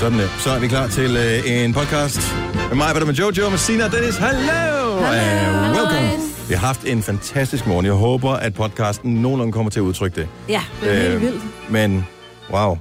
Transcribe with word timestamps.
Sådan 0.00 0.18
det. 0.18 0.30
Så 0.38 0.50
er 0.50 0.58
vi 0.58 0.68
klar 0.68 0.86
til 0.88 1.16
uh, 1.16 1.50
en 1.50 1.72
podcast 1.72 2.20
med 2.68 2.76
mig, 2.76 3.06
med 3.06 3.14
Jojo, 3.14 3.50
med 3.50 3.58
Sina 3.58 3.84
og 3.84 3.92
Dennis. 3.92 4.16
Hello! 4.16 4.96
Uh, 4.96 5.02
welcome. 5.76 6.08
Vi 6.48 6.54
har 6.54 6.66
haft 6.66 6.84
en 6.84 7.02
fantastisk 7.02 7.66
morgen. 7.66 7.86
Jeg 7.86 7.92
håber, 7.94 8.30
at 8.30 8.54
podcasten 8.54 9.14
nogenlunde 9.14 9.52
kommer 9.52 9.70
til 9.70 9.80
at 9.80 9.84
udtrykke 9.84 10.20
det. 10.20 10.28
Ja, 10.48 10.62
Det 10.82 10.90
er 10.90 11.02
helt 11.02 11.14
Øh, 11.14 11.20
vildt. 11.22 11.42
Men, 11.70 12.06
wow. 12.52 12.78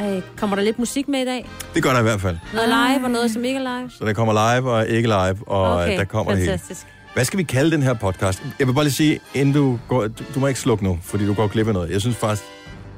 øh, 0.00 0.22
kommer 0.36 0.56
der 0.56 0.62
lidt 0.62 0.78
musik 0.78 1.08
med 1.08 1.20
i 1.20 1.24
dag? 1.24 1.48
Det 1.74 1.82
gør 1.82 1.92
der 1.92 1.98
i 2.00 2.02
hvert 2.02 2.20
fald. 2.20 2.36
Noget 2.54 2.68
live 2.68 3.04
og 3.04 3.10
noget, 3.10 3.30
som 3.30 3.44
ikke 3.44 3.60
er 3.60 3.78
live? 3.80 3.90
Så 3.90 4.04
der 4.04 4.12
kommer 4.12 4.54
live 4.54 4.70
og 4.72 4.88
ikke 4.88 5.08
live, 5.08 5.36
og 5.48 5.72
Okay, 5.76 5.98
der 5.98 6.04
kommer 6.04 6.32
det 6.32 6.38
hele. 6.40 6.50
fantastisk. 6.52 6.86
Hvad 7.14 7.24
skal 7.24 7.38
vi 7.38 7.42
kalde 7.42 7.70
den 7.70 7.82
her 7.82 7.94
podcast? 7.94 8.42
Jeg 8.58 8.66
vil 8.66 8.72
bare 8.72 8.84
lige 8.84 8.94
sige, 8.94 9.20
inden 9.34 9.54
du 9.54 9.78
går... 9.88 10.02
Du, 10.02 10.24
du 10.34 10.40
må 10.40 10.46
ikke 10.46 10.60
slukke 10.60 10.84
nu, 10.84 10.98
fordi 11.02 11.26
du 11.26 11.34
går 11.34 11.46
glip 11.46 11.68
af 11.68 11.74
noget. 11.74 11.90
Jeg 11.90 12.00
synes 12.00 12.16
faktisk, 12.16 12.42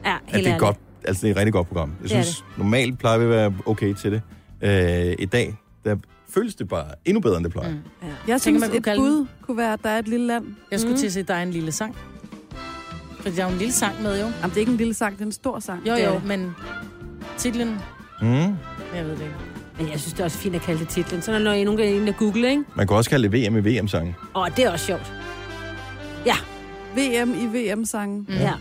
Ja, 0.05 0.11
at 0.11 0.17
helt 0.27 0.33
det 0.35 0.41
er 0.41 0.47
ærligt. 0.47 0.59
godt. 0.61 0.77
Altså, 1.05 1.21
det 1.23 1.29
er 1.29 1.33
et 1.33 1.37
rigtig 1.37 1.53
godt 1.53 1.67
program. 1.69 1.93
Jeg 2.03 2.09
Det 2.11 2.17
er 2.19 2.23
synes, 2.23 2.45
normalt 2.57 2.99
plejer 2.99 3.19
vi 3.19 3.25
at 3.25 3.31
være 3.31 3.55
okay 3.67 3.95
til 3.95 4.13
det. 4.13 4.23
Øh, 4.63 5.15
I 5.19 5.25
dag, 5.25 5.57
der 5.85 5.97
føles 6.35 6.55
det 6.55 6.69
bare 6.69 6.85
endnu 7.05 7.21
bedre, 7.21 7.37
end 7.37 7.45
det 7.45 7.53
plejer. 7.53 7.71
Mm. 7.71 7.77
Ja. 8.03 8.07
Jeg 8.09 8.15
Tænker, 8.27 8.39
synes, 8.39 8.61
man 8.61 8.69
kunne 8.71 8.79
et 8.79 8.85
kalde 8.85 9.01
bud 9.01 9.27
kunne 9.43 9.57
være, 9.57 9.73
at 9.73 9.81
der 9.83 9.89
er 9.91 9.99
et 9.99 10.09
lille 10.09 10.27
land. 10.27 10.45
Jeg 10.71 10.81
skulle 10.81 10.95
Mm. 10.95 10.99
til 10.99 11.07
at 11.07 11.13
sige, 11.13 11.21
at 11.21 11.29
der 11.29 11.35
er 11.35 11.43
en 11.43 11.51
lille 11.51 11.73
sang. 11.73 11.97
Fordi 13.21 13.37
der 13.37 13.43
er 13.43 13.47
jo 13.47 13.53
en 13.53 13.59
lille 13.59 13.73
sang 13.73 14.03
med, 14.03 14.11
jo. 14.21 14.27
Jamen, 14.27 14.35
det 14.45 14.55
er 14.57 14.61
ikke 14.61 14.73
en 14.73 14.79
lille 14.79 14.95
sang, 14.95 15.15
det 15.15 15.21
er 15.21 15.27
en 15.27 15.33
stor 15.33 15.59
sang. 15.59 15.89
Jo, 15.89 15.95
Det 15.95 16.05
er 16.05 16.09
jo, 16.09 16.15
det. 16.15 16.25
men 16.25 16.55
titlen, 17.39 17.69
Mm. 18.23 18.29
jeg 18.29 19.05
ved 19.05 19.11
det 19.11 19.21
ikke. 19.21 19.35
Men 19.79 19.89
jeg 19.91 20.01
synes, 20.01 20.13
det 20.13 20.21
er 20.21 20.25
også 20.25 20.39
fint 20.39 20.55
at 20.55 20.61
kalde 20.63 20.81
det 20.81 20.89
titlen. 20.89 21.23
Så 21.23 21.39
når 21.39 21.53
I 21.53 21.65
nogen 21.65 21.79
gange 21.79 21.97
inde 21.97 22.09
og 22.09 22.17
google, 22.17 22.51
ikke? 22.51 22.63
Man 22.77 22.87
kan 22.87 22.97
også 22.97 23.11
kalde 23.11 23.29
det 23.29 23.51
VM 23.51 23.57
i 23.57 23.61
VM-sangen. 23.79 24.15
Åh, 24.37 24.47
det 24.57 24.65
er 24.65 24.71
også 24.71 24.87
sjovt. 24.87 25.13
VM 26.97 27.35
i 27.35 27.47
VM-sangen. 27.73 28.27
Mm. 28.29 28.35
Ja. 28.35 28.53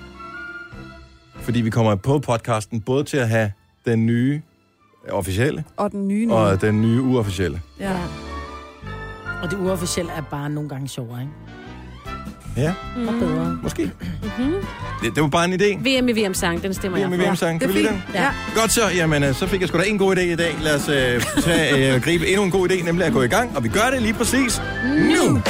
Fordi 1.44 1.62
vi 1.62 1.70
kommer 1.70 1.96
på 1.96 2.20
podcasten 2.20 2.82
både 2.82 3.04
til 3.04 3.18
at 3.18 3.30
have 3.30 3.52
den 3.86 4.06
nye 4.06 4.42
officielle 5.12 5.64
Og 5.78 5.92
den 5.92 6.08
nye 6.08 6.26
nye. 6.26 6.34
og 6.34 6.62
den 6.62 6.82
nye 6.82 7.02
uofficielle. 7.02 7.62
Ja. 7.80 7.92
Og 9.44 9.52
det 9.52 9.58
uofficielle 9.58 10.12
er 10.12 10.22
bare 10.32 10.50
nogle 10.50 10.70
gange 10.70 10.88
sjovere, 10.88 11.22
ikke? 11.22 11.32
Ja, 12.58 12.74
Mm. 12.98 13.08
Og 13.08 13.14
bedre. 13.20 13.58
måske. 13.64 13.92
Mm-hmm. 14.22 14.54
Det, 15.04 15.16
det 15.16 15.24
var 15.24 15.30
bare 15.30 15.46
en 15.46 15.54
idé. 15.54 15.78
VM 15.80 16.10
i 16.10 16.12
VM-sang, 16.12 16.64
den 16.64 16.74
stemmer 16.74 16.98
VM 17.08 17.14
i 17.14 17.16
jeg 17.16 17.24
for. 17.26 17.32
VM-sangen. 17.32 17.62
Det 17.62 17.68
Kan 17.68 17.70
er 17.70 17.74
vi 17.74 17.80
lide 17.88 17.94
den? 17.94 18.04
Ja. 18.14 18.30
Godt 18.56 18.72
så. 18.72 18.82
Jamen, 18.96 19.24
øh, 19.24 19.34
så 19.36 19.48
fik 19.48 19.60
jeg 19.62 19.68
sgu 19.70 19.78
da 19.78 19.84
en 19.84 19.98
god 19.98 20.16
idé 20.16 20.20
i 20.22 20.36
dag. 20.36 20.56
Lad 20.62 20.76
os 20.76 20.90
øh, 20.90 21.22
tage, 21.44 21.96
øh, 21.96 22.02
gribe 22.06 22.28
endnu 22.28 22.44
en 22.44 22.52
god 22.52 22.70
idé, 22.72 22.84
nemlig 22.86 23.06
at 23.06 23.14
gå 23.14 23.22
i 23.22 23.28
gang. 23.28 23.58
Og 23.58 23.64
vi 23.64 23.70
gør 23.70 23.90
det 23.94 24.02
lige 24.02 24.14
præcis 24.14 24.62
nu. 24.86 25.42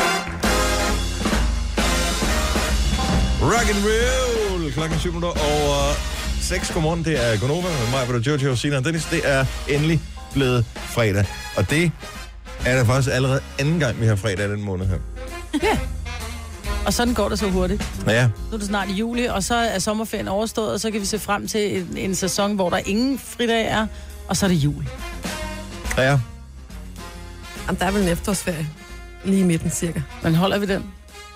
Rock 3.42 3.70
and 3.70 3.84
roll. 3.86 4.43
Klokken 4.72 5.00
7 5.00 5.10
minutter 5.14 5.30
over 5.30 5.94
6. 6.42 6.72
Godmorgen. 6.74 7.06
Det 7.06 7.34
er 7.34 7.40
Gonova 7.40 7.68
med 7.68 7.90
mig, 7.92 8.06
hvor 8.06 8.20
Jojo 8.32 8.52
og 8.52 8.58
Sina 8.58 8.78
og 8.78 8.86
Dennis. 8.86 9.06
Det 9.06 9.22
er 9.24 9.46
endelig 9.68 10.02
blevet 10.34 10.66
fredag. 10.76 11.26
Og 11.58 11.70
det 11.70 11.92
er 12.66 12.76
der 12.76 12.86
faktisk 12.86 13.10
allerede 13.16 13.42
anden 13.60 13.80
gang, 13.80 14.02
vi 14.02 14.06
har 14.06 14.16
fredag 14.16 14.50
den 14.50 14.62
måned 14.62 14.86
her. 14.86 14.98
Og 16.86 16.94
sådan 16.94 17.14
går 17.14 17.30
det 17.30 17.40
så 17.40 17.50
hurtigt. 17.50 17.84
Ja, 18.08 18.26
Nu 18.26 18.54
er 18.54 18.58
det 18.58 18.68
snart 18.68 18.90
i 18.90 18.94
juli, 18.94 19.26
og 19.26 19.44
så 19.44 19.56
er 19.56 19.80
sommerferien 19.80 20.28
overstået, 20.28 20.72
og 20.74 20.80
så 20.80 20.92
kan 20.92 21.02
vi 21.02 21.06
se 21.06 21.20
frem 21.20 21.48
til 21.48 21.78
en, 21.78 21.98
en 21.98 22.16
sæson, 22.16 22.56
hvor 22.56 22.70
der 22.70 22.78
ingen 22.86 23.20
fridag 23.20 23.68
er, 23.68 23.88
og 24.28 24.38
så 24.38 24.46
er 24.46 24.48
det 24.48 24.56
jul. 24.56 24.88
ja. 25.98 26.20
Jamen, 27.68 27.80
der 27.80 27.86
er 27.86 27.92
vel 27.92 28.02
en 28.02 28.08
efterårsferie. 28.08 28.68
Lige 29.26 29.40
i 29.40 29.44
midten, 29.44 29.70
cirka. 29.72 30.02
Men 30.24 30.36
holder 30.36 30.58
vi 30.58 30.66
den? 30.66 30.84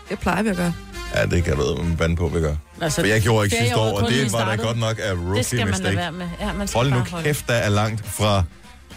Det 0.09 0.19
plejer 0.19 0.43
vi 0.43 0.49
at 0.49 0.55
gøre. 0.55 0.73
Ja, 1.15 1.25
det 1.25 1.43
kan 1.43 1.55
du 1.57 1.83
med 1.83 1.97
bande 1.97 2.15
på, 2.15 2.27
vi 2.27 2.39
gør. 2.39 2.55
Altså, 2.81 3.01
For 3.01 3.07
jeg 3.07 3.21
gjorde 3.21 3.45
ikke 3.45 3.57
sidste 3.57 3.77
år, 3.77 3.99
og 4.01 4.09
det 4.09 4.33
var 4.33 4.55
da 4.55 4.55
godt 4.63 4.77
nok 4.79 4.99
af 5.03 5.11
rookie 5.13 5.35
Det 5.37 5.45
skal 5.45 5.59
man 5.59 5.67
mistake. 5.67 5.95
være 5.97 6.11
med. 6.11 6.27
Ja, 6.39 6.53
man 6.53 6.67
skal 6.67 6.77
Hold 6.79 6.89
nu 6.91 6.99
holde. 7.11 7.23
kæft, 7.23 7.47
der 7.47 7.53
er 7.53 7.69
langt 7.69 8.05
fra... 8.07 8.43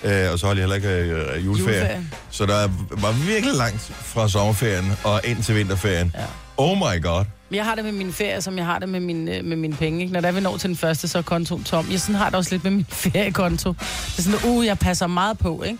Øh, 0.04 0.32
og 0.32 0.38
så 0.38 0.46
holder 0.46 0.62
jeg 0.62 0.70
heller 0.70 0.76
ikke 0.98 1.12
øh, 1.12 1.46
juleferie. 1.46 1.76
Juleferie. 1.78 2.06
Så 2.30 2.46
der 2.46 2.68
var 2.90 3.12
virkelig 3.12 3.54
langt 3.54 3.80
fra 4.04 4.28
sommerferien 4.28 4.92
og 5.04 5.20
ind 5.24 5.42
til 5.42 5.54
vinterferien. 5.54 6.12
Ja. 6.18 6.24
Oh 6.56 6.76
my 6.78 7.02
god. 7.02 7.24
Jeg 7.50 7.64
har 7.64 7.74
det 7.74 7.84
med 7.84 7.92
min 7.92 8.12
ferie, 8.12 8.42
som 8.42 8.58
jeg 8.58 8.64
har 8.66 8.78
det 8.78 8.88
med, 8.88 9.00
min, 9.00 9.28
øh, 9.28 9.44
med 9.44 9.56
mine 9.56 9.76
penge. 9.76 10.00
Ikke? 10.00 10.12
Når 10.12 10.20
der 10.20 10.32
vi 10.32 10.40
når 10.40 10.56
til 10.56 10.68
den 10.68 10.76
første, 10.76 11.08
så 11.08 11.18
er 11.18 11.22
kontoen 11.22 11.64
tom. 11.64 11.86
Jeg 11.90 12.00
sådan 12.00 12.14
har 12.14 12.26
det 12.26 12.34
også 12.34 12.50
lidt 12.50 12.64
med 12.64 12.70
min 12.70 12.86
feriekonto. 13.04 13.72
Det 13.72 14.18
er 14.18 14.22
sådan, 14.22 14.50
uh, 14.50 14.66
jeg 14.66 14.78
passer 14.78 15.06
meget 15.06 15.38
på, 15.38 15.62
ikke? 15.62 15.78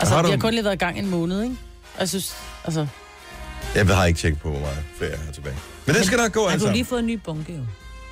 Altså, 0.00 0.14
Har 0.14 0.22
du- 0.22 0.28
vi 0.28 0.32
har 0.32 0.38
kun 0.38 0.52
lige 0.54 0.64
været 0.64 0.74
i 0.74 0.78
gang 0.78 0.98
en 0.98 1.10
måned, 1.10 1.42
ikke? 1.42 1.56
Og 1.94 2.00
jeg 2.00 2.08
synes, 2.08 2.34
altså... 2.64 2.86
Jeg 3.74 3.86
har 3.86 4.04
ikke 4.04 4.20
tjekket 4.20 4.40
på, 4.42 4.50
hvor 4.50 4.60
meget 4.60 4.78
ferie 4.98 5.10
jeg 5.12 5.20
har 5.26 5.32
tilbage. 5.32 5.56
Men 5.86 5.94
det 5.94 6.04
skal 6.06 6.18
nok 6.18 6.32
gå 6.32 6.44
Har 6.44 6.52
altså. 6.52 6.66
du 6.68 6.72
lige 6.72 6.84
fået 6.84 6.98
en 7.00 7.06
ny 7.06 7.14
bunke, 7.24 7.52
jo? 7.52 7.58
Jo, 7.58 7.64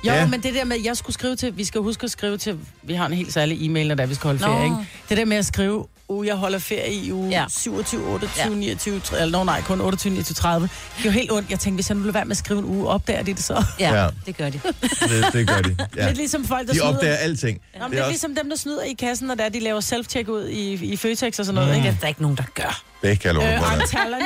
Ja. 0.03 0.19
ja. 0.19 0.27
men 0.27 0.43
det 0.43 0.53
der 0.53 0.63
med, 0.65 0.77
at 0.77 0.85
jeg 0.85 0.97
skulle 0.97 1.13
skrive 1.13 1.35
til, 1.35 1.57
vi 1.57 1.63
skal 1.63 1.81
huske 1.81 2.03
at 2.03 2.11
skrive 2.11 2.37
til, 2.37 2.57
vi 2.83 2.93
har 2.93 3.05
en 3.05 3.13
helt 3.13 3.33
særlig 3.33 3.65
e-mail, 3.65 3.87
når 3.87 3.95
der 3.95 4.05
vi 4.05 4.15
skal 4.15 4.27
holde 4.27 4.41
Nå. 4.41 4.47
ferie, 4.47 4.63
ikke? 4.63 4.75
Det 5.09 5.17
der 5.17 5.25
med 5.25 5.37
at 5.37 5.45
skrive, 5.45 5.85
uh, 6.07 6.27
jeg 6.27 6.35
holder 6.35 6.59
ferie 6.59 6.93
i 6.93 7.11
uge 7.11 7.29
Ja. 7.29 7.41
ja. 7.41 7.45
27, 7.49 8.05
28, 8.07 8.43
Ja. 8.45 8.49
ja. 8.51 8.55
29, 8.55 8.99
30, 8.99 9.21
eller 9.23 9.37
no, 9.37 9.43
nej, 9.43 9.61
kun 9.61 9.81
28, 9.81 10.13
29, 10.13 10.33
30. 10.35 10.67
Det 10.97 11.01
er 11.01 11.05
jo 11.05 11.11
helt 11.11 11.31
ondt. 11.31 11.49
Jeg 11.51 11.59
tænkte, 11.59 11.75
hvis 11.75 11.89
jeg 11.89 11.95
nu 11.97 12.01
lader 12.03 12.13
være 12.13 12.25
med 12.25 12.31
at 12.31 12.37
skrive 12.37 12.59
en 12.59 12.65
uge, 12.65 12.87
opdager 12.87 13.23
de 13.23 13.33
det 13.33 13.43
så? 13.43 13.63
Ja, 13.79 13.93
Ja. 13.95 14.03
ja. 14.03 14.09
det 14.25 14.37
gør 14.37 14.49
de. 14.49 14.59
Det, 14.81 15.25
det 15.33 15.47
gør 15.47 15.61
de. 15.61 15.77
Ja. 15.95 16.05
Lidt 16.07 16.17
ligesom 16.17 16.45
folk, 16.45 16.67
der 16.67 16.73
De 16.73 16.79
snyder. 16.79 16.93
opdager 16.95 17.15
alting. 17.15 17.61
Nå, 17.73 17.79
men 17.79 17.83
Det 17.83 17.91
det 17.91 17.97
er 17.97 18.01
er 18.01 18.05
også, 18.05 18.11
ligesom 18.11 18.35
dem, 18.35 18.49
der 18.49 18.55
snyder 18.57 18.83
i 18.83 18.93
kassen, 18.93 19.27
når 19.27 19.35
det 19.35 19.45
er, 19.45 19.49
de 19.49 19.59
laver 19.59 19.81
self-check 19.81 20.29
ud 20.29 20.47
i, 20.47 20.73
i 20.85 20.97
Føtex 20.97 21.39
og 21.39 21.45
sådan 21.45 21.55
noget, 21.55 21.69
Mm. 21.69 21.75
ikke? 21.75 21.87
Det 21.87 21.95
er 21.95 21.99
der 22.01 22.07
ikke 22.07 22.21
nogen, 22.21 22.37
der 22.37 22.43
gør. 22.55 22.81
det 23.01 23.19
kan 23.19 23.27
jeg 23.27 23.33
love 23.35 23.47
Øh, 23.53 23.59
dig 23.59 23.79
der. 23.79 23.85
telling 23.85 24.23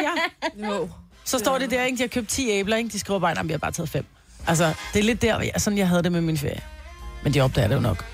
you. 0.66 0.74
Jo. 0.74 0.90
Så 1.26 1.40
står 1.40 1.58
det 1.58 1.72
der, 1.72 1.86
ikke? 1.86 1.98
De 1.98 2.02
har 2.02 2.08
købt 2.08 2.30
10 2.30 2.50
æbler, 2.50 2.78
ikke? 2.78 2.90
De 2.90 3.00
skriver 3.00 3.20
bare, 3.20 3.40
at 3.40 3.48
vi 3.48 3.52
har 3.52 3.58
bare 3.58 3.72
taget 3.72 3.90
fem. 3.90 4.06
Altså, 4.48 4.74
det 4.94 5.00
er 5.00 5.04
lidt 5.04 5.22
der, 5.22 5.40
jeg, 5.42 5.52
sådan 5.58 5.78
jeg 5.80 5.88
havde 5.88 6.04
det 6.04 6.12
med 6.12 6.22
min 6.22 6.38
ferie. 6.38 6.62
Men 7.24 7.34
de 7.34 7.42
opdager 7.42 7.68
det 7.68 7.76
jo 7.76 7.80
nok. 7.80 8.06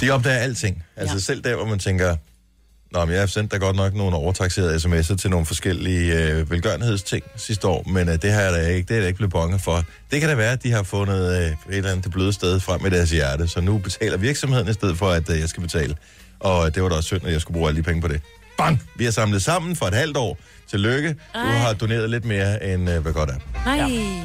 De 0.00 0.10
opdager 0.10 0.36
alting. 0.38 0.84
Altså 0.96 1.14
Ja. 1.16 1.20
selv 1.20 1.42
der, 1.44 1.56
hvor 1.56 1.64
man 1.64 1.78
tænker, 1.78 2.16
Nå, 2.92 3.04
men 3.04 3.12
jeg 3.12 3.20
har 3.22 3.26
sendt 3.26 3.52
da 3.52 3.56
godt 3.56 3.76
nok 3.76 3.94
nogle 3.94 4.16
overtaxerede 4.16 4.76
sms'er 4.76 5.16
til 5.16 5.30
nogle 5.30 5.46
forskellige 5.46 6.14
øh, 6.30 6.50
velgørenhedsting 6.50 7.24
sidste 7.36 7.66
år, 7.68 7.88
men 7.88 8.08
øh, 8.08 8.14
det 8.14 8.32
her 8.32 8.40
er 8.40 8.50
da 8.50 8.66
ikke, 8.66 8.88
det 8.88 8.96
er 8.96 9.00
da 9.00 9.06
ikke 9.06 9.16
blevet 9.16 9.32
bonget 9.32 9.60
for. 9.60 9.84
Det 10.10 10.20
kan 10.20 10.28
da 10.28 10.34
være, 10.34 10.52
at 10.52 10.62
de 10.62 10.72
har 10.72 10.82
fundet 10.82 11.32
øh, 11.36 11.46
et 11.46 11.56
eller 11.68 11.90
andet 11.90 12.04
det 12.04 12.12
bløde 12.12 12.32
sted 12.32 12.60
frem 12.60 12.82
med 12.82 12.90
deres 12.90 13.10
hjerte, 13.10 13.48
så 13.48 13.60
nu 13.60 13.78
betaler 13.78 14.16
virksomheden 14.16 14.68
i 14.68 14.72
stedet 14.72 14.98
for, 14.98 15.08
at 15.10 15.30
øh, 15.30 15.40
jeg 15.40 15.48
skal 15.48 15.60
betale. 15.62 15.96
Og 16.40 16.66
øh, 16.66 16.74
det 16.74 16.82
var 16.82 16.88
da 16.88 16.94
også 16.94 17.06
synd, 17.06 17.26
at 17.26 17.32
jeg 17.32 17.40
skulle 17.40 17.54
bruge 17.54 17.68
alle 17.68 17.78
de 17.78 17.82
penge 17.82 18.00
på 18.02 18.08
det. 18.08 18.20
Bang! 18.58 18.82
Vi 18.96 19.04
har 19.04 19.10
samlet 19.10 19.42
sammen 19.42 19.76
for 19.76 19.86
et 19.86 19.94
halvt 19.94 20.16
år. 20.16 20.38
Tillykke. 20.70 21.08
Du 21.08 21.38
Ej. 21.38 21.44
har 21.58 21.72
doneret 21.72 22.10
lidt 22.10 22.24
mere, 22.24 22.72
end 22.72 22.90
øh, 22.90 23.02
hvad 23.02 23.12
godt 23.12 23.30
er. 23.30 23.34
Nej. 23.64 23.76
Ja. 23.76 24.22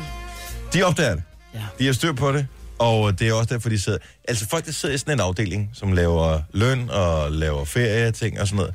De 0.73 0.83
opdager 0.83 1.15
det. 1.15 1.23
Ja. 1.53 1.59
De 1.79 1.85
har 1.85 1.93
styr 1.93 2.13
på 2.13 2.31
det, 2.31 2.47
og 2.79 3.19
det 3.19 3.27
er 3.29 3.33
også 3.33 3.53
derfor, 3.53 3.69
de 3.69 3.81
sidder... 3.81 3.97
Altså 4.27 4.47
folk, 4.49 4.65
der 4.65 4.71
sidder 4.71 4.95
i 4.95 4.97
sådan 4.97 5.13
en 5.13 5.19
afdeling, 5.19 5.69
som 5.73 5.91
laver 5.93 6.39
løn 6.53 6.89
og 6.89 7.31
laver 7.31 7.65
ferie 7.65 8.11
ting 8.11 8.41
og 8.41 8.47
sådan 8.47 8.57
noget, 8.57 8.73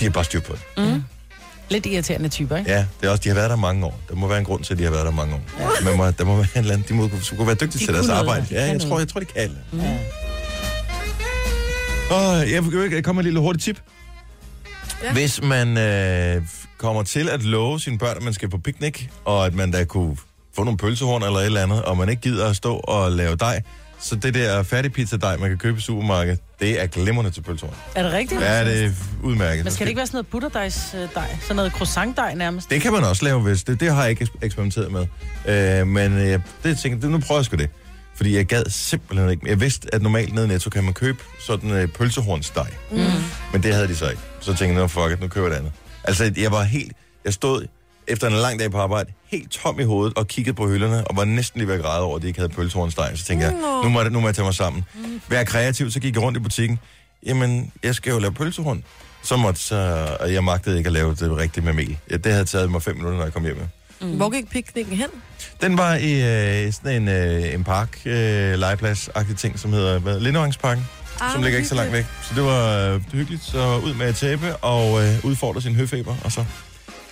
de 0.00 0.04
har 0.04 0.10
bare 0.10 0.24
styr 0.24 0.40
på 0.40 0.52
det. 0.52 0.84
Mm. 0.92 1.02
Lidt 1.70 1.86
irriterende 1.86 2.28
typer, 2.28 2.56
ikke? 2.56 2.70
Ja, 2.70 2.86
det 3.00 3.06
er 3.06 3.10
også, 3.10 3.22
de 3.22 3.28
har 3.28 3.34
været 3.36 3.50
der 3.50 3.56
mange 3.56 3.86
år. 3.86 4.00
Der 4.08 4.14
må 4.14 4.26
være 4.26 4.38
en 4.38 4.44
grund 4.44 4.64
til, 4.64 4.72
at 4.74 4.78
de 4.78 4.84
har 4.84 4.90
været 4.90 5.04
der 5.04 5.10
mange 5.12 5.34
år. 5.34 5.40
Ja. 5.60 5.84
Man 5.84 5.96
må, 5.96 6.10
der 6.10 6.24
må 6.24 6.36
være 6.36 6.46
en 6.54 6.58
eller 6.60 6.72
anden, 6.72 6.88
de 6.88 6.94
må 6.94 7.08
kunne, 7.08 7.20
kunne 7.36 7.46
være 7.46 7.56
dygtige 7.56 7.80
De 7.80 7.84
til 7.86 7.94
deres 7.94 8.08
arbejde. 8.08 8.46
De 8.48 8.54
Ja, 8.54 8.64
jeg 8.64 8.80
tror, 8.80 8.98
jeg 8.98 9.08
tror, 9.08 9.20
de 9.20 9.26
kan. 9.26 9.50
Mm. 9.72 9.80
Og 12.10 12.50
jeg 12.50 12.64
vil 12.64 12.92
jeg 12.92 13.04
komme 13.04 13.16
med 13.18 13.22
et 13.22 13.24
lille 13.24 13.40
hurtigt 13.40 13.64
tip. 13.64 13.78
Ja. 15.02 15.12
Hvis 15.12 15.42
man 15.42 15.78
øh, 15.78 16.42
kommer 16.78 17.02
til 17.02 17.28
at 17.28 17.42
love 17.42 17.80
sine 17.80 17.98
børn, 17.98 18.16
at 18.16 18.22
man 18.22 18.32
skal 18.32 18.48
på 18.50 18.58
picnic, 18.58 19.06
og 19.24 19.46
at 19.46 19.54
man 19.54 19.70
da 19.70 19.84
kunne 19.84 20.16
få 20.56 20.64
nogle 20.64 20.78
pølsehorn 20.78 21.22
eller 21.22 21.38
et 21.38 21.44
eller 21.46 21.62
andet, 21.62 21.82
og 21.82 21.96
man 21.96 22.08
ikke 22.08 22.22
gider 22.22 22.48
at 22.50 22.56
stå 22.56 22.74
og 22.76 23.12
lave 23.12 23.36
dej, 23.36 23.62
så 24.00 24.16
det 24.16 24.34
der 24.34 24.62
færdigpizza-dej, 24.62 25.36
man 25.36 25.48
kan 25.48 25.58
købe 25.58 25.78
i 25.78 25.80
supermarkedet, 25.80 26.40
det 26.60 26.82
er 26.82 26.86
glimrende 26.86 27.30
til 27.30 27.40
pølsehorn. 27.42 27.74
Er 27.94 28.02
det 28.02 28.12
rigtigt? 28.12 28.40
Ja, 28.40 28.64
det 28.64 28.84
er 28.84 28.90
udmærket. 29.22 29.64
Men 29.64 29.72
skal 29.72 29.86
det 29.86 29.88
ikke 29.88 29.98
være 29.98 30.06
sådan 30.06 30.16
noget 30.16 30.26
butterdejsdej? 30.26 31.36
Sådan 31.42 31.56
noget 31.56 31.72
croissantdej 31.72 32.34
nærmest? 32.34 32.70
Det 32.70 32.80
kan 32.82 32.92
man 32.92 33.04
også 33.04 33.24
lave, 33.24 33.40
hvis 33.40 33.62
det, 33.64 33.80
det 33.80 33.92
har 33.94 34.02
jeg 34.02 34.10
ikke 34.10 34.24
eks- 34.24 34.38
eksperimenteret 34.42 34.92
med. 34.92 35.06
Øh, 35.80 35.86
men 35.86 36.12
øh, 36.12 36.40
det 36.62 36.78
tænker 36.78 36.98
jeg, 37.02 37.10
nu 37.10 37.18
prøver 37.18 37.38
jeg 37.38 37.44
sgu 37.44 37.56
det. 37.56 37.70
Fordi 38.16 38.36
jeg 38.36 38.46
gad 38.46 38.64
simpelthen 38.68 39.30
ikke. 39.30 39.48
Jeg 39.48 39.60
vidste, 39.60 39.94
at 39.94 40.02
normalt 40.02 40.34
nede 40.34 40.46
i 40.46 40.48
Netto 40.48 40.70
kan 40.70 40.84
man 40.84 40.94
købe 40.94 41.18
sådan 41.46 41.70
en 41.70 41.76
øh, 41.76 41.88
pølsehornsdej. 41.88 42.70
Mm. 42.90 42.98
Men 43.52 43.62
det 43.62 43.74
havde 43.74 43.88
de 43.88 43.96
så 43.96 44.10
ikke. 44.10 44.22
Så 44.40 44.46
tænkte 44.46 44.64
jeg, 44.64 44.74
nu 44.74 44.88
fuck 44.88 45.12
it, 45.12 45.20
nu 45.20 45.28
køber 45.28 45.46
jeg 45.46 45.50
det 45.50 45.58
andet. 45.58 45.72
Altså, 46.04 46.32
jeg 46.36 46.52
var 46.52 46.62
helt... 46.62 46.92
Jeg 47.24 47.32
stod 47.32 47.66
efter 48.06 48.26
en 48.26 48.32
lang 48.32 48.58
dag 48.58 48.70
på 48.70 48.78
arbejde, 48.78 49.12
helt 49.26 49.50
tom 49.50 49.80
i 49.80 49.84
hovedet, 49.84 50.16
og 50.16 50.28
kiggede 50.28 50.54
på 50.54 50.68
hylderne, 50.68 51.08
og 51.08 51.16
var 51.16 51.24
næsten 51.24 51.58
lige 51.58 51.68
ved 51.68 51.74
at 51.74 51.82
græde 51.82 52.02
over, 52.02 52.16
at 52.16 52.22
de 52.22 52.26
ikke 52.26 52.40
havde 52.40 52.52
pølsehornsdej. 52.52 53.16
Så 53.16 53.24
tænkte 53.24 53.46
jeg, 53.46 53.54
nu 53.82 53.88
må, 53.88 54.00
jeg, 54.00 54.10
nu 54.10 54.20
må 54.20 54.28
jeg 54.28 54.34
tage 54.34 54.44
mig 54.44 54.54
sammen. 54.54 54.84
Vær 55.28 55.44
kreativ, 55.44 55.90
så 55.90 56.00
gik 56.00 56.14
jeg 56.14 56.22
rundt 56.22 56.38
i 56.38 56.40
butikken. 56.40 56.78
Jamen, 57.26 57.72
jeg 57.82 57.94
skal 57.94 58.10
jo 58.10 58.18
lave 58.18 58.32
pølsehorn. 58.32 58.84
Så 59.22 59.36
måtte 59.36 59.60
så, 59.60 60.08
og 60.20 60.32
jeg 60.32 60.44
magtede 60.44 60.78
ikke 60.78 60.86
at 60.88 60.92
lave 60.92 61.14
det 61.14 61.36
rigtigt 61.36 61.64
med 61.64 61.72
mel. 61.72 61.98
Ja, 62.10 62.16
det 62.16 62.32
havde 62.32 62.44
taget 62.44 62.70
mig 62.70 62.82
fem 62.82 62.96
minutter, 62.96 63.16
når 63.18 63.24
jeg 63.24 63.32
kom 63.32 63.44
hjem. 63.44 63.58
Mm. 64.00 64.16
Hvor 64.16 64.30
gik 64.30 64.50
piknikken 64.50 64.96
hen? 64.96 65.08
Den 65.60 65.78
var 65.78 65.94
i 65.94 66.12
øh, 66.66 66.72
sådan 66.72 67.02
en, 67.02 67.08
øh, 67.08 67.54
en 67.54 67.64
park, 67.64 67.98
øh, 68.04 68.54
legeplads-agtig 68.54 69.36
ting, 69.36 69.58
som 69.58 69.72
hedder 69.72 70.18
Lindevangsparken, 70.18 70.88
Ah, 71.22 71.32
som 71.32 71.42
ligger 71.42 71.56
ikke 71.58 71.68
så 71.68 71.74
langt 71.74 71.92
væk. 71.92 72.04
Så 72.22 72.34
det 72.34 72.44
var 72.44 72.78
øh, 72.78 73.00
hyggeligt, 73.12 73.42
så 73.44 73.80
ud 73.84 73.94
med 73.94 74.06
at 74.06 74.14
tæppe 74.16 74.56
og 74.56 75.02
øh, 75.02 75.24
udfordre 75.24 75.62
sin 75.62 75.74
høfeber, 75.74 76.14
og 76.24 76.32
så 76.32 76.44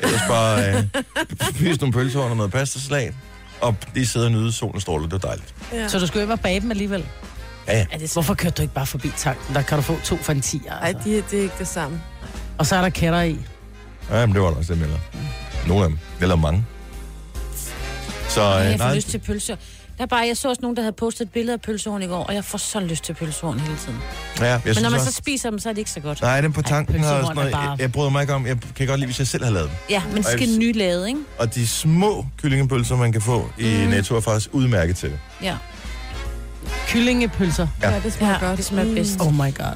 ellers 0.01 0.23
bare 0.29 0.69
øh, 0.69 0.85
spise 1.55 1.81
nogle 1.81 1.93
pølsehorn 1.93 2.31
og 2.31 2.37
noget 2.37 2.53
pastasalat, 2.53 3.15
og 3.61 3.77
lige 3.95 4.07
sidde 4.07 4.27
og 4.27 4.33
nyde 4.33 4.53
solen 4.53 4.81
stråler, 4.81 5.05
det 5.05 5.13
var 5.13 5.19
dejligt. 5.29 5.55
Ja. 5.73 5.89
Så 5.89 5.99
du 5.99 6.07
skulle 6.07 6.21
hjem 6.21 6.31
og 6.31 6.41
bage 6.41 6.61
dem 6.61 6.71
alligevel? 6.71 7.07
Ja, 7.67 7.77
ja. 7.79 7.87
Er 7.93 7.99
det 7.99 8.13
Hvorfor 8.13 8.35
kørte 8.35 8.55
du 8.55 8.63
ikke 8.63 8.75
bare 8.75 8.87
forbi 8.87 9.13
tanken? 9.17 9.55
Der 9.55 9.63
kan 9.63 9.77
du 9.79 9.83
få 9.83 10.01
to 10.05 10.17
for 10.17 10.33
en 10.33 10.41
10, 10.41 10.63
Ej, 10.69 10.79
altså. 10.83 11.09
de, 11.09 11.15
det 11.31 11.39
er 11.39 11.43
ikke 11.43 11.55
det 11.59 11.69
samme. 11.69 12.01
Og 12.59 12.67
så 12.67 12.77
er 12.77 12.81
der 12.81 12.89
kætter 12.89 13.23
i. 13.23 13.37
Ja, 14.11 14.27
men 14.27 14.35
det 14.35 14.43
var 14.43 14.51
der 14.51 14.57
også 14.57 14.75
dem, 14.75 14.83
eller 14.83 14.99
nogle 15.67 15.85
af 15.85 15.89
dem, 15.91 15.99
eller 16.21 16.37
mange. 16.37 16.65
Så 18.29 18.41
øh, 18.41 18.65
jeg 18.65 18.79
får 18.79 18.87
nej, 18.87 18.95
lyst 18.95 19.09
til 19.09 19.19
pølser. 19.19 19.57
Der 20.01 20.05
er 20.07 20.09
bare, 20.09 20.27
jeg 20.27 20.37
så 20.37 20.49
også 20.49 20.63
nogen, 20.63 20.77
der 20.77 20.83
havde 20.83 20.93
postet 20.93 21.21
et 21.25 21.33
billede 21.33 21.53
af 21.53 21.61
pølsehorn 21.61 22.03
i 22.03 22.07
går, 22.07 22.25
og 22.25 22.35
jeg 22.35 22.45
får 22.45 22.59
så 22.59 22.81
lyst 22.81 23.05
til 23.05 23.13
pølsehorn 23.15 23.59
hele 23.61 23.77
tiden. 23.85 23.99
ja, 24.41 24.45
jeg 24.47 24.61
Men 24.65 24.75
når 24.83 24.91
man 24.91 25.01
så 25.01 25.13
spiser 25.13 25.51
dem, 25.51 25.59
så 25.59 25.69
er 25.69 25.73
det 25.73 25.79
ikke 25.79 25.91
så 25.91 26.01
godt. 26.01 26.23
nej, 26.23 26.41
den 26.41 26.53
på 26.53 26.61
Ej, 26.61 26.69
tanken 26.69 26.97
og 26.97 27.05
sådan 27.05 27.25
er 27.25 27.35
noget, 27.35 27.53
bare- 27.53 27.71
jeg, 27.71 27.81
jeg 27.81 27.93
bryder 27.93 28.11
mig 28.11 28.21
ikke 28.23 28.35
om, 28.35 28.47
jeg 28.47 28.57
kan 28.77 28.87
godt 28.87 29.01
lide, 29.01 29.07
hvis 29.07 29.19
jeg 29.19 29.27
selv 29.27 29.45
har 29.45 29.51
lavet 29.51 29.69
dem. 29.69 29.77
Ja, 29.91 30.03
men 30.05 30.17
det 30.17 30.27
Og 30.27 30.33
jeg 30.33 30.39
skal 30.39 30.49
vil- 30.51 30.59
nylavet, 30.59 31.09
ikke? 31.09 31.21
Og 31.39 31.55
de 31.55 31.69
små 31.69 32.27
kyllingepølser, 32.43 32.97
man 32.97 33.13
kan 33.13 33.23
få 33.23 33.51
i 33.59 33.65
Mm. 33.85 33.91
Netto, 33.91 34.17
er 34.17 34.21
faktisk 34.21 34.49
udmærket 34.53 34.97
til 34.97 35.11
det. 35.11 35.19
Ja. 35.43 35.57
Kyllingepølser. 36.89 37.67
Ja. 37.83 37.91
Ja, 37.91 38.01
det 38.05 38.13
smager 38.13 38.33
Ja, 38.33 38.47
godt. 38.47 38.57
det 38.57 38.65
smager 38.65 38.95
bedst. 38.95 39.21
Oh 39.21 39.35
my 39.35 39.39
god. 39.39 39.75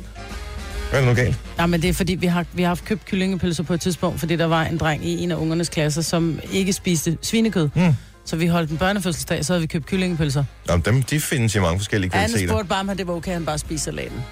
Hvad 0.91 1.01
er 1.03 1.07
det 1.07 1.09
nu 1.09 1.15
galt? 1.15 1.37
Ja, 1.59 1.67
men 1.67 1.83
det 1.83 1.89
er 1.91 1.95
fordi, 1.95 2.15
vi 2.15 2.27
har, 2.27 2.45
vi 2.53 2.63
har 2.63 2.69
haft 2.69 2.85
købt 2.85 3.05
kyllingepølser 3.05 3.63
på 3.63 3.75
et 3.75 3.81
tidspunkt, 3.81 4.21
fordi 4.21 4.37
der 4.37 4.47
var 4.47 4.65
en 4.65 4.79
dreng 4.79 5.07
i 5.07 5.23
en 5.23 5.31
af 5.31 5.37
ungernes 5.37 5.69
klasser, 5.69 6.03
som 6.03 6.41
ikke 6.53 6.73
spiste 6.73 7.19
svinekød. 7.23 7.69
Mm. 7.75 7.95
Så 8.25 8.37
vi 8.37 8.47
holdt 8.47 8.71
en 8.71 8.79
børnefødselsdag, 8.79 9.45
så 9.45 9.53
havde 9.53 9.61
vi 9.61 9.67
købt 9.67 9.87
kyllingepølser. 9.87 10.45
Jamen, 10.69 10.85
dem, 10.85 11.03
de 11.03 11.21
findes 11.21 11.55
i 11.55 11.59
mange 11.59 11.79
forskellige 11.79 12.13
Han 12.13 12.29
kvaliteter. 12.29 12.53
spurgte 12.53 12.69
bare, 12.69 12.81
om 12.81 12.97
det 12.97 13.07
var 13.07 13.15
okay, 13.15 13.29
at 13.31 13.35
han 13.35 13.45
bare 13.47 13.59
spiste 13.59 13.85
salaten. 13.85 14.25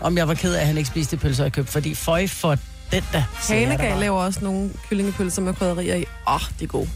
Om 0.00 0.16
jeg 0.16 0.28
var 0.28 0.34
ked 0.34 0.54
af, 0.54 0.60
at 0.60 0.66
han 0.66 0.76
ikke 0.76 0.88
spiste 0.88 1.16
de 1.16 1.20
pølser, 1.20 1.44
jeg 1.44 1.52
købte, 1.52 1.72
fordi 1.72 1.94
føj 1.94 2.26
for 2.26 2.50
den 2.90 3.04
der. 3.12 3.22
jeg 3.48 3.58
Hanegal 3.58 3.98
laver 3.98 4.18
også 4.20 4.40
nogle 4.42 4.70
kyllingepølser 4.88 5.42
med 5.42 5.54
krydderier 5.54 5.94
i. 5.94 6.04
Åh, 6.28 6.34
oh, 6.34 6.40
de 6.58 6.64
er 6.64 6.68
gode. 6.68 6.88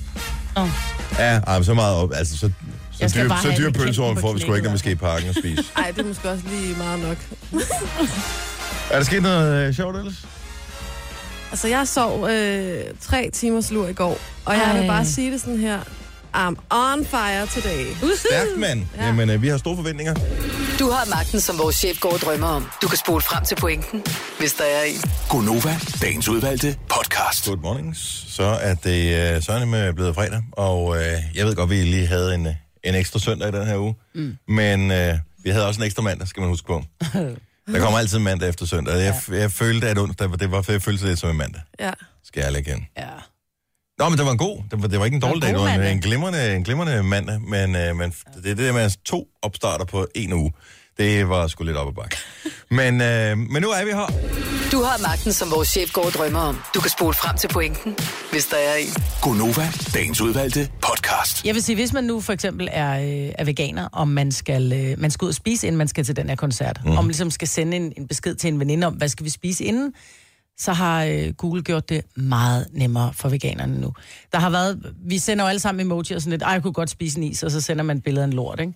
Ja, 1.18 1.38
ej, 1.38 1.62
så 1.62 1.74
meget 1.74 1.96
op. 1.96 2.12
Altså, 2.14 2.38
så, 2.38 2.50
Jeg 3.00 3.10
så 3.10 3.14
skal 3.14 3.24
dyr, 3.24 3.28
bare 3.28 3.42
så 3.42 3.48
have 3.50 3.62
dyr 3.62 3.66
en 3.66 3.72
pølsehorn 3.72 4.08
kæmpe 4.08 4.20
får 4.20 4.32
vi 4.32 4.40
sgu 4.40 4.54
ikke, 4.54 4.64
når 4.64 4.72
vi 4.72 4.78
skal 4.78 4.92
i 4.92 4.94
parken 4.94 5.28
og 5.28 5.34
spise. 5.34 5.64
Ej, 5.76 5.90
det 5.90 5.98
er 6.00 6.04
måske 6.08 6.30
også 6.30 6.44
lige 6.48 6.74
meget 6.76 7.00
nok. 7.00 7.16
er 8.90 8.96
der 8.96 9.04
sket 9.04 9.22
noget 9.22 9.68
øh, 9.68 9.74
sjovt 9.74 9.96
ellers? 9.96 10.26
Altså, 11.50 11.68
jeg 11.68 11.88
sov 11.88 12.28
øh, 12.28 12.84
tre 13.00 13.30
timers 13.32 13.70
lur 13.70 13.88
i 13.88 13.92
går, 13.92 14.18
og 14.44 14.54
jeg 14.54 14.62
Ej. 14.62 14.80
vil 14.80 14.86
bare 14.88 15.04
sige 15.04 15.32
det 15.32 15.40
sådan 15.40 15.58
her. 15.58 15.78
I'm 16.34 16.56
on 16.70 17.04
fire 17.04 17.46
today. 17.46 17.86
Stærkt, 18.16 18.58
mand. 18.58 18.86
Ja. 18.96 19.06
Jamen, 19.06 19.30
øh, 19.30 19.42
vi 19.42 19.48
har 19.48 19.56
store 19.58 19.76
forventninger. 19.76 20.14
Du 20.78 20.90
har 20.90 21.10
magten, 21.10 21.40
som 21.40 21.58
vores 21.58 21.76
chef 21.76 22.00
går 22.00 22.12
og 22.12 22.18
drømmer 22.18 22.46
om. 22.46 22.68
Du 22.82 22.88
kan 22.88 22.98
spole 22.98 23.22
frem 23.22 23.44
til 23.44 23.54
pointen, 23.54 24.04
hvis 24.38 24.52
der 24.52 24.64
er 24.64 24.82
en. 24.82 25.00
Gonova, 25.28 25.76
dagens 26.02 26.28
udvalgte 26.28 26.76
podcast. 26.88 27.46
Good 27.46 27.58
mornings. 27.58 28.24
Så 28.28 28.42
er 28.42 28.74
det 28.74 29.12
øh, 29.12 29.54
er 29.56 29.86
det 29.86 29.94
blevet 29.94 30.14
fredag, 30.14 30.42
og 30.52 30.96
øh, 30.96 31.18
jeg 31.34 31.46
ved 31.46 31.54
godt, 31.54 31.70
vi 31.70 31.74
lige 31.74 32.06
havde 32.06 32.34
en, 32.34 32.46
øh, 32.46 32.54
en 32.84 32.94
ekstra 32.94 33.18
søndag 33.18 33.48
i 33.48 33.52
den 33.52 33.66
her 33.66 33.76
uge, 33.76 33.94
mm. 34.14 34.36
men 34.48 34.90
øh, 34.90 35.14
vi 35.44 35.50
havde 35.50 35.66
også 35.66 35.80
en 35.80 35.86
ekstra 35.86 36.02
mandag, 36.02 36.28
skal 36.28 36.40
man 36.40 36.50
huske 36.50 36.66
på. 36.66 36.82
Der 37.72 37.78
kommer 37.80 37.98
altid 37.98 38.18
mandag 38.18 38.48
efter 38.48 38.66
søndag. 38.66 38.94
Jeg, 38.94 39.14
jeg 39.28 39.52
følte, 39.52 39.88
at 39.88 39.98
onsdag, 39.98 40.28
det 40.40 40.50
var, 40.50 40.62
for 40.62 40.72
jeg 40.72 40.82
følte 40.82 41.08
det 41.08 41.18
som 41.18 41.30
en 41.30 41.36
mandag. 41.36 41.62
Ja. 41.80 41.92
Skal 42.24 42.40
jeg 42.52 42.68
igen. 42.68 42.86
Ja. 42.98 43.08
Nå, 43.98 44.08
men 44.08 44.18
det 44.18 44.24
var 44.26 44.32
en 44.32 44.38
god. 44.38 44.62
Det 44.70 44.82
var, 44.82 44.88
det 44.88 44.98
var 44.98 45.04
ikke 45.04 45.14
en 45.14 45.20
Det 45.20 45.28
var 45.28 45.34
dårlig 45.34 45.48
en 45.48 45.54
dag. 45.54 45.72
Det 45.72 45.80
var 45.80 45.86
en, 45.86 45.96
en, 45.96 46.00
glimrende, 46.00 46.56
en 46.56 46.64
glimrende 46.64 47.02
mandag. 47.02 47.40
Men, 47.40 47.76
øh, 47.76 47.96
men 47.96 48.14
det 48.42 48.50
er 48.50 48.54
det 48.54 48.58
der 48.58 48.72
med 48.72 48.90
to 49.04 49.26
opstarter 49.42 49.84
på 49.84 50.06
en 50.14 50.32
uge. 50.32 50.52
Det 50.98 51.28
var 51.28 51.46
sgu 51.46 51.64
lidt 51.64 51.76
op 51.76 51.88
ad 51.88 51.92
bakke. 51.92 52.16
men, 52.70 53.00
øh, 53.00 53.38
men 53.38 53.62
nu 53.62 53.68
er 53.68 53.84
vi 53.84 53.90
her. 53.90 54.06
Du 54.72 54.82
har 54.82 55.02
magten, 55.02 55.32
som 55.32 55.50
vores 55.50 55.68
chef 55.68 55.92
går 55.92 56.04
og 56.04 56.12
drømmer 56.12 56.40
om. 56.40 56.58
Du 56.74 56.80
kan 56.80 56.90
spole 56.90 57.14
frem 57.14 57.36
til 57.36 57.48
pointen, 57.48 57.96
hvis 58.30 58.46
der 58.46 58.56
er 58.56 58.74
en. 58.74 58.88
Gonova, 59.22 59.68
dagens 59.94 60.20
udvalgte 60.20 60.70
podcast. 60.82 61.44
Jeg 61.44 61.54
vil 61.54 61.62
sige, 61.62 61.76
hvis 61.76 61.92
man 61.92 62.04
nu 62.04 62.20
for 62.20 62.32
eksempel 62.32 62.68
er, 62.72 62.92
øh, 62.98 63.32
er 63.38 63.44
veganer, 63.44 63.88
om 63.92 64.08
man 64.08 64.32
skal, 64.32 64.72
øh, 64.72 65.00
man 65.00 65.10
skal 65.10 65.24
ud 65.24 65.28
og 65.28 65.34
spise, 65.34 65.66
inden 65.66 65.78
man 65.78 65.88
skal 65.88 66.04
til 66.04 66.16
den 66.16 66.28
her 66.28 66.36
koncert, 66.36 66.80
mm. 66.84 66.90
om 66.90 66.96
man 66.96 67.06
ligesom 67.06 67.30
skal 67.30 67.48
sende 67.48 67.76
en, 67.76 67.92
en 67.96 68.08
besked 68.08 68.34
til 68.34 68.48
en 68.48 68.60
veninde 68.60 68.86
om, 68.86 68.92
hvad 68.92 69.08
skal 69.08 69.24
vi 69.24 69.30
spise 69.30 69.64
inden, 69.64 69.92
så 70.58 70.72
har 70.72 71.04
øh, 71.04 71.32
Google 71.32 71.62
gjort 71.62 71.88
det 71.88 72.02
meget 72.16 72.66
nemmere 72.72 73.12
for 73.14 73.28
veganerne 73.28 73.80
nu. 73.80 73.92
Der 74.32 74.38
har 74.38 74.50
været, 74.50 74.94
vi 75.06 75.18
sender 75.18 75.44
jo 75.44 75.48
alle 75.48 75.60
sammen 75.60 75.86
emoji 75.86 76.12
og 76.14 76.22
sådan 76.22 76.30
lidt, 76.30 76.42
ej, 76.42 76.50
jeg 76.50 76.62
kunne 76.62 76.72
godt 76.72 76.90
spise 76.90 77.18
en 77.18 77.24
is, 77.24 77.42
og 77.42 77.50
så 77.50 77.60
sender 77.60 77.82
man 77.84 77.96
et 77.96 78.02
billede 78.02 78.22
af 78.24 78.26
en 78.28 78.32
lort, 78.32 78.60
ikke? 78.60 78.72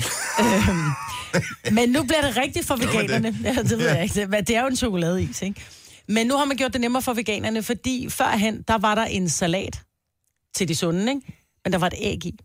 øhm, 0.40 1.74
men 1.74 1.88
nu 1.88 2.02
bliver 2.02 2.20
det 2.20 2.36
rigtigt 2.36 2.66
for 2.66 2.76
man 2.76 2.88
det? 2.88 2.94
veganerne. 2.94 3.38
Ja, 3.44 3.54
det 3.62 3.78
ved 3.78 3.88
jeg 3.88 4.02
ikke. 4.02 4.26
Det, 4.26 4.48
det 4.48 4.56
er 4.56 4.60
jo 4.60 4.66
en 4.66 4.76
chokoladeis, 4.76 5.42
ikke? 5.42 5.60
Men 6.08 6.26
nu 6.26 6.36
har 6.36 6.44
man 6.44 6.56
gjort 6.56 6.72
det 6.72 6.80
nemmere 6.80 7.02
for 7.02 7.12
veganerne, 7.14 7.62
fordi 7.62 8.08
førhen, 8.10 8.62
der 8.68 8.78
var 8.78 8.94
der 8.94 9.04
en 9.04 9.28
salat 9.28 9.80
til 10.54 10.68
de 10.68 10.74
sunde, 10.74 11.08
ikke? 11.08 11.20
Men 11.64 11.72
der 11.72 11.78
var 11.78 11.86
et 11.86 11.94
æg 12.00 12.26
i. 12.26 12.38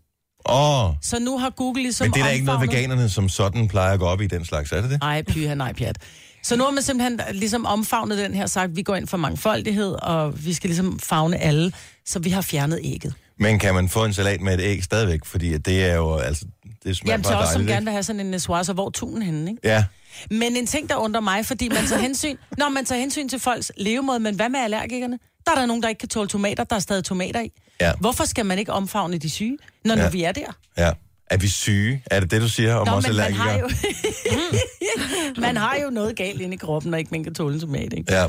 Åh, 0.48 0.84
oh, 0.84 0.94
Så 1.02 1.18
nu 1.18 1.38
har 1.38 1.50
Google 1.50 1.82
ligesom 1.82 2.04
men 2.04 2.14
det 2.14 2.20
er 2.20 2.24
da 2.24 2.30
ikke 2.30 2.46
noget, 2.46 2.60
veganerne 2.60 3.08
som 3.08 3.28
sådan 3.28 3.68
plejer 3.68 3.92
at 3.92 3.98
gå 3.98 4.06
op 4.06 4.20
i 4.20 4.26
den 4.26 4.44
slags, 4.44 4.72
er 4.72 4.80
det 4.80 4.90
det? 4.90 5.00
Nej, 5.00 5.22
pyha, 5.22 5.54
nej, 5.54 5.72
pjat. 5.72 5.98
Så 6.42 6.56
nu 6.56 6.64
har 6.64 6.70
man 6.70 6.82
simpelthen 6.82 7.20
ligesom 7.32 7.66
omfavnet 7.66 8.18
den 8.18 8.34
her 8.34 8.46
sagt, 8.46 8.76
vi 8.76 8.82
går 8.82 8.96
ind 8.96 9.06
for 9.08 9.16
mangfoldighed, 9.16 9.92
og 10.02 10.44
vi 10.44 10.52
skal 10.54 10.68
ligesom 10.70 10.98
favne 10.98 11.36
alle, 11.36 11.72
så 12.06 12.18
vi 12.18 12.30
har 12.30 12.40
fjernet 12.40 12.80
ægget. 12.84 13.14
Men 13.38 13.58
kan 13.58 13.74
man 13.74 13.88
få 13.88 14.04
en 14.04 14.12
salat 14.14 14.40
med 14.40 14.54
et 14.54 14.60
æg 14.60 14.84
stadigvæk? 14.84 15.24
Fordi 15.24 15.58
det 15.58 15.84
er 15.84 15.94
jo, 15.94 16.16
altså, 16.16 16.44
det 16.84 16.96
smager 16.96 17.12
Jamen 17.12 17.22
bare 17.24 17.38
os, 17.38 17.48
som 17.48 17.52
dejligt, 17.52 17.68
gerne 17.68 17.80
ikke? 17.80 17.84
vil 17.84 17.92
have 17.92 18.02
sådan 18.02 18.20
en 18.20 18.26
nessoir, 18.26 18.62
så 18.62 18.72
hvor 18.72 18.90
tunen 18.90 19.22
henne, 19.22 19.50
ikke? 19.50 19.60
Ja, 19.68 19.84
Men 20.30 20.56
en 20.56 20.66
ting, 20.66 20.88
der 20.88 20.96
undrer 20.96 21.20
mig, 21.20 21.46
fordi 21.46 21.68
man 21.68 21.86
tager 21.88 22.00
hensyn, 22.02 22.36
når 22.58 22.68
man 22.68 22.84
tager 22.84 23.00
hensyn 23.00 23.28
til 23.28 23.40
folks 23.40 23.72
levemåde, 23.76 24.20
men 24.20 24.34
hvad 24.34 24.48
med 24.48 24.60
allergikerne? 24.60 25.18
Der 25.46 25.52
er 25.52 25.56
der 25.56 25.66
nogen, 25.66 25.82
der 25.82 25.88
ikke 25.88 25.98
kan 25.98 26.08
tåle 26.08 26.28
tomater, 26.28 26.64
der 26.64 26.76
er 26.76 26.80
stadig 26.80 27.04
tomater 27.04 27.40
i. 27.40 27.50
ja, 27.80 27.92
Hvorfor 28.00 28.24
skal 28.24 28.46
man 28.46 28.58
ikke 28.58 28.72
omfavne 28.72 29.18
de 29.18 29.30
syge, 29.30 29.58
når 29.84 29.94
nu 29.94 30.02
Ja. 30.02 30.08
vi 30.10 30.22
er 30.22 30.32
der? 30.32 30.52
ja. 30.78 30.90
Er 31.32 31.36
vi 31.36 31.48
syge? 31.48 32.02
Er 32.06 32.20
det 32.20 32.30
det, 32.30 32.42
du 32.42 32.48
siger 32.48 32.74
om 32.74 32.86
Nå, 32.86 32.92
os 32.92 33.06
men 33.06 33.16
man 33.16 33.24
allergikere? 33.24 33.50
har, 33.52 33.58
jo, 33.58 35.40
man 35.46 35.56
har 35.56 35.76
jo 35.84 35.90
noget 35.90 36.16
galt 36.16 36.40
inde 36.40 36.54
i 36.54 36.56
kroppen, 36.56 36.90
når 36.90 36.98
ikke 36.98 37.10
man 37.10 37.24
kan 37.24 37.34
tåle 37.34 37.54
en 37.54 37.60
tomat, 37.60 37.92
ikke? 37.92 38.12
Ja. 38.14 38.26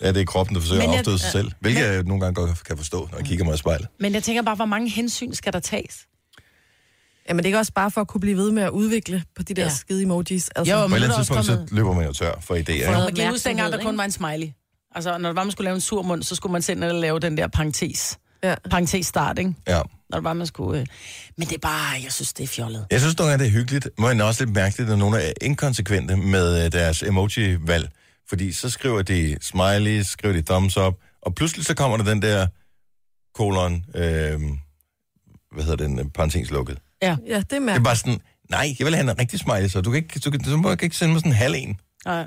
Ja, 0.00 0.08
det 0.12 0.20
er 0.20 0.24
kroppen, 0.24 0.54
der 0.54 0.60
forsøger 0.60 0.80
Men 0.82 0.88
at 0.90 0.92
jeg- 0.92 0.98
afstøde 0.98 1.18
sig 1.18 1.30
selv. 1.32 1.50
Hvilket 1.60 1.82
jeg 1.82 2.02
nogle 2.02 2.20
gange 2.20 2.34
godt 2.34 2.64
kan 2.64 2.76
forstå, 2.76 3.08
når 3.10 3.18
jeg 3.18 3.26
kigger 3.26 3.44
mig 3.44 3.54
i 3.54 3.56
spejlet. 3.56 3.88
Men 4.00 4.14
jeg 4.14 4.22
tænker 4.22 4.42
bare, 4.42 4.54
hvor 4.56 4.64
mange 4.64 4.90
hensyn 4.90 5.32
skal 5.32 5.52
der 5.52 5.60
tages? 5.60 6.06
Jamen, 7.28 7.38
det 7.38 7.44
er 7.44 7.48
ikke 7.48 7.58
også 7.58 7.72
bare 7.72 7.90
for 7.90 8.00
at 8.00 8.08
kunne 8.08 8.20
blive 8.20 8.36
ved 8.36 8.50
med 8.52 8.62
at 8.62 8.70
udvikle 8.70 9.22
på 9.36 9.42
de 9.42 9.54
der 9.54 9.62
Ja. 9.62 9.68
ja. 9.68 9.74
skide 9.74 10.02
emojis. 10.02 10.48
Altså, 10.56 10.74
Jo, 10.74 10.78
På 10.80 10.84
et 10.84 10.90
men 10.90 10.94
eller 10.94 11.08
er 11.08 11.12
andet 11.14 11.26
tidspunkt, 11.28 11.68
så 11.70 11.74
løber 11.74 11.94
man 11.94 12.06
jo 12.06 12.12
tør 12.12 12.32
for 12.40 12.54
idéer. 12.54 12.86
For- 12.86 13.04
Man 13.04 13.14
kan 13.14 13.30
huske 13.30 13.48
dengang, 13.48 13.72
der 13.72 13.82
kun 13.82 13.98
var 13.98 14.04
en 14.04 14.10
smiley. 14.12 14.48
Altså, 14.94 15.18
når 15.18 15.32
man 15.32 15.50
skulle 15.50 15.64
lave 15.64 15.74
en 15.74 15.80
sur 15.80 16.02
mund, 16.02 16.22
så 16.22 16.34
skulle 16.34 16.52
man 16.52 16.62
simpelthen 16.62 17.00
lave 17.00 17.18
den 17.20 17.36
der 17.36 17.48
parentes. 17.48 18.18
Ja. 18.42 18.54
Parentes 18.70 19.06
start, 19.06 19.38
ikke? 19.38 19.54
Ja. 19.68 19.80
Når 20.10 20.18
det 20.18 20.24
var, 20.24 20.32
man 20.32 20.46
skulle... 20.46 20.80
Øh... 20.80 20.86
Men 21.36 21.48
det 21.48 21.54
er 21.54 21.58
bare... 21.58 22.00
Jeg 22.04 22.12
synes, 22.12 22.32
det 22.32 22.44
er 22.44 22.48
fjollet. 22.48 22.86
Jeg 22.90 23.00
synes 23.00 23.18
nogle 23.18 23.30
gange, 23.30 23.44
det 23.44 23.50
er 23.50 23.54
hyggeligt, 23.58 23.88
men 23.98 24.20
også 24.20 24.44
lidt 24.44 24.54
mærkeligt, 24.56 24.90
at 24.90 24.98
nogen 24.98 25.14
er 25.14 25.32
inkonsekvente 25.40 26.16
med 26.16 26.64
øh, 26.64 26.72
deres 26.72 27.02
emoji-valg. 27.02 27.90
Fordi 28.28 28.52
så 28.52 28.70
skriver 28.70 29.02
de 29.02 29.36
smiley, 29.40 30.02
skriver 30.02 30.34
de 30.34 30.42
thumbs 30.42 30.76
up, 30.76 30.94
og 31.22 31.34
pludselig 31.34 31.66
så 31.66 31.74
kommer 31.74 31.96
der 31.96 32.04
den 32.04 32.22
der 32.22 32.46
kolon, 33.34 33.84
øh, 33.94 34.40
hvad 35.52 35.64
hedder 35.64 35.76
den, 35.86 36.10
parentes 36.10 36.50
lukket. 36.50 36.78
Ja. 37.02 37.16
ja, 37.26 37.34
det 37.34 37.34
er 37.36 37.40
Det 37.42 37.56
er 37.56 37.60
mærkeligt. 37.60 37.84
bare 37.84 37.96
sådan, 37.96 38.20
nej, 38.50 38.74
jeg 38.78 38.86
vil 38.86 38.94
have 38.94 39.10
en 39.10 39.18
rigtig 39.18 39.38
smiley, 39.38 39.68
så 39.68 39.80
du, 39.80 39.90
kan 39.90 39.96
ikke, 40.02 40.18
du, 40.18 40.30
kan, 40.30 40.40
du 40.40 40.56
må 40.56 40.70
ikke 40.82 40.96
sende 40.96 41.12
mig 41.12 41.20
sådan 41.20 41.32
en 41.32 41.36
halv 41.36 41.54
en. 41.56 41.80
Nej. 42.04 42.26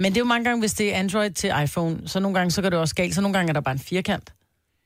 Men 0.00 0.12
det 0.12 0.16
er 0.16 0.20
jo 0.20 0.24
mange 0.24 0.44
gange, 0.44 0.60
hvis 0.60 0.72
det 0.72 0.94
er 0.94 0.98
Android 0.98 1.30
til 1.30 1.52
iPhone, 1.64 2.08
så 2.08 2.20
nogle 2.20 2.38
gange 2.38 2.50
så 2.50 2.62
går 2.62 2.70
det 2.70 2.78
også 2.78 2.94
galt, 2.94 3.14
så 3.14 3.20
nogle 3.20 3.38
gange 3.38 3.48
er 3.48 3.52
der 3.52 3.60
bare 3.60 3.72
en 3.74 3.78
firkant. 3.78 4.32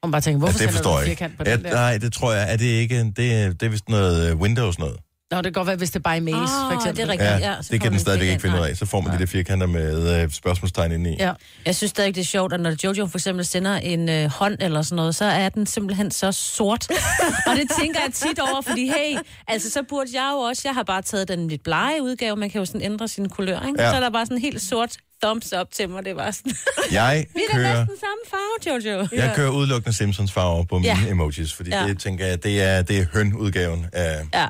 Man 0.06 0.12
bare 0.12 0.20
tænker, 0.20 0.38
hvorfor 0.38 0.52
Altså, 0.52 0.64
det 0.66 0.72
forstår 0.72 0.98
jeg 1.00 1.08
ikke. 1.08 1.18
firkant 1.18 1.38
på 1.38 1.44
Ja, 1.46 1.56
den 1.56 1.64
der? 1.64 1.72
nej, 1.74 1.98
det 1.98 2.12
tror 2.12 2.32
jeg, 2.32 2.52
er 2.52 2.56
det 2.56 2.64
ikke, 2.66 3.04
det, 3.04 3.16
det 3.60 3.62
er 3.62 3.68
vist 3.68 3.88
noget 3.88 4.30
øh, 4.30 4.36
Windows 4.36 4.78
noget. 4.78 4.96
Nå, 5.30 5.36
det 5.36 5.44
kan 5.44 5.52
godt 5.52 5.66
være, 5.66 5.76
hvis 5.76 5.90
det 5.90 5.96
er 5.96 6.02
bare 6.02 6.16
i 6.16 6.20
mails, 6.20 6.36
Åh, 6.38 6.48
for 6.48 6.72
eksempel. 6.74 6.96
det 6.96 7.02
er 7.04 7.08
rigtigt. 7.12 7.30
Ja, 7.30 7.36
Ja, 7.52 7.62
så 7.62 7.68
det 7.72 7.80
kan 7.80 7.92
den 7.92 8.00
stadigvæk 8.00 8.28
ikke 8.28 8.40
finde 8.42 8.56
ud 8.60 8.64
af. 8.66 8.76
Så 8.76 8.86
får 8.86 9.00
man 9.00 9.12
de 9.14 9.18
der 9.18 9.26
firkanter 9.26 9.66
med 9.66 10.22
øh, 10.22 10.30
spørgsmålstegn 10.30 10.92
ind 10.92 11.06
i. 11.06 11.16
Ja. 11.18 11.32
Jeg 11.66 11.74
synes 11.76 11.90
stadig, 11.90 12.14
det 12.14 12.20
er 12.20 12.24
sjovt, 12.24 12.52
at 12.52 12.60
når 12.60 12.74
Jojo 12.84 13.06
for 13.06 13.18
eksempel 13.18 13.44
sender 13.44 13.76
en 13.76 14.08
øh, 14.08 14.30
hånd 14.30 14.56
eller 14.60 14.82
sådan 14.82 14.96
noget, 14.96 15.14
så 15.14 15.24
er 15.24 15.48
den 15.48 15.66
simpelthen 15.66 16.10
så 16.10 16.32
sort. 16.32 16.86
og 17.46 17.56
det 17.56 17.70
tænker 17.80 18.00
jeg 18.06 18.12
tit 18.14 18.38
over, 18.38 18.60
fordi 18.62 18.86
hey, 18.88 19.18
altså 19.48 19.70
så 19.70 19.82
burde 19.88 20.10
jeg 20.14 20.30
jo 20.34 20.38
også, 20.38 20.62
jeg 20.64 20.74
har 20.74 20.82
bare 20.82 21.02
taget 21.02 21.28
den 21.28 21.48
lidt 21.48 21.62
blege 21.62 22.02
udgave, 22.02 22.36
man 22.36 22.50
kan 22.50 22.58
jo 22.58 22.64
sådan 22.64 22.82
ændre 22.82 23.08
sin 23.08 23.28
kulør, 23.28 23.60
ikke? 23.68 23.82
Ja. 23.82 23.90
Så 23.90 23.96
er 23.96 24.00
der 24.00 24.10
bare 24.10 24.26
sådan 24.26 24.36
en 24.36 24.40
helt 24.42 24.62
sort 24.62 24.92
thumbs 25.22 25.52
up 25.60 25.66
til 25.72 25.88
mig, 25.88 26.04
det 26.04 26.16
var 26.16 26.30
sådan, 26.30 26.52
Jeg 26.92 27.24
vi 27.34 27.40
er 27.48 27.52
da 27.52 27.56
kører, 27.58 27.78
næsten 27.78 27.96
samme 28.00 28.22
farve, 28.30 28.78
Jojo. 28.86 29.08
jeg 29.12 29.32
kører 29.36 29.50
udelukkende 29.50 29.96
Simpsons 29.96 30.32
farver 30.32 30.64
på 30.64 30.78
mine 30.78 30.88
Ja. 31.04 31.10
emojis, 31.10 31.54
fordi 31.54 31.70
Ja. 31.70 31.86
det 31.86 31.98
tænker 31.98 32.26
jeg, 32.26 32.42
det 32.44 32.62
er, 32.62 32.82
det 32.82 32.98
er 32.98 33.06
høn-udgaven 33.12 33.86
af, 33.92 34.22
Ja. 34.34 34.46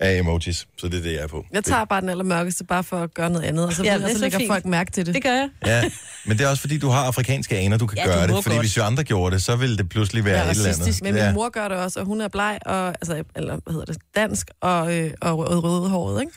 Af 0.00 0.18
emojis, 0.18 0.66
så 0.78 0.88
det 0.88 0.98
er 0.98 1.02
det, 1.02 1.12
jeg 1.12 1.20
er 1.22 1.26
på. 1.26 1.44
Jeg 1.52 1.64
tager 1.64 1.84
bare 1.84 2.00
den 2.00 2.08
allermørkeste, 2.08 2.64
bare 2.64 2.84
for 2.84 2.96
at 3.02 3.14
gøre 3.14 3.30
noget 3.30 3.44
andet, 3.46 3.66
og 3.66 3.72
så, 3.72 3.82
Ja, 3.84 3.92
ja, 3.92 3.96
det 3.98 4.04
og 4.04 4.10
så 4.10 4.16
så 4.16 4.20
lægger 4.20 4.38
fint. 4.38 4.48
folk 4.50 4.64
mærke 4.64 4.90
til 4.90 5.06
det. 5.06 5.14
Det 5.14 5.22
gør 5.22 5.32
jeg. 5.32 5.48
Ja, 5.66 5.90
men 6.24 6.38
det 6.38 6.44
er 6.44 6.48
også 6.48 6.60
fordi, 6.60 6.78
du 6.78 6.88
har 6.88 7.04
afrikanske 7.04 7.56
aner, 7.58 7.76
du 7.76 7.86
kan 7.86 7.98
Ja, 7.98 8.04
gøre 8.06 8.26
det. 8.26 8.42
Fordi 8.42 8.54
godt. 8.56 8.62
hvis 8.62 8.76
jo 8.76 8.82
andre 8.82 9.04
gjorde 9.04 9.34
det, 9.34 9.42
så 9.42 9.56
ville 9.56 9.76
det 9.76 9.88
pludselig 9.88 10.24
være 10.24 10.38
Ja, 10.44 10.50
et 10.50 10.56
eller 10.56 10.68
andet. 10.74 11.02
Men 11.02 11.14
min 11.14 11.34
mor 11.34 11.48
gør 11.48 11.68
det 11.68 11.76
også, 11.76 12.00
og 12.00 12.06
hun 12.06 12.20
er 12.20 12.28
bleg, 12.28 12.58
og, 12.66 12.88
altså, 12.88 13.24
eller 13.36 13.58
hvad 13.64 13.72
hedder 13.72 13.86
det, 13.92 13.96
dansk, 14.16 14.46
og, 14.60 14.98
øh, 14.98 15.10
og 15.20 15.38
rød- 15.38 15.64
rødhåret, 15.64 16.20
ikke? 16.20 16.32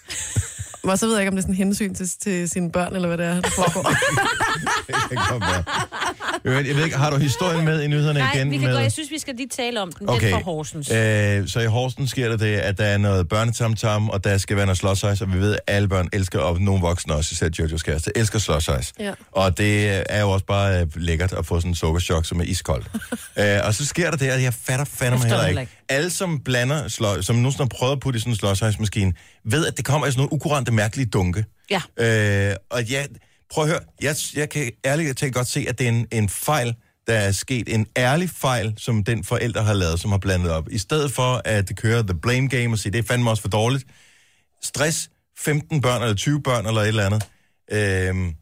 Og 0.84 1.00
så 1.00 1.06
ved 1.06 1.14
jeg 1.14 1.22
ikke, 1.22 1.30
om 1.30 1.36
det 1.36 1.42
er 1.42 1.44
sådan 1.44 1.56
hensyn 1.56 1.94
til, 1.94 2.10
til 2.24 2.50
sine 2.50 2.72
børn, 2.72 2.96
eller 2.96 3.08
hvad 3.08 3.18
det 3.18 3.26
er, 3.26 3.42
der 3.42 3.50
foregår. 3.50 3.90
Det 4.88 4.96
kan 5.10 5.18
godt 5.30 5.44
være. 5.44 5.64
Jeg 6.46 6.76
ved 6.76 6.84
ikke, 6.84 6.98
har 6.98 7.10
du 7.10 7.18
historien 7.18 7.66
med 7.66 7.82
i 7.82 7.88
nyhederne 7.88 8.20
Nej, 8.20 8.34
igen? 8.34 8.52
vi 8.52 8.58
kan 8.58 8.68
med... 8.68 8.76
gå, 8.76 8.80
jeg 8.82 8.92
synes, 8.92 9.12
vi 9.12 9.20
skal 9.20 9.36
lige 9.36 9.50
tale 9.50 9.82
om 9.82 9.92
den. 9.92 10.10
Okay. 10.10 10.26
Den 10.26 10.34
fra 10.34 10.42
Horsens. 10.44 10.92
Øh, 10.92 11.48
så 11.48 11.60
i 11.60 11.66
Horsens 11.66 12.10
sker 12.10 12.30
der 12.30 12.38
det, 12.38 12.56
at 12.56 12.78
der 12.78 12.86
er 12.86 12.98
noget 12.98 13.30
børnetamtam, 13.30 14.10
og 14.10 14.24
der 14.24 14.38
skal 14.38 14.58
være 14.58 14.66
noget 14.66 14.78
slåsejs, 14.78 15.22
og 15.22 15.34
vi 15.34 15.40
ved, 15.40 15.54
at 15.54 15.60
alle 15.68 15.88
børn 15.88 16.10
elsker, 16.14 16.40
og 16.40 16.62
nogle 16.62 16.82
voksne 16.82 17.14
også, 17.14 17.30
især 17.34 17.50
Jojos 17.60 17.84
kæreste, 17.84 18.12
elsker 18.16 18.40
slåsejs. 18.40 18.94
Ja. 19.00 19.14
Og 19.32 19.58
det 19.58 20.04
er 20.10 20.22
jo 20.22 20.30
også 20.30 20.46
bare 20.46 20.82
øh, 20.82 20.88
lækkert 20.96 21.34
at 21.34 21.46
få 21.46 21.60
sådan 21.60 21.72
en 21.72 21.76
sukkerchok, 21.76 22.26
som 22.26 22.40
er 22.40 22.44
iskoldt. 22.44 22.88
øh, 23.40 23.60
og 23.64 23.74
så 23.74 23.86
sker 23.86 24.10
der 24.10 24.18
det, 24.18 24.28
at 24.28 24.44
jeg 24.44 24.54
fatter 24.54 24.86
fandme 24.86 25.20
heller 25.20 25.48
ikke. 25.48 25.68
Alle, 25.94 26.10
som 26.10 26.40
blander, 26.40 26.88
slå, 26.88 27.22
som 27.22 27.36
nu 27.36 27.52
har 27.58 27.66
prøvet 27.66 27.92
at 27.92 28.00
putte 28.00 28.18
i 28.18 28.20
sådan 28.20 28.34
en 28.34 28.38
slåsejsmaskine, 28.38 29.14
ved, 29.46 29.68
at 29.68 29.78
det 29.78 29.86
kommer 29.86 30.08
i 30.08 30.12
sådan 30.12 30.20
nogle 30.20 30.34
ukurante, 30.34 30.72
mærkelige 30.72 31.06
dunke. 31.06 31.46
Ja. 31.70 31.82
Øh, 31.98 32.56
og 32.70 32.84
ja, 32.84 33.06
prøv 33.50 33.64
at 33.64 33.70
høre, 33.70 33.80
jeg, 34.02 34.16
jeg 34.36 34.50
kan 34.50 34.72
ærligt 34.86 35.18
talt 35.18 35.34
godt 35.34 35.48
se, 35.48 35.66
at 35.70 35.80
det 35.80 35.86
er 35.86 35.92
en, 35.92 36.08
en 36.12 36.30
fejl, 36.30 36.76
der 37.08 37.14
er 37.14 37.32
sket. 37.32 37.74
En 37.76 37.88
ærlig 37.98 38.30
fejl, 38.30 38.74
som 38.78 39.04
den 39.04 39.24
forælder 39.24 39.62
har 39.62 39.74
lavet, 39.74 40.00
som 40.00 40.12
har 40.12 40.18
blandet 40.18 40.52
op. 40.52 40.72
I 40.72 40.78
stedet 40.78 41.12
for 41.12 41.42
at 41.46 41.72
køre 41.76 42.04
the 42.04 42.20
blame 42.22 42.48
game 42.48 42.70
og 42.74 42.80
sige, 42.80 42.92
det 42.92 43.00
er 43.00 43.04
fandme 43.04 43.30
også 43.30 43.42
for 43.42 43.50
dårligt. 43.50 43.86
Stress, 44.62 45.10
15 45.38 45.82
børn 45.82 46.02
eller 46.02 46.16
20 46.16 46.44
børn 46.44 46.66
eller 46.66 46.82
et 46.82 46.88
eller 46.88 47.06
andet. 47.06 47.24
Øh, 47.72 48.34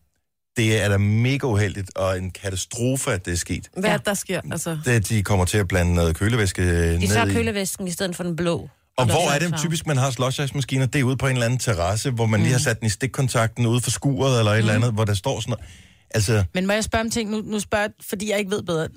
det 0.58 0.82
er 0.84 0.90
da 0.90 0.98
mega 0.98 1.48
uheldigt 1.48 1.98
og 1.98 2.18
en 2.18 2.32
katastrofe, 2.32 3.12
at 3.12 3.26
det 3.26 3.32
er 3.34 3.38
sket. 3.38 3.70
Hvad 3.78 3.90
ja. 3.90 3.98
der 4.06 4.14
sker, 4.14 4.42
altså. 4.52 4.78
Det, 4.86 5.10
de 5.10 5.24
kommer 5.24 5.46
til 5.46 5.58
at 5.58 5.68
blande 5.68 5.94
noget 5.94 6.16
kølevæske 6.16 6.94
De 6.94 7.00
ned 7.00 7.08
tager 7.08 7.26
i. 7.26 7.34
kølevæsken 7.34 7.88
i 7.88 7.92
stedet 7.92 8.16
for 8.16 8.24
den 8.24 8.36
blå. 8.36 8.70
Og 8.98 9.06
hvor 9.06 9.32
er 9.32 9.40
det 9.40 9.58
typisk, 9.60 9.88
man 9.88 9.98
har 9.98 10.12
slåsjejsmaskiner? 10.12 10.86
Det 10.86 11.00
er 11.00 11.04
ude 11.04 11.18
på 11.18 11.28
en 11.28 11.32
eller 11.34 11.46
anden 11.46 11.60
terrasse, 11.60 12.12
hvor 12.12 12.26
man 12.26 12.40
Mm. 12.40 12.44
lige 12.44 12.54
har 12.54 12.60
sat 12.60 12.80
den 12.80 12.86
i 12.86 12.90
stikkontakten 12.90 13.66
ude 13.66 13.82
for 13.82 13.92
skuret 13.92 14.40
eller 14.40 14.52
et 14.52 14.58
eller 14.58 14.74
andet, 14.74 14.94
hvor 14.94 15.06
der 15.06 15.14
står 15.14 15.40
sådan 15.40 15.50
noget. 15.52 15.66
Altså, 16.12 16.44
Men 16.54 16.68
må 16.68 16.74
jeg 16.74 16.84
spørge 16.84 17.02
om 17.04 17.10
ting? 17.12 17.30
Nu, 17.32 17.42
nu 17.46 17.60
spørger 17.60 17.88
fordi 18.10 18.30
jeg 18.30 18.40
ikke 18.40 18.52
ved 18.52 18.64
bedre. 18.64 18.88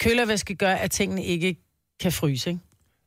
Kølervæske 0.00 0.54
gør, 0.54 0.72
at 0.74 0.90
tingene 0.90 1.24
ikke 1.24 1.56
kan 2.00 2.12
fryse, 2.12 2.50
ikke? 2.50 2.60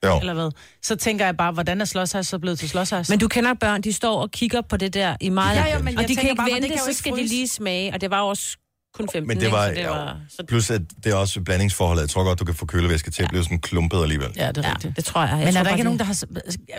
Jo. 0.03 0.19
Eller 0.19 0.33
hvad? 0.33 0.51
Så 0.81 0.95
tænker 0.95 1.25
jeg 1.25 1.37
bare, 1.37 1.51
hvordan 1.51 1.81
er 1.81 1.85
slåshejs 1.85 2.27
så 2.27 2.39
blevet 2.39 2.59
til 2.59 2.69
slåshejs? 2.69 3.09
Men 3.09 3.19
du 3.19 3.27
kender 3.27 3.53
børn, 3.53 3.81
de 3.81 3.93
står 3.93 4.21
og 4.21 4.31
kigger 4.31 4.61
på 4.61 4.77
det 4.77 4.93
der 4.93 5.15
i 5.21 5.29
meget. 5.29 5.55
Ja, 5.55 5.73
jo, 5.73 5.83
men 5.83 5.87
og 5.97 6.01
jeg 6.01 6.09
de 6.09 6.15
kan 6.15 6.21
tænker 6.21 6.29
ikke 6.29 6.35
bare, 6.39 6.51
vente, 6.51 6.67
kan 6.67 6.77
så 6.77 6.89
ikke 6.89 6.97
skal 6.97 7.13
de 7.13 7.25
lige 7.25 7.47
smage. 7.47 7.93
Og 7.93 8.01
det 8.01 8.11
var 8.11 8.21
også 8.21 8.57
kun 8.93 9.09
15, 9.13 9.27
Men 9.27 9.39
det 9.39 9.51
var, 9.51 9.67
ikke? 9.67 9.81
så 9.81 9.89
det 9.89 9.95
ja, 9.95 10.03
var 10.03 10.17
så, 10.29 10.43
plus 10.47 10.69
at 10.69 10.81
det 11.03 11.11
er 11.11 11.15
også 11.15 11.41
blandingsforholdet. 11.41 12.01
Jeg 12.01 12.09
tror 12.09 12.23
godt, 12.23 12.39
du 12.39 12.45
kan 12.45 12.55
få 12.55 12.65
kølevæske 12.65 13.11
til 13.11 13.23
at 13.23 13.29
blive 13.29 13.43
sådan 13.43 13.59
klumpet 13.59 14.01
alligevel. 14.03 14.27
Ja, 14.35 14.47
det 14.47 14.57
er 14.57 14.61
ja, 14.67 14.73
rigtigt. 14.73 14.95
det 14.95 15.05
tror 15.05 15.21
jeg. 15.21 15.29
jeg 15.29 15.37
Men 15.45 15.53
tror 15.53 15.59
er 15.59 15.63
der 15.63 15.69
ikke 15.69 15.77
det- 15.77 15.85
nogen, 15.85 15.99
der 15.99 16.05
har... 16.05 16.13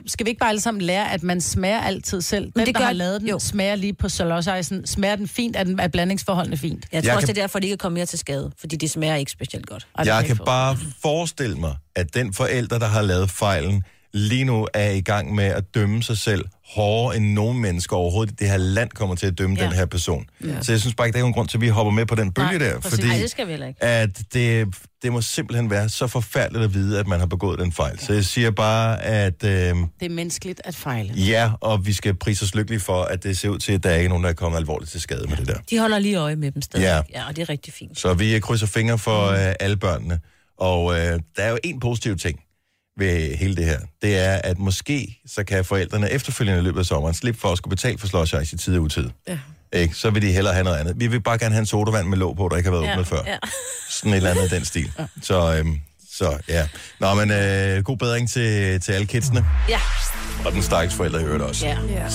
Skal 0.06 0.26
vi 0.26 0.30
ikke 0.30 0.38
bare 0.38 0.48
alle 0.48 0.60
sammen 0.60 0.80
lære, 0.80 1.12
at 1.12 1.22
man 1.22 1.40
smager 1.40 1.80
altid 1.80 2.20
selv? 2.20 2.44
Den, 2.44 2.52
det 2.66 2.66
der 2.74 2.80
gør- 2.80 2.86
har 2.86 2.92
lavet 2.92 3.20
den, 3.20 3.28
jo. 3.28 3.38
smager 3.38 3.74
lige 3.74 3.94
på 3.94 4.08
salosejsen. 4.08 4.86
Smager 4.86 5.16
den 5.16 5.28
fint? 5.28 5.56
Er, 5.56 5.64
den, 5.64 5.80
er 5.80 5.88
blandingsforholdene 5.88 6.56
fint? 6.56 6.86
Jeg 6.92 7.02
tror 7.02 7.08
Jeg 7.08 7.16
også, 7.16 7.26
kan- 7.26 7.34
det 7.34 7.40
er 7.40 7.42
derfor, 7.42 7.58
de 7.58 7.66
ikke 7.66 7.72
er 7.72 7.76
kommet 7.76 7.98
mere 7.98 8.06
til 8.06 8.18
skade. 8.18 8.52
Fordi 8.60 8.76
de 8.76 8.88
smager 8.88 9.14
ikke 9.14 9.30
specielt 9.30 9.66
godt. 9.66 9.86
Det 9.98 10.06
Jeg 10.06 10.24
kan 10.26 10.36
få. 10.36 10.44
bare 10.44 10.76
forestille 11.02 11.56
mig, 11.56 11.76
at 11.96 12.14
den 12.14 12.32
forælder, 12.34 12.78
der 12.78 12.86
har 12.86 13.02
lavet 13.02 13.30
fejlen, 13.30 13.84
lige 14.16 14.44
nu 14.44 14.66
er 14.74 14.90
i 14.90 15.00
gang 15.00 15.34
med 15.34 15.44
at 15.44 15.74
dømme 15.74 16.02
sig 16.02 16.18
selv 16.18 16.44
hårdere 16.74 17.16
end 17.16 17.32
nogen 17.32 17.58
mennesker 17.60 17.96
overhovedet 17.96 18.32
i 18.32 18.34
det 18.34 18.48
her 18.50 18.56
land 18.56 18.90
kommer 18.90 19.14
til 19.14 19.26
at 19.26 19.38
dømme 19.38 19.56
ja. 19.56 19.62
Ja. 19.62 19.68
den 19.68 19.76
her 19.76 19.86
person. 19.86 20.26
Ja. 20.44 20.62
Så 20.62 20.72
jeg 20.72 20.80
synes 20.80 20.94
bare 20.94 21.06
ikke, 21.06 21.12
der 21.14 21.18
er 21.18 21.22
nogen 21.22 21.34
grund 21.34 21.48
til, 21.48 21.56
at 21.56 21.60
vi 21.60 21.68
hopper 21.68 21.90
med 21.92 22.06
på 22.06 22.14
den 22.14 22.32
bølge 22.32 22.48
Nej, 22.48 22.58
der. 22.58 22.80
præcis. 22.80 22.90
Fordi 22.98 23.08
Nej, 23.08 23.18
det 23.18 23.30
skal 23.30 23.46
vi 23.46 23.50
heller 23.52 23.66
ikke. 23.66 23.82
at 23.84 24.22
det, 24.34 24.66
det 25.02 25.12
må 25.12 25.20
simpelthen 25.20 25.70
være 25.70 25.88
så 25.88 26.06
forfærdeligt 26.06 26.64
at 26.64 26.74
vide, 26.74 26.98
at 26.98 27.06
man 27.06 27.18
har 27.18 27.26
begået 27.26 27.58
den 27.58 27.72
fejl. 27.72 27.98
Så 27.98 28.12
jeg 28.12 28.24
siger 28.24 28.50
bare, 28.50 29.02
at 29.02 29.44
øh, 29.44 29.50
Det 29.50 29.76
er 30.00 30.08
menneskeligt 30.08 30.60
at 30.64 30.74
fejle. 30.76 31.12
ja, 31.16 31.50
og 31.60 31.86
vi 31.86 31.92
skal 31.92 32.14
prise 32.14 32.42
os 32.44 32.54
lykkelige 32.54 32.80
for, 32.80 33.02
at 33.02 33.22
det 33.22 33.38
ser 33.38 33.48
ud 33.48 33.58
til, 33.58 33.72
at 33.72 33.82
der 33.82 33.90
er 33.90 33.96
ikke 33.96 34.08
nogen, 34.08 34.24
der 34.24 34.30
er 34.30 34.34
kommet 34.34 34.58
alvorligt 34.58 34.90
til 34.90 35.00
skade 35.00 35.26
med 35.28 35.36
det 35.36 35.46
der. 35.48 35.58
De 35.70 35.78
holder 35.78 35.98
lige 35.98 36.16
øje 36.16 36.36
med 36.36 36.52
dem 36.52 36.62
stadig. 36.62 36.84
Ja. 36.84 37.00
ja 37.14 37.28
og 37.28 37.36
det 37.36 37.42
er 37.42 37.48
rigtig 37.48 37.72
fint. 37.72 37.98
Så 37.98 38.14
vi 38.14 38.38
krydser 38.40 38.66
fingre 38.66 38.98
for 38.98 39.26
øh, 39.26 39.54
alle 39.60 39.76
børnene. 39.76 40.20
Og 40.58 40.92
øh, 40.94 41.20
der 41.36 41.42
er 41.42 41.50
jo 41.50 41.58
en 41.64 41.80
positiv 41.80 42.16
ting 42.16 42.40
ved 42.98 43.36
hele 43.36 43.56
det 43.56 43.64
her. 43.64 43.78
Det 44.02 44.18
er, 44.18 44.40
at 44.44 44.58
måske 44.58 45.20
så 45.26 45.44
kan 45.44 45.64
forældrene 45.64 46.10
efterfølgende 46.10 46.60
i 46.60 46.62
løbet 46.62 46.78
af 46.80 46.86
sommeren 46.86 47.14
slippe 47.14 47.40
for 47.40 47.52
at 47.52 47.58
skulle 47.58 47.70
betale 47.76 47.98
for 47.98 48.06
slåsjejs 48.06 48.52
i 48.52 48.56
tid 48.56 48.76
og 48.76 48.82
utid. 48.82 49.10
Ja. 49.28 49.38
Ikke? 49.72 49.94
Så 49.94 50.10
vil 50.10 50.22
de 50.22 50.32
hellere 50.32 50.54
have 50.54 50.64
noget 50.64 50.76
andet. 50.78 50.94
Vi 51.00 51.06
vil 51.06 51.20
bare 51.20 51.38
gerne 51.38 51.54
have 51.54 51.60
en 51.60 51.66
sodavand 51.66 52.08
med 52.08 52.18
låg 52.18 52.36
på, 52.36 52.48
der 52.50 52.56
ikke 52.56 52.70
har 52.70 52.76
været 52.76 52.86
Ja, 52.86 52.92
åbnet 52.92 53.06
før. 53.06 53.22
ja. 53.26 53.36
Sådan 53.90 54.12
et 54.12 54.16
eller 54.16 54.30
andet 54.30 54.42
af 54.42 54.50
den 54.50 54.64
stil. 54.64 54.92
Så, 55.22 55.56
øhm, 55.58 55.78
så 56.12 56.38
ja. 56.48 56.68
Nå, 57.00 57.14
men 57.14 57.30
øh, 57.30 57.82
god 57.82 57.96
bedring 57.96 58.30
til, 58.30 58.80
til 58.80 58.92
alle 58.92 59.06
kidsene. 59.06 59.46
Ja. 59.68 59.80
Og 60.46 60.52
den 60.52 60.62
stakkels 60.62 60.94
forældre 60.94 61.20
i 61.20 61.24
øvrigt 61.24 61.42
også. 61.42 61.66
ja. 61.66 61.78
Ja. 61.88 62.06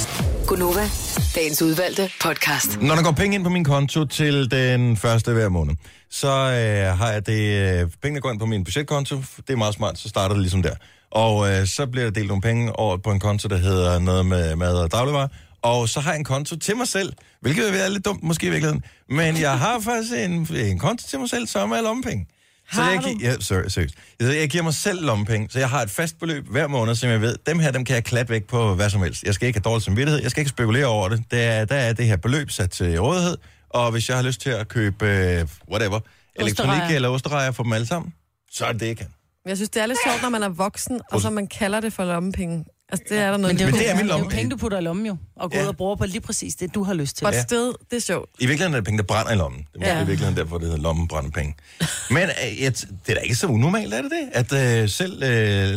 Gunova, 0.48 0.90
dagens 1.36 1.62
udvalgte 1.62 2.10
podcast. 2.22 2.82
Når 2.82 2.96
der 2.96 3.04
går 3.04 3.12
penge 3.12 3.36
ind 3.36 3.44
på 3.44 3.50
min 3.50 3.64
konto 3.64 4.06
til 4.06 4.52
den 4.52 4.98
første 4.98 5.34
hver 5.34 5.50
måned, 5.50 5.76
så 6.10 6.28
øh, 6.28 6.98
har 6.98 7.12
jeg 7.12 7.26
det, 7.26 7.80
øh, 7.82 7.90
pengene 8.02 8.22
går 8.22 8.32
ind 8.32 8.40
på 8.40 8.46
min 8.46 8.64
budgetkonto. 8.64 9.16
Det 9.18 9.50
er 9.50 9.56
meget 9.58 9.74
smart, 9.74 9.98
så 10.00 10.10
starter 10.10 10.36
det 10.36 10.42
ligesom 10.42 10.62
der. 10.62 10.74
Og 11.12 11.52
øh, 11.52 11.68
så 11.68 11.86
bliver 11.88 12.06
der 12.06 12.12
delt 12.12 12.28
nogle 12.28 12.42
penge 12.42 12.80
over 12.80 12.98
på 12.98 13.12
en 13.12 13.20
konto, 13.20 13.48
der 13.48 13.58
hedder 13.58 14.00
noget 14.00 14.26
med 14.26 14.56
mad 14.56 14.76
og 14.78 14.92
dagligvarer. 14.92 15.28
Og 15.62 15.90
så 15.90 16.00
har 16.00 16.12
jeg 16.12 16.18
en 16.20 16.24
konto 16.26 16.56
til 16.56 16.78
mig 16.78 16.88
selv, 16.88 17.14
hvilket 17.42 17.64
vil 17.66 17.74
være 17.74 17.90
lidt 17.94 18.06
dumt 18.06 18.24
måske 18.24 18.48
i 18.48 18.50
virkeligheden. 18.50 18.84
Men 19.10 19.38
jeg 19.42 19.60
har 19.60 19.80
faktisk 19.80 20.14
en, 20.14 20.48
en 20.56 20.80
konto 20.80 21.08
til 21.08 21.20
mig 21.20 21.30
selv, 21.30 21.48
som 21.48 21.72
er 21.72 21.82
lommepenge. 21.82 22.28
Så 22.74 22.82
jeg, 22.84 23.00
gi- 23.04 23.26
ja, 23.26 23.36
sorry, 23.40 23.68
seriøst. 23.68 23.96
Så 24.22 24.32
jeg 24.32 24.50
giver 24.50 24.64
mig 24.64 24.74
selv 24.74 25.06
lommepenge, 25.06 25.50
så 25.50 25.60
jeg 25.60 25.70
har 25.70 25.82
et 25.82 25.90
fast 25.90 26.20
beløb 26.20 26.48
hver 26.48 26.68
måned, 26.68 26.96
som 26.96 27.10
jeg 27.10 27.22
ved, 27.22 27.36
dem 27.46 27.60
her, 27.60 27.72
dem 27.72 27.86
kan 27.86 27.96
jeg 27.96 28.04
klatte 28.04 28.30
væk 28.32 28.44
på 28.44 28.76
hvad 28.76 28.90
som 28.90 29.02
helst. 29.02 29.24
Jeg 29.24 29.34
skal 29.34 29.48
ikke 29.48 29.58
have 29.60 29.72
dårlig 29.72 29.84
samvittighed, 29.84 30.22
jeg 30.22 30.32
skal 30.32 30.42
ikke 30.42 30.50
spekulere 30.50 30.86
over 30.86 31.10
det. 31.10 31.24
Der 31.32 31.38
er, 31.38 31.66
der 31.66 31.76
er 31.76 31.94
det 31.94 32.06
her 32.06 32.18
beløb 32.18 32.50
sat 32.52 32.70
til 32.72 33.02
rådighed, 33.02 33.38
og 33.70 33.92
hvis 33.92 34.10
jeg 34.10 34.18
har 34.18 34.24
lyst 34.24 34.42
til 34.42 34.50
at 34.50 34.68
købe, 34.68 35.06
øh, 35.06 35.48
whatever, 35.72 36.00
elektronik 36.36 36.96
eller 36.96 37.10
osterejer 37.10 37.52
for 37.52 37.64
dem 37.64 37.74
alle 37.74 37.88
sammen, 37.88 38.14
så 38.52 38.66
er 38.66 38.72
det 38.72 38.82
det, 38.82 38.88
jeg 38.88 38.98
kan. 38.98 39.08
Jeg 39.46 39.58
synes, 39.58 39.70
det 39.70 39.82
er 39.82 39.86
lidt 39.86 40.00
sjovt, 40.08 40.22
når 40.22 40.30
man 40.30 40.44
er 40.44 40.50
voksen, 40.50 41.02
og 41.12 41.22
så 41.22 41.30
man 41.30 41.48
kalder 41.48 41.80
det 41.80 41.94
for 41.94 42.06
lommepenge. 42.06 42.66
Altså, 42.92 43.06
det 43.10 43.18
er 43.18 43.32
der 43.32 43.38
noget... 43.38 43.56
Men 43.56 43.58
det 43.58 43.62
er, 43.62 43.66
jo, 43.68 43.72
Men 43.72 43.80
det 43.80 43.90
er 43.90 43.96
min 43.96 44.04
det 44.06 44.12
er 44.12 44.16
jo 44.16 44.20
lomme. 44.22 44.36
penge, 44.36 44.50
du 44.52 44.58
putter 44.58 44.78
i 44.80 44.82
lommen 44.82 45.06
jo, 45.06 45.18
og 45.36 45.52
går 45.52 45.58
Ja. 45.58 45.64
ud 45.64 45.68
og 45.68 45.78
bruger 45.78 45.96
på 45.96 46.06
lige 46.06 46.22
præcis 46.22 46.56
det, 46.56 46.76
du 46.76 46.84
har 46.84 46.94
lyst 46.94 47.18
til. 47.18 47.26
But 47.26 47.34
Ja. 47.34 47.42
still, 47.44 47.72
det 47.90 47.98
er 47.98 48.02
sjovt. 48.02 48.30
I 48.40 48.46
virkeligheden 48.46 48.74
er 48.74 48.78
det 48.78 48.86
penge, 48.86 48.98
der 48.98 49.04
brænder 49.04 49.32
i 49.32 49.36
lommen. 49.36 49.60
Det 49.60 49.68
er 49.76 49.80
måske 49.80 49.90
Ja. 49.92 50.04
i 50.04 50.08
virkeligheden 50.08 50.38
derfor, 50.38 50.58
det 50.58 50.68
hedder 50.68 50.82
lommenbrændepenge. 50.82 51.56
Men 52.10 52.24
øh, 52.24 52.62
jeg, 52.62 52.74
det 52.78 52.88
er 53.10 53.14
da 53.14 53.20
ikke 53.20 53.36
så 53.36 53.48
unormalt, 53.48 53.94
er 53.94 54.02
det 54.02 54.12
det? 54.12 54.30
At 54.54 54.82
øh, 54.84 54.90
selv, 54.90 55.14
øh, 55.24 55.30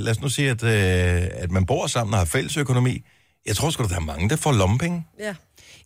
lad 0.03 0.09
os 0.11 0.21
nu 0.21 0.29
sige, 0.29 0.51
at, 0.51 0.63
øh, 0.65 1.29
at 1.33 1.51
man 1.51 1.67
bor 1.67 1.87
sammen 1.87 2.13
og 2.15 2.21
har 2.21 2.25
fælles 2.25 2.57
økonomi. 2.57 3.03
Jeg 3.47 3.57
tror 3.57 3.71
sgu, 3.71 3.83
der 3.85 3.97
er 3.97 4.01
mange, 4.01 4.29
der 4.29 4.37
får 4.37 4.53
lommepenge. 4.53 5.07
Ja. 5.21 5.35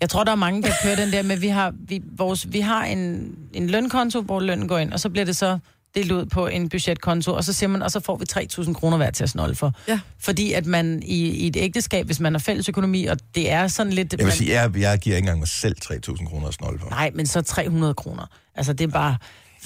Jeg 0.01 0.11
tror, 0.11 0.25
der 0.25 0.33
er 0.33 0.37
mange, 0.37 0.63
der 0.63 0.71
kører 0.83 0.97
den 0.97 1.13
der 1.13 1.23
med, 1.23 1.37
vi 1.37 1.49
har, 1.49 1.73
vi, 1.89 2.03
vores, 2.17 2.53
vi 2.53 2.61
har 2.61 2.85
en, 2.85 3.31
en 3.53 3.67
lønkonto, 3.71 4.21
hvor 4.21 4.41
lønnen 4.41 4.69
går 4.69 4.79
ind, 4.79 4.93
og 4.93 5.01
så 5.01 5.09
bliver 5.09 5.25
det 5.25 5.37
så 5.37 5.59
delt 5.97 6.13
ud 6.13 6.27
på 6.27 6.47
en 6.47 6.69
budgetkonto, 6.69 7.33
og 7.35 7.45
så 7.45 7.53
siger 7.53 7.69
man, 7.69 7.83
og 7.83 7.91
så 7.91 8.01
får 8.01 8.17
vi 8.17 8.25
3.000 8.63 8.73
kroner 8.73 8.97
hver 8.97 9.11
til 9.11 9.23
at 9.25 9.31
snolde 9.31 9.55
for. 9.55 9.73
Ja. 9.89 10.01
Fordi 10.19 10.53
at 10.53 10.67
man 10.67 11.03
i, 11.07 11.29
i 11.29 11.47
et 11.47 11.57
ægteskab, 11.57 12.07
hvis 12.07 12.21
man 12.21 12.35
har 12.35 12.39
fælles 12.39 12.69
økonomi, 12.69 13.07
og 13.07 13.17
det 13.35 13.51
er 13.51 13.69
sådan 13.69 13.93
lidt... 13.93 14.13
Jeg 14.13 14.19
vil 14.19 14.27
man, 14.27 14.33
sige, 14.35 14.63
jeg, 14.63 14.77
jeg 14.79 14.99
giver 14.99 15.17
ikke 15.17 15.25
engang 15.25 15.39
mig 15.39 15.49
selv 15.49 15.77
3.000 15.85 16.29
kroner 16.29 16.49
at 16.49 16.55
snolde 16.55 16.79
for. 16.79 16.89
Nej, 16.91 17.11
men 17.15 17.27
så 17.27 17.43
300 17.43 17.95
kroner. 17.95 18.27
Altså, 18.55 18.73
det 18.73 18.85
er 18.85 18.89
bare 18.93 19.17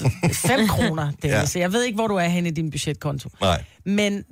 5 0.34 0.68
kroner. 0.68 1.12
Det 1.22 1.30
er, 1.30 1.38
Ja. 1.38 1.46
Så 1.46 1.58
jeg 1.58 1.72
ved 1.72 1.84
ikke, 1.84 1.96
hvor 1.96 2.06
du 2.06 2.14
er 2.14 2.25
henne 2.28 2.49
i 2.49 2.52
din 2.52 2.70
budgetkonto. 2.70 3.28
Nej. 3.40 3.64
Men 3.84 4.25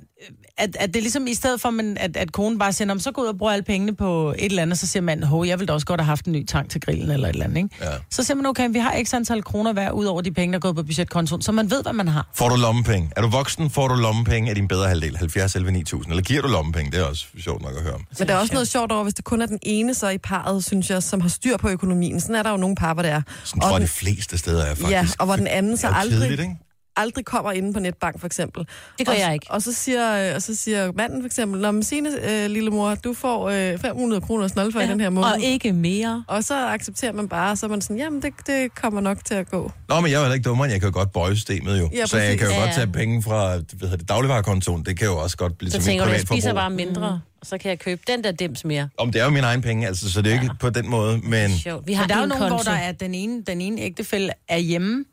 at, 0.57 0.75
at 0.79 0.87
det 0.93 0.95
er 0.95 1.01
ligesom 1.01 1.27
i 1.27 1.33
stedet 1.33 1.61
for, 1.61 1.69
man, 1.69 1.97
at, 1.99 2.17
at 2.17 2.31
konen 2.31 2.59
bare 2.59 2.73
siger, 2.73 2.85
"Nå, 2.87 2.93
men 2.93 3.01
så 3.01 3.11
går 3.11 3.21
ud 3.21 3.27
og 3.27 3.37
bruger 3.37 3.53
alle 3.53 3.63
pengene 3.63 3.95
på 3.95 4.33
et 4.39 4.45
eller 4.45 4.61
andet, 4.61 4.79
så 4.79 4.87
siger 4.87 5.01
man, 5.03 5.23
hov, 5.23 5.45
jeg 5.45 5.59
ville 5.59 5.67
da 5.67 5.73
også 5.73 5.85
godt 5.85 6.01
have 6.01 6.05
haft 6.05 6.25
en 6.25 6.31
ny 6.33 6.45
tank 6.45 6.69
til 6.69 6.81
grillen 6.81 7.11
eller 7.11 7.27
et 7.27 7.33
eller 7.33 7.45
andet, 7.45 7.57
ikke? 7.57 7.69
Ja. 7.81 7.85
Så 8.09 8.23
siger 8.23 8.35
man, 8.35 8.45
okay, 8.45 8.69
vi 8.71 8.79
har 8.79 8.95
x 9.03 9.13
antal 9.13 9.43
kroner 9.43 9.73
hver, 9.73 9.91
ud 9.91 10.05
over 10.05 10.21
de 10.21 10.31
penge, 10.31 10.51
der 10.53 10.57
er 10.57 10.61
gået 10.61 10.75
på 10.75 10.83
budgetkontoen, 10.83 11.41
så 11.41 11.51
man 11.51 11.71
ved, 11.71 11.81
hvad 11.83 11.93
man 11.93 12.07
har. 12.07 12.27
Får 12.35 12.49
du 12.49 12.55
lommepenge? 12.55 13.09
Er 13.15 13.21
du 13.21 13.27
voksen, 13.29 13.69
får 13.69 13.87
du 13.87 13.95
lommepenge 13.95 14.49
af 14.49 14.55
din 14.55 14.67
bedre 14.67 14.87
halvdel, 14.87 15.17
70 15.17 15.55
11 15.55 15.71
9000. 15.71 16.11
Eller 16.11 16.23
giver 16.23 16.41
du 16.41 16.47
lommepenge? 16.47 16.91
Det 16.91 16.99
er 16.99 17.03
også 17.05 17.25
sjovt 17.43 17.61
nok 17.61 17.71
at 17.77 17.81
høre 17.83 17.93
om. 17.93 18.05
Men 18.19 18.27
der 18.27 18.33
er 18.33 18.37
også 18.37 18.53
noget 18.53 18.67
sjovt 18.67 18.91
over, 18.91 19.03
hvis 19.03 19.13
det 19.13 19.25
kun 19.25 19.41
er 19.41 19.45
den 19.45 19.59
ene 19.63 19.93
så 19.93 20.09
i 20.09 20.17
parret, 20.17 20.65
synes 20.65 20.89
jeg, 20.89 21.03
som 21.03 21.21
har 21.21 21.29
styr 21.29 21.57
på 21.57 21.69
økonomien. 21.69 22.19
Sådan 22.21 22.35
er 22.35 22.43
der 22.43 22.51
jo 22.51 22.57
nogle 22.57 22.75
par, 22.75 22.93
hvor 22.93 23.03
det 23.03 23.11
er. 23.11 23.21
Sådan 23.43 23.61
Og 23.63 23.67
tror 23.69 23.75
jeg, 23.75 23.79
den- 23.81 23.87
de 23.87 23.91
fleste 23.91 24.37
steder 24.37 24.63
er 24.63 24.69
faktisk. 24.75 24.91
Ja, 24.91 25.07
og 25.19 25.25
hvor 25.25 25.35
den 25.35 25.47
anden 25.47 25.77
så 25.77 25.87
aldrig, 25.87 26.17
kedeligt, 26.19 26.41
ikke? 26.41 26.55
Aldrig 26.99 27.25
kommer 27.25 27.51
inde 27.51 27.73
på 27.73 27.79
netbank, 27.79 28.19
for 28.19 28.25
eksempel. 28.27 28.67
Det 28.97 29.05
gør 29.07 29.13
og, 29.13 29.19
jeg 29.19 29.33
ikke. 29.33 29.45
Og 29.49 29.61
så 29.61 29.73
siger, 29.73 30.35
og 30.35 30.41
så 30.41 30.55
siger 30.55 30.91
manden 30.95 31.21
for 31.21 31.25
eksempel, 31.25 31.61
Nå, 31.61 31.71
men 31.71 31.83
Signe, 31.83 32.09
øh, 32.43 32.49
lille 32.49 32.69
mor, 32.69 32.95
du 32.95 33.13
får 33.13 33.49
øh, 33.49 33.77
500 33.79 34.21
kroner 34.21 34.47
snold 34.47 34.71
for 34.71 34.79
ja, 34.79 34.85
i 34.85 34.89
den 34.89 34.99
her 35.01 35.09
måned. 35.09 35.29
Og 35.29 35.41
ikke 35.41 35.73
mere. 35.73 36.23
Og 36.27 36.43
så 36.43 36.67
accepterer 36.67 37.13
man 37.13 37.27
bare, 37.29 37.55
så 37.55 37.65
er 37.65 37.69
man 37.69 37.81
sådan, 37.81 37.97
jamen 37.97 38.21
det, 38.21 38.33
det 38.47 38.75
kommer 38.75 39.01
nok 39.01 39.25
til 39.25 39.33
at 39.33 39.51
gå. 39.51 39.71
Nå, 39.89 39.99
men 39.99 40.11
jeg 40.11 40.17
er 40.17 40.21
heller 40.21 40.33
ikke 40.33 40.49
dummere, 40.49 40.69
jeg 40.69 40.79
kan 40.81 40.89
jo 40.89 40.93
godt 40.97 41.11
bøje 41.11 41.35
systemet 41.35 41.79
jo. 41.79 41.89
Ja, 41.93 42.05
så 42.05 42.17
jeg 42.17 42.37
kan 42.37 42.47
jo 42.47 42.53
Ja, 42.53 42.59
godt 42.59 42.69
ja. 42.69 42.73
tage 42.75 42.87
penge 42.87 43.23
fra 43.23 43.55
hvad 43.57 43.63
hedder 43.81 43.97
det, 43.97 44.09
dagligvarekontoen. 44.09 44.85
Det 44.85 44.97
kan 44.99 45.07
jo 45.07 45.17
også 45.17 45.37
godt 45.37 45.57
blive 45.57 45.71
Så 45.71 45.77
til 45.77 45.79
mit 45.79 45.85
tænker 45.85 46.05
du, 46.05 46.11
jeg 46.11 46.21
spiser 46.21 46.53
bare 46.53 46.69
mindre, 46.69 47.21
og 47.41 47.47
så 47.47 47.57
kan 47.57 47.69
jeg 47.69 47.79
købe 47.79 48.01
den 48.07 48.23
der 48.23 48.31
dims 48.31 48.65
mere. 48.65 48.89
Om 48.97 49.11
det 49.11 49.21
er 49.21 49.25
jo 49.25 49.31
mine 49.31 49.45
egne 49.47 49.61
penge, 49.61 49.87
altså, 49.87 50.11
så 50.11 50.21
det 50.21 50.31
er 50.31 50.35
jo 50.35 50.41
ikke 50.41 50.55
på 50.59 50.69
den 50.69 50.89
måde, 50.89 51.19
men... 51.23 51.51
Sjovt. 51.57 51.87
Vi 51.87 51.93
har 51.93 52.03
Men 52.03 52.09
der 52.09 52.15
er 52.15 52.19
jo 52.19 52.23
en 52.23 52.29
nogen, 52.29 52.41
konto. 52.41 52.55
hvor 52.55 52.63
der 52.63 52.77
er 52.79 52.91
den 52.91 53.13
ene, 53.15 53.43
den 53.47 53.61
ene 53.61 53.81
ægtefælle 53.81 54.31
er 54.47 54.57
hjemme, 54.57 55.05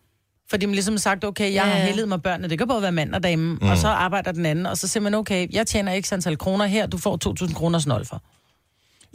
fordi 0.50 0.66
man 0.66 0.74
ligesom 0.74 0.98
sagt, 0.98 1.24
okay, 1.24 1.44
jeg 1.44 1.52
Ja, 1.52 1.60
har 1.72 1.78
heldet 1.88 2.08
mig 2.08 2.22
børnene, 2.22 2.48
det 2.50 2.58
kan 2.58 2.68
både 2.68 2.82
være 2.82 2.92
mand 3.00 3.14
og 3.14 3.22
dame, 3.22 3.46
mm. 3.54 3.70
og 3.70 3.76
så 3.84 3.88
arbejder 3.88 4.32
den 4.32 4.46
anden, 4.46 4.66
og 4.66 4.76
så 4.80 4.88
siger 4.88 5.02
man, 5.06 5.14
okay, 5.14 5.40
jeg 5.58 5.64
tjener 5.72 5.92
ikke 5.92 6.08
antal 6.12 6.38
kroner 6.44 6.66
her, 6.74 6.84
du 6.94 6.98
får 7.06 7.14
2.000 7.46 7.58
kroner 7.58 7.78
snold 7.78 8.04
for. 8.10 8.18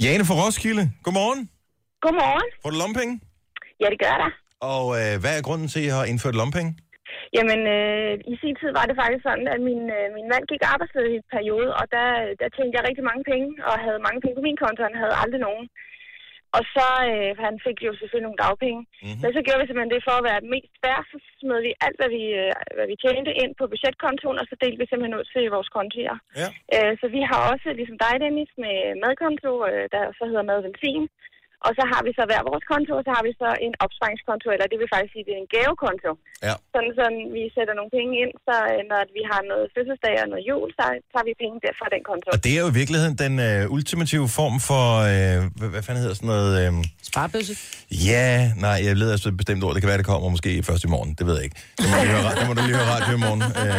Jane 0.06 0.24
fra 0.30 0.36
Roskilde, 0.42 0.84
godmorgen. 1.06 1.42
Godmorgen. 2.06 2.48
Får 2.64 2.70
du 2.74 2.78
lommepenge? 2.82 3.14
Ja, 3.82 3.88
det 3.94 4.00
gør 4.06 4.16
der. 4.24 4.30
Og 4.74 4.86
øh, 5.00 5.14
hvad 5.22 5.34
er 5.38 5.42
grunden 5.48 5.68
til, 5.74 5.80
at 5.82 5.86
I 5.88 5.90
har 5.98 6.04
indført 6.12 6.36
lompenge? 6.42 6.72
Jamen, 7.38 7.62
øh, 7.78 8.14
i 8.34 8.36
sin 8.42 8.56
tid 8.62 8.72
var 8.80 8.86
det 8.90 8.96
faktisk 9.02 9.24
sådan, 9.30 9.48
at 9.54 9.60
min, 9.70 9.82
øh, 9.98 10.06
min 10.18 10.28
mand 10.32 10.44
gik 10.52 10.62
arbejdsløs 10.74 11.10
i 11.14 11.18
en 11.22 11.28
periode, 11.36 11.70
og 11.80 11.86
der, 11.96 12.08
der 12.42 12.48
tjente 12.56 12.76
jeg 12.78 12.84
rigtig 12.90 13.06
mange 13.10 13.24
penge, 13.32 13.50
og 13.70 13.76
havde 13.86 14.00
mange 14.08 14.20
penge 14.24 14.36
på 14.40 14.46
min 14.48 14.58
konto, 14.64 14.82
han 14.90 14.98
havde 15.02 15.16
aldrig 15.24 15.42
nogen. 15.48 15.66
Og 16.58 16.64
så, 16.76 16.88
øh, 17.12 17.32
han 17.46 17.56
fik 17.66 17.78
jo 17.88 17.92
selvfølgelig 18.00 18.28
nogle 18.28 18.44
dagpenge. 18.46 18.82
Mhm. 18.84 18.90
Mm-hmm. 19.04 19.20
Men 19.22 19.30
så 19.36 19.40
gjorde 19.44 19.60
vi 19.62 19.68
simpelthen 19.68 19.96
det 19.96 20.08
for 20.08 20.16
at 20.18 20.28
være 20.30 20.42
mest 20.54 20.74
færre, 20.84 21.04
så 21.12 21.18
smed 21.40 21.60
vi 21.68 21.72
alt, 21.86 21.98
hvad 22.00 22.10
vi, 22.18 22.24
øh, 22.42 22.52
hvad 22.78 22.88
vi 22.92 22.96
tjente 23.04 23.32
ind 23.44 23.52
på 23.60 23.66
budgetkontoen, 23.72 24.42
og 24.42 24.46
så 24.48 24.56
delte 24.62 24.80
vi 24.82 24.88
simpelthen 24.88 25.20
ud 25.20 25.26
til 25.34 25.44
vores 25.56 25.70
kontoer. 25.78 26.18
Ja. 26.42 26.48
Øh, 26.76 26.94
så 27.02 27.06
vi 27.16 27.22
har 27.30 27.42
også, 27.54 27.68
ligesom 27.80 27.98
dig 28.06 28.16
Dennis, 28.24 28.52
med 28.64 28.78
madkonto, 29.04 29.52
øh, 29.70 29.86
der 29.94 30.04
så 30.18 30.24
hedder 30.30 30.50
mad 30.52 30.60
og 31.66 31.72
så 31.78 31.84
har 31.92 32.02
vi 32.08 32.12
så 32.20 32.24
hver 32.30 32.42
vores 32.50 32.66
konto, 32.72 32.92
og 33.00 33.04
så 33.08 33.12
har 33.18 33.24
vi 33.28 33.32
så 33.42 33.50
en 33.66 33.74
opsparingskonto, 33.86 34.48
eller 34.54 34.68
det 34.72 34.78
vil 34.82 34.90
faktisk 34.94 35.14
sige, 35.16 35.26
det 35.28 35.34
er 35.38 35.42
en 35.46 35.52
gavekonto. 35.56 36.12
Ja. 36.48 36.56
Sådan, 36.74 36.92
sådan 37.00 37.20
vi 37.38 37.44
sætter 37.56 37.74
nogle 37.80 37.92
penge 37.98 38.14
ind, 38.24 38.32
så 38.48 38.56
øh, 38.74 38.82
når 38.92 39.02
vi 39.18 39.22
har 39.32 39.42
noget 39.52 39.66
fødselsdag 39.76 40.16
og 40.24 40.28
noget 40.32 40.44
jul, 40.50 40.68
så 40.78 40.84
tager 41.12 41.26
vi 41.30 41.34
penge 41.44 41.56
der 41.66 41.74
fra 41.80 41.88
den 41.96 42.02
konto. 42.10 42.28
Og 42.36 42.40
det 42.46 42.52
er 42.58 42.62
jo 42.64 42.70
i 42.74 42.78
virkeligheden 42.82 43.16
den 43.26 43.34
øh, 43.48 43.76
ultimative 43.76 44.28
form 44.40 44.56
for, 44.70 44.86
øh, 45.12 45.38
hvad, 45.58 45.70
hvad 45.74 45.84
fanden 45.86 46.02
hedder 46.04 46.18
sådan 46.20 46.32
noget? 46.36 46.52
Øh, 46.62 46.72
Sparebøsse. 47.10 47.54
ja, 48.12 48.28
nej, 48.66 48.78
jeg 48.86 48.92
leder 49.02 49.14
efter 49.18 49.30
et 49.34 49.38
bestemt 49.42 49.62
ord. 49.66 49.72
Det 49.76 49.82
kan 49.82 49.90
være, 49.92 50.02
det 50.02 50.10
kommer 50.12 50.30
måske 50.36 50.52
først 50.70 50.84
i 50.88 50.90
morgen. 50.96 51.12
Det 51.20 51.24
ved 51.28 51.36
jeg 51.40 51.46
ikke. 51.48 51.58
Det 51.80 51.86
må, 51.90 51.94
du 51.98 52.04
lige 52.08 52.16
høre, 52.16 52.34
det 52.40 52.46
må 52.50 52.54
du 52.58 52.62
lige 52.68 52.78
høre 52.80 52.90
radio 52.96 53.12
i 53.20 53.22
morgen. 53.26 53.42
Øh. 53.62 53.72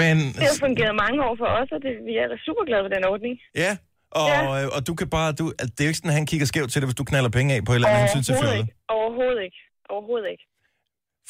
Men 0.00 0.16
Det 0.38 0.44
har 0.50 0.58
fungeret 0.66 0.94
mange 1.04 1.18
år 1.28 1.34
for 1.42 1.48
os, 1.58 1.68
og 1.76 1.80
det, 1.84 1.92
vi 2.08 2.14
er 2.22 2.26
super 2.46 2.64
glade 2.68 2.82
ved 2.86 2.92
den 2.96 3.04
ordning. 3.12 3.34
ja, 3.64 3.72
og, 4.20 4.28
Ja. 4.28 4.62
øh, 4.64 4.76
og 4.76 4.80
du 4.88 4.92
kan 5.00 5.08
bare, 5.16 5.30
du, 5.40 5.44
det 5.74 5.80
er 5.80 5.86
jo 5.86 5.90
ikke 5.92 6.00
sådan, 6.02 6.14
at 6.14 6.18
han 6.20 6.26
kigger 6.32 6.46
skævt 6.52 6.70
til 6.72 6.80
det, 6.80 6.88
hvis 6.88 7.00
du 7.00 7.04
knaller 7.10 7.30
penge 7.38 7.50
af 7.54 7.60
på 7.66 7.72
et 7.72 7.76
eller 7.78 7.88
andet 7.88 8.02
hensyn 8.04 8.22
til 8.28 8.34
fjollet. 8.40 8.58
ikke. 8.62 8.72
Overhovedet 8.98 9.42
ikke. 9.46 9.60
Overhovedet 9.94 10.28
ikke. 10.34 10.44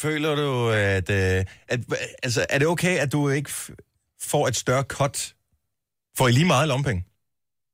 Føler 0.05 0.33
du, 0.43 0.51
at, 0.97 1.09
øh, 1.21 1.39
at, 1.73 1.81
altså, 2.27 2.41
er 2.55 2.59
det 2.61 2.67
okay, 2.75 2.95
at 3.05 3.09
du 3.17 3.21
ikke 3.39 3.51
får 4.33 4.45
et 4.51 4.57
større 4.65 4.85
cut? 4.99 5.17
Får 6.19 6.27
I 6.29 6.33
lige 6.39 6.51
meget 6.55 6.69
lompenge? 6.75 7.03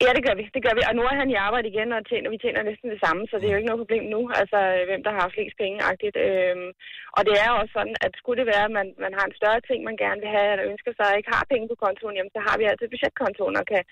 Ja, 0.04 0.10
det 0.16 0.22
gør 0.26 0.36
vi. 0.40 0.44
Det 0.56 0.62
gør 0.66 0.74
vi. 0.78 0.82
Og 0.90 0.94
nu 0.98 1.02
er 1.10 1.14
han 1.22 1.30
i 1.34 1.36
arbejde 1.46 1.68
igen, 1.72 1.90
og 1.96 2.00
tjener, 2.10 2.28
vi 2.34 2.38
tjener 2.44 2.62
næsten 2.70 2.88
det 2.94 3.00
samme, 3.04 3.22
så 3.30 3.34
det 3.38 3.46
er 3.46 3.54
jo 3.54 3.60
ikke 3.60 3.70
noget 3.72 3.82
problem 3.84 4.04
nu. 4.16 4.20
Altså, 4.40 4.58
øh, 4.76 4.82
hvem 4.90 5.02
der 5.06 5.12
har 5.18 5.26
flest 5.36 5.56
penge 5.62 5.76
-agtigt. 5.86 6.16
Øhm, 6.26 6.68
og 7.16 7.20
det 7.28 7.34
er 7.44 7.50
også 7.60 7.72
sådan, 7.78 7.96
at 8.06 8.12
skulle 8.20 8.38
det 8.40 8.50
være, 8.54 8.66
at 8.68 8.74
man, 8.78 8.88
man 9.04 9.12
har 9.18 9.24
en 9.26 9.38
større 9.40 9.60
ting, 9.68 9.78
man 9.90 9.98
gerne 10.04 10.20
vil 10.22 10.34
have, 10.36 10.48
eller 10.52 10.70
ønsker 10.72 10.92
sig, 10.94 11.06
og 11.10 11.16
ikke 11.18 11.34
har 11.36 11.44
penge 11.52 11.66
på 11.70 11.76
kontoen, 11.84 12.16
jamen, 12.18 12.34
så 12.36 12.40
har 12.46 12.54
vi 12.58 12.64
altid 12.70 12.86
budgetkontoen 12.92 13.56
og 13.60 13.66
kan, 13.72 13.82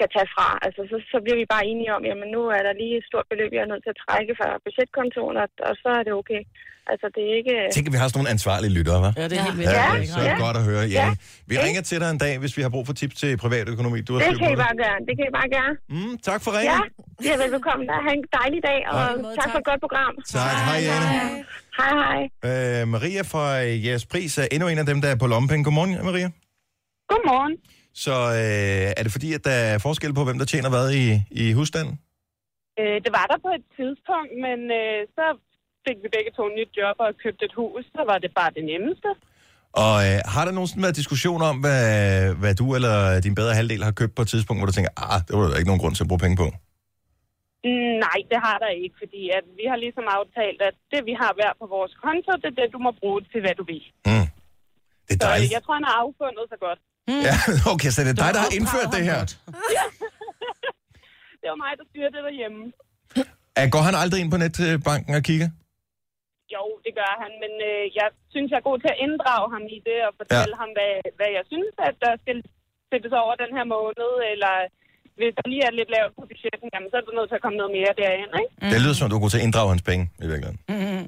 kan 0.00 0.08
tage 0.16 0.28
fra. 0.36 0.48
Altså, 0.66 0.80
så, 0.90 0.96
så 1.12 1.16
bliver 1.24 1.38
vi 1.42 1.46
bare 1.54 1.64
enige 1.72 1.90
om, 1.96 2.02
jamen 2.10 2.28
nu 2.36 2.40
er 2.56 2.62
der 2.66 2.72
lige 2.82 2.94
et 3.00 3.06
stort 3.10 3.26
beløb, 3.32 3.50
jeg 3.56 3.62
er 3.66 3.70
nødt 3.72 3.82
til 3.86 3.92
at 3.94 4.00
trække 4.06 4.32
fra 4.40 4.48
budgetkontoen, 4.64 5.36
og, 5.42 5.48
og 5.70 5.74
så 5.82 5.88
er 5.98 6.02
det 6.06 6.12
okay. 6.22 6.42
Altså, 6.92 7.06
det 7.14 7.22
er 7.30 7.34
ikke... 7.40 7.54
Tænk, 7.76 7.86
at 7.88 7.92
vi 7.96 8.00
har 8.02 8.06
sådan 8.08 8.18
nogle 8.20 8.32
ansvarlige 8.36 8.72
lyttere, 8.78 8.98
hva'? 9.02 9.12
Ja, 9.20 9.24
det 9.30 9.36
er 9.40 9.44
helt 9.48 9.58
Ja, 9.58 9.60
vildt. 9.60 9.72
ja, 9.80 10.12
så 10.14 10.18
er 10.22 10.26
det 10.32 10.38
godt 10.46 10.56
at 10.60 10.64
høre. 10.70 10.82
Ja. 10.98 11.04
Ja. 11.04 11.08
Vi 11.50 11.54
ringer 11.64 11.82
til 11.90 11.96
dig 12.02 12.08
en 12.16 12.20
dag, 12.26 12.34
hvis 12.42 12.52
vi 12.58 12.62
har 12.66 12.70
brug 12.76 12.84
for 12.88 12.94
tips 13.00 13.14
til 13.22 13.30
privatøkonomi. 13.44 13.98
Du 14.08 14.12
har 14.14 14.20
Det 14.26 14.34
kan 14.42 14.48
I 14.56 14.58
bare 14.66 14.76
gøre. 14.84 14.96
Det 15.08 15.14
kan 15.18 15.24
I 15.30 15.32
bare 15.38 15.48
gøre. 15.56 15.72
Mm, 15.94 16.12
tak 16.28 16.40
for 16.44 16.50
ringen. 16.58 16.70
Ja, 16.74 16.80
det 17.22 17.28
er 17.34 17.38
velbekomme. 17.44 17.82
Ha' 18.06 18.12
en 18.20 18.24
dejlig 18.40 18.60
dag, 18.70 18.80
og 18.92 18.98
Hej. 18.98 19.34
tak 19.40 19.48
for 19.52 19.58
et 19.62 19.66
godt 19.70 19.80
program. 19.84 20.12
Tak. 20.36 20.54
Hej, 20.68 20.78
Jane. 20.88 21.08
Hej, 21.80 21.92
hej. 22.02 22.20
Øh, 22.48 22.88
Maria 22.94 23.22
fra 23.32 23.44
Jeres 23.86 24.06
Pris 24.12 24.32
er 24.42 24.46
endnu 24.54 24.66
en 24.72 24.78
af 24.82 24.86
dem, 24.90 24.98
der 25.02 25.08
er 25.14 25.16
på 25.22 25.26
lompenge. 25.34 25.62
Godmorgen, 25.66 25.92
Maria. 26.10 26.28
Godmorgen. 27.10 27.54
Så 28.04 28.14
øh, 28.42 28.86
er 28.98 29.02
det 29.04 29.12
fordi, 29.16 29.28
at 29.38 29.44
der 29.48 29.56
er 29.72 29.78
forskel 29.86 30.12
på, 30.14 30.22
hvem 30.24 30.38
der 30.40 30.48
tjener 30.52 30.70
hvad 30.74 30.86
i, 31.02 31.06
i 31.42 31.44
husstanden? 31.58 31.94
Øh, 32.80 32.96
det 33.04 33.12
var 33.18 33.26
der 33.30 33.38
på 33.46 33.50
et 33.58 33.64
tidspunkt, 33.78 34.32
men 34.46 34.58
øh, 34.80 35.00
så 35.16 35.24
fik 35.86 35.96
vi 36.02 36.08
begge 36.16 36.30
to 36.38 36.44
nyt 36.58 36.70
job 36.80 36.96
og 37.04 37.10
købte 37.24 37.42
et 37.48 37.54
hus. 37.60 37.82
Så 37.96 38.02
var 38.10 38.18
det 38.24 38.30
bare 38.40 38.50
det 38.58 38.64
nemmeste. 38.72 39.10
Og 39.84 39.94
øh, 40.08 40.18
har 40.34 40.42
der 40.44 40.52
nogensinde 40.56 40.84
været 40.86 41.00
diskussion 41.02 41.40
om, 41.50 41.56
hvad, 41.64 41.86
hvad 42.42 42.54
du 42.60 42.66
eller 42.78 42.94
din 43.26 43.34
bedre 43.40 43.54
halvdel 43.58 43.82
har 43.88 43.94
købt 44.00 44.14
på 44.16 44.22
et 44.24 44.30
tidspunkt, 44.34 44.58
hvor 44.60 44.68
du 44.70 44.76
tænker, 44.76 44.92
ah, 45.06 45.18
det 45.26 45.32
var 45.36 45.42
der 45.48 45.60
ikke 45.60 45.70
nogen 45.72 45.82
grund 45.82 45.94
til 45.96 46.04
at 46.04 46.10
bruge 46.10 46.24
penge 46.24 46.38
på? 46.42 46.48
Mm, 47.66 47.94
nej, 48.06 48.18
det 48.32 48.38
har 48.46 48.56
der 48.64 48.70
ikke, 48.82 48.96
fordi 49.02 49.22
at 49.38 49.44
vi 49.58 49.64
har 49.70 49.78
ligesom 49.84 50.06
aftalt, 50.18 50.60
at 50.68 50.76
det 50.92 51.00
vi 51.10 51.14
har 51.22 51.30
hver 51.38 51.52
på 51.60 51.66
vores 51.76 51.92
konto, 52.04 52.32
det 52.42 52.48
er 52.52 52.56
det, 52.60 52.68
du 52.76 52.80
må 52.86 52.90
bruge 53.00 53.20
til, 53.32 53.40
hvad 53.44 53.54
du 53.60 53.64
vil. 53.72 53.84
Mm. 54.10 54.26
Det 55.06 55.12
er 55.14 55.20
Så 55.22 55.26
dejligt. 55.28 55.50
øh, 55.50 55.54
jeg 55.56 55.62
tror, 55.64 55.74
han 55.80 55.88
har 55.90 55.96
affundet 56.04 56.44
sig 56.52 56.58
godt. 56.68 56.80
Ja, 57.28 57.36
okay, 57.72 57.90
så 57.94 57.98
det 58.06 58.12
er 58.14 58.20
dig, 58.24 58.30
der 58.36 58.42
har 58.46 58.52
indført 58.58 58.88
det 58.96 59.02
her. 59.10 59.20
Det 61.40 61.46
var 61.52 61.58
mig, 61.64 61.72
der 61.80 61.86
styrer 61.90 62.10
det 62.16 62.22
derhjemme. 62.28 62.62
Er, 63.60 63.66
går 63.74 63.82
han 63.88 63.94
aldrig 64.02 64.18
ind 64.22 64.30
på 64.34 64.38
netbanken 64.42 65.12
og 65.18 65.22
kigger? 65.30 65.48
Jo, 66.54 66.64
det 66.84 66.92
gør 67.00 67.12
han, 67.22 67.32
men 67.42 67.52
øh, 67.70 67.84
jeg 67.98 68.08
synes, 68.32 68.48
jeg 68.50 68.58
er 68.60 68.68
god 68.70 68.78
til 68.80 68.90
at 68.94 69.00
inddrage 69.06 69.46
ham 69.54 69.64
i 69.76 69.78
det 69.88 69.98
og 70.08 70.12
fortælle 70.20 70.54
ja. 70.56 70.60
ham, 70.62 70.70
hvad, 70.76 70.92
hvad 71.18 71.30
jeg 71.38 71.44
synes, 71.52 71.72
at 71.88 71.94
der 72.04 72.12
skal 72.22 72.38
sættes 72.90 73.14
over 73.22 73.34
den 73.42 73.50
her 73.56 73.66
måned, 73.76 74.10
eller 74.32 74.54
hvis 75.18 75.32
der 75.38 75.44
lige 75.52 75.64
er 75.68 75.74
lidt 75.80 75.90
lavt 75.96 76.12
på 76.18 76.22
budgetten, 76.30 76.68
jamen, 76.74 76.88
så 76.90 76.96
er 77.00 77.04
du 77.06 77.12
nødt 77.18 77.28
til 77.30 77.38
at 77.38 77.44
komme 77.44 77.58
noget 77.60 77.72
mere 77.78 77.92
derind, 78.02 78.32
ikke? 78.42 78.52
Mm. 78.62 78.70
Det 78.72 78.78
lyder 78.84 78.96
som, 78.96 79.10
du 79.10 79.16
er 79.16 79.24
god 79.24 79.32
til 79.32 79.40
at 79.42 79.46
inddrage 79.46 79.68
hans 79.74 79.84
penge, 79.90 80.04
i 80.24 80.26
virkeligheden. 80.32 80.58
Mm. 80.72 81.04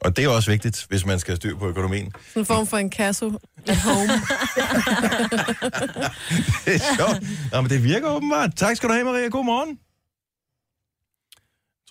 Og 0.00 0.16
det 0.16 0.24
er 0.24 0.28
også 0.28 0.50
vigtigt, 0.50 0.86
hvis 0.88 1.06
man 1.06 1.18
skal 1.18 1.32
have 1.32 1.36
styr 1.36 1.56
på 1.56 1.68
økonomien. 1.68 2.12
En 2.36 2.44
form 2.46 2.66
for 2.66 2.76
en 2.76 2.90
kasso 2.90 3.32
at 3.66 3.76
home. 3.76 4.08
Det 6.64 6.74
er 6.74 6.96
sjovt. 6.96 7.22
Nå, 7.52 7.60
men 7.60 7.70
det 7.70 7.84
virker 7.84 8.08
åbenbart. 8.08 8.50
Tak 8.56 8.76
skal 8.76 8.88
du 8.88 8.94
have, 8.94 9.04
Maria. 9.04 9.28
God 9.28 9.44
morgen. 9.44 9.78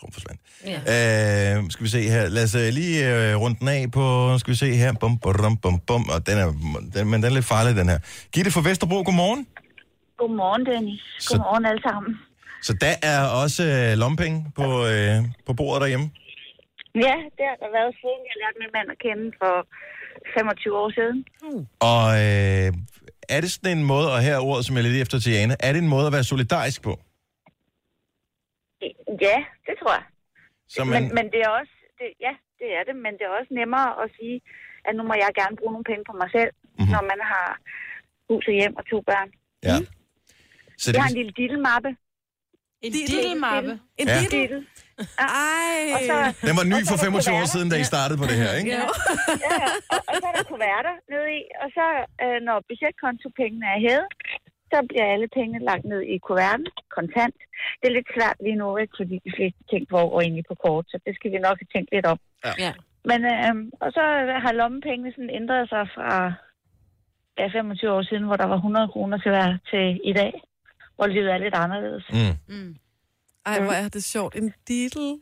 Hun 0.01 0.11
forsvandt. 0.13 0.41
Ja. 0.65 1.57
Øh, 1.57 1.63
skal 1.71 1.83
vi 1.83 1.89
se 1.89 2.01
her. 2.01 2.27
Lad 2.29 2.43
os 2.43 2.55
uh, 2.55 2.61
lige 2.61 3.05
uh, 3.35 3.41
runde 3.41 3.59
den 3.59 3.67
af 3.67 3.91
på... 3.91 4.35
Skal 4.39 4.51
vi 4.51 4.55
se 4.57 4.73
her. 4.75 4.93
Bum, 4.93 5.19
bum, 5.19 5.57
bum, 5.57 5.79
bum. 5.79 6.09
Og 6.09 6.27
den 6.27 6.37
er, 6.37 6.45
den, 6.93 7.07
men 7.09 7.13
den 7.13 7.23
er 7.23 7.29
lidt 7.29 7.45
farlig, 7.45 7.75
den 7.75 7.89
her. 7.89 7.99
Gitte 8.33 8.51
fra 8.51 8.61
Vesterbro, 8.61 8.95
godmorgen. 9.03 9.47
Godmorgen, 10.17 10.65
Dennis. 10.65 11.01
Så- 11.19 11.29
Godmorgen 11.29 11.65
alle 11.65 11.81
sammen. 11.81 12.15
Så 12.63 12.73
der 12.81 12.95
er 13.03 13.21
også 13.23 13.63
uh, 13.93 13.99
lompenge 13.99 14.51
på, 14.55 14.81
uh, 14.85 15.25
på 15.45 15.53
bordet 15.53 15.81
derhjemme. 15.81 16.09
Ja, 17.05 17.15
det 17.37 17.43
har 17.49 17.57
der 17.63 17.69
været 17.77 17.91
siden 18.01 18.21
jeg 18.29 18.35
lærte 18.41 18.57
min 18.63 18.71
mand 18.77 18.87
at 18.93 18.99
kende 19.05 19.25
for 19.41 19.55
25 20.37 20.77
år 20.83 20.89
siden. 20.99 21.17
Og 21.91 22.05
øh, 22.25 22.67
er 23.35 23.39
det 23.43 23.49
sådan 23.51 23.77
en 23.77 23.83
måde, 23.93 24.07
og 24.13 24.19
her 24.27 24.35
er 24.39 24.43
ordet, 24.49 24.65
som 24.65 24.73
jeg 24.75 24.81
er 24.83 24.87
lidt 24.87 25.01
efter 25.03 25.17
til 25.19 25.31
Jane, 25.35 25.53
er 25.67 25.71
det 25.73 25.81
en 25.85 25.93
måde 25.95 26.05
at 26.09 26.13
være 26.17 26.23
solidarisk 26.33 26.79
på? 26.87 26.93
Ja, 29.25 29.37
det 29.67 29.75
tror 29.81 29.93
jeg. 29.99 30.05
Så 30.73 30.79
Men, 30.93 31.03
men 31.17 31.25
det 31.33 31.39
er 31.47 31.51
også, 31.59 31.73
det, 31.99 32.07
ja, 32.25 32.33
det 32.59 32.67
er 32.77 32.83
det, 32.87 32.95
men 33.05 33.11
det 33.17 33.23
er 33.29 33.33
også 33.39 33.51
nemmere 33.61 33.89
at 34.03 34.07
sige, 34.17 34.37
at 34.87 34.91
nu 34.97 35.03
må 35.09 35.13
jeg 35.23 35.29
gerne 35.41 35.55
bruge 35.59 35.73
nogle 35.75 35.87
penge 35.91 36.03
på 36.09 36.13
mig 36.21 36.29
selv, 36.37 36.51
Mhm. 36.53 36.69
mm-hmm. 36.79 36.91
når 36.95 37.01
man 37.11 37.19
har 37.33 37.47
hus 38.29 38.43
og 38.51 38.53
hjem 38.59 38.73
og 38.79 38.83
to 38.91 38.97
børn. 39.09 39.29
Ja. 39.69 39.77
Så 40.81 40.87
Jeg 40.93 41.01
har 41.03 41.09
en 41.13 41.17
lille 41.21 41.33
diddelmappe. 41.39 41.89
En 42.85 42.91
diddelmappe? 42.91 43.71
En 44.01 44.07
Ja. 44.07 44.19
Ej. 45.19 45.79
Og 45.95 45.99
så, 46.09 46.15
Den 46.47 46.55
var 46.59 46.65
ny 46.73 46.79
og 46.83 46.87
så 46.87 46.89
for 46.89 46.97
er 46.97 47.09
der 47.11 47.21
25 47.21 47.41
år 47.41 47.47
siden, 47.55 47.67
da 47.71 47.75
I 47.83 47.85
startede 47.93 48.17
på 48.23 48.27
det 48.31 48.37
her, 48.43 48.51
ikke? 48.59 48.71
Ja, 48.77 48.83
ja. 49.47 49.67
Og, 49.93 49.99
og 50.09 50.13
så 50.21 50.25
er 50.31 50.35
der 50.39 50.45
kuverter 50.53 50.95
nede 51.11 51.27
i, 51.39 51.41
og 51.63 51.67
så 51.77 51.85
øh, 52.23 52.37
når 52.47 52.57
budgetkontopengene 52.69 53.67
er 53.75 53.79
hævet, 53.85 54.09
så 54.71 54.77
bliver 54.89 55.07
alle 55.13 55.29
pengene 55.37 55.59
lagt 55.69 55.85
ned 55.91 56.01
i 56.13 56.15
kuverten, 56.27 56.67
kontant. 56.97 57.39
Det 57.79 57.85
er 57.87 57.95
lidt 57.97 58.09
svært 58.15 58.37
lige 58.45 58.59
nu, 58.61 58.67
ikke? 58.83 58.93
fordi 58.99 59.15
de 59.27 59.31
fleste 59.37 59.61
ting 59.71 59.83
foregår 59.93 60.19
egentlig 60.21 60.45
på 60.51 60.55
kort, 60.65 60.85
så 60.91 60.97
det 61.05 61.13
skal 61.17 61.31
vi 61.33 61.39
nok 61.47 61.57
have 61.61 61.71
tænkt 61.73 61.89
lidt 61.95 62.07
om. 62.13 62.19
Ja. 62.65 62.71
Men, 63.09 63.19
øh, 63.33 63.55
og 63.83 63.89
så 63.97 64.03
har 64.43 64.59
lommepengene 64.61 65.11
sådan 65.15 65.35
ændret 65.39 65.63
sig 65.73 65.83
fra 65.95 66.11
ja, 67.39 67.47
25 67.47 67.91
år 67.97 68.03
siden, 68.09 68.25
hvor 68.27 68.37
der 68.41 68.47
var 68.53 68.55
100 68.55 68.87
kroner 68.93 69.17
til 69.17 69.31
hver 69.31 69.49
til 69.71 69.85
i 70.11 70.13
dag, 70.21 70.33
hvor 70.95 71.07
livet 71.07 71.29
er 71.31 71.37
lidt 71.37 71.55
anderledes. 71.63 72.05
Mm. 72.53 72.73
Ej, 73.47 73.59
hvor 73.59 73.71
er 73.71 73.89
det 73.89 74.03
sjovt. 74.03 74.35
En 74.35 74.53
diddle. 74.67 75.17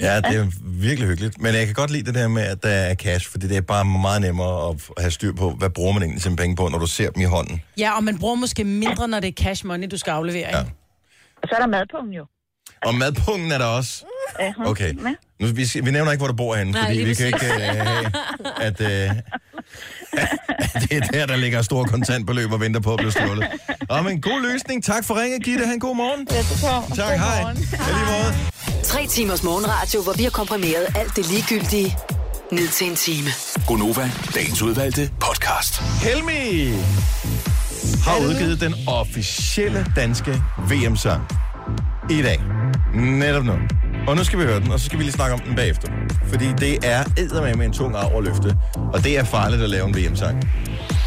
Ja, 0.00 0.16
det 0.20 0.36
er 0.36 0.46
virkelig 0.62 1.08
hyggeligt. 1.08 1.40
Men 1.40 1.54
jeg 1.54 1.66
kan 1.66 1.74
godt 1.74 1.90
lide 1.90 2.02
det 2.02 2.14
der 2.14 2.28
med, 2.28 2.42
at 2.42 2.62
der 2.62 2.68
er 2.68 2.94
cash, 2.94 3.30
fordi 3.30 3.48
det 3.48 3.56
er 3.56 3.60
bare 3.60 3.84
meget 3.84 4.20
nemmere 4.20 4.68
at 4.70 4.90
have 4.98 5.10
styr 5.10 5.32
på, 5.32 5.50
hvad 5.50 5.70
bruger 5.70 5.92
man 5.92 6.02
egentlig 6.02 6.22
sine 6.22 6.36
penge 6.36 6.56
på, 6.56 6.68
når 6.68 6.78
du 6.78 6.86
ser 6.86 7.10
dem 7.10 7.22
i 7.22 7.24
hånden. 7.24 7.62
Ja, 7.78 7.96
og 7.96 8.04
man 8.04 8.18
bruger 8.18 8.34
måske 8.34 8.64
mindre, 8.64 9.08
når 9.08 9.20
det 9.20 9.28
er 9.28 9.44
cash 9.44 9.66
money, 9.66 9.88
du 9.90 9.96
skal 9.96 10.10
aflevere. 10.10 10.48
Ja. 10.48 10.60
Og 11.42 11.48
så 11.48 11.54
er 11.54 11.58
der 11.58 11.66
madpungen 11.66 12.14
jo. 12.14 12.26
Og 12.86 12.94
madpunkten 12.94 13.52
er 13.52 13.58
der 13.58 13.64
også. 13.64 14.04
Okay. 14.58 14.94
Nu, 15.40 15.46
vi, 15.46 15.80
vi 15.84 15.90
nævner 15.90 16.12
ikke, 16.12 16.20
hvor 16.20 16.28
du 16.28 16.36
bor 16.36 16.54
henne, 16.56 16.72
Nej, 16.72 16.86
fordi 16.86 17.00
vi 17.00 17.14
kan 17.14 17.26
ikke 17.26 17.46
uh, 17.46 17.52
have, 17.52 18.12
at, 18.60 18.80
uh, 18.80 18.86
at 18.86 19.39
det 20.82 20.92
er 20.92 21.00
der, 21.00 21.26
der 21.26 21.36
ligger 21.36 21.62
store 21.62 21.84
kontantbeløb 21.84 22.52
og 22.52 22.60
venter 22.60 22.80
på 22.80 22.92
at 22.92 22.98
blive 22.98 23.12
stjålet. 23.12 23.46
Og 23.88 24.04
men 24.04 24.20
god 24.20 24.52
løsning. 24.52 24.84
Tak 24.84 25.04
for 25.04 25.22
ringet, 25.22 25.42
Gitte. 25.44 25.66
Ha' 25.66 25.72
en 25.72 25.80
god 25.80 25.96
morgen. 25.96 26.26
Tak, 26.96 27.18
hej. 27.18 27.38
Ja, 27.38 27.52
lige 27.52 28.06
måde. 28.06 28.34
Tre 28.82 29.06
timers 29.06 29.42
morgenradio, 29.42 30.02
hvor 30.02 30.12
vi 30.12 30.22
har 30.22 30.30
komprimeret 30.30 30.86
alt 30.96 31.16
det 31.16 31.30
ligegyldige 31.30 31.96
ned 32.52 32.68
til 32.68 32.86
en 32.86 32.96
time. 32.96 33.28
Gonova, 33.66 34.10
dagens 34.34 34.62
udvalgte 34.62 35.10
podcast. 35.20 35.82
Helmi 36.02 36.72
har 38.04 38.26
udgivet 38.28 38.60
den 38.60 38.74
officielle 38.86 39.86
danske 39.96 40.42
VM-sang 40.58 41.22
i 42.10 42.22
dag. 42.22 42.40
Netop 42.94 43.44
nu. 43.44 43.52
Og 44.08 44.16
nu 44.16 44.24
skal 44.24 44.38
vi 44.38 44.44
høre 44.44 44.60
den, 44.60 44.72
og 44.72 44.80
så 44.80 44.86
skal 44.86 44.98
vi 44.98 45.04
lige 45.04 45.12
snakke 45.12 45.34
om 45.34 45.40
den 45.40 45.56
bagefter. 45.56 45.88
Fordi 46.28 46.52
det 46.58 46.78
er 46.82 47.04
eddermame 47.16 47.54
med 47.54 47.66
en 47.66 47.72
tung 47.72 47.96
arv 47.96 48.18
at 48.18 48.24
løfte, 48.24 48.56
og 48.92 49.04
det 49.04 49.18
er 49.18 49.24
farligt 49.24 49.62
at 49.62 49.70
lave 49.70 49.88
en 49.88 49.96
VM-sang. 49.96 50.50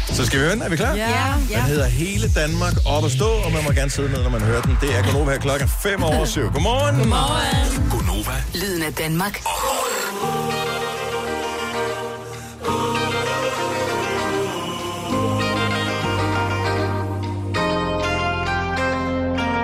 Så 0.06 0.26
skal 0.26 0.38
vi 0.38 0.44
høre 0.44 0.54
den? 0.54 0.62
Er 0.62 0.68
vi 0.68 0.76
klar? 0.76 0.94
Ja. 0.94 1.08
Den 1.50 1.62
hedder 1.62 1.86
Hele 1.86 2.28
Danmark 2.28 2.72
op 2.86 3.04
at 3.04 3.10
stå, 3.10 3.24
og 3.24 3.52
man 3.52 3.64
må 3.64 3.70
gerne 3.70 3.90
sidde 3.90 4.12
ned, 4.12 4.22
når 4.22 4.30
man 4.30 4.40
hører 4.40 4.62
den. 4.62 4.78
Det 4.80 4.96
er 4.98 5.02
Gonova 5.02 5.30
her 5.30 5.38
klokken 5.38 5.68
5 5.68 6.02
over 6.02 6.24
7. 6.24 6.40
Godmorgen. 6.40 6.96
Godmorgen. 6.96 7.90
Gonova. 7.90 8.36
Lyden 8.54 8.82
af 8.82 8.92
Danmark. 8.94 9.40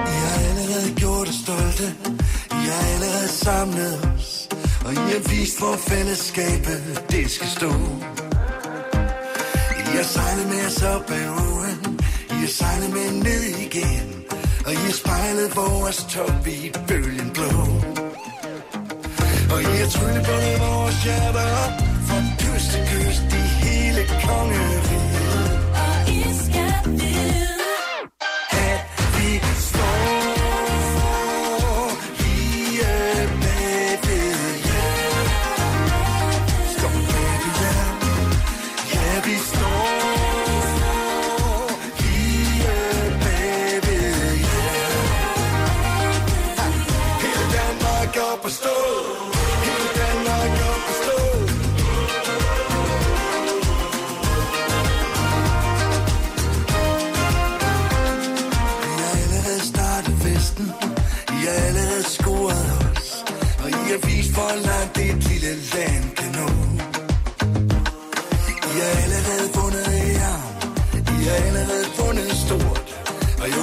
I 0.07 0.19
har 0.23 0.39
allerede 0.51 0.95
gjort 0.97 1.29
os 1.29 1.35
stolte 1.35 2.20
samlet 3.45 3.95
os 4.15 4.49
Og 4.87 4.93
I 4.93 4.97
har 5.15 5.23
vist, 5.31 5.59
hvor 5.59 5.77
fællesskabet 5.89 7.05
det 7.11 7.31
skal 7.31 7.49
stå. 7.59 7.73
I 9.81 9.97
har 9.97 10.09
sejlet 10.17 10.47
med 10.53 10.63
os 10.67 10.83
op 10.83 11.11
ad 11.11 11.29
åen 11.29 12.01
I 12.31 12.39
har 12.45 12.53
sejlet 12.61 12.91
med 12.97 13.09
ned 13.27 13.45
igen 13.67 14.09
Og 14.67 14.73
I 14.73 14.83
har 14.89 14.97
spejlet 15.03 15.57
vores 15.57 15.99
top 16.15 16.47
i 16.47 16.73
bølgen 16.89 17.31
blå. 17.37 17.53
Og 19.53 19.61
I 19.63 19.73
har 19.83 19.91
tryllet 19.95 20.25
på 20.31 20.37
vores 20.65 20.97
hjerter 21.05 21.47
op 21.65 21.75
Fra 22.09 22.19
kyst 22.41 22.67
til 22.73 22.83
kyst 22.91 23.23
i 23.41 23.45
hele 23.63 24.03
kongeriget. 24.25 25.00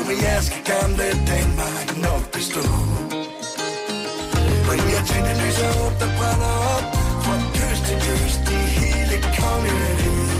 Med 0.08 0.18
jer 0.24 0.42
skal 0.42 0.62
gamle 0.72 1.08
Danmark 1.32 1.88
nok 2.06 2.24
bestå 2.34 2.64
Men 4.68 4.80
jeg 4.94 5.02
tænder 5.10 5.36
tændt 5.58 5.78
op, 5.86 5.94
der 6.02 6.10
brænder 6.18 6.54
op. 6.76 6.86
Fra 7.24 7.36
kyst 7.56 7.84
til 7.88 7.98
kyst 8.06 8.42
i 8.58 8.62
hele 8.80 9.18
kongeriget. 9.38 10.37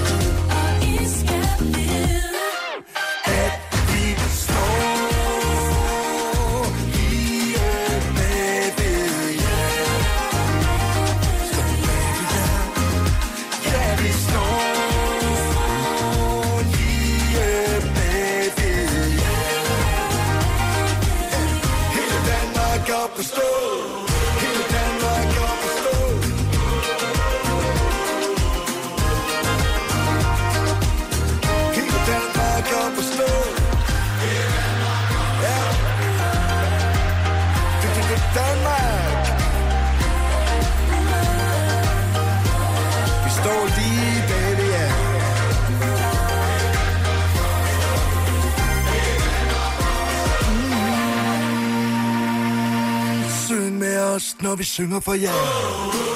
Når 54.48 54.56
vi 54.56 54.64
synger 54.64 55.00
for 55.00 55.14
jer. 55.14 56.07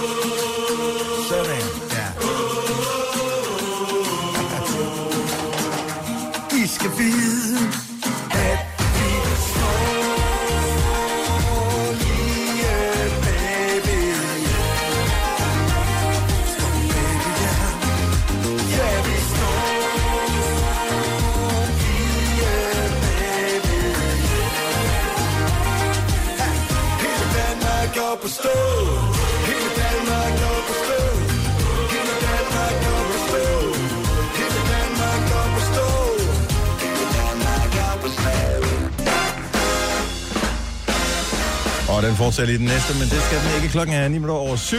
Fortsætte 42.23 42.53
i 42.53 42.57
den 42.57 42.65
næste, 42.65 42.93
men 42.93 43.01
det 43.01 43.21
skal 43.21 43.39
den 43.39 43.55
ikke. 43.55 43.71
Klokken 43.71 43.95
er 43.95 44.07
9 44.07 44.13
minutter 44.13 44.35
over 44.35 44.55
7. 44.55 44.77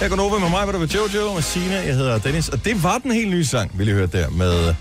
Jeg 0.00 0.10
går 0.10 0.20
over 0.20 0.38
med 0.38 0.50
mig, 0.50 0.62
hvor 0.62 0.72
der 0.72 0.78
var 0.78 0.90
Jojo 0.94 1.32
og 1.32 1.44
Sina. 1.44 1.74
Jeg 1.74 1.94
hedder 1.94 2.18
Dennis, 2.18 2.48
og 2.48 2.64
det 2.64 2.82
var 2.82 2.98
den 2.98 3.12
helt 3.12 3.30
nye 3.30 3.44
sang, 3.44 3.78
vi 3.78 3.84
lige 3.84 3.94
hørte 3.94 4.18
der, 4.18 4.30
med 4.30 4.74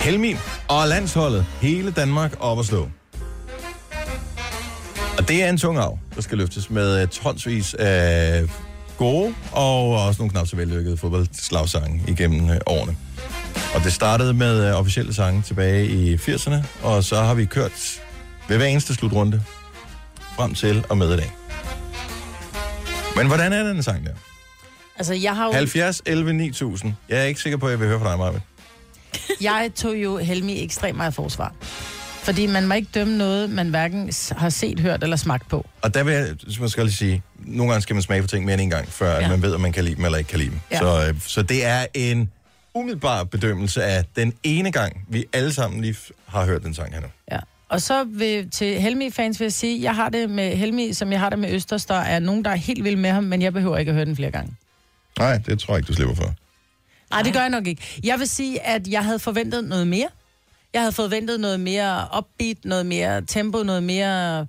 Helmin 0.00 0.36
og 0.68 0.88
landsholdet. 0.88 1.46
Hele 1.60 1.90
Danmark 1.90 2.32
op 2.40 2.58
at 2.58 2.66
stå. 2.66 2.88
Og 5.18 5.28
det 5.28 5.42
er 5.42 5.48
en 5.48 5.58
tung 5.58 5.78
arv, 5.78 5.98
der 6.14 6.20
skal 6.20 6.38
løftes 6.38 6.70
med 6.70 7.02
øh, 7.02 7.08
tonsvis 7.08 7.74
af 7.74 8.44
gode 8.98 9.34
og 9.52 10.06
også 10.06 10.18
nogle 10.22 10.30
knap 10.30 10.46
så 10.46 10.56
vellykkede 10.56 10.96
fodboldslagsange 10.96 12.02
igennem 12.08 12.50
øh, 12.50 12.56
årene. 12.66 12.96
Og 13.74 13.84
det 13.84 13.92
startede 13.92 14.34
med 14.34 14.68
øh, 14.68 14.78
officielle 14.78 15.14
sange 15.14 15.42
tilbage 15.42 15.86
i 15.86 16.14
80'erne, 16.14 16.56
og 16.82 17.04
så 17.04 17.22
har 17.22 17.34
vi 17.34 17.44
kørt 17.44 18.00
ved 18.48 18.56
hver 18.56 18.66
eneste 18.66 18.94
slutrunde 18.94 19.42
frem 20.36 20.54
til 20.54 20.84
og 20.88 20.98
med 20.98 21.14
i 21.14 21.16
dag. 21.16 21.32
Men 23.16 23.26
hvordan 23.26 23.52
er 23.52 23.62
den 23.62 23.82
sang 23.82 24.06
der? 24.06 24.12
Altså, 24.96 25.14
jeg 25.14 25.36
har 25.36 25.46
jo... 25.46 25.52
70, 25.52 26.02
11, 26.06 26.32
9000. 26.32 26.94
Jeg 27.08 27.18
er 27.18 27.24
ikke 27.24 27.40
sikker 27.40 27.56
på, 27.56 27.66
at 27.66 27.70
jeg 27.70 27.80
vil 27.80 27.88
høre 27.88 28.00
fra 28.00 28.10
dig, 28.10 28.18
Marvind. 28.18 28.42
Jeg 29.40 29.70
tog 29.76 29.96
jo 29.96 30.16
Helmi 30.16 30.64
ekstremt 30.64 30.96
meget 30.96 31.14
forsvar. 31.14 31.54
Fordi 32.22 32.46
man 32.46 32.66
må 32.66 32.74
ikke 32.74 32.88
dømme 32.94 33.18
noget, 33.18 33.50
man 33.50 33.68
hverken 33.68 34.12
har 34.30 34.50
set, 34.50 34.80
hørt 34.80 35.02
eller 35.02 35.16
smagt 35.16 35.48
på. 35.48 35.66
Og 35.82 35.94
der 35.94 36.02
vil 36.04 36.14
jeg, 36.14 36.28
jeg 36.60 36.70
skal 36.70 36.84
lige 36.84 36.94
sige, 36.94 37.22
nogle 37.38 37.72
gange 37.72 37.82
skal 37.82 37.94
man 37.94 38.02
smage 38.02 38.22
på 38.22 38.28
ting 38.28 38.44
mere 38.44 38.54
end 38.54 38.62
en 38.62 38.70
gang, 38.70 38.88
før 38.88 39.20
ja. 39.20 39.28
Man 39.28 39.42
ved, 39.42 39.54
om 39.54 39.60
man 39.60 39.72
kan 39.72 39.84
lide 39.84 39.96
dem 39.96 40.04
eller 40.04 40.18
ikke 40.18 40.30
kan 40.30 40.38
lide 40.38 40.50
dem. 40.50 40.60
Ja. 40.70 40.78
Så, 40.78 41.08
øh, 41.08 41.20
så 41.20 41.42
det 41.42 41.66
er 41.66 41.86
en 41.94 42.30
umiddelbar 42.74 43.24
bedømmelse 43.24 43.84
af 43.84 44.04
den 44.16 44.32
ene 44.42 44.72
gang, 44.72 45.04
vi 45.08 45.24
alle 45.32 45.52
sammen 45.52 45.80
lige 45.80 45.96
har 46.26 46.44
hørt 46.44 46.62
den 46.62 46.74
sang 46.74 46.92
her 46.92 47.00
nu. 47.00 47.06
Ja. 47.32 47.38
Og 47.72 47.82
så 47.82 48.04
vil, 48.04 48.50
til 48.50 48.80
Helmi-fans 48.80 49.40
vil 49.40 49.44
jeg 49.44 49.52
sige, 49.52 49.82
jeg 49.82 49.94
har 49.94 50.08
det 50.08 50.30
med 50.30 50.56
Helmi, 50.56 50.92
som 50.92 51.12
jeg 51.12 51.20
har 51.20 51.30
det 51.30 51.38
med 51.38 51.50
Østers. 51.52 51.84
Der 51.84 51.94
er 51.94 52.18
nogen, 52.18 52.44
der 52.44 52.50
er 52.50 52.54
helt 52.54 52.84
vilde 52.84 52.96
med 52.96 53.10
ham, 53.10 53.24
men 53.24 53.42
jeg 53.42 53.52
behøver 53.52 53.78
ikke 53.78 53.88
at 53.88 53.94
høre 53.94 54.04
den 54.04 54.16
flere 54.16 54.30
gange. 54.30 54.54
Nej, 55.18 55.38
det 55.46 55.58
tror 55.58 55.74
jeg 55.74 55.78
ikke, 55.78 55.88
du 55.88 55.94
slipper 55.94 56.14
for. 56.14 56.34
Nej, 57.10 57.22
det 57.22 57.32
gør 57.32 57.40
jeg 57.40 57.50
nok 57.50 57.66
ikke. 57.66 58.00
Jeg 58.04 58.18
vil 58.18 58.28
sige, 58.28 58.62
at 58.66 58.88
jeg 58.88 59.04
havde 59.04 59.18
forventet 59.18 59.64
noget 59.64 59.86
mere. 59.86 60.08
Jeg 60.74 60.80
havde 60.80 60.92
forventet 60.92 61.40
noget 61.40 61.60
mere 61.60 62.08
upbeat, 62.18 62.56
noget 62.64 62.86
mere 62.86 63.22
tempo, 63.22 63.62
noget 63.62 63.82
mere, 63.82 64.46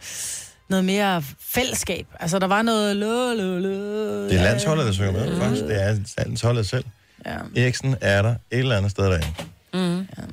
noget 0.70 0.86
mere 0.86 1.24
fællesskab. 1.40 2.08
Altså, 2.20 2.40
der 2.40 2.48
var 2.48 2.62
noget... 2.62 2.96
Lø, 2.96 3.34
lø, 3.34 3.60
lø, 3.60 4.24
Det 4.30 4.40
er 4.40 4.44
landsholdet, 4.44 4.86
der 4.86 4.92
synger 4.92 5.12
med, 5.12 5.40
faktisk. 5.40 5.64
Det 5.64 5.82
er 5.84 5.98
landsholdet 6.18 6.68
selv. 6.68 6.86
Ja. 7.26 7.38
Eriksen 7.56 7.96
er 8.02 8.22
der 8.22 8.30
et 8.30 8.60
eller 8.60 8.78
andet 8.78 8.92
sted 8.92 9.04
derinde. 9.04 9.28
Mm. 9.74 9.98
Ja. 10.18 10.24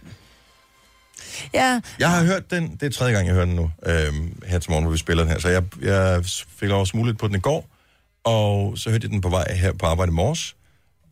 Ja. 1.54 1.80
Jeg 1.98 2.10
har 2.10 2.24
hørt 2.24 2.50
den, 2.50 2.76
det 2.80 2.82
er 2.82 2.90
tredje 2.90 3.12
gang, 3.12 3.26
jeg 3.26 3.34
hører 3.34 3.46
den 3.46 3.54
nu, 3.54 3.70
øhm, 3.86 4.42
her 4.46 4.58
til 4.58 4.70
morgen, 4.70 4.84
hvor 4.84 4.92
vi 4.92 4.98
spiller 4.98 5.22
den 5.24 5.32
her. 5.32 5.38
Så 5.38 5.48
jeg, 5.48 5.62
jeg 5.82 6.24
fik 6.56 6.68
lov 6.68 6.80
at 6.80 6.88
smule 6.88 7.14
på 7.14 7.28
den 7.28 7.36
i 7.36 7.38
går, 7.38 7.68
og 8.24 8.78
så 8.78 8.90
hørte 8.90 9.04
jeg 9.04 9.10
den 9.10 9.20
på 9.20 9.28
vej 9.28 9.52
her 9.54 9.72
på 9.72 9.86
arbejde 9.86 10.10
i 10.10 10.14
morges, 10.14 10.56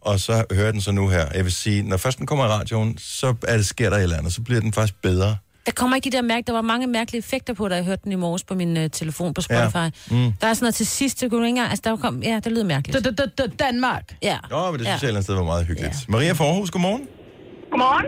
og 0.00 0.20
så 0.20 0.44
hører 0.52 0.64
jeg 0.64 0.72
den 0.72 0.80
så 0.80 0.92
nu 0.92 1.08
her. 1.08 1.26
Jeg 1.34 1.44
vil 1.44 1.52
sige, 1.52 1.82
når 1.82 1.96
først 1.96 2.18
den 2.18 2.26
kommer 2.26 2.44
i 2.44 2.48
radioen, 2.48 2.98
så 2.98 3.34
er 3.48 3.56
det, 3.56 3.66
sker 3.66 3.90
der 3.90 3.96
et 3.96 4.02
eller 4.02 4.16
andet, 4.18 4.34
så 4.34 4.40
bliver 4.40 4.60
den 4.60 4.72
faktisk 4.72 5.02
bedre. 5.02 5.36
Der 5.66 5.72
kommer 5.72 5.96
ikke 5.96 6.10
de 6.10 6.16
der 6.16 6.22
mærke, 6.22 6.46
der 6.46 6.52
var 6.52 6.62
mange 6.62 6.86
mærkelige 6.86 7.18
effekter 7.18 7.54
på, 7.54 7.68
da 7.68 7.74
jeg 7.74 7.84
hørte 7.84 8.00
den 8.04 8.12
i 8.12 8.14
morges 8.14 8.44
på 8.44 8.54
min 8.54 8.76
uh, 8.76 8.82
telefon 8.92 9.34
på 9.34 9.40
Spotify. 9.40 9.76
Ja. 9.76 9.90
Mm. 10.10 10.32
Der 10.40 10.46
er 10.46 10.54
sådan 10.54 10.56
noget 10.60 10.74
til 10.74 10.86
sidst, 10.86 11.20
det 11.20 11.30
kunne 11.30 11.46
ikke 11.46 11.48
engang, 11.48 11.70
altså 11.70 11.82
der 11.84 11.96
kom, 11.96 12.22
ja, 12.22 12.40
det 12.44 12.52
lyder 12.52 12.64
mærkeligt. 12.64 13.08
Danmark. 13.58 14.16
Ja. 14.22 14.38
Nå, 14.50 14.70
men 14.70 14.80
det 14.80 14.86
synes 14.86 14.88
jeg 14.88 14.94
et 14.94 15.02
eller 15.02 15.08
andet 15.08 15.24
sted 15.24 15.34
var 15.34 15.42
meget 15.42 15.66
hyggeligt. 15.66 16.08
Maria 16.08 16.32
Forhus, 16.32 16.70
godmorgen. 16.70 17.02
Godmorgen. 17.70 18.06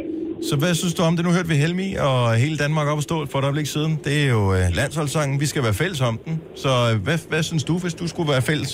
Så 0.49 0.55
hvad 0.63 0.73
synes 0.81 0.95
du 0.99 1.03
om 1.09 1.13
det? 1.17 1.23
Nu 1.29 1.33
hørte 1.37 1.51
vi 1.55 1.59
Helmi 1.65 1.89
og 2.09 2.19
hele 2.45 2.57
Danmark 2.65 2.87
op 2.93 2.99
og 3.03 3.07
stå 3.11 3.17
for 3.33 3.39
et 3.41 3.45
øjeblik 3.49 3.69
siden. 3.77 3.93
Det 4.07 4.15
er 4.25 4.29
jo 4.37 4.43
øh, 4.57 4.65
landsholdssangen. 4.81 5.35
Vi 5.45 5.47
skal 5.53 5.63
være 5.69 5.77
fælles 5.83 6.01
om 6.11 6.15
den. 6.25 6.35
Så 6.63 6.73
øh, 6.89 6.95
hvad, 7.07 7.19
hvad 7.33 7.43
synes 7.51 7.65
du, 7.71 7.75
hvis 7.85 7.95
du 8.01 8.05
skulle 8.13 8.29
være 8.35 8.43
fælles? 8.51 8.73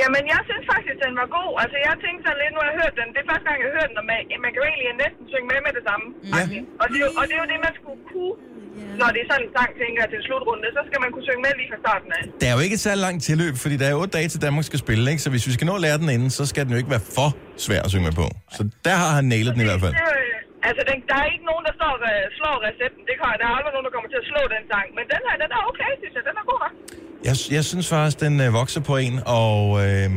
Jamen, 0.00 0.22
jeg 0.34 0.40
synes 0.48 0.64
faktisk, 0.74 0.96
den 1.06 1.14
var 1.20 1.28
god. 1.38 1.50
Altså, 1.62 1.76
jeg 1.86 1.94
tænkte 2.04 2.20
sådan 2.26 2.38
lidt, 2.42 2.52
nu 2.54 2.58
har 2.62 2.68
jeg 2.72 2.78
hørt 2.82 2.94
den. 3.00 3.08
Det 3.14 3.20
er 3.24 3.28
første 3.32 3.46
gang, 3.48 3.56
jeg 3.60 3.66
har 3.70 3.76
hørt 3.80 3.88
den, 3.90 3.98
og 4.02 4.06
man, 4.10 4.18
man 4.44 4.50
kan 4.52 4.58
jo 4.62 4.66
egentlig 4.72 4.86
næsten 5.04 5.22
synge 5.32 5.46
med 5.52 5.58
med 5.66 5.72
det 5.78 5.84
samme. 5.88 6.06
Ja. 6.34 6.44
Og 6.82 6.86
det, 6.92 6.98
og 7.18 7.22
det 7.28 7.34
er 7.36 7.42
jo 7.44 7.48
det, 7.52 7.60
man 7.66 7.74
skulle 7.78 8.00
kunne, 8.10 8.34
når 9.00 9.08
det 9.14 9.20
er 9.24 9.28
sådan 9.32 9.44
en 9.46 9.52
sang, 9.56 9.70
tænker 9.82 9.98
jeg, 10.02 10.08
til 10.12 10.18
en 10.20 10.26
slutrunde. 10.28 10.66
Så 10.78 10.82
skal 10.88 10.98
man 11.04 11.10
kunne 11.14 11.26
synge 11.28 11.42
med 11.46 11.52
lige 11.60 11.68
fra 11.72 11.78
starten 11.84 12.08
af. 12.18 12.22
Der 12.40 12.46
er 12.50 12.54
jo 12.56 12.60
ikke 12.66 12.76
et 12.78 12.84
særlig 12.88 13.02
langt 13.06 13.20
tilløb, 13.28 13.54
fordi 13.64 13.76
der 13.80 13.86
er 13.92 13.94
otte 14.00 14.12
dage 14.18 14.28
til 14.34 14.40
Danmark 14.46 14.64
skal 14.70 14.78
spille, 14.84 15.04
ikke? 15.12 15.22
Så 15.26 15.30
hvis 15.34 15.44
vi 15.48 15.52
skal 15.56 15.66
nå 15.70 15.74
at 15.80 15.82
lære 15.86 15.98
den 16.02 16.08
inden, 16.16 16.30
så 16.38 16.42
skal 16.50 16.62
den 16.64 16.70
jo 16.74 16.78
ikke 16.82 16.92
være 16.96 17.04
for 17.16 17.28
svær 17.64 17.80
at 17.86 17.90
synge 17.92 18.06
med 18.08 18.14
på. 18.22 18.26
Så 18.56 18.62
der 18.86 18.96
har 19.02 19.10
han 19.18 19.24
nailet 19.34 19.52
den 19.54 19.62
i 19.64 19.68
hvert 19.70 19.82
fald. 19.84 19.94
Det, 20.00 20.06
øh, 20.20 20.68
altså, 20.68 20.82
den, 20.90 20.98
der 21.10 21.16
er 21.22 21.26
ikke 21.34 21.46
nogen, 21.50 21.64
der 21.68 21.74
står, 21.80 21.92
øh, 22.10 22.22
slår 22.38 22.56
recepten. 22.68 23.02
Det 23.08 23.14
kan, 23.20 23.26
der 23.40 23.46
er 23.50 23.54
aldrig 23.58 23.72
nogen, 23.76 23.86
der 23.88 23.92
kommer 23.96 24.10
til 24.14 24.18
at 24.22 24.26
slå 24.30 24.42
den 24.54 24.62
sang. 24.72 24.86
Men 24.98 25.04
den 25.14 25.22
her, 25.26 25.34
den 25.42 25.50
er 25.56 25.60
okay, 25.70 25.90
synes 26.00 26.14
jeg. 26.18 26.24
Den 26.28 26.36
er 26.42 26.44
god 26.50 26.58
nok. 26.64 26.74
Jeg, 27.28 27.34
jeg 27.56 27.64
synes 27.70 27.86
faktisk, 27.94 28.16
den 28.26 28.34
øh, 28.44 28.48
vokser 28.60 28.82
på 28.90 28.94
en, 29.06 29.14
og, 29.42 29.60
øh, 29.84 30.08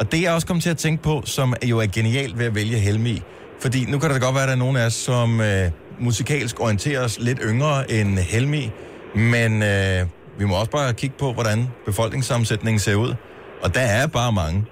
og 0.00 0.04
det 0.12 0.18
jeg 0.24 0.30
også 0.36 0.46
kom 0.50 0.60
til 0.66 0.70
at 0.76 0.80
tænke 0.86 1.00
på, 1.08 1.14
som 1.36 1.46
jo 1.72 1.76
er 1.84 1.88
genialt 1.98 2.34
ved 2.40 2.46
at 2.50 2.54
vælge 2.60 2.78
Helmi, 2.86 3.16
fordi 3.64 3.80
nu 3.90 3.98
kan 3.98 4.06
det 4.10 4.22
godt 4.26 4.34
være, 4.38 4.46
at 4.46 4.50
der 4.52 4.56
er 4.58 4.64
nogen 4.66 4.76
af 4.82 4.86
os, 4.90 4.98
som 5.10 5.28
øh, 5.40 5.66
musikalsk 6.00 6.60
orienterer 6.60 7.04
os 7.04 7.18
lidt 7.20 7.38
yngre 7.42 7.90
end 7.90 8.18
Helmi, 8.18 8.70
men 9.14 9.62
øh, 9.62 10.06
vi 10.38 10.44
må 10.44 10.54
også 10.60 10.70
bare 10.70 10.94
kigge 10.94 11.16
på, 11.18 11.32
hvordan 11.32 11.68
befolkningssammensætningen 11.86 12.78
ser 12.78 12.94
ud. 12.94 13.14
Og 13.62 13.74
der 13.74 13.80
er 13.80 14.06
bare 14.06 14.32
mange, 14.32 14.64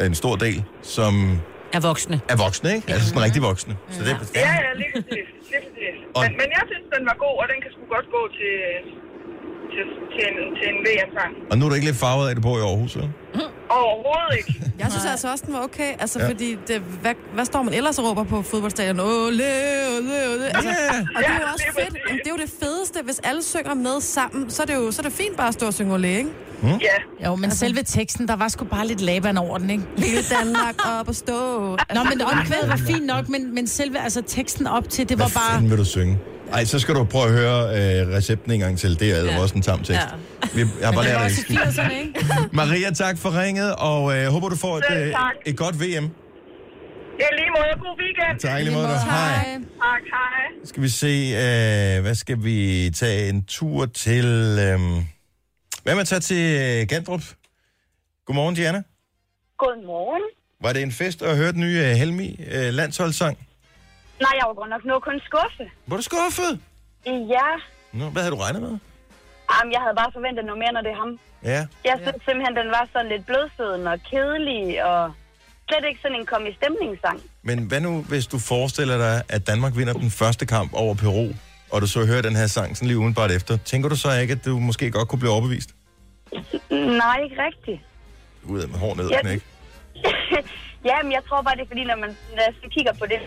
en 0.00 0.14
stor 0.14 0.36
del, 0.36 0.64
som 0.82 1.38
Er 1.72 1.80
voksne. 1.80 2.20
er 2.28 2.36
voksne, 2.44 2.68
ikke? 2.76 2.92
Altså 2.92 3.08
sådan 3.08 3.22
rigtig 3.22 3.42
voksne. 3.42 3.76
Så 3.90 4.00
det, 4.04 4.10
Ja, 4.34 4.40
ja, 4.40 4.72
lige 4.82 4.90
præcis. 4.94 5.26
Lige 5.50 5.60
præcis. 5.66 5.96
Og- 6.16 6.22
Men, 6.24 6.32
men 6.40 6.48
jeg 6.56 6.64
synes, 6.70 6.84
den 6.96 7.02
var 7.10 7.16
god, 7.24 7.36
og 7.42 7.46
den 7.52 7.58
kan 7.64 7.70
sgu 7.74 7.82
godt 7.96 8.08
gå 8.16 8.22
til, 8.40 8.54
til, 9.76 9.84
til, 10.14 10.22
en, 10.30 10.36
til 10.58 10.66
en 10.72 10.78
VM-sang. 10.86 11.32
og 11.50 11.58
nu 11.58 11.64
er 11.64 11.68
du 11.68 11.74
ikke 11.74 11.86
lidt 11.90 11.96
farvet 11.96 12.26
af, 12.26 12.30
at 12.30 12.36
du 12.36 12.42
bor 12.42 12.56
i 12.58 12.60
Aarhus, 12.60 12.96
vel? 12.96 13.08
Overhovedet 13.70 14.34
ikke. 14.38 14.50
Jeg 14.82 14.86
synes 14.92 15.06
altså 15.10 15.30
også, 15.32 15.44
den 15.46 15.54
var 15.54 15.62
okay. 15.62 15.90
Altså, 15.98 16.18
Ja. 16.20 16.28
fordi 16.28 16.56
det, 16.68 16.82
hvad, 17.02 17.14
hvad 17.34 17.44
står 17.44 17.62
man 17.62 17.74
ellers 17.74 17.98
og 17.98 18.04
råber 18.08 18.24
på 18.24 18.42
fodboldstadion? 18.42 19.00
Ole, 19.00 19.08
ole, 19.98 20.14
ole. 20.34 20.46
Altså, 20.56 20.70
Ja. 20.70 20.98
Og 21.16 21.20
det 21.22 21.26
er 21.28 21.40
jo 21.40 21.46
også 21.52 21.64
det 21.76 21.82
fedt. 21.84 21.94
Det 22.24 22.26
er 22.26 22.30
jo 22.30 22.36
det 22.36 22.50
fedeste, 22.62 22.98
hvis 23.04 23.18
alle 23.24 23.42
synger 23.42 23.74
med 23.74 24.00
sammen. 24.00 24.50
Så 24.50 24.62
er 24.62 24.66
det 24.66 24.74
jo 24.74 24.90
så 24.90 25.02
er 25.02 25.04
det 25.04 25.12
fint 25.12 25.36
bare 25.36 25.48
at 25.48 25.54
stå 25.54 25.66
og 25.66 25.74
synge 25.74 25.94
ole, 25.94 26.08
ikke? 26.08 26.30
Ja. 26.62 27.26
Jo, 27.28 27.34
men 27.36 27.50
selve 27.50 27.82
teksten, 27.82 28.28
der 28.28 28.36
var 28.36 28.48
sgu 28.48 28.64
bare 28.64 28.86
lidt 28.86 29.00
laban 29.00 29.38
over 29.38 29.58
den, 29.58 29.70
ikke? 29.70 29.84
Hele 29.98 30.18
Danmark 30.40 30.74
op 31.00 31.08
og 31.08 31.14
stå. 31.14 31.60
Nå, 31.94 32.02
men 32.10 32.20
omkvædet 32.22 32.68
var 32.68 32.76
fint 32.76 33.06
nok, 33.06 33.28
men, 33.28 33.54
men 33.54 33.66
selve 33.66 33.98
altså, 33.98 34.22
teksten 34.26 34.66
op 34.66 34.88
til, 34.88 35.08
det 35.08 35.18
var 35.18 35.24
Hvad 35.24 35.34
bare... 35.34 35.52
fanden 35.52 35.70
vil 35.70 35.78
du 35.78 35.84
synge? 35.84 36.18
Ej, 36.52 36.64
så 36.64 36.78
skal 36.78 36.94
du 36.94 37.04
prøve 37.04 37.24
at 37.24 37.30
høre 37.32 37.60
øh, 37.68 38.08
recepten 38.16 38.52
en 38.52 38.60
gang 38.60 38.78
til. 38.78 39.00
Det 39.00 39.10
er 39.18 39.24
ja. 39.24 39.40
også 39.40 39.54
en 39.54 39.62
tam 39.62 39.78
tekst. 39.78 39.90
Ja. 39.90 40.48
Vi, 40.54 40.60
jeg 40.80 40.88
har 40.88 40.92
bare 40.92 41.04
Det 41.04 41.12
lært. 41.12 41.30
80'erne, 41.30 41.92
ikke? 41.92 42.24
Maria, 42.52 42.90
tak 42.90 43.18
for 43.18 43.42
ringet, 43.42 43.74
og 43.76 44.16
øh, 44.18 44.26
håber, 44.26 44.48
du 44.48 44.56
får 44.56 44.78
et, 44.78 44.84
øh, 44.90 45.12
tak. 45.12 45.34
et 45.46 45.56
godt 45.56 45.74
VM. 45.80 45.84
Ja, 47.20 47.28
lige 47.38 47.50
måde. 47.56 47.72
God 47.80 47.98
weekend. 48.00 48.40
Tak 48.40 48.62
lige 48.62 48.74
måde. 48.74 48.86
Hej. 48.88 48.98
Tak, 49.82 50.02
hej. 50.12 50.64
Skal 50.64 50.82
vi 50.82 50.88
se, 50.88 51.06
øh, 51.06 52.02
hvad 52.02 52.14
skal 52.14 52.44
vi 52.44 52.90
tage 52.96 53.28
en 53.28 53.44
tur 53.44 53.86
til... 53.86 54.24
Øh, 54.60 54.80
hvad 55.82 55.94
med 55.94 56.00
at 56.00 56.06
tage 56.08 56.20
til 56.20 56.60
øh, 56.82 56.86
Gandrup? 56.88 57.22
Godmorgen, 58.26 58.54
Diana. 58.54 58.82
Godmorgen. 59.58 60.22
Var 60.62 60.72
det 60.72 60.82
en 60.82 60.92
fest 60.92 61.22
at 61.22 61.36
høre 61.36 61.52
den 61.52 61.60
nye 61.60 61.78
øh, 61.78 61.84
Helmi 61.90 62.40
øh, 62.52 62.74
landsholdssang? 62.74 63.38
Nej, 64.20 64.32
jeg 64.38 64.44
var 64.48 64.54
godt 64.54 64.70
nok 64.70 64.84
nå 64.84 64.98
kun 64.98 65.20
skuffe. 65.28 65.64
Var 65.86 65.96
du 65.96 66.02
skuffet? 66.02 66.60
Ja, 67.06 67.48
Nå, 67.92 68.04
hvad 68.10 68.22
havde 68.22 68.34
du 68.36 68.40
regnet 68.40 68.62
med? 68.62 68.74
Jamen, 69.52 69.72
jeg 69.72 69.80
havde 69.84 69.96
bare 69.96 70.10
forventet 70.12 70.44
noget 70.44 70.58
mere, 70.58 70.72
når 70.72 70.80
det 70.80 70.90
er 70.90 70.96
ham. 71.04 71.18
Ja. 71.52 71.60
Jeg 71.90 71.96
synes 72.02 72.16
simpelthen, 72.26 72.56
den 72.56 72.68
var 72.76 72.88
sådan 72.92 73.08
lidt 73.12 73.26
blødsøden 73.26 73.86
og 73.86 73.98
kedelig, 74.10 74.84
og 74.84 75.12
slet 75.68 75.84
ikke 75.88 76.00
sådan 76.02 76.16
en 76.20 76.26
kom 76.26 76.46
i 76.46 76.52
stemningssang. 76.60 77.18
Men 77.42 77.58
hvad 77.68 77.80
nu, 77.80 78.02
hvis 78.02 78.26
du 78.26 78.38
forestiller 78.38 78.96
dig, 78.98 79.22
at 79.28 79.46
Danmark 79.46 79.72
vinder 79.76 79.92
den 79.92 80.10
første 80.10 80.46
kamp 80.46 80.70
over 80.74 80.94
Peru, 80.94 81.28
og 81.72 81.80
du 81.82 81.86
så 81.86 82.06
hører 82.06 82.22
den 82.22 82.36
her 82.36 82.46
sang 82.46 82.76
sådan 82.76 82.88
lige 82.88 82.98
udenbart 82.98 83.30
efter, 83.32 83.56
tænker 83.56 83.88
du 83.88 83.96
så 83.96 84.12
ikke, 84.22 84.32
at 84.32 84.44
du 84.44 84.58
måske 84.58 84.90
godt 84.90 85.08
kunne 85.08 85.18
blive 85.18 85.32
overbevist? 85.32 85.70
Nej, 86.70 87.16
ikke 87.24 87.36
rigtigt. 87.48 87.80
Ud 88.44 88.60
af 88.60 88.68
med 88.68 88.78
hård 88.78 88.96
ned, 88.96 89.08
Ja. 89.10 89.20
knæk. 89.20 89.42
ja, 90.90 90.96
men 91.02 91.12
jeg 91.12 91.22
tror 91.28 91.42
bare, 91.42 91.54
det 91.56 91.62
er 91.62 91.66
fordi, 91.68 91.84
når 91.84 91.96
man 91.96 92.16
når 92.36 92.52
så 92.62 92.68
kigger 92.70 92.92
på 92.92 93.06
det, 93.06 93.18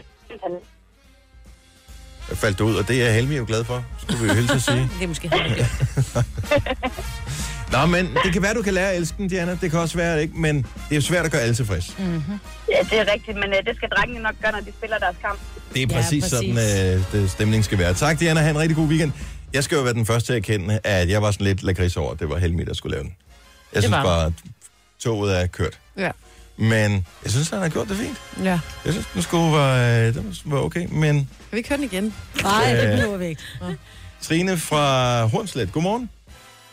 faldt 2.34 2.62
ud, 2.62 2.76
og 2.76 2.88
det 2.88 3.08
er 3.08 3.12
Helmi 3.12 3.36
jo 3.38 3.46
glad 3.48 3.64
for, 3.64 3.86
skulle 4.02 4.24
vi 4.24 4.28
jo 4.28 4.34
hilse 4.34 4.54
at 4.54 4.62
sige. 4.62 4.90
Det 4.98 5.04
er 5.04 5.08
måske 5.08 5.30
helt 5.34 5.66
Nå, 7.72 7.86
men 7.86 8.10
det 8.24 8.34
kan 8.34 8.42
være, 8.42 8.54
du 8.54 8.62
kan 8.62 8.74
lære 8.74 8.92
at 8.92 8.98
elske 8.98 9.18
den, 9.18 9.28
Diana. 9.28 9.58
Det 9.62 9.72
kan 9.72 9.80
også 9.80 9.98
være, 9.98 10.16
det 10.16 10.22
ikke, 10.22 10.38
men 10.38 10.58
det 10.58 10.92
er 10.92 10.96
jo 10.96 11.02
svært 11.02 11.26
at 11.26 11.32
gøre 11.32 11.42
alle 11.42 11.56
tilfreds. 11.56 11.96
Mm-hmm. 12.00 12.40
Ja, 12.72 12.78
det 12.90 13.00
er 13.00 13.14
rigtigt, 13.14 13.38
men 13.38 13.50
uh, 13.50 13.66
det 13.66 13.76
skal 13.76 13.90
drengene 13.90 14.20
nok 14.20 14.36
gøre, 14.42 14.52
når 14.52 14.60
de 14.60 14.72
spiller 14.78 14.98
deres 14.98 15.16
kamp. 15.22 15.40
Det 15.74 15.82
er 15.82 15.88
præcis, 15.88 16.34
ja, 16.34 16.38
præcis. 16.38 16.56
sådan, 16.56 16.96
øh, 16.98 17.22
det 17.22 17.32
stemning 17.32 17.66
skal 17.66 17.78
være. 17.78 17.94
Tak, 17.94 18.20
Diana. 18.20 18.40
Ha' 18.40 18.50
en 18.50 18.60
rigtig 18.60 18.76
god 18.76 18.88
weekend. 18.88 19.12
Jeg 19.54 19.64
skal 19.64 19.76
jo 19.76 19.82
være 19.82 19.94
den 19.94 20.06
første 20.06 20.28
til 20.28 20.34
at 20.34 20.38
erkende, 20.38 20.80
at 20.84 21.10
jeg 21.10 21.22
var 21.22 21.32
sådan 21.32 21.48
lidt 21.48 21.64
lakrids 21.64 21.98
over, 21.98 22.12
at 22.12 22.20
det 22.20 22.30
var 22.30 22.38
Helmi, 22.38 22.64
der 22.64 22.74
skulle 22.74 22.96
lave 22.96 23.04
den. 23.04 23.16
Jeg 23.74 23.84
synes 23.84 23.92
var 23.92 24.04
bare, 24.04 24.26
at 24.26 24.34
toget 25.00 25.42
er 25.42 25.48
kørt. 25.48 25.80
Ja. 25.98 26.12
Men 26.58 27.06
jeg 27.24 27.32
synes, 27.32 27.50
han 27.50 27.60
har 27.60 27.70
gjort 27.70 27.90
det 27.90 27.98
fint. 27.98 28.18
Ja. 28.44 28.60
Jeg 28.86 28.94
synes, 28.94 29.08
den 29.14 29.22
skulle 29.22 29.52
være, 29.54 30.12
den 30.14 30.36
var 30.46 30.60
okay. 30.60 30.88
Men 30.92 31.16
Kan 31.16 31.28
vi 31.52 31.58
ikke 31.58 31.70
høre 31.70 31.78
den 31.78 31.86
igen? 31.86 32.14
Nej, 32.42 32.74
Øh. 32.74 32.82
det 32.82 32.92
behøver 32.96 33.18
vi 33.18 33.26
ikke. 33.26 33.42
Trine 34.22 34.58
fra 34.58 35.26
Hornslet, 35.26 35.72
godmorgen. 35.72 36.10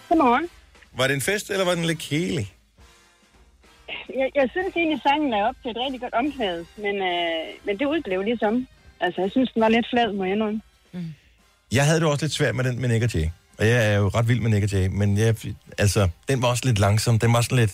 Godmorgen. 0.08 0.48
Var 0.96 1.06
det 1.06 1.14
en 1.14 1.20
fest, 1.20 1.50
eller 1.50 1.64
var 1.64 1.74
den 1.74 1.84
lidt 1.84 1.98
kælig? 1.98 2.52
Jeg, 3.88 4.30
jeg 4.34 4.48
synes 4.52 4.76
egentlig, 4.76 5.00
sangen 5.02 5.32
er 5.32 5.44
op 5.48 5.54
til 5.62 5.70
et 5.70 5.76
rigtig 5.84 6.00
godt 6.00 6.14
omkvæd, 6.14 6.64
men, 6.76 6.94
øh, 6.94 7.44
men 7.64 7.78
det 7.78 7.86
udblev 7.86 8.22
ligesom. 8.22 8.66
Altså, 9.00 9.20
jeg 9.20 9.30
synes, 9.30 9.50
den 9.54 9.62
var 9.62 9.68
lidt 9.68 9.86
flad, 9.92 10.12
må 10.12 10.24
jeg 10.24 10.32
indrømme. 10.32 10.60
Jeg 11.72 11.86
havde 11.86 12.00
det 12.00 12.08
også 12.08 12.24
lidt 12.24 12.32
svært 12.32 12.54
med 12.54 12.64
den 12.64 12.80
med 12.80 12.88
Nick 12.88 13.04
og 13.04 13.14
Jay. 13.14 13.26
Og 13.58 13.66
jeg 13.68 13.92
er 13.92 13.96
jo 13.98 14.08
ret 14.08 14.28
vild 14.28 14.40
med 14.40 14.50
Nick 14.50 14.64
og 14.64 14.72
Jay, 14.72 14.86
men 14.86 15.18
jeg, 15.18 15.34
altså, 15.78 16.08
den 16.28 16.42
var 16.42 16.48
også 16.48 16.62
lidt 16.66 16.78
langsom. 16.78 17.18
Den 17.18 17.32
var 17.32 17.40
sådan 17.40 17.58
lidt... 17.58 17.72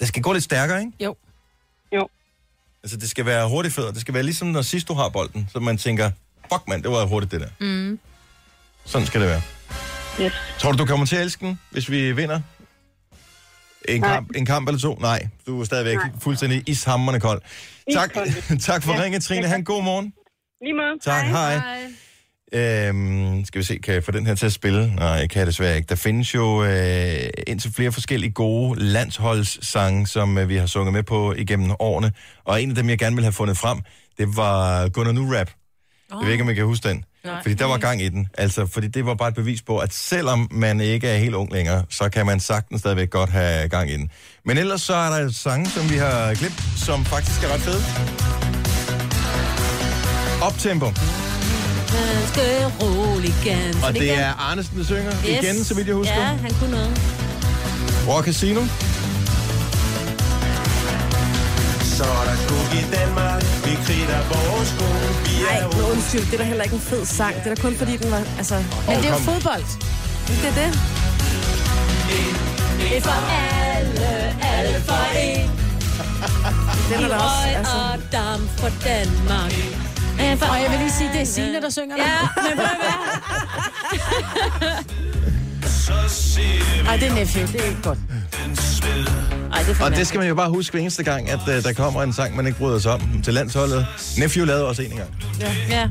Det 0.00 0.08
skal 0.08 0.22
gå 0.22 0.32
lidt 0.32 0.44
stærkere, 0.44 0.80
ikke? 0.80 0.92
Jo. 1.04 1.16
Altså, 2.86 2.96
det 2.96 3.10
skal 3.10 3.26
være 3.26 3.48
hurtigt 3.48 3.74
fødder. 3.74 3.90
Det 3.92 4.00
skal 4.00 4.14
være 4.14 4.22
ligesom, 4.22 4.48
når 4.48 4.62
sidst 4.62 4.88
du 4.88 4.94
har 4.94 5.08
bolden, 5.08 5.48
så 5.52 5.60
man 5.60 5.78
tænker, 5.78 6.10
fuck 6.52 6.68
mand, 6.68 6.82
det 6.82 6.90
var 6.90 7.04
hurtigt 7.06 7.32
det 7.32 7.40
der. 7.40 7.48
Mm. 7.60 7.98
Sådan 8.84 9.06
skal 9.06 9.20
det 9.20 9.28
være. 9.28 9.42
Yes. 10.20 10.32
Tror 10.58 10.72
du, 10.72 10.78
du 10.78 10.86
kommer 10.86 11.06
til 11.06 11.16
at 11.16 11.22
elske 11.22 11.46
den, 11.46 11.60
hvis 11.70 11.90
vi 11.90 12.12
vinder? 12.12 12.40
En 13.88 14.00
Nej. 14.00 14.14
kamp, 14.14 14.30
en 14.36 14.46
kamp 14.46 14.68
eller 14.68 14.78
to? 14.80 14.94
Nej, 14.94 15.28
du 15.46 15.60
er 15.60 15.64
stadigvæk 15.64 15.96
Nej. 15.96 16.10
fuldstændig 16.20 16.62
ishammerende 16.66 17.20
kold. 17.20 17.42
Tak, 17.92 18.12
tak 18.68 18.82
for 18.82 18.92
Ja. 18.92 19.02
ringe, 19.02 19.20
Trine. 19.20 19.48
Han 19.48 19.64
god 19.64 19.82
morgen. 19.82 20.12
Lige 20.62 20.74
måde. 20.74 20.98
Tak, 21.04 21.26
hej. 21.26 21.60
Øhm, 22.52 23.44
skal 23.44 23.58
vi 23.58 23.64
se, 23.64 23.78
kan 23.78 23.94
jeg 23.94 24.04
få 24.04 24.10
den 24.10 24.26
her 24.26 24.34
til 24.34 24.46
at 24.46 24.52
spille? 24.52 24.94
Nej, 24.94 25.08
jeg 25.08 25.30
kan 25.30 25.46
desværre 25.46 25.76
ikke. 25.76 25.86
Der 25.88 25.94
findes 25.94 26.34
jo 26.34 26.64
øh, 26.64 27.28
indtil 27.46 27.72
flere 27.72 27.92
forskellige 27.92 28.32
gode 28.32 28.80
landsholdssange, 28.80 30.06
som 30.06 30.38
øh, 30.38 30.48
vi 30.48 30.56
har 30.56 30.66
sunget 30.66 30.92
med 30.92 31.02
på 31.02 31.32
igennem 31.32 31.70
årene. 31.78 32.12
Og 32.44 32.62
en 32.62 32.70
af 32.70 32.76
dem, 32.76 32.88
jeg 32.88 32.98
gerne 32.98 33.16
vil 33.16 33.24
have 33.24 33.32
fundet 33.32 33.56
frem, 33.56 33.78
det 34.18 34.36
var 34.36 34.88
Gunnar 34.88 35.12
Nu 35.12 35.34
Rap. 35.34 35.50
Oh. 36.12 36.20
Jeg 36.20 36.26
ved 36.26 36.32
ikke, 36.32 36.44
om 36.44 36.50
I 36.50 36.54
kan 36.54 36.64
huske 36.64 36.88
den. 36.88 37.04
Nej. 37.24 37.42
Fordi 37.42 37.54
der 37.54 37.64
var 37.64 37.78
gang 37.78 38.02
i 38.02 38.08
den. 38.08 38.28
Altså, 38.38 38.66
fordi 38.66 38.86
det 38.88 39.06
var 39.06 39.14
bare 39.14 39.28
et 39.28 39.34
bevis 39.34 39.62
på, 39.62 39.78
at 39.78 39.94
selvom 39.94 40.48
man 40.50 40.80
ikke 40.80 41.08
er 41.08 41.18
helt 41.18 41.34
ung 41.34 41.52
længere, 41.52 41.84
så 41.90 42.08
kan 42.08 42.26
man 42.26 42.40
sagtens 42.40 42.80
stadigvæk 42.80 43.10
godt 43.10 43.30
have 43.30 43.68
gang 43.68 43.90
i 43.90 43.96
den. 43.96 44.10
Men 44.44 44.58
ellers 44.58 44.82
så 44.82 44.94
er 44.94 45.10
der 45.10 45.30
sange, 45.30 45.70
som 45.70 45.90
vi 45.90 45.96
har 45.96 46.34
glemt, 46.34 46.64
som 46.76 47.04
faktisk 47.04 47.42
er 47.42 47.54
ret 47.54 47.60
fede. 47.60 47.82
Optempo. 50.42 50.86
Skal 52.32 52.64
rolig 52.82 53.34
igen. 53.42 53.84
Og 53.84 53.94
det 53.94 54.18
er 54.18 54.32
Arnesen, 54.50 54.78
der 54.78 54.84
synger 54.84 55.12
yes. 55.28 55.42
igen, 55.44 55.64
så 55.64 55.74
vidt 55.74 55.86
jeg 55.86 55.96
husker. 55.96 56.14
Ja, 56.14 56.26
han 56.46 56.52
kunne 56.60 56.70
noget. 56.70 57.00
Rock 58.08 58.24
Casino. 58.24 58.60
Så 61.96 62.04
er 62.04 62.24
der 62.30 62.36
kug 62.48 62.64
i 62.80 62.82
Danmark, 62.96 63.42
vi 63.64 63.74
kritter 63.86 64.20
vores 64.32 64.68
sko. 64.68 64.84
Vi 65.26 65.34
Nej, 65.42 65.58
er 65.58 65.76
men 65.76 65.84
undskyld, 65.92 66.20
det 66.20 66.34
er 66.34 66.38
da 66.38 66.44
heller 66.44 66.64
ikke 66.64 66.74
en 66.74 66.80
fed 66.80 67.06
sang. 67.06 67.34
Det 67.34 67.50
er 67.50 67.54
da 67.54 67.60
kun 67.62 67.76
fordi, 67.76 67.96
den 67.96 68.10
var... 68.10 68.22
Altså, 68.38 68.54
Men 68.88 68.96
det 68.96 69.04
er 69.06 69.10
jo 69.10 69.18
fodbold. 69.18 69.64
det 70.42 70.48
er 70.52 70.54
det. 70.62 70.70
Det 72.80 72.96
er 72.96 73.00
for 73.00 73.18
alle, 73.76 74.08
alle 74.54 74.80
for 74.88 75.04
en. 75.18 75.50
Den 76.90 77.04
er 77.04 77.08
der 77.08 77.16
også, 77.16 77.36
Røg 77.46 77.56
altså. 77.56 77.72
og 77.92 77.98
damp 78.12 78.60
for 78.60 78.70
Danmark. 78.84 79.52
For 80.38 80.46
Og 80.46 80.62
jeg 80.62 80.70
vil 80.70 80.78
lige 80.78 80.92
sige, 80.92 81.10
det 81.12 81.20
er 81.20 81.24
Signe, 81.24 81.60
der 81.62 81.70
synger 81.70 81.96
Ja, 81.96 82.18
men 82.36 82.52
du 82.52 82.56
hvad? 82.56 82.66
Ej, 86.88 86.96
det 86.96 87.08
er 87.08 87.14
Nephew, 87.14 87.46
det 87.46 87.60
er 87.60 87.64
ikke 87.68 87.82
godt. 87.82 87.98
Ej, 89.52 89.62
det 89.62 89.70
er 89.70 89.74
for 89.74 89.84
Og 89.84 89.90
det 89.90 90.06
skal 90.06 90.18
man 90.18 90.28
jo 90.28 90.34
bare 90.34 90.50
huske 90.50 90.72
hver 90.72 90.80
eneste 90.80 91.02
gang, 91.02 91.30
at 91.30 91.40
uh, 91.46 91.54
der 91.54 91.72
kommer 91.72 92.02
en 92.02 92.12
sang, 92.12 92.36
man 92.36 92.46
ikke 92.46 92.58
bryder 92.58 92.78
sig 92.78 92.92
om 92.92 93.22
til 93.24 93.34
landsholdet. 93.34 93.86
Nephew 94.18 94.44
lavede 94.46 94.68
også 94.68 94.82
en 94.82 94.90
engang. 94.90 95.10
Ja. 95.70 95.88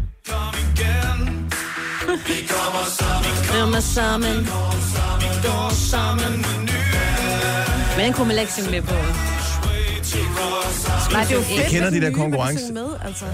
Kommer 3.47 3.79
sammen. 3.79 4.47
Går 5.43 5.73
sammen. 5.73 6.45
Men 7.97 8.05
den 8.05 8.13
kunne 8.13 8.27
man 8.27 8.37
ikke 8.37 8.53
synge 8.53 8.71
med 8.71 8.81
på. 8.81 9.34
Nej, 11.11 11.23
det 11.23 11.31
er 11.31 11.35
jo 11.35 11.41
fedt, 11.41 11.67
kender 11.69 11.89
de 11.89 12.01
der 12.01 12.11
konkurrence- 12.11 12.73
med, 12.73 12.87
altså. 13.05 13.25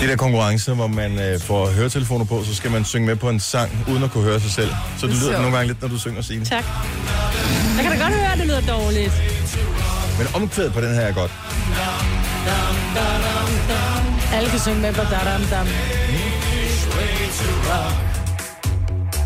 De 0.00 0.06
der 0.08 0.16
konkurrencer, 0.16 0.74
hvor 0.74 0.86
man 0.86 1.18
øh, 1.18 1.40
får 1.40 1.70
høretelefoner 1.70 2.24
på, 2.24 2.44
så 2.44 2.54
skal 2.54 2.70
man 2.70 2.84
synge 2.84 3.06
med 3.06 3.16
på 3.16 3.28
en 3.28 3.40
sang, 3.40 3.70
uden 3.88 4.02
at 4.04 4.10
kunne 4.10 4.24
høre 4.24 4.40
sig 4.40 4.50
selv. 4.50 4.70
Så 4.98 5.06
det, 5.06 5.14
Det 5.14 5.22
er 5.22 5.26
lyder 5.28 5.38
nogle 5.40 5.56
gange 5.56 5.66
lidt, 5.68 5.80
når 5.82 5.88
du 5.88 5.98
synger 5.98 6.22
Signe. 6.22 6.44
Tak. 6.44 6.64
Jeg 7.76 7.82
kan 7.84 7.92
da 7.98 8.04
godt 8.04 8.14
høre, 8.14 8.32
at 8.32 8.38
det 8.38 8.46
lyder 8.46 8.60
dårligt. 8.60 9.12
Men 10.18 10.26
omkvædet 10.34 10.72
på 10.72 10.80
den 10.80 10.94
her 10.94 11.00
er 11.00 11.12
godt. 11.12 11.30
Alle 14.32 14.50
kan 14.50 14.60
synge 14.60 14.78
med 14.80 14.92
på 14.94 15.00
Dadam 15.10 15.42
Dam. 15.50 15.66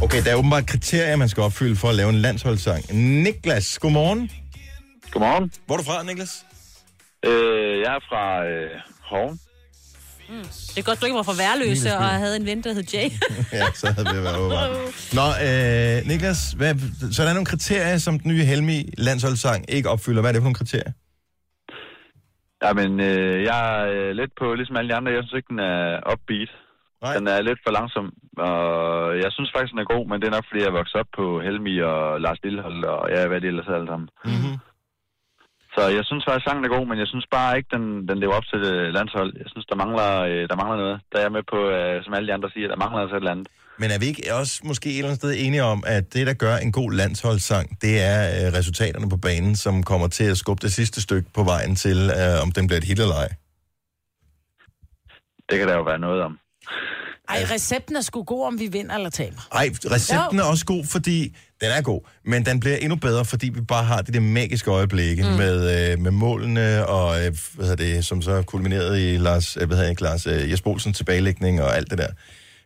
Okay, 0.02 0.24
der 0.24 0.30
er 0.32 0.36
åbenbart 0.36 0.66
kriterier, 0.66 1.16
man 1.16 1.28
skal 1.28 1.42
opfylde 1.42 1.76
for 1.76 1.88
at 1.88 1.94
lave 1.94 2.10
en 2.10 2.14
landsholdssang. 2.14 2.82
Niklas, 3.22 3.78
godmorgen. 3.78 4.30
Godmorgen. 5.10 5.52
Hvor 5.66 5.74
er 5.74 5.78
du 5.78 5.84
fra, 5.84 6.02
Niklas? 6.02 6.46
Øh, 7.26 7.78
jeg 7.84 7.94
er 7.98 8.02
fra 8.10 8.44
øh, 8.44 8.70
Hoven. 9.10 9.40
Det 10.74 10.78
er 10.78 10.82
godt, 10.82 11.00
du 11.00 11.06
ikke 11.06 11.16
var 11.16 11.22
fra 11.22 11.38
Værløse 11.42 11.90
og 11.96 12.04
havde 12.04 12.36
en 12.36 12.46
ven, 12.46 12.62
der 12.64 12.72
hed 12.72 12.84
Jay. 12.94 13.08
ja, 13.60 13.66
så 13.74 13.86
havde 13.92 14.08
det 14.08 14.22
været 14.24 14.38
åbenbart. 14.38 14.70
Nå, 15.18 15.26
øh, 15.46 15.96
Niklas, 16.10 16.52
hvad, 16.52 16.74
så 17.14 17.22
er 17.22 17.26
der 17.26 17.34
nogle 17.34 17.46
kriterier, 17.46 17.98
som 17.98 18.18
den 18.18 18.30
nye 18.32 18.44
Helmi 18.44 18.78
landsholdssang 18.98 19.64
ikke 19.68 19.88
opfylder. 19.88 20.20
Hvad 20.20 20.30
er 20.30 20.32
det 20.32 20.42
for 20.42 20.50
nogle 20.50 20.60
kriterier? 20.62 20.92
Jamen, 22.64 23.00
øh, 23.00 23.42
jeg 23.48 23.58
er 23.72 23.78
øh, 23.94 24.10
lidt 24.20 24.32
på, 24.40 24.54
ligesom 24.54 24.76
alle 24.76 24.88
de 24.90 24.94
andre, 24.94 25.12
jeg 25.12 25.22
synes 25.22 25.38
ikke, 25.40 25.52
den 25.54 25.58
er 25.58 26.12
upbeat. 26.12 26.50
Nej. 27.02 27.14
Den 27.16 27.26
er 27.34 27.40
lidt 27.48 27.60
for 27.64 27.72
langsom, 27.78 28.06
og 28.48 28.56
jeg 29.24 29.30
synes 29.32 29.50
faktisk, 29.54 29.72
den 29.74 29.82
er 29.84 29.92
god, 29.94 30.04
men 30.08 30.16
det 30.20 30.26
er 30.26 30.36
nok, 30.36 30.46
fordi 30.48 30.60
jeg 30.64 30.78
vokset 30.80 31.00
op 31.02 31.10
på 31.18 31.24
Helmi 31.46 31.74
og 31.92 32.20
Lars 32.24 32.40
Lillehold, 32.44 32.84
og 32.84 33.02
jeg 33.12 33.28
hvad 33.28 33.40
det 33.40 33.48
ellers 33.48 33.68
er 33.70 33.78
alle 33.78 33.90
sammen. 33.92 34.08
Mm-hmm. 34.24 34.56
Så 35.74 35.82
jeg 35.96 36.04
synes 36.08 36.24
faktisk, 36.26 36.44
sangen 36.46 36.64
er 36.64 36.76
god, 36.76 36.86
men 36.90 36.98
jeg 37.02 37.08
synes 37.12 37.26
bare 37.36 37.56
ikke, 37.58 37.70
den, 37.76 37.84
den 38.08 38.16
lever 38.22 38.34
op 38.38 38.46
til 38.50 38.58
det 38.66 38.76
landshold. 38.96 39.30
Jeg 39.42 39.48
synes, 39.52 39.66
der 39.70 39.76
mangler, 39.82 40.10
øh, 40.30 40.42
der 40.50 40.56
mangler 40.60 40.76
noget. 40.84 40.96
Der 41.10 41.18
er 41.18 41.24
jeg 41.26 41.36
med 41.38 41.44
på, 41.52 41.58
øh, 41.76 42.04
som 42.04 42.14
alle 42.14 42.28
de 42.28 42.34
andre 42.36 42.50
siger, 42.54 42.68
der 42.68 42.82
mangler 42.84 43.00
altså 43.00 43.16
et 43.16 43.22
eller 43.22 43.36
andet. 43.36 43.48
Men 43.80 43.90
er 43.90 43.98
vi 44.02 44.06
ikke 44.06 44.22
også 44.40 44.54
måske 44.70 44.88
et 44.88 44.98
eller 44.98 45.08
andet 45.08 45.22
sted 45.22 45.32
enige 45.46 45.64
om, 45.74 45.80
at 45.86 46.04
det, 46.14 46.26
der 46.26 46.34
gør 46.44 46.56
en 46.56 46.72
god 46.72 46.90
landsholdssang, 46.92 47.66
det 47.84 47.94
er 48.12 48.18
øh, 48.36 48.46
resultaterne 48.58 49.08
på 49.14 49.16
banen, 49.16 49.56
som 49.56 49.74
kommer 49.82 50.08
til 50.08 50.26
at 50.32 50.36
skubbe 50.42 50.62
det 50.66 50.72
sidste 50.72 50.98
stykke 51.06 51.28
på 51.34 51.42
vejen 51.52 51.74
til, 51.84 51.98
øh, 52.20 52.42
om 52.44 52.52
den 52.56 52.66
bliver 52.66 52.80
et 52.82 52.88
hit 52.90 53.00
eller 53.00 53.18
ej? 53.24 53.30
Det 55.48 55.58
kan 55.58 55.68
der 55.68 55.76
jo 55.76 55.82
være 55.82 55.98
noget 55.98 56.22
om. 56.22 56.38
Ej, 57.28 57.44
recepten 57.50 57.96
er 57.96 58.00
sgu 58.00 58.22
god, 58.22 58.46
om 58.46 58.58
vi 58.58 58.66
vinder 58.66 58.94
eller 58.94 59.10
taber. 59.10 59.48
Ej, 59.52 59.70
recepten 59.90 60.38
Jo. 60.38 60.44
er 60.44 60.48
også 60.48 60.64
god, 60.64 60.84
fordi 60.86 61.36
den 61.60 61.70
er 61.70 61.82
god, 61.82 62.00
men 62.24 62.46
den 62.46 62.60
bliver 62.60 62.76
endnu 62.76 62.96
bedre, 62.96 63.24
fordi 63.24 63.48
vi 63.48 63.60
bare 63.60 63.84
har 63.84 64.02
det 64.02 64.14
der 64.14 64.20
magiske 64.20 64.70
øjeblikke 64.70 65.22
mm. 65.22 65.28
med, 65.28 65.90
øh, 65.92 65.98
med 65.98 66.10
målene, 66.10 66.86
og 66.86 67.26
øh, 67.26 67.36
hvad 67.54 67.66
hedder 67.66 67.84
det, 67.84 68.06
som 68.06 68.22
så 68.22 68.42
kulminerede 68.42 69.14
i 69.14 69.18
Lars, 69.18 69.56
øh, 69.56 69.66
hvad 69.66 69.76
hedder 69.76 69.90
det, 69.90 70.00
Lars 70.00 70.26
øh, 70.26 70.50
Jesper 70.50 70.70
Olsens 70.70 70.96
tilbagelægning 70.96 71.62
og 71.62 71.76
alt 71.76 71.90
det 71.90 71.98
der. 71.98 72.08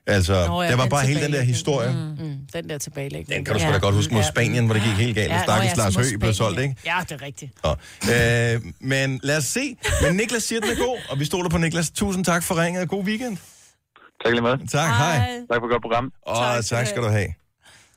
Altså, 0.07 0.47
Nå, 0.47 0.63
ja, 0.63 0.67
ja, 0.67 0.71
der 0.71 0.77
var 0.77 0.87
bare 0.87 1.07
hele 1.07 1.21
den 1.21 1.33
der 1.33 1.43
historie. 1.43 1.93
Mm. 1.93 2.25
Mm, 2.25 2.37
den 2.53 2.69
der 2.69 2.79
tilbagelægning. 2.79 3.37
Den 3.37 3.45
kan 3.45 3.55
du 3.55 3.61
sgu 3.61 3.73
da 3.73 3.79
godt 3.79 3.95
huske 3.95 4.15
mod 4.15 4.23
Spanien, 4.23 4.65
hvor 4.67 4.75
det 4.75 4.83
gik 4.83 4.93
helt 4.93 5.15
galt. 5.15 5.33
Ja, 5.33 5.43
Stakkels 5.43 5.73
ja, 5.77 5.83
Lars 5.83 5.95
Høgh 5.97 6.19
blev 6.19 6.35
solgt, 6.35 6.59
ja. 6.59 6.63
ikke? 6.63 6.75
Ja, 6.87 6.97
det 7.09 7.13
er 7.13 7.23
rigtigt. 7.23 7.53
Nå. 7.65 7.71
Øh, 8.15 8.73
men 8.81 9.21
lad 9.23 9.37
os 9.37 9.45
se. 9.45 9.77
Men 10.03 10.17
Niklas 10.17 10.43
siger, 10.43 10.61
den 10.61 10.71
er 10.71 10.77
god, 10.77 10.99
og 11.09 11.21
vi 11.21 11.25
stoler 11.25 11.49
på 11.49 11.59
Niklas. 11.59 11.91
Tusind 11.91 12.25
tak 12.25 12.43
for 12.43 12.63
ringet, 12.63 12.83
og 12.83 12.89
god 12.89 13.05
weekend. 13.05 13.37
Tak 14.27 14.33
lige 14.33 14.43
meget. 14.43 14.61
Tak, 14.71 14.89
hej. 14.89 15.19
Tak 15.51 15.59
for 15.61 15.67
et 15.67 15.71
godt 15.75 15.83
program. 15.83 16.13
Og 16.27 16.37
tak, 16.55 16.65
tak 16.65 16.87
skal 16.87 17.03
du 17.03 17.09
have. 17.09 17.29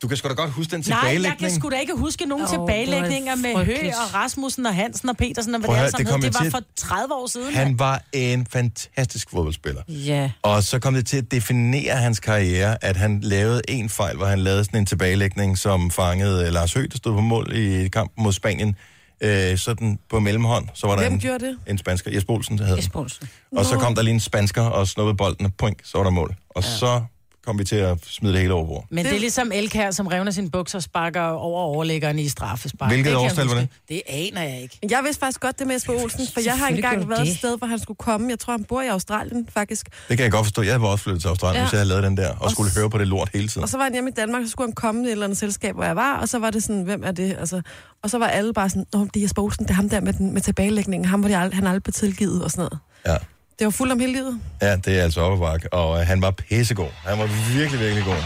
Du 0.01 0.07
kan 0.07 0.17
sgu 0.17 0.29
da 0.29 0.33
godt 0.33 0.51
huske 0.51 0.71
den 0.71 0.83
Nej, 0.87 0.97
jeg 0.97 1.01
tilbagelægning. 1.01 1.39
kan 1.39 1.51
sgu 1.59 1.69
da 1.69 1.75
ikke 1.79 1.93
huske 1.95 2.25
nogen 2.25 2.43
oh, 2.45 2.49
tilbagelægninger 2.49 3.31
det 3.35 3.41
med 3.41 3.53
frygteligt. 3.55 3.95
og 3.95 4.13
Rasmussen 4.15 4.65
og 4.65 4.75
Hansen 4.75 5.09
og 5.09 5.17
Petersen 5.17 5.55
og 5.55 5.59
hvad 5.61 5.69
det 5.69 5.77
høre, 5.77 5.89
sammen 5.91 6.05
det 6.05 6.13
hed. 6.13 6.13
kom 6.13 6.21
Det 6.21 6.33
var 6.33 6.41
til- 6.43 6.51
for 6.51 6.61
30 6.87 7.13
år 7.13 7.27
siden. 7.27 7.53
Han 7.53 7.79
var 7.79 8.01
en 8.13 8.47
fantastisk 8.51 9.29
fodboldspiller. 9.31 9.81
Ja. 9.87 10.31
Og 10.41 10.63
så 10.63 10.79
kom 10.79 10.93
det 10.93 11.05
til 11.07 11.17
at 11.17 11.31
definere 11.31 11.95
hans 11.95 12.19
karriere, 12.19 12.83
at 12.83 12.97
han 12.97 13.19
lavede 13.21 13.61
en 13.67 13.89
fejl, 13.89 14.17
hvor 14.17 14.25
han 14.25 14.39
lavede 14.39 14.63
sådan 14.65 14.79
en 14.79 14.85
tilbagelægning, 14.85 15.57
som 15.57 15.91
fangede 15.91 16.51
Lars 16.51 16.73
Høgh, 16.73 16.91
der 16.91 16.97
stod 16.97 17.13
på 17.13 17.21
mål 17.21 17.51
i 17.55 17.87
kampen 17.87 18.23
mod 18.23 18.33
Spanien. 18.33 18.75
Øh, 19.21 19.57
sådan 19.57 19.99
på 20.09 20.19
mellemhånd, 20.19 20.67
så 20.73 20.87
var 20.87 20.95
der 20.95 21.01
Hvem 21.01 21.13
en, 21.13 21.19
gjorde 21.19 21.45
det? 21.45 21.57
en 21.67 21.77
spansker, 21.77 22.11
Jesper 22.11 22.33
Olsen, 22.33 22.57
der 22.57 22.65
hed. 22.65 22.75
Jesper 22.75 22.99
Olsen. 22.99 23.29
Og 23.51 23.65
så 23.65 23.77
kom 23.77 23.95
der 23.95 24.01
lige 24.01 24.13
en 24.13 24.19
spansker 24.19 24.61
og 24.61 24.87
snuppede 24.87 25.17
bolden, 25.17 25.45
og 25.45 25.51
point, 25.57 25.77
så 25.83 25.97
var 25.97 26.03
der 26.03 26.11
mål. 26.11 26.35
Og 26.49 26.63
ja. 26.63 26.69
så 26.69 27.01
kom 27.49 27.59
vi 27.59 27.63
til 27.63 27.75
at 27.75 27.97
smide 28.05 28.33
det 28.33 28.41
hele 28.41 28.53
over 28.53 28.65
bord. 28.65 28.85
Men 28.91 29.05
det 29.05 29.15
er 29.15 29.19
ligesom 29.19 29.51
Elkær, 29.53 29.91
som 29.91 30.07
revner 30.07 30.31
sine 30.31 30.49
bukser 30.51 30.77
og 30.77 30.83
sparker 30.83 31.21
over 31.21 31.61
overlæggeren 31.61 32.19
i 32.19 32.27
straffespark. 32.29 32.89
Hvilket 32.89 33.05
Det 33.11 33.15
årstal 33.17 33.45
var 33.47 33.53
huske. 33.53 33.69
Det 33.89 34.01
aner 34.07 34.41
jeg 34.41 34.61
ikke. 34.61 34.79
Jeg 34.89 34.99
vidste 35.03 35.19
faktisk 35.19 35.39
godt 35.41 35.59
det 35.59 35.67
med 35.67 35.75
Jesper 35.75 35.93
Olsen, 35.93 36.27
for 36.33 36.41
jeg 36.45 36.57
har 36.57 36.67
engang 36.67 37.09
været 37.09 37.21
et 37.21 37.27
det. 37.27 37.37
sted, 37.37 37.57
hvor 37.57 37.67
han 37.67 37.79
skulle 37.79 37.97
komme. 37.97 38.29
Jeg 38.29 38.39
tror, 38.39 38.51
han 38.53 38.63
bor 38.63 38.81
i 38.81 38.87
Australien, 38.87 39.47
faktisk. 39.53 39.89
Det 40.09 40.17
kan 40.17 40.23
jeg 40.23 40.31
godt 40.31 40.45
forstå. 40.45 40.61
Jeg 40.61 40.81
var 40.81 40.87
også 40.87 41.03
flyttet 41.03 41.21
til 41.21 41.27
Australien, 41.29 41.55
ja. 41.59 41.65
Hvis 41.65 41.71
jeg 41.73 41.79
havde 41.79 41.89
lavet 41.89 42.03
den 42.03 42.17
der, 42.17 42.35
og 42.39 42.51
skulle 42.51 42.71
høre 42.77 42.89
på 42.89 42.97
det 42.97 43.07
lort 43.07 43.29
hele 43.33 43.47
tiden. 43.47 43.63
Og 43.63 43.69
så 43.69 43.77
var 43.77 43.83
han 43.83 43.93
hjemme 43.93 44.09
i 44.09 44.13
Danmark, 44.13 44.43
så 44.45 44.49
skulle 44.51 44.67
han 44.67 44.73
komme 44.75 45.01
i 45.03 45.05
et 45.05 45.11
eller 45.11 45.25
andet 45.25 45.37
selskab, 45.37 45.75
hvor 45.75 45.83
jeg 45.83 45.95
var, 45.95 46.17
og 46.17 46.29
så 46.29 46.39
var 46.39 46.49
det 46.49 46.63
sådan, 46.63 46.83
hvem 46.83 47.03
er 47.03 47.11
det? 47.11 47.35
Altså, 47.39 47.61
og 48.03 48.09
så 48.09 48.17
var 48.17 48.27
alle 48.27 48.53
bare 48.53 48.69
sådan, 48.69 48.85
Nå, 48.93 48.99
det 49.13 49.15
er 49.15 49.21
Jesper 49.21 49.41
Olsen, 49.41 49.63
det 49.65 49.71
er 49.71 49.75
ham 49.75 49.89
der 49.89 50.01
med, 50.01 50.13
den, 50.13 50.33
med 50.33 50.41
tilbagelægningen, 50.41 51.09
ham 51.09 51.23
var 51.23 51.29
det 51.29 51.35
ald- 51.35 51.55
han 51.55 51.67
aldrig 51.67 51.83
blev 51.83 51.93
tilgivet 51.93 52.43
og 52.43 52.51
sådan 52.51 52.61
noget. 52.61 52.79
Ja. 53.05 53.25
Det 53.59 53.65
var 53.65 53.71
fuldt 53.71 53.91
om 53.93 53.99
hele 53.99 54.13
livet. 54.13 54.39
Ja, 54.61 54.75
det 54.75 54.99
er 54.99 55.03
altså 55.03 55.21
op 55.21 55.39
bakke, 55.39 55.73
og 55.73 55.99
øh, 56.01 56.07
han 56.07 56.21
var 56.21 56.31
pissegod. 56.31 56.87
Han 57.05 57.19
var 57.19 57.29
virkelig, 57.53 57.79
virkelig 57.79 58.03
god. 58.05 58.23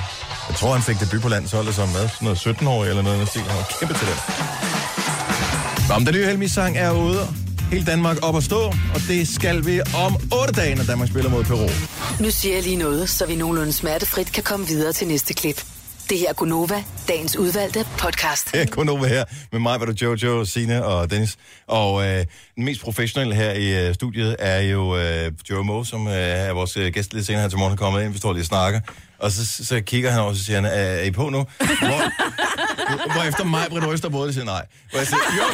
Jeg 0.50 0.56
tror, 0.58 0.74
han 0.74 0.82
fik 0.82 1.00
debut 1.00 1.22
på 1.22 1.30
landsholdet 1.30 1.76
som 1.76 1.89
hvad, 1.89 2.02
sådan 2.02 2.17
noget 2.22 2.39
17 2.39 2.67
år 2.67 2.86
eller 2.86 3.02
noget 3.02 3.28
stil. 3.28 3.41
Han 3.41 3.58
var 3.58 3.67
kæmpe 3.80 3.93
til 3.93 4.08
det. 4.08 4.17
Nå, 5.89 5.98
men 5.98 6.06
den 6.08 6.15
nye 6.15 6.26
Helmi-sang 6.26 6.78
er 6.78 6.91
ude. 6.91 7.28
Hele 7.72 7.86
Danmark 7.86 8.17
op 8.22 8.38
at 8.38 8.43
stå, 8.43 8.60
og 8.96 9.02
det 9.08 9.28
skal 9.28 9.65
vi 9.65 9.82
om 9.82 10.15
8 10.41 10.54
dage, 10.54 10.76
når 10.76 10.84
Danmark 10.84 11.10
spiller 11.10 11.30
mod 11.30 11.43
Peru. 11.43 11.69
Nu 12.19 12.32
siger 12.32 12.56
jeg 12.56 12.63
lige 12.63 12.76
noget, 12.76 13.10
så 13.10 13.26
vi 13.26 13.36
nogenlunde 13.36 13.74
smertefrit 13.74 14.32
kan 14.32 14.43
komme 14.43 14.67
videre 14.67 14.93
til 14.93 15.08
næste 15.08 15.34
klip. 15.34 15.63
Det 16.10 16.18
her 16.20 16.30
er 16.30 16.34
Gunova, 16.34 16.84
dagens 17.08 17.38
udvalgte 17.38 17.86
podcast. 17.98 18.52
Det 18.54 18.62
er 18.62 19.08
her 19.08 19.24
med 19.52 19.60
mig, 19.60 19.80
var 19.80 19.86
du 19.86 19.92
Jojo, 20.02 20.46
Sine 20.46 20.86
og 20.86 21.12
Dennis. 21.12 21.38
Og 21.68 22.06
øh, 22.06 22.26
den 22.56 22.66
mest 22.66 22.82
professionelle 22.82 23.36
her 23.36 23.52
i 23.52 23.88
øh, 23.88 23.94
studiet 23.94 24.36
er 24.39 24.62
jo 24.62 24.98
øh, 24.98 25.32
Joe 25.50 25.63
Moe, 25.63 25.86
som 25.86 26.08
øh, 26.08 26.13
er 26.13 26.54
vores 26.54 26.78
øh, 26.78 26.94
gæst 26.94 27.13
lidt 27.13 27.26
senere 27.26 27.42
her 27.42 27.50
til 27.50 27.58
morgen, 27.58 27.74
er 27.74 27.78
kommet 27.78 28.04
ind. 28.04 28.12
Vi 28.13 28.18
står 28.18 28.34
lige 28.34 28.42
og 28.42 28.46
snakker. 28.46 28.80
Og 29.23 29.31
så, 29.31 29.65
så 29.65 29.81
kigger 29.81 30.12
han 30.12 30.19
over, 30.19 30.29
og 30.29 30.36
så 30.36 30.43
siger 30.43 30.62
han, 30.62 30.65
er, 30.65 31.01
I 31.01 31.12
på 31.12 31.29
nu? 31.29 31.45
Hvor, 31.57 33.13
hvor 33.13 33.23
efter 33.23 33.43
mig, 33.43 33.65
Britt 33.69 33.86
Øster, 33.93 34.09
både 34.09 34.33
siger 34.33 34.45
nej. 34.45 34.65
Hvor 34.89 34.99
jeg 34.99 35.07
siger, 35.07 35.19
jo, 35.38 35.45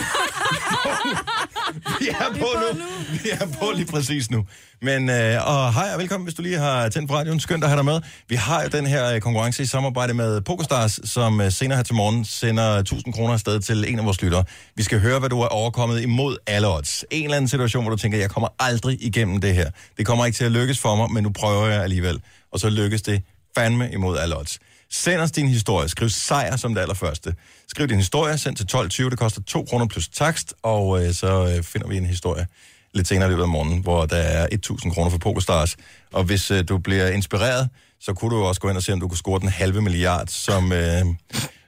vi 1.99 2.07
er 2.09 2.29
på 2.39 2.47
nu. 2.61 2.83
Vi 3.23 3.29
er 3.31 3.47
på 3.59 3.71
lige 3.75 3.85
præcis 3.85 4.31
nu. 4.31 4.45
Men, 4.81 5.09
øh, 5.09 5.47
og 5.47 5.73
hej 5.73 5.93
og 5.93 5.99
velkommen, 5.99 6.25
hvis 6.25 6.33
du 6.33 6.41
lige 6.41 6.57
har 6.57 6.89
tændt 6.89 7.09
på 7.09 7.15
radioen. 7.15 7.39
Skønt 7.39 7.63
at 7.63 7.69
have 7.69 7.77
dig 7.77 7.85
med. 7.85 8.01
Vi 8.29 8.35
har 8.35 8.63
jo 8.63 8.67
den 8.67 8.87
her 8.87 9.13
øh, 9.13 9.21
konkurrence 9.21 9.63
i 9.63 9.65
samarbejde 9.65 10.13
med 10.13 10.41
PokerStars, 10.41 10.99
som 11.03 11.41
øh, 11.41 11.51
senere 11.51 11.75
her 11.77 11.83
til 11.83 11.95
morgen 11.95 12.25
sender 12.25 12.63
1000 12.63 13.13
kroner 13.13 13.33
afsted 13.33 13.59
til 13.59 13.85
en 13.91 13.99
af 13.99 14.05
vores 14.05 14.21
lyttere. 14.21 14.43
Vi 14.75 14.83
skal 14.83 14.99
høre, 14.99 15.19
hvad 15.19 15.29
du 15.29 15.41
er 15.41 15.47
overkommet 15.47 16.01
imod 16.01 16.37
alle 16.47 16.67
odds. 16.67 17.05
En 17.11 17.23
eller 17.23 17.37
anden 17.37 17.49
situation, 17.49 17.83
hvor 17.83 17.91
du 17.91 17.97
tænker, 17.97 18.17
jeg 18.17 18.29
kommer 18.29 18.47
aldrig 18.59 19.03
igennem 19.03 19.41
det 19.41 19.55
her. 19.55 19.69
Det 19.97 20.05
kommer 20.05 20.25
ikke 20.25 20.35
til 20.35 20.45
at 20.45 20.51
lykkes 20.51 20.79
for 20.79 20.95
mig, 20.95 21.11
men 21.11 21.23
nu 21.23 21.29
prøver 21.29 21.67
jeg 21.67 21.83
alligevel. 21.83 22.21
Og 22.53 22.59
så 22.59 22.69
lykkes 22.69 23.01
det 23.01 23.23
fandme 23.57 23.91
imod 23.91 24.17
alle 24.17 24.37
odds. 24.37 24.59
Send 24.91 25.21
os 25.21 25.31
din 25.31 25.47
historie. 25.47 25.89
Skriv 25.89 26.09
sejr 26.09 26.55
som 26.55 26.73
det 26.73 26.81
allerførste. 26.81 27.35
Skriv 27.67 27.87
din 27.87 27.97
historie, 27.97 28.37
send 28.37 28.55
til 28.55 28.67
12.20. 29.03 29.09
Det 29.09 29.19
koster 29.19 29.41
2 29.41 29.65
kroner 29.69 29.87
plus 29.87 30.07
takst, 30.07 30.53
og 30.63 31.05
øh, 31.05 31.13
så 31.13 31.55
øh, 31.55 31.63
finder 31.63 31.87
vi 31.87 31.97
en 31.97 32.05
historie 32.05 32.45
lidt 32.93 33.07
senere 33.07 33.27
i 33.27 33.29
løbet 33.29 33.43
af 33.43 33.49
morgenen, 33.49 33.79
hvor 33.81 34.05
der 34.05 34.17
er 34.17 34.47
1.000 34.71 34.93
kroner 34.93 35.11
for 35.11 35.17
PokerStars. 35.17 35.77
Og 36.13 36.23
hvis 36.23 36.51
øh, 36.51 36.63
du 36.69 36.77
bliver 36.77 37.07
inspireret, 37.07 37.69
så 37.99 38.13
kunne 38.13 38.35
du 38.35 38.43
også 38.43 38.61
gå 38.61 38.69
ind 38.69 38.77
og 38.77 38.83
se, 38.83 38.93
om 38.93 38.99
du 38.99 39.07
kunne 39.07 39.17
score 39.17 39.39
den 39.39 39.49
halve 39.49 39.81
milliard, 39.81 40.27
som, 40.27 40.71
øh, 40.71 41.05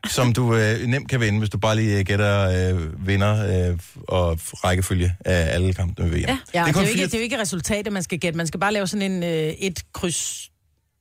som 0.10 0.34
du 0.34 0.56
øh, 0.56 0.88
nemt 0.88 1.10
kan 1.10 1.20
vinde, 1.20 1.40
hvis 1.40 1.50
du 1.50 1.58
bare 1.58 1.76
lige 1.76 2.04
gætter 2.04 2.70
øh, 2.74 3.08
vinder 3.08 3.70
øh, 3.70 3.80
og 4.08 4.40
rækkefølge 4.64 5.16
af 5.26 5.54
alle 5.56 5.74
kampene 5.74 6.12
ved 6.12 6.18
VM. 6.18 6.26
Ja, 6.28 6.38
det, 6.54 6.56
er 6.56 6.66
det, 6.66 6.76
er 6.76 6.82
jo 6.82 6.88
ikke, 6.88 7.04
det 7.04 7.14
er 7.14 7.18
jo 7.18 7.24
ikke 7.24 7.42
resultatet, 7.42 7.94
man 7.94 8.04
skal 8.04 8.20
gætte. 8.20 8.38
Man 8.38 8.48
skal 8.48 8.60
bare 8.60 8.74
lave 8.74 8.88
sådan 8.88 9.12
en 9.12 9.24
øh, 9.24 9.30
et 9.60 9.80
kryds 9.94 10.52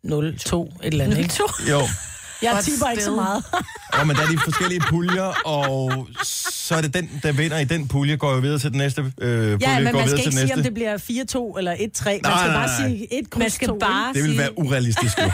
0, 0.03 0.39
2, 0.39 0.65
et 0.67 0.73
eller 0.87 1.05
andet, 1.05 1.19
ikke? 1.19 1.35
Jo. 1.71 1.81
Jeg 2.43 2.59
tipper 2.65 2.91
ikke 2.91 3.03
så 3.05 3.15
meget. 3.15 3.45
Og 3.93 4.07
men 4.07 4.17
der 4.17 4.23
er 4.23 4.27
de 4.27 4.39
forskellige 4.45 4.81
puljer, 4.89 5.33
og 5.47 6.07
så 6.25 6.75
er 6.75 6.81
det 6.81 6.95
den, 6.95 7.21
der 7.23 7.33
vinder 7.33 7.59
i 7.59 7.65
den 7.65 7.89
pulje, 7.89 8.17
går 8.17 8.33
jo 8.33 8.39
videre 8.39 8.59
til 8.59 8.71
den 8.71 8.79
næste 8.79 9.01
øh, 9.01 9.09
pulje, 9.09 9.59
Ja, 9.61 9.81
men 9.81 9.93
går 9.93 9.99
man 10.01 10.09
skal 10.09 10.19
ikke 10.21 10.33
sige, 10.33 10.43
om 10.43 10.49
næste. 10.49 10.63
det 10.63 10.75
bliver 10.75 10.99
4-2 11.55 11.59
eller 11.59 11.75
1-3. 11.75 11.79
Man 11.79 11.91
skal 11.95 12.21
Nej, 12.23 12.47
nej, 12.47 12.55
bare 12.57 12.67
nej. 12.67 12.89
sige 12.89 13.19
et 13.19 13.31
kryds 13.31 13.41
Man 13.41 13.51
skal 13.51 13.69
2, 13.69 13.79
bare 13.79 14.13
Det 14.15 14.25
vil 14.25 14.39
være 14.39 14.59
urealistisk. 14.59 15.19
Jo. 15.19 15.31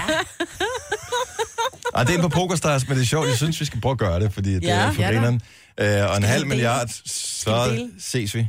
Ej, 1.94 2.04
det 2.04 2.14
er 2.14 2.20
på 2.22 2.28
PokerStars, 2.28 2.88
men 2.88 2.96
det 2.96 3.02
er 3.02 3.06
sjovt. 3.06 3.28
Jeg 3.28 3.36
synes, 3.36 3.60
vi 3.60 3.64
skal 3.64 3.80
prøve 3.80 3.92
at 3.92 3.98
gøre 3.98 4.20
det, 4.20 4.32
fordi 4.32 4.54
det 4.54 4.62
Ja, 4.62 4.74
er 4.76 4.92
for 4.92 5.02
ja 5.02 5.08
grineren. 5.10 5.40
Øh, 5.80 6.10
og 6.10 6.16
en 6.16 6.22
halv 6.22 6.46
milliard, 6.46 6.88
så 7.06 7.86
ses 8.00 8.34
vi. 8.34 8.48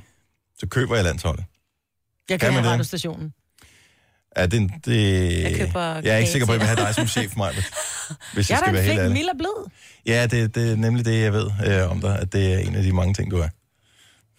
Så 0.59 0.67
køber 0.67 0.95
jeg 0.95 1.03
landsholdet. 1.03 1.45
Jeg 2.29 2.39
Kan 2.39 2.53
kan 2.53 2.59
have 2.63 2.71
radiostationen. 2.71 3.33
Ja, 4.37 4.45
det, 4.45 4.71
det, 4.85 5.43
Jeg 5.43 5.55
køber 5.55 5.81
jeg 6.03 6.13
er 6.13 6.17
ikke 6.17 6.31
sikker 6.31 6.45
på, 6.45 6.51
at 6.51 6.59
jeg 6.59 6.67
vil 6.67 6.75
have 6.77 6.87
dig 6.87 6.95
som 6.95 7.07
chef, 7.07 7.35
Maja. 7.37 7.51
Hvis 8.33 8.49
jeg, 8.49 8.55
Jeg 8.55 8.55
er 8.55 8.59
skal 8.59 8.65
da 8.67 8.71
være 8.71 8.83
en 8.83 8.89
helt 8.89 8.99
ærlig. 8.99 9.13
mild 9.13 9.27
og 9.29 9.35
blød. 9.37 9.69
Ja, 10.05 10.27
det, 10.27 10.55
det 10.55 10.71
er 10.71 10.75
nemlig 10.75 11.05
det, 11.05 11.21
jeg 11.21 11.33
ved 11.33 11.49
øh, 11.65 11.91
om 11.91 12.01
dig, 12.01 12.19
at 12.19 12.33
det 12.33 12.53
er 12.53 12.57
en 12.57 12.75
af 12.75 12.83
de 12.83 12.91
mange 12.93 13.13
ting, 13.13 13.31
du 13.31 13.37
er. 13.37 13.47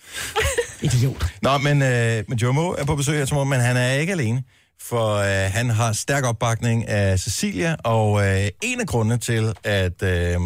Idiot. 0.87 1.27
Nå, 1.43 1.59
men, 1.59 1.83
øh, 1.83 2.25
men 2.29 2.39
Joe 2.39 2.53
Moe 2.53 2.79
er 2.79 2.85
på 2.85 2.97
besøg 2.97 3.19
her 3.19 3.25
til 3.25 3.35
morgen, 3.35 3.49
men 3.49 3.61
han 3.61 3.77
er 3.77 3.93
ikke 3.93 4.13
alene, 4.13 4.43
for 4.83 5.15
øh, 5.15 5.53
han 5.53 5.71
har 5.71 5.93
stærk 5.93 6.25
opbakning 6.25 6.89
af 6.89 7.19
Cecilia, 7.21 7.77
og 7.85 8.27
øh, 8.27 8.49
en 8.63 8.81
af 8.81 8.87
grundene 8.87 9.19
til, 9.19 9.53
at, 9.65 10.03
øh, 10.03 10.37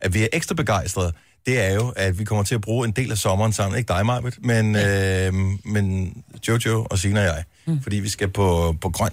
at 0.00 0.14
vi 0.14 0.22
er 0.22 0.28
ekstra 0.32 0.54
begejstrede, 0.54 1.12
det 1.46 1.60
er 1.64 1.74
jo, 1.74 1.92
at 1.96 2.18
vi 2.18 2.24
kommer 2.24 2.44
til 2.44 2.54
at 2.54 2.60
bruge 2.60 2.86
en 2.88 2.92
del 2.92 3.10
af 3.12 3.18
sommeren 3.18 3.52
sammen. 3.52 3.78
Ikke 3.78 3.88
dig, 3.88 4.06
Marbet, 4.06 4.34
men, 4.42 4.76
øh, 4.76 5.34
men 5.64 6.14
Jojo 6.48 6.86
og 6.90 6.98
Sina 6.98 7.20
og 7.20 7.26
jeg. 7.26 7.44
Mm. 7.66 7.82
Fordi 7.82 7.96
vi 7.96 8.08
skal 8.08 8.28
på, 8.28 8.76
på 8.80 8.90
grøn 8.90 9.10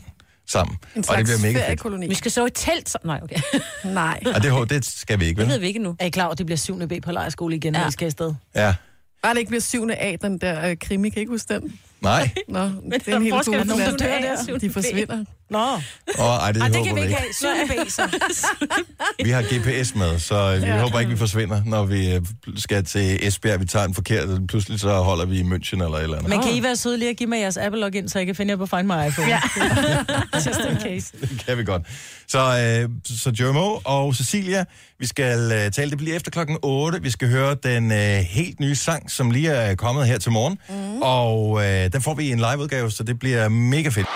sammen. 0.47 0.77
En 0.95 1.03
og 1.09 1.17
det 1.17 1.25
bliver 1.25 1.39
mega 1.53 1.69
fedt. 1.75 2.09
Vi 2.09 2.15
skal 2.15 2.31
så 2.31 2.45
i 2.45 2.49
telt. 2.49 2.89
så- 2.89 2.97
Nej, 3.03 3.19
okay. 3.23 3.35
Nej. 3.85 4.23
Og 4.35 4.43
det, 4.43 4.69
det 4.69 4.85
skal 4.85 5.19
vi 5.19 5.25
ikke, 5.25 5.39
Det 5.41 5.47
ved 5.47 5.53
vel? 5.55 5.61
vi 5.61 5.67
ikke 5.67 5.79
nu. 5.79 5.95
Er 5.99 6.05
I 6.05 6.09
klar 6.09 6.23
over, 6.23 6.31
at 6.31 6.37
det 6.37 6.45
bliver 6.45 6.57
7. 6.57 6.87
B 6.87 6.93
på 7.03 7.11
lejerskole 7.11 7.55
igen, 7.55 7.73
ja. 7.73 7.79
når 7.79 7.83
Ja. 7.85 7.89
I 7.89 7.91
skal 7.91 8.05
afsted? 8.05 8.33
Ja. 8.55 8.75
Bare 9.23 9.33
det 9.33 9.39
ikke 9.39 9.49
bliver 9.49 9.61
syvende 9.61 9.95
af, 9.95 10.19
den 10.21 10.37
der 10.37 10.69
øh, 10.69 10.77
krimi. 10.81 11.09
Kan 11.09 11.17
I 11.17 11.19
ikke 11.19 11.31
huske 11.31 11.53
den? 11.53 11.79
Nej. 12.03 12.29
Nå, 12.47 12.63
det 12.63 12.71
der 12.89 12.97
er 13.07 13.07
en 13.07 13.13
er 13.13 13.19
helt 13.19 13.33
forskel 13.33 13.53
god 13.53 13.61
på 13.61 13.67
nogen, 13.67 13.83
der 13.83 13.97
dør 13.97 14.19
der. 14.47 14.57
De 14.57 14.69
forsvinder. 14.69 15.25
Nå, 15.49 15.59
Åh, 15.59 16.25
ej, 16.25 16.51
det, 16.51 16.61
Ej, 16.61 16.67
det 16.67 16.77
håber 16.77 16.85
kan 16.85 16.95
vi 16.95 17.01
ikke 17.01 17.15
have. 17.15 17.33
7. 17.33 17.47
B, 17.69 17.89
så. 17.89 18.01
Vi 19.23 19.29
har 19.29 19.41
GPS 19.41 19.95
med, 19.95 20.19
så 20.19 20.57
vi 20.59 20.65
ja. 20.65 20.81
håber 20.81 20.99
ikke, 20.99 21.11
vi 21.11 21.17
forsvinder, 21.17 21.61
når 21.65 21.85
vi 21.85 22.13
øh, 22.13 22.21
skal 22.55 22.85
til 22.85 23.27
Esbjerg. 23.27 23.59
Vi 23.59 23.65
tager 23.65 23.85
en 23.85 23.93
forkert, 23.93 24.29
og 24.29 24.39
pludselig 24.47 24.79
så 24.79 24.93
holder 24.93 25.25
vi 25.25 25.39
i 25.39 25.41
München 25.43 25.83
eller 25.83 25.97
et 25.97 26.03
eller 26.03 26.17
andet. 26.17 26.29
Men 26.29 26.41
kan 26.41 26.55
I 26.55 26.63
være 26.63 26.75
søde 26.75 26.97
lige 26.97 27.09
at 27.09 27.17
give 27.17 27.29
mig 27.29 27.39
jeres 27.39 27.57
Apple 27.57 27.81
login, 27.81 28.09
så 28.09 28.19
jeg 28.19 28.25
kan 28.25 28.35
finde 28.35 28.51
jer 28.51 28.57
på 28.57 28.65
Find 28.65 28.83
My 28.87 29.07
iPhone? 29.07 29.29
Ja. 29.29 29.39
Just 30.45 30.59
in 30.69 30.79
case. 30.81 31.13
Det 31.21 31.43
kan 31.47 31.57
vi 31.57 31.63
godt. 31.63 31.81
Så, 32.33 32.39
øh, 32.39 32.89
så 33.05 33.33
Jermo 33.39 33.79
og 33.85 34.15
Cecilia, 34.15 34.65
vi 34.99 35.05
skal 35.07 35.51
øh, 35.51 35.71
tale, 35.71 35.89
det 35.89 35.97
bliver 35.97 36.15
efter 36.15 36.31
klokken 36.31 36.57
8. 36.61 37.01
Vi 37.01 37.09
skal 37.09 37.29
høre 37.29 37.55
den 37.63 37.91
øh, 37.91 37.97
helt 38.17 38.59
nye 38.59 38.75
sang, 38.75 39.11
som 39.11 39.31
lige 39.31 39.49
er 39.49 39.75
kommet 39.75 40.07
her 40.07 40.17
til 40.17 40.31
morgen. 40.31 40.59
Mm. 40.69 41.01
Og 41.01 41.65
øh, 41.65 41.93
den 41.93 42.01
får 42.01 42.13
vi 42.13 42.23
i 42.23 42.31
en 42.31 42.37
liveudgave, 42.37 42.91
så 42.91 43.03
det 43.03 43.19
bliver 43.19 43.49
mega 43.49 43.89
fedt. 43.89 44.07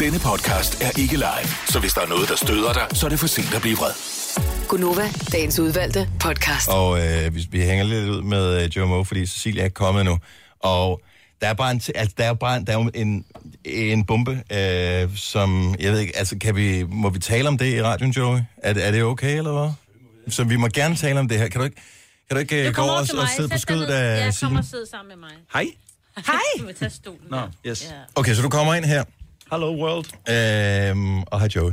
Denne 0.00 0.18
podcast 0.18 0.82
er 0.82 1.00
ikke 1.00 1.16
live, 1.16 1.50
så 1.68 1.80
hvis 1.80 1.92
der 1.92 2.00
er 2.00 2.06
noget, 2.06 2.28
der 2.28 2.36
støder 2.36 2.72
dig, 2.72 2.86
så 2.92 3.06
er 3.06 3.10
det 3.10 3.18
for 3.20 3.26
sent 3.26 3.54
at 3.54 3.62
blive 3.62 3.76
vred. 3.76 3.92
Gunova, 4.68 5.08
dagens 5.32 5.58
udvalgte 5.58 6.08
podcast. 6.20 6.68
Og 6.68 7.06
øh, 7.06 7.34
vi, 7.34 7.46
vi 7.50 7.60
hænger 7.60 7.84
lidt 7.84 8.08
ud 8.08 8.22
med 8.22 8.62
øh, 8.62 8.76
Joe 8.76 8.86
Moe, 8.86 9.04
fordi 9.04 9.26
Cecilia 9.26 9.64
er 9.64 9.68
kommet 9.68 10.04
nu. 10.04 10.18
Og 10.60 11.00
der 11.40 11.48
er 11.48 11.54
bare 11.54 11.70
en, 11.70 11.80
altså, 11.94 12.14
der 12.18 12.24
er 12.24 12.34
bare 12.34 12.64
der 12.64 12.78
er 12.78 12.90
en, 12.94 13.24
en 13.64 14.04
bombe, 14.06 14.30
øh, 14.52 15.16
som, 15.16 15.74
jeg 15.80 15.92
ved 15.92 16.00
ikke, 16.00 16.16
altså 16.16 16.38
kan 16.38 16.56
vi, 16.56 16.82
må 16.88 17.08
vi 17.10 17.18
tale 17.18 17.48
om 17.48 17.58
det 17.58 17.74
i 17.74 17.82
radioen, 17.82 18.12
Joey? 18.12 18.40
Er, 18.56 18.72
det- 18.72 18.86
er 18.86 18.90
det 18.90 19.02
okay, 19.02 19.36
eller 19.38 19.52
hvad? 19.52 19.70
Så 20.28 20.44
vi 20.44 20.56
må 20.56 20.68
gerne 20.68 20.96
tale 20.96 21.20
om 21.20 21.28
det 21.28 21.38
her. 21.38 21.48
Kan 21.48 21.58
du 21.60 21.64
ikke, 21.64 21.76
kan 22.28 22.34
du 22.34 22.38
ikke 22.40 22.68
øh, 22.68 22.74
gå 22.74 22.82
over 22.82 22.90
og, 22.92 22.98
og 23.00 23.28
sidde 23.36 23.48
på 23.48 23.58
skødet 23.58 23.86
af 23.86 24.24
Jeg 24.24 24.34
kommer 24.42 24.58
og 24.58 24.64
sidde 24.64 24.86
sammen 24.90 25.08
med 25.08 25.16
mig. 25.28 25.36
Hej. 25.52 25.66
Hej! 26.26 26.36
Du 26.60 26.66
vil 26.66 26.74
tage 26.74 26.90
stolen. 26.90 27.20
Nå, 27.30 27.40
yes. 27.66 27.84
Ja. 27.90 27.96
Okay, 28.14 28.34
så 28.34 28.42
du 28.42 28.48
kommer 28.48 28.74
ind 28.74 28.84
her. 28.84 29.04
Hello 29.50 29.66
world. 29.76 30.06
Øhm, 30.90 31.22
og 31.22 31.40
hej 31.40 31.48
Joey. 31.56 31.72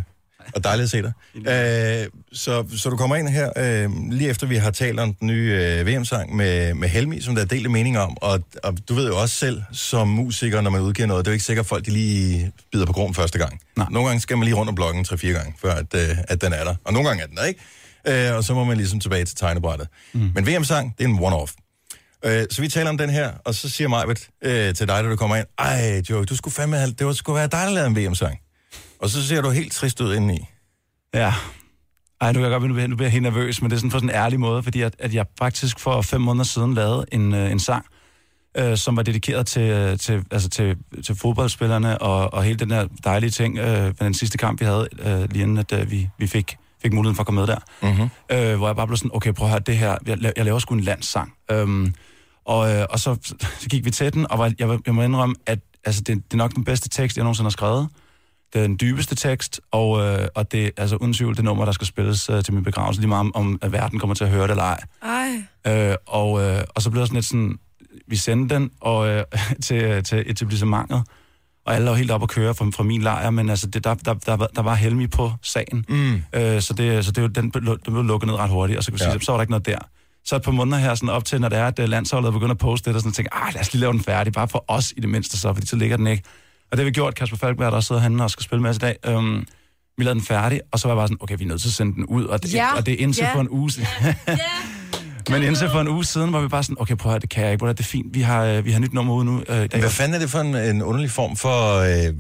Og 0.56 0.64
dejligt 0.64 0.84
at 0.84 0.90
se 0.90 1.02
dig. 1.02 1.14
Øh, 1.36 2.08
så, 2.34 2.66
så 2.78 2.90
du 2.90 2.98
kommer 2.98 3.16
ind 3.16 3.28
her, 3.30 3.52
øh, 3.58 3.90
lige 4.12 4.30
efter 4.30 4.48
vi 4.48 4.56
har 4.56 4.72
talt 4.72 5.00
om 5.00 5.14
den 5.14 5.28
nye 5.28 5.60
øh, 5.62 5.88
VM-sang 5.88 6.36
med, 6.36 6.74
med 6.74 6.90
Helmi, 6.90 7.22
som 7.22 7.36
der 7.36 7.42
er 7.42 7.46
delte 7.46 7.70
mening 7.70 8.00
om. 8.00 8.18
Og, 8.22 8.40
og 8.64 8.74
du 8.90 8.94
ved 8.94 9.08
jo 9.08 9.22
også 9.22 9.36
selv, 9.36 9.62
som 9.72 10.08
musiker, 10.08 10.62
når 10.62 10.72
man 10.72 10.82
udgiver 10.82 11.08
noget, 11.08 11.26
det 11.26 11.30
er 11.30 11.32
jo 11.32 11.34
ikke 11.34 11.46
sikkert, 11.46 11.64
at 11.64 11.70
folk 11.70 11.86
de 11.86 11.92
lige 11.92 12.52
bider 12.72 12.86
på 12.86 12.94
grund 12.94 13.16
første 13.16 13.40
gang. 13.40 13.60
Nej. 13.76 13.88
Nogle 13.92 14.08
gange 14.08 14.22
skal 14.22 14.38
man 14.38 14.46
lige 14.46 14.56
rundt 14.56 14.70
om 14.70 14.76
blokken 14.76 15.06
3-4 15.10 15.28
gange, 15.28 15.54
før 15.62 15.74
at, 15.74 15.94
øh, 15.96 16.18
at 16.28 16.42
den 16.42 16.54
er 16.54 16.64
der. 16.64 16.76
Og 16.84 16.94
nogle 16.94 17.08
gange 17.08 17.24
er 17.24 17.28
den 17.28 17.38
der 17.38 17.44
ikke. 17.44 17.60
Øh, 18.08 18.36
og 18.36 18.44
så 18.44 18.54
må 18.54 18.64
man 18.64 18.78
ligesom 18.78 19.00
tilbage 19.00 19.26
til 19.26 19.36
tegnebrættet. 19.36 19.88
Mm. 20.14 20.32
Men 20.36 20.48
VM-sang, 20.48 20.98
det 20.98 21.04
er 21.04 21.08
en 21.08 21.20
one-off. 21.20 21.56
Øh, 22.26 22.46
så 22.52 22.62
vi 22.62 22.68
taler 22.68 22.90
om 22.90 22.98
den 22.98 23.10
her, 23.10 23.32
og 23.46 23.56
så 23.56 23.70
siger 23.70 23.88
Majbet 23.88 24.28
øh, 24.44 24.74
til 24.74 24.88
dig, 24.88 25.04
da 25.04 25.10
du 25.10 25.16
kommer 25.16 25.36
ind, 25.36 25.46
ej 25.60 26.02
Joey, 26.10 26.24
du 26.30 26.36
skulle 26.36 26.54
fandme 26.54 26.78
have, 26.78 26.92
det 26.92 27.08
var, 27.08 27.14
skulle 27.14 27.36
være 27.36 27.48
dig, 27.48 27.60
der 27.66 27.70
lavede 27.70 27.88
en 27.88 27.96
VM-sang. 27.96 28.40
Og 29.00 29.10
så 29.10 29.28
ser 29.28 29.42
du 29.42 29.50
helt 29.50 29.72
trist 29.74 30.02
ud 30.02 30.16
indeni. 30.16 30.40
Ja. 31.14 31.34
Ej, 32.22 32.32
nu 32.32 32.40
kan 32.40 32.42
jeg 32.42 32.52
godt, 32.52 32.64
nu 32.70 32.74
bliver, 32.74 32.88
nu 32.88 32.96
bliver 32.96 33.08
jeg 33.08 33.12
helt 33.12 33.24
nervøs, 33.24 33.62
men 33.62 33.72
det 33.72 33.76
er 33.76 33.80
sådan 33.80 33.90
på 33.90 33.98
sådan 33.98 34.10
en 34.10 34.16
ærlig 34.16 34.40
måde, 34.40 34.64
fordi 34.64 34.82
at, 34.82 34.96
at 35.00 35.14
jeg 35.14 35.26
faktisk 35.38 35.80
for 35.80 36.02
fem 36.02 36.22
måneder 36.22 36.44
siden 36.46 36.74
lavede 36.74 37.06
en, 37.12 37.34
øh, 37.34 37.52
en 37.52 37.60
sang, 37.60 37.86
øh, 38.58 38.78
som 38.78 38.98
var 38.98 39.04
dedikeret 39.04 39.48
til, 39.48 39.98
til, 39.98 40.24
altså 40.32 40.50
til, 40.50 40.78
til 41.06 41.16
fodboldspillerne 41.16 42.02
og, 42.02 42.34
og 42.34 42.44
hele 42.44 42.60
den 42.60 42.70
der 42.70 42.88
dejlige 43.04 43.30
ting 43.30 43.58
øh, 43.58 43.94
den 44.00 44.14
sidste 44.14 44.38
kamp, 44.38 44.60
vi 44.60 44.66
havde, 44.66 44.88
øh, 45.00 45.32
lige 45.32 45.44
inden 45.44 45.58
at 45.58 45.74
øh, 45.74 45.92
vi, 45.92 46.10
vi 46.20 46.28
fik, 46.28 46.58
fik 46.82 46.94
muligheden 46.94 47.16
for 47.16 47.24
at 47.24 47.26
komme 47.26 47.42
med 47.42 47.48
der. 47.48 47.60
Mm-hmm. 47.82 48.10
øh, 48.32 48.58
hvor 48.58 48.68
jeg 48.68 48.76
bare 48.76 48.88
blev 48.88 48.98
sådan, 48.98 49.12
okay, 49.14 49.34
prøv 49.34 49.48
at 49.48 49.52
høre, 49.52 49.60
det 49.60 49.78
her, 49.78 49.98
jeg, 50.06 50.18
la- 50.18 50.32
jeg 50.38 50.46
laver 50.46 50.60
sgu 50.60 50.74
en 50.74 50.82
landssang. 50.82 51.34
Øhm, 51.52 51.94
og, 52.46 52.76
øh, 52.76 52.86
og 52.90 53.00
så, 53.00 53.18
så 53.60 53.70
gik 53.70 53.86
vi 53.86 53.92
til 53.92 54.14
den, 54.14 54.32
og 54.32 54.40
var, 54.40 54.54
jeg, 54.60 54.80
jeg 54.86 54.96
må 54.96 55.02
indrømme, 55.02 55.36
at 55.46 55.60
altså, 55.86 56.02
det, 56.02 56.16
det 56.16 56.34
er 56.34 56.38
nok 56.38 56.56
den 56.56 56.64
bedste 56.64 56.90
tekst, 56.90 57.18
jeg 57.18 57.24
nogensinde 57.24 57.46
har 57.46 57.52
skrevet. 57.52 57.90
Den 58.54 58.78
dybeste 58.82 59.16
tekst, 59.16 59.62
og, 59.72 60.00
øh, 60.06 60.28
og 60.36 60.52
det 60.52 60.66
er 60.66 60.70
altså 60.78 60.96
uden 60.96 61.14
tvivl 61.14 61.36
det 61.36 61.44
nummer, 61.44 61.66
der 61.66 61.72
skal 61.72 61.88
spilles 61.88 62.30
øh, 62.30 62.44
til 62.44 62.54
min 62.54 62.64
begravelse, 62.64 63.02
lige 63.02 63.10
meget 63.10 63.20
om, 63.20 63.36
om 63.36 63.60
at 63.62 63.72
verden 63.72 64.00
kommer 64.00 64.14
til 64.16 64.24
at 64.24 64.30
høre 64.30 64.44
det 64.44 64.50
eller 64.52 64.64
ej. 64.64 64.80
Ej. 65.66 65.90
Øh, 65.90 65.96
og, 66.08 66.42
øh, 66.44 66.64
og 66.76 66.82
så 66.82 66.90
blev 66.90 67.00
det 67.02 67.08
sådan 67.08 67.16
lidt 67.18 67.26
sådan, 67.26 67.58
vi 68.08 68.16
sendte 68.16 68.56
den 68.56 68.72
og, 68.82 69.08
øh, 69.10 69.24
til, 69.64 70.04
til 70.04 70.24
etablissementet, 70.28 71.04
og 71.66 71.76
alle 71.76 71.90
var 71.90 71.96
helt 71.96 72.12
op 72.12 72.24
at 72.24 72.30
køre 72.30 72.56
fra, 72.56 72.66
fra 72.66 72.84
min 72.84 73.02
lejr, 73.02 73.30
men 73.30 73.50
altså, 73.50 73.68
det, 73.68 73.84
der, 73.84 73.94
der, 73.94 74.14
der, 74.14 74.34
var- 74.36 74.50
der 74.56 74.62
var 74.62 74.76
Helmi 74.76 75.08
på 75.08 75.32
sagen. 75.42 75.86
Mm. 75.90 76.22
Øh, 76.34 76.62
så 76.62 76.74
det, 76.74 77.06
så 77.06 77.12
det, 77.12 77.36
den, 77.36 77.52
blev- 77.52 77.78
den 77.86 77.94
blev 77.94 78.04
lukket 78.04 78.28
ned 78.28 78.36
ret 78.36 78.50
hurtigt, 78.50 78.78
og 78.78 78.84
så 78.84 78.92
kunne 78.92 79.00
Ja. 79.04 79.08
ja. 79.08 79.12
sige, 79.12 79.26
så 79.26 79.32
var 79.32 79.38
der 79.38 79.42
ikke 79.42 79.52
noget 79.52 79.66
der. 79.66 79.80
Så 80.26 80.36
et 80.36 80.42
par 80.42 80.52
måneder 80.52 80.78
her 80.78 80.96
sådan 80.96 81.10
op 81.10 81.26
til, 81.26 81.42
når 81.42 81.50
det 81.50 81.58
er, 81.58 81.68
at 81.68 81.80
øh, 81.80 81.90
landsholdet 81.90 82.34
begynder 82.34 82.52
at 82.52 82.58
poste 82.58 82.90
det, 82.90 82.96
og 82.96 83.02
sådan 83.02 83.12
tænker, 83.14 83.30
ah, 83.48 83.54
lad 83.54 83.62
os 83.62 83.74
lige 83.74 83.82
lave 83.82 83.94
den 83.94 84.02
færdig, 84.02 84.34
bare 84.34 84.48
for 84.48 84.66
os 84.68 84.94
i 84.98 85.00
det 85.00 85.10
mindste 85.10 85.38
så, 85.40 85.54
fordi 85.54 85.68
så 85.68 85.76
ligger 85.76 85.98
den 85.98 86.08
ikke. 86.08 86.24
Og 86.72 86.78
det 86.78 86.80
har 86.80 86.86
vi 86.86 86.92
gjort, 86.92 87.16
Kasper 87.16 87.38
Falkberg, 87.38 87.72
der 87.72 87.80
sidder 87.80 88.02
henne 88.02 88.24
og 88.24 88.30
skal 88.32 88.44
spille 88.44 88.62
med 88.62 88.70
os 88.70 88.76
i 88.76 88.80
dag. 88.80 88.96
Øhm, 89.06 89.46
vi 89.98 90.04
lavede 90.04 90.20
den 90.20 90.26
færdig, 90.28 90.62
og 90.72 90.80
så 90.80 90.88
var 90.88 90.96
jeg 90.96 91.00
bare 91.00 91.08
sådan, 91.08 91.18
okay, 91.20 91.36
vi 91.38 91.44
er 91.44 91.48
nødt 91.48 91.62
til 91.62 91.70
at 91.70 91.74
sende 91.74 91.96
den 91.96 92.06
ud, 92.06 92.26
og 92.26 92.44
det, 92.44 92.54
Ja. 92.54 92.76
og 92.76 92.86
det 92.86 92.94
er 92.94 92.98
indtil 93.00 93.22
Ja. 93.24 93.34
for 93.36 93.42
en 93.42 93.50
uge 93.50 93.72
siden. 93.72 93.88
Men 95.30 95.44
indtil 95.44 95.70
for 95.70 95.82
en 95.82 95.88
uge 95.88 96.06
siden 96.06 96.34
var 96.34 96.42
vi 96.42 96.48
bare 96.48 96.64
sådan, 96.64 96.76
okay, 96.80 96.96
prøv 96.96 97.10
at 97.10 97.14
høre, 97.14 97.20
det 97.20 97.30
kan 97.30 97.44
jeg 97.44 97.52
ikke, 97.52 97.60
Prøv 97.60 97.70
at 97.70 97.70
høre, 97.70 97.78
det 97.78 97.84
er 97.84 97.88
fint, 97.88 98.16
vi 98.16 98.22
har, 98.22 98.44
øh, 98.46 98.66
vi 98.66 98.72
har 98.72 98.80
nyt 98.80 98.94
nummer 98.94 99.14
ude 99.14 99.26
nu 99.26 99.40
øh, 99.40 99.46
dag. 99.48 99.80
Hvad 99.80 99.90
fanden 99.90 100.16
er 100.16 100.20
det 100.20 100.30
for 100.30 100.40
en, 100.40 100.56
en 100.56 100.82
underlig 100.82 101.12
form 101.12 101.36
for 101.36 101.76
øh, 101.80 102.06
øh, 102.08 102.14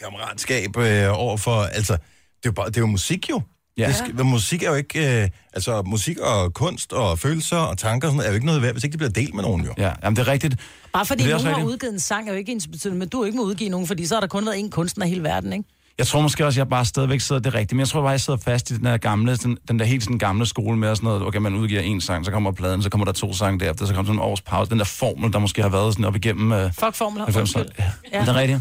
kammeratskab 0.00 0.76
øh, 0.76 1.08
over 1.12 1.36
for... 1.36 1.62
Altså, 1.62 1.92
det 1.92 2.00
er 2.44 2.46
jo, 2.46 2.52
bare, 2.52 2.66
det 2.66 2.76
er 2.76 2.80
jo 2.80 2.86
musik 2.86 3.30
jo. 3.30 3.42
Ja. 3.78 3.86
Det 3.86 3.96
skal, 3.96 4.24
musik 4.24 4.62
er 4.62 4.68
jo 4.68 4.74
ikke... 4.74 5.22
Øh, 5.22 5.28
altså, 5.52 5.82
musik 5.82 6.18
og 6.18 6.54
kunst 6.54 6.92
og 6.92 7.18
følelser 7.18 7.56
og 7.56 7.78
tanker 7.78 8.08
og 8.08 8.12
sådan 8.12 8.16
noget, 8.16 8.26
er 8.26 8.30
jo 8.30 8.34
ikke 8.34 8.46
noget 8.46 8.62
værd, 8.62 8.72
hvis 8.72 8.84
ikke 8.84 8.92
det 8.92 8.98
bliver 8.98 9.24
delt 9.24 9.34
med 9.34 9.42
nogen 9.42 9.64
jo. 9.64 9.74
Ja, 9.78 9.92
jamen 10.02 10.16
det 10.16 10.28
er 10.28 10.32
rigtigt. 10.32 10.56
Bare 10.92 11.06
fordi 11.06 11.22
nogen 11.22 11.34
også 11.34 11.46
har 11.46 11.54
rigtigt. 11.56 11.72
udgivet 11.72 11.92
en 11.92 12.00
sang, 12.00 12.28
er 12.28 12.32
jo 12.32 12.38
ikke 12.38 12.52
ens 12.52 12.66
betydende, 12.66 12.98
men 12.98 13.08
du 13.08 13.24
ikke 13.24 13.36
må 13.36 13.42
udgive 13.42 13.70
nogen, 13.70 13.86
fordi 13.86 14.06
så 14.06 14.14
har 14.14 14.20
der 14.20 14.26
kun 14.28 14.46
været 14.46 14.56
én 14.56 14.68
kunstner 14.68 15.06
i 15.06 15.08
hele 15.08 15.22
verden, 15.22 15.52
ikke? 15.52 15.64
Jeg 15.98 16.06
tror 16.06 16.20
måske 16.20 16.46
også, 16.46 16.56
at 16.56 16.58
jeg 16.58 16.68
bare 16.68 16.84
stadigvæk 16.84 17.20
sidder 17.20 17.42
det 17.42 17.54
rigtigt, 17.54 17.72
men 17.72 17.80
jeg 17.80 17.88
tror 17.88 18.00
bare, 18.00 18.10
jeg 18.10 18.20
sidder 18.20 18.38
fast 18.44 18.70
i 18.70 18.76
den 18.76 18.84
der 18.84 18.96
gamle, 18.96 19.36
sådan, 19.36 19.56
den 19.68 19.78
der 19.78 19.84
helt 19.84 20.02
sådan 20.02 20.18
gamle 20.18 20.46
skole 20.46 20.78
med 20.78 20.96
sådan 20.96 21.06
noget, 21.06 21.22
okay, 21.22 21.38
man 21.38 21.54
udgiver 21.54 21.80
en 21.80 22.00
sang, 22.00 22.24
så 22.24 22.30
kommer 22.30 22.52
pladen, 22.52 22.82
så 22.82 22.90
kommer 22.90 23.04
der 23.04 23.12
to 23.12 23.32
sange 23.32 23.60
derefter, 23.60 23.86
så 23.86 23.94
kommer 23.94 24.06
sådan 24.06 24.18
en 24.18 24.22
års 24.22 24.40
pause, 24.40 24.70
den 24.70 24.78
der 24.78 24.84
formel, 24.84 25.32
der 25.32 25.38
måske 25.38 25.62
har 25.62 25.68
været 25.68 25.92
sådan 25.92 26.04
op 26.04 26.16
igennem 26.16 26.52
øh, 26.52 26.72
Fuck 26.72 26.94
formler, 26.94 27.26
90'erne. 27.26 27.38
undskyld. 27.38 27.66
Ja, 27.78 27.84
ja. 28.12 28.20
Det 28.20 28.28
er 28.28 28.34
rigtigt. 28.34 28.60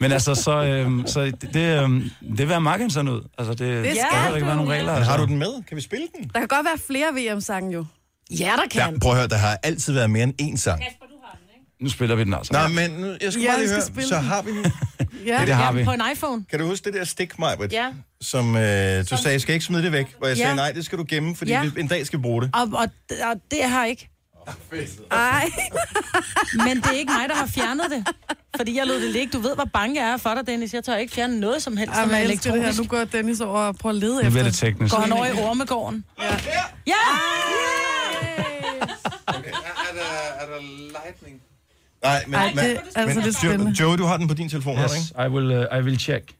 Men 0.00 0.12
altså, 0.12 0.34
så, 0.34 0.64
øh, 0.64 0.90
så 1.06 1.24
det, 1.24 1.42
det, 1.54 1.56
øh, 1.56 1.90
det 2.38 2.38
vil 2.38 2.48
jeg 2.48 2.62
meget 2.62 2.92
sådan 2.92 3.08
ud. 3.08 3.28
Altså, 3.38 3.54
det, 3.54 3.84
det 3.84 3.96
skal 3.96 4.30
du, 4.30 4.34
ikke 4.34 4.46
være 4.46 4.56
nogle 4.56 4.72
regler. 4.72 4.92
Altså. 4.92 5.10
har 5.10 5.18
du 5.18 5.26
den 5.26 5.38
med? 5.38 5.62
Kan 5.68 5.76
vi 5.76 5.82
spille 5.82 6.06
den? 6.18 6.30
Der 6.34 6.38
kan 6.38 6.48
godt 6.48 6.64
være 6.66 6.78
flere 6.86 7.34
VM-sange 7.34 7.72
jo. 7.72 7.84
Ja, 8.30 8.52
der 8.56 8.68
kan. 8.70 8.92
Ja, 8.94 8.98
prøv 8.98 9.12
at 9.12 9.18
høre, 9.18 9.28
der 9.28 9.36
har 9.36 9.58
altid 9.62 9.92
været 9.92 10.10
mere 10.10 10.22
end 10.22 10.42
én 10.42 10.56
sang. 10.56 10.82
Nu 11.80 11.88
spiller 11.88 12.16
vi 12.16 12.24
den 12.24 12.34
altså. 12.34 12.52
Nej, 12.52 12.68
men 12.68 12.90
nu, 12.90 13.06
jeg 13.20 13.32
skal 13.32 13.42
Ja, 13.42 13.48
bare 13.50 13.58
lige 13.58 13.68
skal 13.68 13.76
høre, 13.76 13.86
spille 13.86 14.08
så 14.08 14.14
den. 14.16 14.24
har 14.24 14.42
vi 14.42 14.50
den. 14.50 14.72
Ja, 15.26 15.42
det 15.46 15.54
har 15.54 15.72
vi. 15.72 15.84
På 15.84 15.90
en 15.92 16.02
iPhone. 16.12 16.44
Kan 16.50 16.58
du 16.58 16.66
huske 16.66 16.84
det 16.84 16.94
der 16.94 17.04
stik, 17.04 17.38
Majbrit? 17.38 17.72
Ja. 17.72 17.92
Som 18.20 18.56
øh, 18.56 19.04
du 19.10 19.16
sagde, 19.16 19.40
skal 19.40 19.52
ikke 19.54 19.64
smide 19.64 19.82
det 19.82 19.92
væk? 19.92 20.14
Hvor 20.18 20.26
jeg 20.26 20.36
Ja. 20.36 20.42
sagde, 20.42 20.56
nej, 20.56 20.72
det 20.72 20.84
skal 20.84 20.98
du 20.98 21.04
gemme, 21.08 21.36
fordi 21.36 21.50
Ja. 21.50 21.62
vi 21.64 21.80
en 21.80 21.88
dag 21.88 22.06
skal 22.06 22.18
bruge 22.18 22.42
det. 22.42 22.50
Og, 22.54 22.62
og, 22.62 22.86
og 23.30 23.40
det 23.50 23.58
har 23.64 23.80
jeg 23.80 23.90
ikke. 23.90 24.08
Ej. 25.10 25.50
Men 26.66 26.76
det 26.76 26.86
er 26.86 26.90
ikke 26.98 27.12
mig, 27.12 27.28
der 27.28 27.34
har 27.34 27.46
fjernet 27.46 27.84
det. 27.90 28.06
Fordi 28.56 28.76
jeg 28.78 28.86
lod 28.86 29.00
det 29.00 29.10
ligge. 29.10 29.32
Du 29.32 29.38
ved, 29.38 29.54
hvor 29.54 29.64
bange 29.72 30.02
jeg 30.02 30.12
er 30.12 30.16
for 30.16 30.34
dig, 30.34 30.46
Dennis. 30.46 30.74
Jeg 30.74 30.84
tør 30.84 30.96
ikke 30.96 31.14
fjerne 31.14 31.40
noget 31.40 31.62
som 31.62 31.76
helst, 31.76 31.94
Ej, 31.94 32.02
som 32.02 32.10
er 32.10 32.16
jeg 32.16 32.24
elsker 32.26 32.52
det 32.52 32.60
her. 32.62 32.68
elektronisk. 32.68 32.92
Nu 32.92 32.98
går 32.98 33.04
Dennis 33.04 33.40
over 33.40 33.60
og 33.60 33.76
prøver 33.76 33.94
at 33.94 34.00
lede 34.00 34.12
Nu 34.14 34.18
efter. 34.18 34.30
bliver 34.30 34.44
det 34.44 34.54
teknisk. 34.54 34.94
Går 34.94 35.00
han 35.02 35.12
over 35.12 35.26
i 35.26 35.32
ormegården? 35.32 36.04
Ja. 36.18 36.24
Ja! 36.86 36.94
Er 39.28 39.94
der, 39.94 40.44
er 40.44 40.46
der 40.46 40.60
lightning? 41.04 41.40
Nej, 42.02 42.24
men, 42.26 42.34
Ej, 42.34 42.52
det 42.54 42.80
er 42.94 43.00
altså 43.00 43.18
men 43.20 43.24
Joe, 43.24 43.32
spændende. 43.32 43.72
Joe, 43.80 43.96
du 43.96 44.04
har 44.04 44.16
den 44.16 44.28
på 44.28 44.34
din 44.34 44.48
telefon, 44.48 44.76
du 44.76 44.82
ikke? 44.82 44.94
Yes, 44.94 45.10
I 45.10 45.28
will, 45.28 45.58
uh, 45.72 45.78
I 45.78 45.82
will 45.82 45.98
check. 46.00 46.32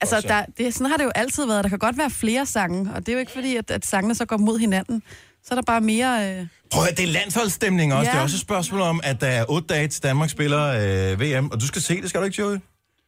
Altså, 0.00 0.20
der, 0.20 0.44
det, 0.58 0.74
sådan 0.74 0.90
har 0.90 0.96
det 0.96 1.04
jo 1.04 1.10
altid 1.14 1.46
været. 1.46 1.64
Der 1.64 1.68
kan 1.70 1.78
godt 1.78 1.98
være 1.98 2.10
flere 2.10 2.46
sange, 2.46 2.90
og 2.94 3.00
det 3.06 3.08
er 3.08 3.12
jo 3.12 3.18
ikke 3.20 3.32
fordi, 3.32 3.56
at, 3.56 3.70
at 3.70 3.86
sangene 3.86 4.14
så 4.14 4.24
går 4.24 4.36
mod 4.36 4.58
hinanden. 4.58 5.02
Så 5.44 5.48
er 5.50 5.54
der 5.54 5.62
bare 5.62 5.80
mere... 5.80 6.38
Øh... 6.40 6.46
Prøv 6.72 6.84
at 6.90 6.96
det 6.96 7.02
er 7.08 7.12
landsholdsstemning 7.12 7.94
også. 7.94 8.10
Ja. 8.10 8.12
Det 8.12 8.18
er 8.18 8.22
også 8.22 8.36
et 8.36 8.40
spørgsmål 8.40 8.80
om, 8.80 9.00
at 9.04 9.20
der 9.20 9.26
er 9.26 9.44
otte 9.48 9.66
dage 9.74 9.88
til 9.88 10.02
Danmark 10.02 10.30
spiller 10.30 10.64
øh, 11.12 11.20
VM, 11.20 11.50
og 11.52 11.60
du 11.60 11.66
skal 11.66 11.82
se 11.82 12.00
det, 12.02 12.08
skal 12.08 12.20
du 12.20 12.24
ikke, 12.26 12.42
Joey? 12.42 12.56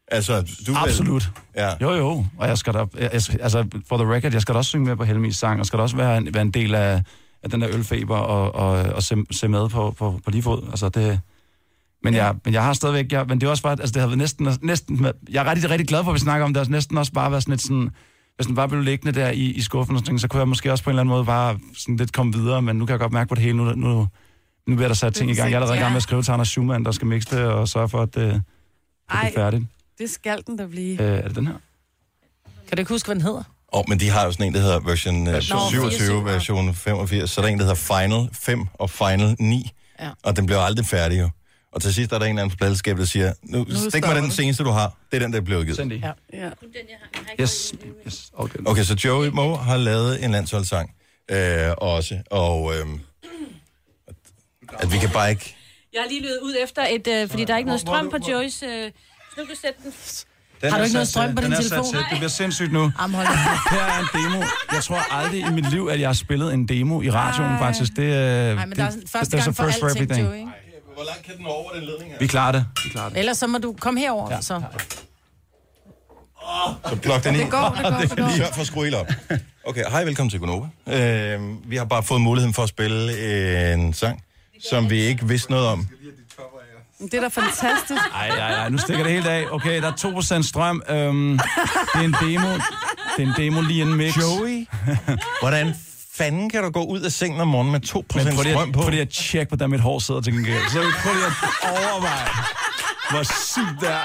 Altså, 0.08 0.40
du 0.66 0.72
vil- 0.72 0.76
Absolut. 0.76 1.30
Ja. 1.56 1.70
Jo, 1.80 1.90
jo. 1.94 2.24
Og 2.38 2.48
jeg 2.48 2.58
skal 2.58 2.74
da, 2.74 2.84
jeg, 2.98 3.11
altså, 3.12 3.66
for 3.88 3.96
the 3.96 4.14
record, 4.14 4.32
jeg 4.32 4.42
skal 4.42 4.54
da 4.54 4.58
også 4.58 4.68
synge 4.68 4.86
med 4.86 4.96
på 4.96 5.04
Helmis 5.04 5.36
sang, 5.36 5.61
og 5.61 5.66
skal 5.66 5.76
da 5.78 5.82
også 5.82 5.96
være 5.96 6.16
en, 6.18 6.34
være 6.34 6.42
en 6.42 6.50
del 6.50 6.74
af, 6.74 7.02
af 7.42 7.50
den 7.50 7.61
der 7.61 7.68
ølfeber 7.72 8.16
og, 8.16 8.54
og, 8.54 8.70
og 8.94 9.02
se, 9.02 9.16
se 9.30 9.48
med 9.48 9.68
på, 9.68 9.90
på, 9.98 10.20
på 10.24 10.30
lige 10.30 10.42
fod. 10.42 10.66
Altså, 10.70 10.88
det, 10.88 11.20
men, 12.04 12.14
jeg, 12.14 12.34
men 12.44 12.54
jeg 12.54 12.62
har 12.62 12.72
stadigvæk, 12.72 13.12
jeg, 13.12 13.24
men 13.28 13.40
det 13.40 13.46
er 13.46 13.50
også 13.50 13.62
bare, 13.62 13.72
altså 13.80 13.92
det 13.92 14.00
har 14.00 14.06
været 14.06 14.18
næsten, 14.18 14.48
næsten, 14.62 15.06
jeg 15.30 15.46
er 15.46 15.50
rigtig, 15.50 15.70
rigtig 15.70 15.88
glad 15.88 16.04
for, 16.04 16.11
at 16.11 16.14
vi 16.14 16.20
snakker 16.20 16.44
om 16.44 16.54
det, 16.54 16.62
og 16.62 16.70
næsten 16.70 16.98
også 16.98 17.12
bare 17.12 17.30
været 17.30 17.42
sådan 17.42 17.52
lidt 17.52 17.62
sådan, 17.62 17.90
hvis 18.41 18.47
den 18.47 18.55
bare 18.57 18.68
blev 18.68 18.80
liggende 18.82 19.20
der 19.20 19.30
i, 19.30 19.41
i 19.45 19.61
skuffen, 19.62 19.97
og 19.97 20.03
sådan, 20.05 20.18
så 20.18 20.28
kunne 20.28 20.41
jeg 20.41 20.49
måske 20.49 20.72
også 20.72 20.84
på 20.84 20.91
en 20.91 20.93
eller 20.93 21.01
anden 21.01 21.11
måde 21.14 21.24
bare 21.24 21.59
sådan 21.76 21.97
lidt 21.97 22.12
komme 22.12 22.32
videre, 22.32 22.62
men 22.62 22.76
nu 22.76 22.86
kan 22.86 22.93
jeg 22.93 23.01
godt 23.01 23.12
mærke 23.12 23.28
på 23.28 23.34
det 23.34 23.43
hele, 23.45 23.57
nu, 23.57 23.64
nu, 23.64 24.09
nu 24.66 24.74
bliver 24.76 24.88
der 24.88 24.95
sat 24.95 25.14
ting 25.14 25.30
i 25.30 25.34
gang. 25.34 25.51
Jeg 25.51 25.57
er 25.57 25.61
allerede 25.61 25.78
i 25.78 25.80
gang 25.80 25.93
med 25.93 25.97
at 25.97 26.03
skrive 26.03 26.22
til 26.22 26.32
Anders 26.32 26.49
Schumann, 26.49 26.84
der 26.84 26.93
skal 26.93 27.07
mixe 27.07 27.36
det, 27.36 27.45
og 27.45 27.68
sørge 27.68 27.88
for, 27.88 28.03
at 28.03 28.14
det, 28.14 28.32
det 28.32 28.43
Ej, 29.11 29.30
bliver 29.30 29.45
færdigt. 29.45 29.64
det 29.99 30.11
skal 30.11 30.43
den 30.47 30.57
da 30.57 30.66
blive. 30.66 31.03
Øh, 31.03 31.18
er 31.18 31.22
det 31.28 31.36
den 31.36 31.47
her? 31.47 31.55
Kan 32.68 32.76
du 32.76 32.80
ikke 32.80 32.88
huske, 32.93 33.07
hvad 33.07 33.14
den 33.14 33.22
hedder? 33.22 33.43
Åh, 33.72 33.78
oh, 33.80 33.84
men 33.88 34.01
de 34.01 34.09
har 34.09 34.24
jo 34.24 34.32
sådan 34.32 34.47
en, 34.47 34.55
der 34.55 34.61
hedder 34.61 34.80
version 34.80 35.26
øh, 35.26 35.32
Version 35.34 35.59
27, 35.70 35.91
24. 35.91 36.24
version 36.24 36.74
85, 36.74 37.30
så 37.30 37.41
er 37.41 37.45
der 37.45 37.53
en, 37.53 37.59
der 37.59 37.64
hedder 37.64 38.03
Final 38.03 38.28
5 38.32 38.66
og 38.74 38.91
Final 38.91 39.36
9, 39.38 39.70
Ja. 40.01 40.11
og 40.22 40.36
den 40.36 40.47
bliver 40.47 40.61
aldrig 40.61 40.86
færdig 40.86 41.20
jo. 41.20 41.28
Og 41.73 41.83
til 41.83 41.95
sidst 41.95 42.12
er 42.12 42.18
der 42.18 42.27
en 42.27 42.31
eller 42.31 42.43
anden 42.43 42.51
på 42.51 42.57
pladselskabet, 42.57 43.01
der 43.01 43.07
siger, 43.07 43.33
nu, 43.43 43.59
nu 43.68 43.91
stik 43.91 44.05
mig 44.07 44.16
den 44.16 44.25
det. 44.25 44.33
seneste, 44.33 44.64
du 44.64 44.71
har. 44.71 44.93
Det 45.11 45.16
er 45.16 45.21
den, 45.27 45.33
der 45.33 45.41
bliver 45.41 45.62
givet. 45.62 45.77
Send 45.77 45.91
det. 45.91 46.03
Ja. 46.03 46.12
Ja. 46.33 46.51
Yes, 47.41 47.75
yes. 48.07 48.31
Okay. 48.33 48.59
Okay, 48.66 48.83
så 48.83 48.95
Joey 49.05 49.29
Moe 49.29 49.57
har 49.57 49.77
lavet 49.77 50.25
en 50.25 50.31
landsholdssang 50.31 50.95
øh, 51.31 51.39
også, 51.79 52.18
og 52.31 52.73
øh, 52.75 52.87
at 54.79 54.93
vi 54.93 54.99
kan 54.99 55.11
bare 55.11 55.31
ikke... 55.31 55.57
Jeg 55.93 56.03
har 56.03 56.09
lige 56.09 56.23
løbet 56.23 56.39
ud 56.43 56.55
efter 56.62 56.83
et, 56.91 57.07
øh, 57.09 57.29
fordi 57.29 57.45
der 57.45 57.53
er 57.55 57.59
ikke 57.59 57.66
noget 57.66 57.81
strøm 57.81 58.11
på 58.11 58.16
Joyce. 58.31 58.66
Øh, 58.66 58.91
du 59.37 59.45
kan 59.47 59.57
sætte 59.62 59.79
den. 59.85 59.93
Den 60.62 60.71
Har 60.71 60.79
du 60.79 60.85
ikke 60.85 60.95
noget 60.95 61.09
sat 61.09 61.12
strøm 61.12 61.35
på 61.35 61.43
den 61.43 61.51
din 61.51 61.59
er 61.59 61.62
sat 61.62 61.71
telefon? 61.71 61.85
til. 61.91 61.99
Det 61.99 62.18
bliver 62.18 62.29
sindssygt 62.29 62.73
nu. 62.73 62.93
Jamen, 63.01 63.14
hold. 63.14 63.27
Her 63.71 63.81
er 63.81 64.01
en 64.01 64.09
demo. 64.14 64.45
Jeg 64.73 64.83
tror 64.85 65.12
aldrig 65.14 65.41
i 65.41 65.51
mit 65.51 65.71
liv, 65.71 65.89
at 65.93 66.01
jeg 66.01 66.09
har 66.09 66.14
spillet 66.14 66.55
en 66.55 66.68
demo 66.68 67.03
i 67.03 67.11
radioen, 67.11 67.51
Ej. 67.51 67.59
faktisk. 67.59 67.97
Det, 67.97 68.14
er 68.14 68.55
Nej, 68.55 68.66
men 68.66 68.77
der 68.79 68.85
er 68.85 68.91
det, 68.91 69.03
første 69.07 69.37
a 69.37 69.41
gang 69.41 69.57
for 69.57 69.64
alting, 69.64 69.97
everything. 69.97 70.53
Hvor 71.01 71.07
langt 71.07 71.26
kan 71.26 71.36
den 71.36 71.46
over, 71.46 71.72
den 71.72 71.82
ledning 71.84 72.11
her? 72.11 72.18
Vi 72.18 72.26
klarer 72.26 72.53
det. 72.53 72.66
Vi 72.84 72.90
klarer 72.90 73.09
det. 73.09 73.18
Ellers 73.18 73.36
så 73.36 73.46
må 73.46 73.59
du 73.59 73.74
komme 73.80 74.01
herover, 74.01 74.30
ja. 74.30 74.40
så. 74.40 74.62
Så 76.88 76.96
pluk 76.96 77.24
den 77.24 77.34
i. 77.34 77.38
Det 77.38 77.51
går, 77.51 77.76
det 77.76 77.82
går, 77.82 77.98
det 78.01 78.11
går. 78.18 78.36
Sørg 78.36 78.55
for 78.55 78.61
at 78.61 78.66
skrue 78.66 78.84
helt 78.84 78.96
op. 78.96 79.07
Okay, 79.64 79.84
hej, 79.90 80.05
velkommen 80.05 80.30
til 80.30 80.40
Gunova. 80.40 80.66
Øh, 80.86 81.40
vi 81.70 81.76
har 81.76 81.84
bare 81.84 82.03
fået 82.03 82.20
muligheden 82.20 82.55
for 82.55 82.62
at 82.62 82.68
spille 82.68 83.72
en 83.72 83.92
sang, 83.94 84.22
som 84.70 84.90
vi 84.90 85.01
ikke 85.01 85.28
vidste 85.28 85.51
noget 85.51 85.66
om. 85.66 85.88
Det 87.01 87.14
er 87.14 87.20
da 87.20 87.28
fantastisk. 87.28 88.03
Ej, 88.14 88.28
ej, 88.28 88.53
ej, 88.53 88.68
nu 88.68 88.78
stikker 88.78 89.05
det 89.05 89.12
helt 89.12 89.26
af. 89.26 89.46
Okay, 89.51 89.82
der 89.82 89.88
er 89.88 90.40
2% 90.42 90.48
strøm. 90.48 90.82
Øhm, 90.88 91.32
det 91.32 91.40
er 91.94 92.01
en 92.01 92.14
demo. 92.22 92.53
Det 93.16 93.22
er 93.22 93.26
en 93.26 93.34
demo 93.36 93.61
lige 93.61 93.82
en 93.82 93.94
mix. 93.94 94.16
Joey, 94.16 94.66
hvordan 95.40 95.74
fanden 96.14 96.50
kan 96.50 96.62
du 96.62 96.70
gå 96.70 96.84
ud 96.84 97.00
af 97.00 97.12
sengen 97.12 97.40
om 97.40 97.48
morgenen 97.48 97.72
med 97.72 97.80
2% 97.88 97.94
Men 97.94 98.34
prøv 98.34 98.42
lige, 98.42 98.52
strøm 98.54 98.72
på? 98.72 98.80
prøv 98.80 98.90
lige 98.90 99.02
at 99.02 99.08
tjekke, 99.08 99.50
hvordan 99.50 99.70
mit 99.70 99.80
hår 99.80 99.98
sidder 99.98 100.20
til 100.20 100.32
gengæld. 100.32 100.62
Så 100.72 100.78
prøv 101.02 101.14
lige 101.14 101.26
at 101.26 101.32
overveje, 101.62 102.28
hvor 103.11 103.22
sygt 103.22 103.80
det 103.80 103.88
er. 103.88 104.04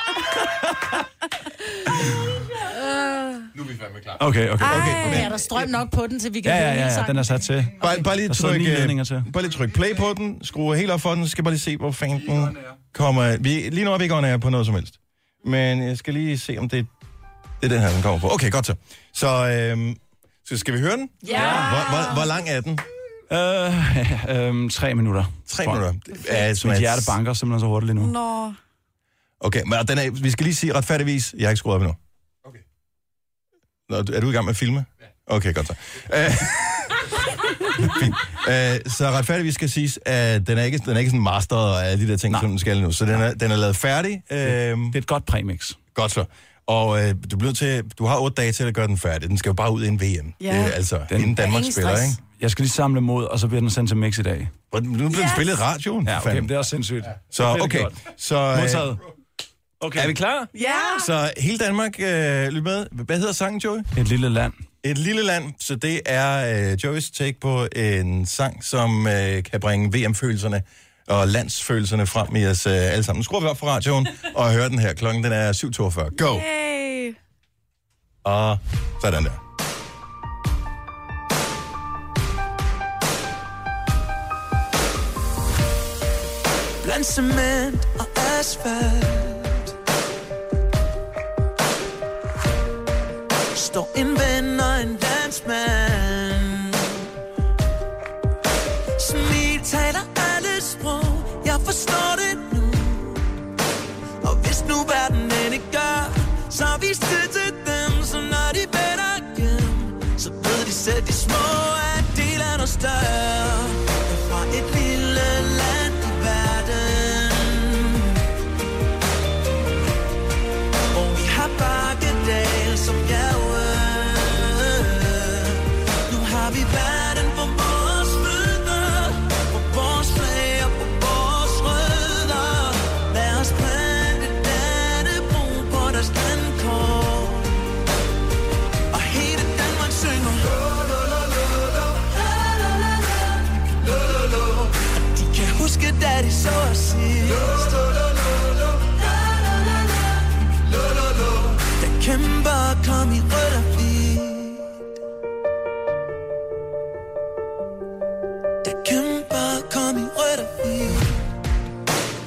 Nu 3.55 3.63
er 3.63 3.67
vi 3.67 3.77
fandme 3.77 3.99
klar. 4.03 4.17
Okay, 4.19 4.49
okay. 4.49 4.65
Okay, 4.65 5.07
Okay, 5.07 5.25
er 5.25 5.29
der 5.29 5.37
strøm 5.37 5.69
nok 5.69 5.91
på 5.91 6.07
den, 6.07 6.19
til 6.19 6.33
vi 6.33 6.41
kan 6.41 6.51
Ja, 6.51 6.73
ja, 6.73 6.87
ja, 6.87 7.03
den 7.07 7.17
er 7.17 7.23
sat 7.23 7.41
til. 7.41 7.67
Bare, 7.81 8.03
bare, 8.03 8.17
lige 8.17 8.29
tryk, 8.29 8.61
øh, 8.61 9.05
til. 9.05 9.23
bare 9.33 9.43
lige 9.43 9.51
tryk 9.51 9.73
play 9.73 9.95
på 9.95 10.13
den, 10.17 10.39
skrue 10.43 10.77
helt 10.77 10.91
op 10.91 11.01
for 11.01 11.15
den, 11.15 11.25
så 11.25 11.31
skal 11.31 11.43
bare 11.43 11.53
lige 11.53 11.61
se, 11.61 11.77
hvor 11.77 11.91
fanden 11.91 12.21
den 12.27 12.57
kommer. 12.93 13.37
Vi, 13.37 13.49
lige 13.49 13.85
nu 13.85 13.91
er 13.91 13.97
vi 13.97 14.03
ikke 14.03 14.15
on 14.15 14.39
på 14.39 14.49
noget 14.49 14.65
som 14.65 14.75
helst. 14.75 14.93
Men 15.45 15.83
jeg 15.87 15.97
skal 15.97 16.13
lige 16.13 16.39
se, 16.39 16.57
om 16.57 16.69
det, 16.69 16.87
det 17.61 17.65
er 17.71 17.75
den 17.75 17.79
her, 17.81 17.89
den 17.93 18.01
kommer 18.01 18.19
på. 18.19 18.33
Okay, 18.33 18.51
godt 18.51 18.65
så. 18.65 18.75
Så, 19.13 19.27
øhm, 19.49 19.95
så 20.45 20.57
skal 20.57 20.73
vi 20.73 20.79
høre 20.79 20.97
den? 20.97 21.09
Ja. 21.27 21.39
Hvor, 21.69 21.89
hvor, 21.89 22.13
hvor 22.13 22.25
lang 22.25 22.49
er 22.49 22.61
den? 22.61 22.79
Øh, 23.31 24.63
øh, 24.65 24.71
tre 24.71 24.95
minutter. 24.95 25.23
Tre 25.47 25.63
tror 25.63 25.75
jeg. 25.75 25.93
minutter. 25.93 26.33
Ja, 26.33 26.53
som 26.53 26.67
Mit 26.69 26.75
er- 26.75 26.79
hjerte 26.79 27.01
banker 27.07 27.33
simpelthen 27.33 27.59
så 27.59 27.67
hurtigt 27.67 27.93
lige 27.93 28.05
nu. 28.05 28.11
Nå. 28.11 28.53
Okay, 29.39 29.61
men 29.65 29.87
den 29.87 29.97
er, 29.97 30.11
vi 30.11 30.31
skal 30.31 30.43
lige 30.43 30.55
sige 30.55 30.73
retfærdigvis, 30.73 31.35
jeg 31.37 31.45
har 31.45 31.49
ikke 31.51 31.57
skruet 31.57 31.75
op 31.75 31.81
endnu. 31.81 31.95
Okay. 32.45 32.59
Nå, 33.89 33.95
er 34.15 34.21
du 34.21 34.29
i 34.29 34.33
gang 34.33 34.45
med 34.45 34.51
at 34.51 34.57
filme? 34.57 34.85
Ja. 35.01 35.35
Okay, 35.35 35.53
godt 35.53 35.67
så. 35.67 35.73
Øh, 36.13 36.31
Fint. 38.01 38.15
Øh, 38.47 38.91
så 38.91 39.09
retfærdigvis 39.11 39.53
skal 39.55 39.69
siges, 39.69 39.99
at 40.05 40.47
den 40.47 40.57
er 40.57 40.63
ikke, 40.63 40.77
den 40.77 40.89
er 40.95 40.97
ikke 40.97 41.09
sådan 41.09 41.23
master 41.23 41.55
og 41.55 41.85
alle 41.85 42.05
de 42.07 42.11
der 42.11 42.17
ting, 42.17 42.31
Nej. 42.31 42.41
som 42.41 42.49
den 42.49 42.59
skal 42.59 42.81
nu. 42.81 42.91
Så 42.91 43.05
den 43.05 43.21
er, 43.21 43.33
den 43.33 43.51
er 43.51 43.55
lavet 43.55 43.75
færdig. 43.75 44.23
Øh, 44.31 44.37
Det 44.37 44.95
er 44.95 44.97
et 44.97 45.07
godt 45.07 45.25
præmix. 45.25 45.71
godt 45.93 46.11
så. 46.11 46.25
Og 46.67 47.03
øh, 47.03 47.15
du, 47.31 47.37
bliver 47.37 47.53
til, 47.53 47.83
du 47.99 48.05
har 48.05 48.19
otte 48.19 48.35
dage 48.41 48.51
til 48.51 48.63
at 48.63 48.73
gøre 48.73 48.87
den 48.87 48.97
færdig. 48.97 49.29
Den 49.29 49.37
skal 49.37 49.49
jo 49.49 49.53
bare 49.53 49.71
ud 49.73 49.83
i 49.83 49.87
en 49.87 50.01
VM. 50.01 50.33
Ja. 50.41 50.59
Øh, 50.59 50.75
altså, 50.75 50.99
Den- 51.09 51.21
inden 51.21 51.35
Danmark 51.35 51.59
Ingen 51.59 51.71
spiller, 51.73 51.95
stress. 51.95 52.11
ikke? 52.11 52.23
Jeg 52.41 52.51
skal 52.51 52.63
lige 52.63 52.71
samle 52.71 53.01
mod, 53.01 53.25
og 53.25 53.39
så 53.39 53.47
bliver 53.47 53.61
den 53.61 53.69
sendt 53.69 53.89
til 53.89 53.97
mix 53.97 54.17
i 54.17 54.21
dag. 54.21 54.49
Og 54.71 54.83
nu 54.83 54.93
bliver 55.09 55.09
den 55.09 55.29
spillet 55.35 55.53
i 55.53 55.55
radioen. 55.55 56.07
Ja, 56.07 56.17
okay, 56.17 56.23
fanden. 56.23 56.43
men 56.43 56.49
det 56.49 56.55
er 56.55 56.59
også 56.59 56.69
sindssygt. 56.69 57.05
Så 57.31 57.53
Det 57.53 57.59
er 57.59 57.63
okay. 57.63 57.83
Så, 58.17 58.35
øh, 58.37 58.57
Modtaget. 58.59 58.97
Okay. 59.81 60.03
er 60.03 60.07
vi 60.07 60.13
klar? 60.13 60.47
Ja. 60.59 60.71
Så 61.05 61.31
hele 61.37 61.57
Danmark, 61.57 61.99
øh, 61.99 62.47
lyt 62.47 62.63
med. 62.63 62.85
Hvad 62.91 63.17
hedder 63.17 63.33
sangen, 63.33 63.61
Joey? 63.63 63.79
Et 63.97 64.07
lille 64.07 64.29
land. 64.29 64.53
Et 64.83 64.97
lille 64.97 65.23
land, 65.23 65.43
så 65.59 65.75
det 65.75 66.01
er 66.05 66.55
øh, 66.71 66.77
Joey's 66.85 67.11
take 67.17 67.39
på 67.41 67.67
en 67.75 68.25
sang, 68.25 68.63
som 68.63 69.07
øh, 69.07 69.43
kan 69.43 69.59
bringe 69.59 69.97
VM-følelserne 69.97 70.61
og 71.07 71.27
landsfølelserne 71.27 72.07
frem 72.07 72.35
i 72.35 72.45
os 72.45 72.65
øh, 72.65 72.73
alle 72.73 73.03
sammen. 73.03 73.19
Nu 73.19 73.23
skruer 73.23 73.41
vi 73.41 73.47
op 73.47 73.57
for 73.57 73.67
radioen 73.67 74.07
og 74.35 74.51
hører 74.51 74.69
den 74.69 74.79
her. 74.79 74.93
Klokken 74.93 75.23
den 75.23 75.31
er 75.31 75.53
7.42. 75.53 76.15
Go! 76.17 76.37
Hey. 76.39 77.15
Og 78.23 78.57
sådan 79.01 79.23
der. 79.23 79.45
Blandt 86.83 87.05
cement 87.05 87.87
og 87.99 88.07
asfalt 88.39 89.25
Står 93.55 93.91
en 93.95 94.07
ven 94.07 94.59
og 94.59 94.81
en 94.81 94.97
dansmand 94.97 95.94
Så 106.55 106.65
vis 106.81 106.99
det 106.99 107.29
til 107.31 107.51
dem 107.65 108.03
Så 108.03 108.17
når 108.21 108.49
de 108.53 108.63
vender 108.77 109.15
hjem 109.37 110.17
Så 110.17 110.29
ved 110.29 110.65
de 110.65 110.71
selv 110.71 111.07
de 111.07 111.13
små 111.13 111.45
er 111.93 112.01
del 112.15 112.41
af 112.41 112.57
noget 112.57 112.69
større 112.69 113.74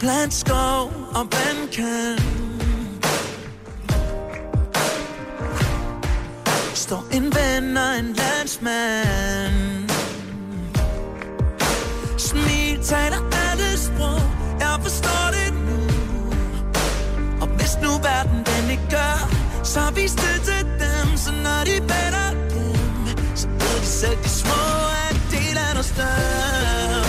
Plant 0.09 0.35
skov 0.35 0.93
og 1.15 1.27
vandkant 1.33 2.23
Står 6.75 7.05
en 7.13 7.25
ven 7.25 7.77
og 7.77 7.99
en 7.99 8.13
landsmand. 8.13 9.91
Smil 12.19 12.85
taler 12.85 13.21
alle 13.49 13.79
sprog. 13.79 14.21
Jeg 14.61 14.79
forstår 14.83 15.25
det 15.37 15.53
nu. 15.69 15.79
Og 17.41 17.49
hvis 17.49 17.77
nu 17.83 17.89
verden 17.89 18.45
den 18.47 18.71
ikke 18.71 18.89
gør 18.91 19.29
Så 19.63 19.81
vis 19.95 20.13
det 20.13 20.41
til 20.45 20.65
dem. 20.65 21.17
Så 21.17 21.33
når 21.33 21.65
de 21.65 21.81
beder 21.81 22.31
dem 22.31 22.77
Så 23.37 23.49
ved 23.49 23.81
de 23.81 23.87
selv 23.87 24.23
de 24.23 24.29
små 24.29 24.61
at 25.09 25.21
del 25.31 25.57
af 25.59 25.73
noget 25.75 25.87
større. 25.87 27.08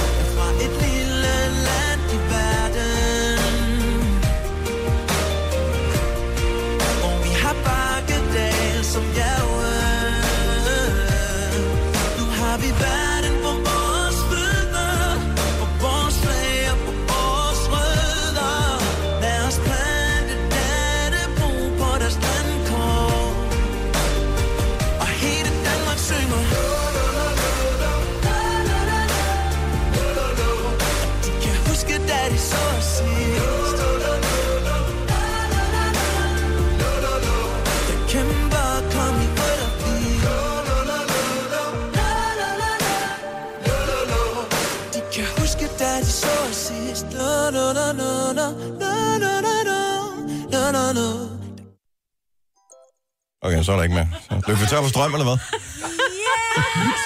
Så 53.70 53.74
er 53.74 53.78
der 53.78 53.84
ikke 53.84 53.96
mere. 53.96 54.08
Så 54.30 54.42
løb 54.48 54.58
vi 54.62 54.66
tør 54.66 54.82
for 54.82 54.90
strøm, 54.90 55.14
eller 55.14 55.26
hvad? 55.26 55.38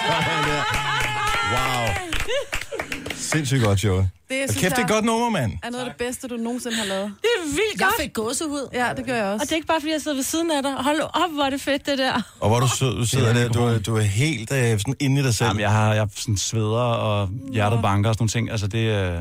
Der. 0.07 0.63
Wow. 1.53 1.87
Sindssygt 3.15 3.63
godt, 3.63 3.83
Joey. 3.83 3.97
Det, 4.29 4.49
Og 4.49 4.55
kæft, 4.55 4.61
det 4.61 4.71
er 4.71 4.75
jeg 4.77 4.87
godt 4.87 5.05
nummer, 5.05 5.29
mand. 5.29 5.51
er 5.63 5.69
noget 5.69 5.85
af 5.85 5.89
det 5.91 5.97
bedste, 5.97 6.27
du 6.27 6.35
nogensinde 6.37 6.77
har 6.77 6.85
lavet. 6.85 7.13
Det 7.21 7.29
er 7.37 7.45
vildt 7.45 7.79
Jeg 7.79 7.87
godt. 7.87 8.01
fik 8.01 8.13
gåsehud. 8.13 8.67
Ja, 8.73 8.89
det 8.97 9.05
gør 9.05 9.15
jeg 9.15 9.23
også. 9.25 9.43
Og 9.43 9.45
det 9.45 9.51
er 9.51 9.55
ikke 9.55 9.67
bare, 9.67 9.81
fordi 9.81 9.91
jeg 9.93 10.01
sidder 10.01 10.17
ved 10.17 10.23
siden 10.23 10.51
af 10.51 10.63
dig. 10.63 10.73
Hold 10.73 10.99
op, 11.01 11.31
hvor 11.33 11.43
er 11.43 11.49
det 11.49 11.61
fedt, 11.61 11.85
det 11.85 11.97
der. 11.97 12.21
Og 12.39 12.49
hvor 12.49 12.59
du, 12.59 12.67
sød, 12.67 12.95
du 12.97 13.05
sidder 13.05 13.33
der, 13.33 13.49
du, 13.49 13.63
er- 13.63 13.79
du 13.79 13.95
er 13.97 14.01
helt 14.01 14.51
øh, 14.51 14.79
sådan 14.79 14.95
inde 14.99 15.21
i 15.21 15.23
dig 15.23 15.33
selv. 15.35 15.47
Jamen, 15.47 15.61
jeg 15.61 15.71
har, 15.71 15.93
jeg 15.93 16.07
sådan 16.15 16.37
sveder 16.37 16.81
og 16.81 17.29
hjertet 17.53 17.79
banker 17.81 18.09
og 18.09 18.15
sådan 18.15 18.21
nogle 18.23 18.29
ting. 18.31 18.51
Altså, 18.51 18.67
det, 18.67 18.79
øh, 18.79 19.19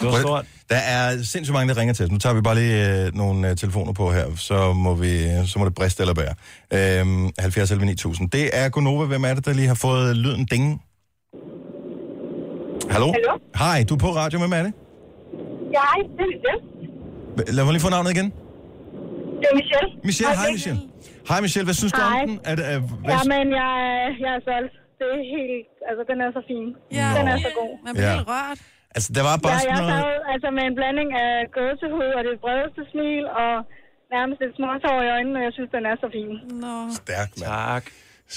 det 0.00 0.06
var 0.12 0.18
stort. 0.20 0.44
Der 0.70 0.76
er 0.76 1.10
sindssygt 1.22 1.52
mange, 1.52 1.74
der 1.74 1.80
ringer 1.80 1.94
til 1.94 2.04
os. 2.04 2.10
Nu 2.10 2.18
tager 2.18 2.34
vi 2.34 2.40
bare 2.40 2.54
lige 2.54 3.04
øh, 3.06 3.14
nogle 3.14 3.50
øh, 3.50 3.56
telefoner 3.56 3.92
på 3.92 4.10
her, 4.12 4.26
så 4.36 4.72
må, 4.72 4.94
vi, 4.94 5.12
så 5.46 5.58
må 5.58 5.64
det 5.64 5.74
briste 5.74 6.02
eller 6.02 6.14
bære. 6.14 6.34
Øhm, 7.00 7.30
70 7.38 7.70
11 7.70 7.86
9000. 7.86 8.30
Det 8.30 8.50
er 8.52 8.68
Gunova. 8.68 9.04
Hvem 9.04 9.24
er 9.24 9.34
det, 9.34 9.44
der 9.46 9.52
lige 9.52 9.68
har 9.68 9.74
fået 9.74 10.16
lyden 10.16 10.44
ding? 10.44 10.82
Hallo? 12.90 13.06
Hallo? 13.18 13.32
Hej, 13.62 13.84
du 13.88 13.94
er 13.94 13.98
på 13.98 14.10
radio. 14.20 14.38
Hvem 14.38 14.52
er 14.52 14.62
det? 14.66 14.72
Ja, 15.76 15.82
hej, 15.90 16.00
det 16.16 16.22
er 16.24 16.30
Michelle. 16.34 16.60
Lad 17.56 17.64
mig 17.64 17.72
lige 17.72 17.82
få 17.88 17.90
navnet 17.96 18.10
igen. 18.16 18.28
Det 19.40 19.46
er 19.52 19.56
Michelle. 19.60 19.90
Michelle, 20.08 20.34
hej 20.42 20.50
Michelle. 20.56 20.80
Hej 21.30 21.38
Michelle, 21.44 21.66
hvad 21.70 21.74
synes 21.80 21.92
du 21.92 22.00
om 22.08 22.12
Hej. 22.12 22.24
den? 22.26 22.34
Er 22.50 22.54
det, 22.58 22.64
er, 22.72 22.78
hvad, 22.78 23.14
Ja, 23.14 23.18
men 23.32 23.44
jeg, 23.60 23.72
jeg 24.24 24.32
er 24.38 24.42
solgt. 24.50 24.74
Det 24.98 25.06
er 25.16 25.22
helt... 25.36 25.68
Altså, 25.88 26.02
den 26.10 26.16
er 26.24 26.28
så 26.38 26.42
fin. 26.50 26.66
Ja. 26.98 27.08
Den 27.18 27.24
er 27.32 27.38
så 27.46 27.50
god. 27.60 27.72
Man 27.86 27.92
bliver 27.94 28.10
Ja. 28.10 28.16
helt 28.16 28.28
rørt. 28.34 28.58
Altså, 28.96 29.10
der 29.16 29.22
var 29.28 29.36
Ja, 29.38 29.44
bare 29.46 29.58
jeg 29.70 29.76
sådan 29.76 29.82
noget... 29.82 30.04
sad 30.04 30.16
altså 30.34 30.48
med 30.56 30.64
en 30.70 30.74
blanding 30.78 31.10
af 31.24 31.32
gåsehud 31.56 32.08
og 32.18 32.22
det 32.28 32.34
bredeste 32.44 32.82
smil 32.92 33.24
og 33.42 33.52
nærmest 34.14 34.38
et 34.46 34.52
småtår 34.58 34.98
i 35.06 35.08
øjnene, 35.16 35.36
og 35.40 35.44
jeg 35.48 35.52
synes, 35.56 35.70
den 35.76 35.84
er 35.90 35.94
så 36.02 36.08
fin. 36.16 36.32
Nå. 36.64 36.74
Stærkt, 37.02 37.32
mand. 37.40 37.50
Tak. 37.70 37.84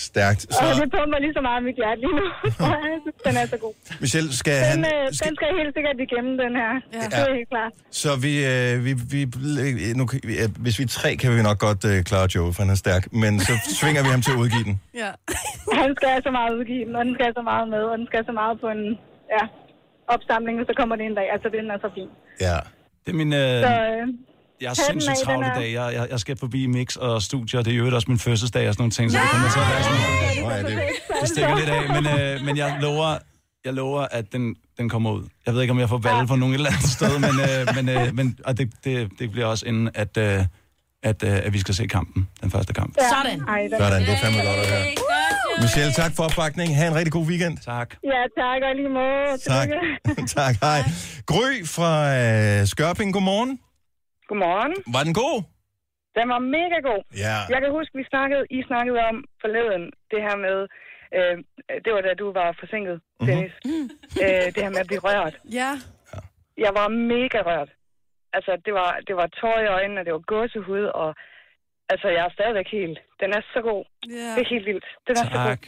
Stærkt. 0.07 0.41
Og 0.49 0.53
Så, 0.57 0.65
det 0.81 0.89
pumper 0.95 1.19
lige 1.25 1.35
så 1.39 1.43
meget 1.49 1.61
mit 1.67 1.77
hjerte 1.81 1.99
lige 2.05 2.15
nu. 2.21 2.25
jeg 2.93 2.99
synes, 3.05 3.19
den 3.27 3.33
er 3.41 3.45
så 3.53 3.57
god. 3.65 3.73
Michelle, 4.03 4.29
skal 4.41 4.55
Den, 4.59 4.65
han... 4.71 4.79
øh, 4.93 5.03
Skal, 5.17 5.27
den 5.27 5.35
skal 5.39 5.47
helt 5.61 5.73
sikkert 5.77 5.97
igennem, 6.07 6.33
den 6.43 6.53
her. 6.61 6.71
Ja. 6.97 7.03
Det 7.11 7.19
er 7.29 7.35
helt 7.39 7.49
klart. 7.55 7.73
så 8.03 8.09
vi, 8.25 8.33
øh, 8.53 8.73
vi, 8.85 8.91
vi, 9.13 9.19
nu, 9.99 10.03
kan- 10.09 10.21
vi- 10.29 10.37
øh, 10.43 10.49
hvis 10.63 10.75
vi 10.79 10.83
er 10.89 10.91
tre, 10.99 11.09
kan 11.21 11.29
vi 11.35 11.41
nok 11.49 11.59
godt 11.67 11.81
øh, 11.91 11.97
klare 12.09 12.27
Joe, 12.35 12.49
for 12.53 12.59
han 12.63 12.71
er 12.75 12.79
stærk. 12.85 13.03
Men 13.23 13.31
så 13.47 13.53
svinger 13.79 14.01
vi 14.05 14.09
ham 14.15 14.21
til 14.25 14.33
at 14.35 14.39
udgive 14.43 14.65
den. 14.69 14.75
Ja. 15.03 15.11
Han 15.81 15.89
skal 15.97 16.07
have 16.13 16.23
så 16.27 16.31
meget 16.37 16.49
udgive 16.59 16.83
den, 16.87 16.93
og 16.99 17.03
den 17.07 17.13
skal 17.15 17.25
have 17.29 17.37
så 17.41 17.45
meget 17.51 17.65
med, 17.75 17.83
og 17.91 17.95
den 17.99 18.05
skal 18.09 18.17
have 18.19 18.29
så 18.31 18.35
meget 18.41 18.55
på 18.63 18.67
en 18.75 18.83
ja, 19.35 19.43
opsamling, 20.15 20.55
og 20.61 20.65
så 20.69 20.73
kommer 20.79 20.95
det 20.99 21.05
en 21.09 21.15
dag. 21.19 21.27
Altså, 21.35 21.47
den 21.55 21.65
er 21.73 21.77
så 21.85 21.89
fin. 21.97 22.09
Ja. 22.47 22.57
Det 23.03 23.09
er 23.13 23.17
min... 23.21 23.33
Øh, 23.33 23.39
Så, 23.67 23.71
øh, 23.91 24.07
jeg 24.63 24.69
er 24.69 24.73
sindssygt 24.89 25.17
travl 25.25 25.43
i 25.43 25.47
er- 25.47 25.53
dag. 25.59 25.73
Jeg, 25.73 25.93
jeg, 25.97 26.07
jeg 26.13 26.19
skal 26.19 26.37
forbi 26.37 26.61
mix 26.67 26.95
og 26.95 27.21
studier, 27.21 27.61
det 27.61 27.73
er 27.73 27.77
jo 27.77 27.95
også 27.95 28.05
min 28.13 28.19
fødselsdag 28.19 28.67
og 28.67 28.73
sådan 28.73 28.81
nogle 28.81 28.91
ting, 28.91 29.11
så 29.11 29.17
det 29.23 29.29
kommer 29.33 29.49
til 29.55 29.59
at 29.65 29.69
være 29.73 29.83
sådan 29.83 30.01
ja, 30.51 30.57
det, 30.69 30.83
Det 31.21 31.27
stikker 31.29 31.55
lidt 31.61 31.69
af, 31.69 31.81
men, 31.95 32.03
øh, 32.19 32.45
men 32.45 32.57
jeg 32.57 32.77
lover, 32.81 33.17
jeg 33.65 33.73
lover, 33.73 34.01
at 34.11 34.25
den, 34.33 34.55
den 34.77 34.89
kommer 34.89 35.11
ud. 35.11 35.23
Jeg 35.45 35.53
ved 35.53 35.61
ikke, 35.61 35.71
om 35.71 35.79
jeg 35.79 35.89
får 35.89 35.97
valget 35.97 36.27
på 36.27 36.35
nogen 36.35 36.53
et 36.53 36.57
eller 36.57 36.69
andet 36.69 36.89
sted, 36.97 37.13
men, 37.19 37.35
øh, 37.47 37.75
men, 37.75 37.89
øh, 38.07 38.15
men 38.15 38.37
og 38.45 38.57
det, 38.57 38.71
det, 38.83 39.09
det 39.19 39.31
bliver 39.31 39.47
også 39.47 39.65
inden, 39.65 39.89
at, 39.93 40.17
øh, 40.17 40.39
at, 41.03 41.23
øh, 41.23 41.37
at 41.45 41.53
vi 41.53 41.59
skal 41.59 41.73
se 41.75 41.87
kampen, 41.87 42.27
den 42.41 42.51
første 42.51 42.73
kamp. 42.73 42.95
ja. 43.01 43.09
Sådan. 43.09 43.39
Sådan, 43.79 44.01
det 44.01 44.09
er 44.09 44.17
fandme 44.23 44.41
godt 44.41 44.59
at 44.59 44.69
høre. 44.73 44.85
Michelle, 45.63 45.93
tak 46.01 46.11
for 46.15 46.23
opbakningen. 46.29 46.73
Ha' 46.79 46.85
en 46.91 46.95
rigtig 46.99 47.13
god 47.17 47.25
weekend. 47.31 47.55
Tak. 47.73 47.89
Ja, 48.13 48.21
tak, 48.41 48.59
og 48.67 48.71
lige 48.79 48.91
måde. 49.01 49.27
Tak. 49.53 49.67
Tak, 50.39 50.53
hej. 50.67 50.81
Gry 51.31 51.51
fra 51.75 51.91
øh, 52.19 52.59
Skørping, 52.71 53.09
godmorgen. 53.15 53.51
Godmorgen. 54.29 54.73
Var 54.95 55.03
den 55.07 55.13
god? 55.23 55.37
Den 56.17 56.25
var 56.33 56.41
mega 56.57 56.77
god. 56.89 57.01
Ja. 57.25 57.37
Jeg 57.53 57.59
kan 57.63 57.71
huske, 57.77 57.91
vi 58.01 58.05
snakkede, 58.13 58.43
I 58.57 58.59
snakkede 58.69 58.99
om 59.09 59.15
forleden, 59.41 59.83
det 60.11 60.19
her 60.27 60.35
med, 60.47 60.57
øh, 61.17 61.35
det 61.83 61.91
var 61.95 62.01
da 62.07 62.11
du 62.21 62.27
var 62.39 62.49
forsinket, 62.61 62.97
Dennis, 63.27 63.55
mm-hmm. 63.65 63.87
øh, 64.23 64.45
det 64.53 64.59
her 64.65 64.71
med 64.75 64.83
at 64.85 64.89
blive 64.91 65.03
rørt. 65.07 65.35
Ja. 65.59 65.71
Jeg 66.65 66.71
var 66.79 66.87
mega 67.13 67.39
rørt. 67.49 67.71
Altså, 68.37 68.51
det 68.65 68.73
var, 68.79 68.91
det 69.07 69.15
var 69.21 69.27
tår 69.39 69.57
i 69.65 69.71
øjnene, 69.77 69.99
og 70.01 70.05
det 70.05 70.13
var 70.17 70.23
gåsehud, 70.33 70.85
og 71.03 71.09
altså, 71.93 72.07
jeg 72.15 72.23
er 72.29 72.31
stadigvæk 72.37 72.67
helt, 72.79 72.97
den 73.21 73.29
er 73.37 73.41
så 73.53 73.59
god. 73.69 73.83
Ja. 74.09 74.29
Det 74.35 74.41
er 74.45 74.49
helt 74.55 74.65
vildt. 74.69 74.85
Den 75.07 75.13
er 75.21 75.23
så 75.29 75.35
god. 75.37 75.45
Tak. 75.53 75.63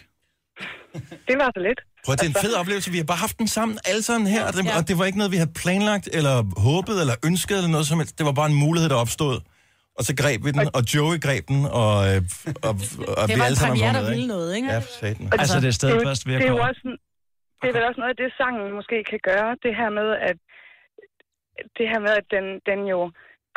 Det 1.30 1.36
var 1.42 1.50
så 1.56 1.62
lidt. 1.68 1.80
Prøv 2.06 2.14
det 2.20 2.26
er 2.30 2.34
en 2.36 2.42
fed 2.46 2.54
oplevelse. 2.62 2.88
Vi 2.96 3.00
har 3.04 3.10
bare 3.14 3.22
haft 3.28 3.38
den 3.42 3.48
sammen 3.58 3.76
alle 3.90 4.04
sammen 4.10 4.28
her, 4.36 4.44
og 4.48 4.54
det, 4.56 4.62
og 4.78 4.82
det 4.90 4.96
var 5.00 5.06
ikke 5.10 5.20
noget, 5.22 5.32
vi 5.36 5.40
havde 5.44 5.54
planlagt, 5.64 6.06
eller 6.18 6.36
håbet, 6.68 6.96
eller 7.04 7.16
ønsket, 7.30 7.56
eller 7.60 7.72
noget 7.76 7.88
som 7.90 7.98
helst. 8.02 8.14
Det 8.20 8.26
var 8.30 8.36
bare 8.40 8.50
en 8.54 8.60
mulighed, 8.66 8.88
der 8.94 9.00
opstod. 9.06 9.36
Og 9.98 10.04
så 10.08 10.14
greb 10.22 10.40
vi 10.46 10.52
den, 10.58 10.68
og 10.78 10.82
Joey 10.94 11.18
greb 11.28 11.44
den, 11.54 11.62
og, 11.82 11.94
øh, 12.10 12.18
og, 12.68 12.74
og 13.20 13.24
Det 13.28 13.36
vi 13.36 13.40
var 13.40 13.46
alle 13.48 13.58
en 13.58 13.62
sammen 13.64 13.78
premiere, 13.80 13.94
var 13.94 14.00
der 14.00 14.04
med, 14.06 14.10
ville 14.14 14.26
ikke? 14.26 14.34
noget, 14.36 14.50
ikke? 14.58 14.68
Ja, 14.74 14.80
for 14.88 14.94
satan. 15.02 15.26
Altså, 15.44 15.58
det 15.64 15.70
er 15.74 15.78
stadig 15.82 15.96
det, 16.00 16.08
først 16.10 16.22
ved 16.28 16.34
at 16.36 16.42
det 16.42 16.48
er 16.50 16.54
komme. 16.56 16.70
også, 16.70 16.82
en- 16.90 17.02
det 17.62 17.68
er 17.72 17.76
vel 17.78 17.86
også 17.90 18.00
noget 18.04 18.14
af 18.16 18.20
det, 18.24 18.30
sangen 18.40 18.66
måske 18.80 18.98
kan 19.12 19.20
gøre. 19.32 19.50
Det 19.66 19.72
her 19.80 19.90
med, 20.00 20.10
at 20.30 20.38
det 21.78 21.86
her 21.92 22.00
med, 22.06 22.14
at 22.22 22.26
den, 22.36 22.46
den 22.70 22.80
jo 22.94 23.00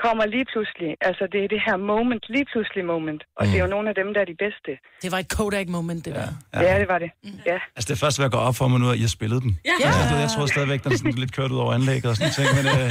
kommer 0.05 0.25
lige 0.35 0.47
pludselig. 0.53 0.91
Altså, 1.09 1.25
det 1.33 1.41
er 1.45 1.49
det 1.55 1.61
her 1.69 1.77
moment, 1.77 2.25
lige 2.37 2.47
pludselig 2.53 2.85
moment. 2.95 3.23
Og 3.39 3.43
mm. 3.43 3.51
det 3.51 3.57
er 3.59 3.65
jo 3.67 3.71
nogle 3.77 3.87
af 3.93 3.95
dem, 4.01 4.09
der 4.15 4.21
er 4.25 4.29
de 4.33 4.39
bedste. 4.45 4.71
Det 5.05 5.11
var 5.15 5.19
et 5.25 5.29
Kodak-moment, 5.37 6.05
det 6.07 6.15
der. 6.21 6.29
Ja, 6.55 6.61
ja 6.69 6.75
det 6.83 6.89
var 6.93 6.99
det. 7.05 7.11
Ja. 7.51 7.59
Altså, 7.77 7.87
det 7.89 7.95
er 7.97 8.01
først 8.07 8.17
ved 8.21 8.27
at 8.31 8.35
gå 8.37 8.41
op 8.49 8.57
for 8.61 8.67
mig 8.69 8.79
nu, 8.81 8.89
at 8.95 8.99
har 9.07 9.15
spillet 9.19 9.41
den. 9.45 9.53
Ja. 9.65 9.89
Altså, 10.01 10.17
jeg 10.25 10.31
tror 10.35 10.47
stadigvæk, 10.55 10.81
den 10.85 10.93
er 10.93 10.99
sådan 11.03 11.23
lidt 11.25 11.35
kørt 11.39 11.51
ud 11.55 11.61
over 11.65 11.73
anlægget 11.79 12.07
og 12.13 12.17
sådan 12.17 12.35
ting, 12.39 12.49
men... 12.59 12.65
Øh, 12.77 12.89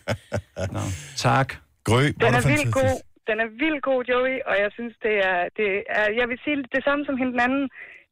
no. 0.74 0.84
Tak. 1.28 1.48
Grø, 1.88 2.02
Den 2.24 2.32
er 2.38 2.44
vildt 2.52 2.70
god. 2.80 2.94
Den 3.30 3.38
er 3.44 3.48
vildt 3.62 3.82
god, 3.88 4.00
Joey, 4.10 4.36
og 4.50 4.54
jeg 4.62 4.70
synes, 4.76 4.94
det 5.06 5.14
er, 5.30 5.38
det 5.58 5.68
er... 5.98 6.06
Jeg 6.20 6.26
vil 6.30 6.38
sige 6.44 6.56
det 6.76 6.82
samme 6.88 7.02
som 7.08 7.14
hende 7.20 7.32
den 7.36 7.42
anden. 7.46 7.64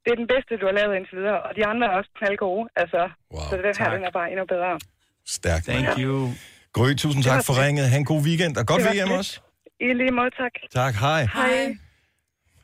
Det 0.03 0.11
er 0.14 0.18
den 0.22 0.29
bedste, 0.35 0.53
du 0.61 0.66
har 0.70 0.74
lavet 0.81 0.93
indtil 0.99 1.16
videre. 1.20 1.41
Og 1.47 1.51
de 1.59 1.62
andre 1.70 1.85
er 1.91 1.95
også 1.99 2.11
knaldgode. 2.18 2.64
Altså, 2.83 3.01
wow, 3.35 3.49
så 3.49 3.53
den 3.57 3.64
her, 3.64 3.72
tak. 3.72 3.93
den 3.97 4.05
er 4.11 4.14
bare 4.18 4.29
endnu 4.33 4.45
bedre. 4.55 4.72
Stærkt. 5.37 5.64
Thank 5.68 5.89
you. 6.05 6.16
Grø, 6.77 6.95
tusind 6.95 7.24
tak 7.24 7.45
for 7.45 7.55
ringet. 7.64 7.91
Ha' 7.91 7.97
en 7.97 8.05
god 8.05 8.22
weekend, 8.22 8.57
og 8.57 8.66
godt 8.66 8.83
VM 8.83 9.11
også. 9.11 9.41
I 9.81 9.85
lige 9.85 10.11
måde, 10.18 10.31
tak. 10.31 10.53
Tak, 10.74 10.95
hej. 10.95 11.27
Hej. 11.35 11.77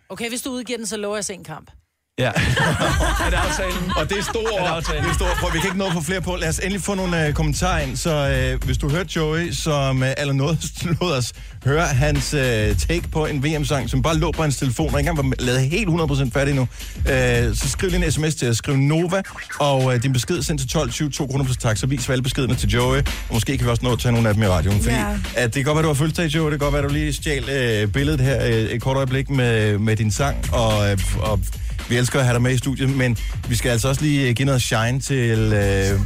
Okay, 0.08 0.28
hvis 0.28 0.42
du 0.42 0.50
udgiver 0.50 0.76
den, 0.76 0.86
så 0.86 0.96
lover 0.96 1.14
jeg 1.16 1.18
at 1.18 1.24
se 1.24 1.34
en 1.34 1.44
kamp. 1.44 1.70
Ja. 2.18 2.26
er 3.26 3.30
det 3.30 3.36
aftalen? 3.36 3.92
Og 3.96 4.08
det 4.10 4.18
er 4.18 4.22
store 4.22 4.42
Er 4.58 4.64
det 4.64 4.88
ord. 4.88 5.02
Det 5.02 5.10
er 5.10 5.14
store 5.14 5.28
ord. 5.30 5.36
Prøv, 5.36 5.52
vi 5.54 5.58
kan 5.58 5.66
ikke 5.68 5.78
nå 5.78 5.86
at 5.86 5.92
få 5.92 6.00
flere 6.00 6.20
på. 6.20 6.36
Lad 6.36 6.48
os 6.48 6.58
endelig 6.58 6.82
få 6.82 6.94
nogle 6.94 7.26
øh, 7.26 7.32
kommentarer 7.34 7.80
ind. 7.80 7.96
Så 7.96 8.10
øh, 8.28 8.64
hvis 8.64 8.78
du 8.78 8.88
hørte 8.90 9.10
Joey, 9.16 9.52
som 9.52 10.02
øh, 10.02 10.12
eller 10.18 10.32
noget 10.34 10.58
lod 11.00 11.12
os 11.12 11.32
høre 11.64 11.86
hans 11.86 12.34
øh, 12.34 12.76
take 12.76 13.02
på 13.12 13.26
en 13.26 13.44
VM-sang, 13.44 13.90
som 13.90 14.02
bare 14.02 14.16
lå 14.16 14.32
på 14.32 14.42
hans 14.42 14.56
telefon, 14.56 14.94
og 14.94 15.00
ikke 15.00 15.10
engang 15.10 15.30
var 15.30 15.44
lavet 15.44 15.60
helt 15.60 15.88
100% 15.88 16.30
færdig 16.34 16.54
nu, 16.54 16.68
øh, 17.10 17.54
så 17.56 17.68
skriv 17.68 17.90
lige 17.90 18.04
en 18.06 18.12
sms 18.12 18.34
til 18.34 18.46
at 18.46 18.56
skrive 18.56 18.78
Nova, 18.78 19.22
og 19.60 19.94
øh, 19.94 20.02
din 20.02 20.12
besked 20.12 20.42
sendt 20.42 20.60
til 20.60 20.70
12 20.70 20.90
20 20.90 21.10
2 21.10 21.26
kroner 21.26 21.44
plus 21.44 21.56
tax, 21.56 21.78
så 21.78 21.86
vis 21.86 22.08
alle 22.08 22.22
beskederne 22.22 22.54
til 22.54 22.68
Joey, 22.68 22.98
og 22.98 23.04
måske 23.34 23.56
kan 23.58 23.66
vi 23.66 23.70
også 23.70 23.84
nå 23.84 23.92
at 23.92 23.98
tage 23.98 24.12
nogle 24.12 24.28
af 24.28 24.34
dem 24.34 24.42
i 24.42 24.46
radioen, 24.46 24.82
fordi 24.82 24.94
Ja. 24.96 25.06
at 25.36 25.44
det 25.54 25.54
kan 25.54 25.64
godt 25.64 25.76
være, 25.76 25.82
du 25.82 25.88
har 25.88 25.94
fødselsdag, 25.94 26.26
Joey, 26.26 26.50
det 26.52 26.60
kan 26.60 26.66
godt 26.66 26.74
være, 26.74 26.82
du 26.82 26.88
lige 26.88 27.12
stjal 27.12 27.48
øh, 27.50 27.88
billedet 27.92 28.20
her 28.20 28.44
øh, 28.46 28.52
et 28.52 28.82
kort 28.82 28.96
øjeblik 28.96 29.30
med, 29.30 29.78
med 29.78 29.96
din 29.96 30.10
sang, 30.10 30.54
og, 30.54 30.90
øh, 30.90 30.98
og 31.20 31.40
vi 31.88 31.96
elsker 31.96 32.18
at 32.18 32.24
have 32.24 32.34
dig 32.34 32.42
med 32.42 32.52
i 32.52 32.58
studiet, 32.58 32.88
men 32.88 33.18
vi 33.48 33.56
skal 33.56 33.70
altså 33.70 33.88
også 33.88 34.02
lige 34.02 34.34
give 34.34 34.46
noget 34.46 34.62
shine 34.62 35.00
til, 35.00 35.52
øh, 35.52 36.00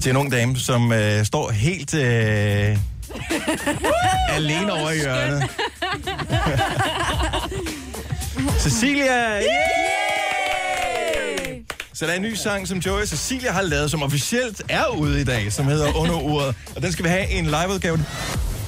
til 0.00 0.10
en 0.10 0.16
ung 0.16 0.32
dame, 0.32 0.56
som 0.56 0.92
øh, 0.92 1.24
står 1.24 1.50
helt 1.50 1.94
øh, 1.94 2.78
alene 4.36 4.72
over 4.72 4.90
i 4.90 4.98
hjørnet. 4.98 5.42
Cecilia! 8.62 9.38
Yeah! 9.38 9.70
Så 12.00 12.06
der 12.06 12.12
er 12.12 12.16
en 12.16 12.22
ny 12.22 12.34
sang, 12.34 12.68
som 12.68 12.78
Joey 12.78 13.02
og 13.02 13.08
Cecilia 13.08 13.52
har 13.52 13.62
lavet, 13.62 13.90
som 13.90 14.02
officielt 14.02 14.62
er 14.68 14.86
ude 14.98 15.20
i 15.20 15.24
dag, 15.24 15.52
som 15.52 15.66
hedder 15.66 15.96
Under 15.96 16.20
Uret. 16.20 16.54
Og 16.76 16.82
den 16.82 16.92
skal 16.92 17.04
vi 17.04 17.08
have 17.08 17.30
en 17.30 17.44
liveudgave. 17.44 18.04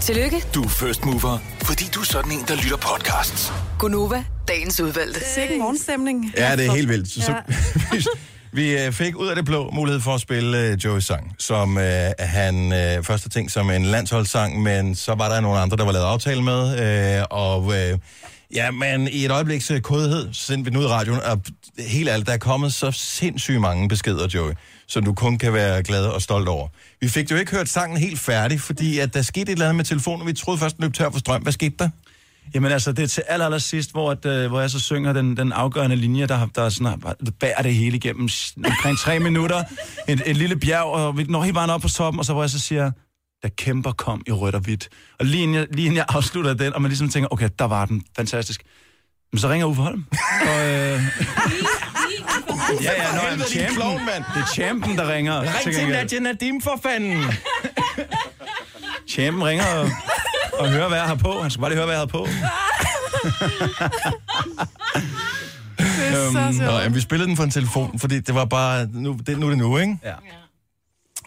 Tillykke, 0.02 0.44
Du 0.54 0.62
er 0.62 0.68
first 0.68 1.04
mover, 1.04 1.38
fordi 1.62 1.84
du 1.94 2.00
er 2.00 2.04
sådan 2.04 2.32
en, 2.32 2.44
der 2.48 2.54
lytter 2.54 2.76
podcasts. 2.76 3.52
Gunova, 3.78 4.24
dagens 4.48 4.80
udvalgte. 4.80 5.20
Sikke 5.34 5.58
morgenstemning. 5.58 6.32
Ja, 6.36 6.56
det 6.56 6.66
er 6.66 6.72
helt 6.72 6.88
vildt. 6.88 7.10
Så, 7.10 7.32
Ja. 7.92 8.00
så, 8.00 8.10
vi 8.52 8.78
øh, 8.78 8.92
fik 8.92 9.16
ud 9.16 9.28
af 9.28 9.36
det 9.36 9.44
blå 9.44 9.70
mulighed 9.70 10.00
for 10.00 10.14
at 10.14 10.20
spille 10.20 10.58
øh, 10.58 10.78
Joey's 10.84 11.00
sang, 11.00 11.34
som 11.38 11.78
øh, 11.78 12.10
han 12.18 12.72
øh, 12.72 13.04
først 13.04 13.24
har 13.24 13.28
tænkt 13.30 13.52
som 13.52 13.70
en 13.70 13.84
landsholdssang, 13.84 14.62
men 14.62 14.94
så 14.94 15.14
var 15.14 15.28
der 15.28 15.40
nogle 15.40 15.58
andre, 15.58 15.76
der 15.76 15.84
var 15.84 15.92
lavet 15.92 16.06
aftale 16.06 16.42
med, 16.42 16.62
øh, 17.18 17.24
og 17.30 17.72
øh, 17.78 17.98
ja, 18.54 18.70
men 18.70 19.08
i 19.08 19.24
et 19.24 19.30
øjebliks 19.30 19.70
øh, 19.70 19.80
kodhed, 19.80 20.28
så 20.32 20.46
sendte 20.46 20.64
vi 20.64 20.70
den 20.70 20.78
ud 20.78 20.84
i 20.84 20.88
radioen, 20.88 21.20
og 21.22 21.40
helt 21.78 22.08
ærligt, 22.08 22.26
der 22.26 22.34
er 22.34 22.38
kommet 22.38 22.74
så 22.74 22.90
sindssygt 22.92 23.60
mange 23.60 23.88
beskeder, 23.88 24.28
Joey, 24.34 24.52
som 24.92 25.04
du 25.04 25.12
kun 25.12 25.38
kan 25.38 25.52
være 25.52 25.82
glad 25.82 26.06
og 26.06 26.22
stolt 26.22 26.48
over. 26.48 26.68
Vi 27.00 27.08
fik 27.08 27.30
jo 27.30 27.36
ikke 27.36 27.52
hørt 27.52 27.68
sangen 27.68 27.96
helt 27.98 28.20
færdig, 28.20 28.60
fordi 28.60 28.98
at 28.98 29.14
der 29.14 29.22
skete 29.22 29.42
et 29.42 29.48
eller 29.48 29.64
andet 29.64 29.76
med 29.76 29.84
telefonen, 29.84 30.20
og 30.20 30.26
vi 30.26 30.32
troede 30.32 30.58
først, 30.58 30.76
den 30.76 30.82
løb 30.82 30.94
tør 30.94 31.10
for 31.10 31.18
strøm. 31.18 31.42
Hvad 31.42 31.52
skete 31.52 31.74
der? 31.78 31.88
Jamen 32.54 32.72
altså, 32.72 32.92
det 32.92 33.02
er 33.02 33.06
til 33.06 33.22
aller, 33.28 33.46
aller 33.46 33.58
sidst, 33.58 33.92
hvor, 33.92 34.10
at, 34.10 34.26
øh, 34.26 34.50
hvor 34.50 34.60
jeg 34.60 34.70
så 34.70 34.80
synger 34.80 35.12
den, 35.12 35.36
den 35.36 35.52
afgørende 35.52 35.96
linje, 35.96 36.26
der, 36.26 36.46
der 36.46 36.68
sådan, 36.68 37.02
bærer 37.40 37.62
det 37.62 37.74
hele 37.74 37.96
igennem 37.96 38.28
omkring 38.64 38.98
tre 38.98 39.18
minutter. 39.28 39.64
Et, 40.08 40.22
et 40.26 40.36
lille 40.36 40.56
bjerg, 40.56 40.84
og 40.84 41.18
vi 41.18 41.24
når 41.24 41.42
helt 41.42 41.54
vejen 41.54 41.70
op 41.70 41.80
på 41.80 41.88
toppen, 41.88 42.18
og 42.18 42.24
så 42.24 42.32
hvor 42.32 42.42
jeg 42.42 42.50
så 42.50 42.58
siger, 42.58 42.90
der 43.42 43.48
kæmper 43.48 43.92
kom 43.92 44.22
i 44.26 44.32
rødt 44.32 44.54
og 44.54 44.60
hvidt. 44.60 44.88
Og 45.18 45.26
lige 45.26 45.42
inden 45.42 45.56
jeg, 45.56 45.66
lige 45.70 45.86
inden 45.86 45.96
jeg 45.96 46.06
afslutter 46.08 46.54
den, 46.54 46.72
og 46.72 46.82
man 46.82 46.88
ligesom 46.88 47.08
tænker, 47.08 47.28
okay, 47.32 47.48
der 47.58 47.64
var 47.64 47.86
den, 47.86 48.02
fantastisk. 48.16 48.62
Men 49.32 49.38
så 49.38 49.48
ringer 49.48 49.66
Uffe 49.66 49.82
Holm. 49.82 50.04
Og, 50.48 50.68
øh, 50.68 51.00
ja, 52.82 52.92
ja, 53.02 53.14
når 53.14 53.28
Helvede, 53.30 53.48
din 53.48 53.74
klovn, 53.76 54.04
mand. 54.04 54.24
Det 54.34 54.42
er 54.42 54.46
champen, 54.54 54.98
der 54.98 55.14
ringer. 55.14 55.40
Ring 55.42 55.74
til. 55.74 55.88
Nadia 55.88 56.18
Nadim 56.18 56.60
for 56.60 56.80
fanden! 56.82 57.24
Champen 59.08 59.44
ringer 59.44 59.64
og, 59.66 59.90
og 60.52 60.68
hører, 60.68 60.88
hvad 60.88 60.98
jeg 60.98 61.06
har 61.06 61.14
på. 61.14 61.42
Han 61.42 61.50
skal 61.50 61.60
bare 61.60 61.70
lige 61.70 61.76
høre, 61.76 61.86
hvad 61.86 61.94
jeg 61.94 62.00
har 62.00 62.06
på. 62.06 62.26
Det 65.78 66.08
er 66.08 66.30
så 66.32 66.40
Nå, 66.40 66.52
sjovt. 66.52 66.82
jamen, 66.82 66.94
vi 66.94 67.00
spillede 67.00 67.28
den 67.28 67.36
for 67.36 67.44
en 67.44 67.50
telefon, 67.50 67.98
fordi 67.98 68.20
det 68.20 68.34
var 68.34 68.44
bare, 68.44 68.88
nu, 68.92 69.18
det, 69.26 69.38
nu 69.38 69.46
er 69.46 69.50
det 69.50 69.58
nu, 69.58 69.78
ikke? 69.78 69.98
Ja. 70.04 70.12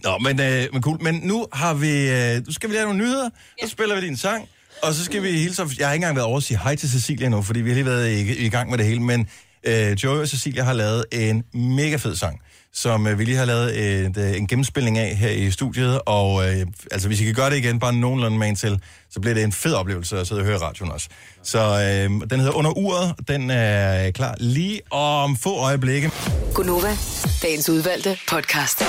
Nå, 0.04 0.18
men, 0.18 0.40
øh, 0.42 0.68
men 0.74 0.82
cool. 0.82 1.04
Men 1.04 1.20
nu 1.24 1.48
har 1.54 1.74
vi, 1.74 2.10
øh, 2.10 2.46
nu 2.48 2.54
skal 2.54 2.70
vi 2.70 2.76
lave 2.76 2.84
nogle 2.86 3.00
nyheder, 3.00 3.30
så 3.64 3.70
spiller 3.70 3.96
vi 3.96 4.02
din 4.02 4.18
sang, 4.18 4.48
og 4.84 4.94
så 4.94 5.06
skal 5.06 5.24
vi 5.24 5.32
hilse, 5.32 5.66
jeg 5.80 5.88
har 5.88 5.94
ikke 5.94 6.04
engang 6.04 6.16
været 6.16 6.28
over 6.28 6.38
at 6.38 6.44
sige 6.44 6.60
hej 6.64 6.76
til 6.76 6.90
Cecilia 6.90 7.30
nu, 7.30 7.42
fordi 7.42 7.62
vi 7.62 7.70
har 7.70 7.76
lige 7.76 7.86
været 7.86 8.10
i, 8.12 8.46
i 8.46 8.50
gang 8.50 8.70
med 8.70 8.78
det 8.78 8.86
hele, 8.86 9.00
men 9.00 9.28
øh, 9.66 9.92
Joey 10.04 10.18
og 10.22 10.28
Cecilia 10.28 10.64
har 10.64 10.74
lavet 10.74 11.06
en 11.12 11.44
mega 11.54 11.96
fed 11.96 12.16
sang, 12.16 12.42
som 12.74 13.08
øh, 13.08 13.20
vi 13.20 13.26
lige 13.26 13.38
har 13.38 13.46
lavet 13.46 13.80
et, 13.80 14.18
øh, 14.18 14.38
en 14.38 14.48
gennemspilning 14.48 14.98
af 14.98 15.16
her 15.16 15.30
i 15.30 15.52
studiet, 15.52 16.00
og 16.06 16.50
øh, 16.50 16.66
altså 16.92 17.08
hvis 17.08 17.22
I 17.22 17.26
kan 17.26 17.34
gøre 17.34 17.50
det 17.50 17.58
igen, 17.58 17.80
bare 17.80 17.94
nogenlunde 17.94 18.38
med 18.38 18.48
en 18.48 18.56
til, 18.56 18.80
så 19.10 19.20
bliver 19.20 19.34
det 19.34 19.44
en 19.44 19.52
fed 19.52 19.74
oplevelse 19.74 20.20
at 20.20 20.28
sidde 20.28 20.42
og 20.42 20.46
høre 20.46 20.58
radioen 20.58 20.92
også. 20.92 21.08
Så 21.44 21.60
øh, 21.60 22.30
den 22.30 22.40
hedder 22.40 22.56
Under 22.56 22.72
Uret, 22.72 23.14
den 23.28 23.50
er 23.50 24.12
klar 24.12 24.36
lige 24.40 24.82
om 24.92 25.38
få 25.38 25.58
øjeblikke. 25.58 26.12
Gunova, 26.54 26.98
dagens 27.42 27.70
udvalgte 27.70 28.18
podcast. 28.30 28.84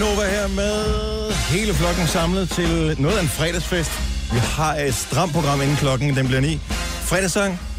Nova 0.00 0.30
her 0.30 0.48
med 0.48 1.32
hele 1.32 1.74
flokken 1.74 2.06
samlet 2.06 2.50
til 2.50 2.96
noget 3.00 3.16
af 3.16 3.22
en 3.22 3.28
fredagsfest. 3.28 3.90
Vi 4.32 4.38
har 4.38 4.74
et 4.74 4.94
stramt 4.94 5.32
program 5.32 5.60
inden 5.60 5.76
klokken, 5.76 6.16
den 6.16 6.26
bliver 6.26 6.40
9. 6.40 6.60
Fredagssang. 7.02 7.73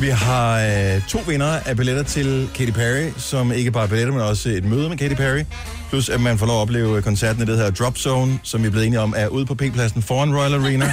Vi 0.00 0.08
har 0.08 0.60
øh, 0.60 1.02
to 1.08 1.18
vinder 1.26 1.46
af 1.46 1.76
billetter 1.76 2.02
til 2.02 2.50
Katy 2.54 2.70
Perry, 2.70 3.10
som 3.16 3.52
ikke 3.52 3.70
bare 3.70 3.84
er 3.84 3.88
billetter, 3.88 4.12
men 4.12 4.22
også 4.22 4.48
et 4.48 4.64
møde 4.64 4.88
med 4.88 4.96
Katy 4.96 5.14
Perry. 5.14 5.44
Plus 5.88 6.08
at 6.08 6.20
man 6.20 6.38
får 6.38 6.46
lov 6.46 6.56
at 6.56 6.62
opleve 6.62 7.02
koncerten 7.02 7.42
i 7.42 7.46
det 7.46 7.58
her 7.58 7.70
Drop 7.70 7.98
Zone, 7.98 8.38
som 8.42 8.62
vi 8.62 8.66
er 8.66 8.70
blevet 8.70 8.86
enige 8.86 9.00
om 9.00 9.14
er 9.16 9.28
ude 9.28 9.46
på 9.46 9.54
P-pladsen 9.54 10.02
foran 10.02 10.36
Royal 10.36 10.54
Arena. 10.54 10.92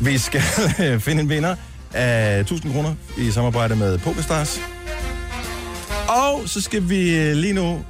Vi 0.00 0.18
skal 0.18 0.42
øh, 0.80 1.00
finde 1.00 1.22
en 1.22 1.28
vinder 1.28 1.54
af 1.92 2.40
1000 2.40 2.72
kroner 2.72 2.94
i 3.18 3.30
samarbejde 3.30 3.76
med 3.76 3.98
PokerStars. 3.98 4.60
Og 6.08 6.42
så 6.46 6.60
skal 6.60 6.88
vi 6.88 7.18
øh, 7.18 7.36
lige 7.36 7.52
nu 7.52 7.84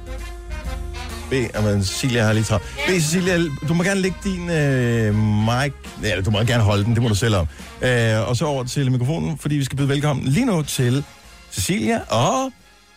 bede, 1.29 1.49
jamen 1.55 1.83
Cecilia 1.83 2.23
har 2.23 2.33
lige 2.33 2.43
travlt. 2.43 2.63
Bede 2.87 3.01
Cecilia, 3.01 3.37
du 3.67 3.73
må 3.73 3.83
gerne 3.83 4.01
lægge 4.01 4.17
din 4.23 4.49
øh, 4.49 5.15
mic, 5.15 5.73
ja, 6.03 6.21
du 6.21 6.31
må 6.31 6.39
gerne 6.43 6.63
holde 6.63 6.83
den, 6.83 6.93
det 6.93 7.01
må 7.01 7.09
du 7.09 7.15
selv 7.15 7.35
om. 7.35 7.47
Øh, 7.81 8.29
og 8.29 8.37
så 8.37 8.45
over 8.45 8.63
til 8.63 8.91
mikrofonen, 8.91 9.37
fordi 9.37 9.55
vi 9.55 9.63
skal 9.63 9.77
byde 9.77 9.89
velkommen 9.89 10.25
lige 10.25 10.45
nu 10.45 10.61
til 10.61 11.03
Cecilia 11.51 11.99
og 12.09 12.51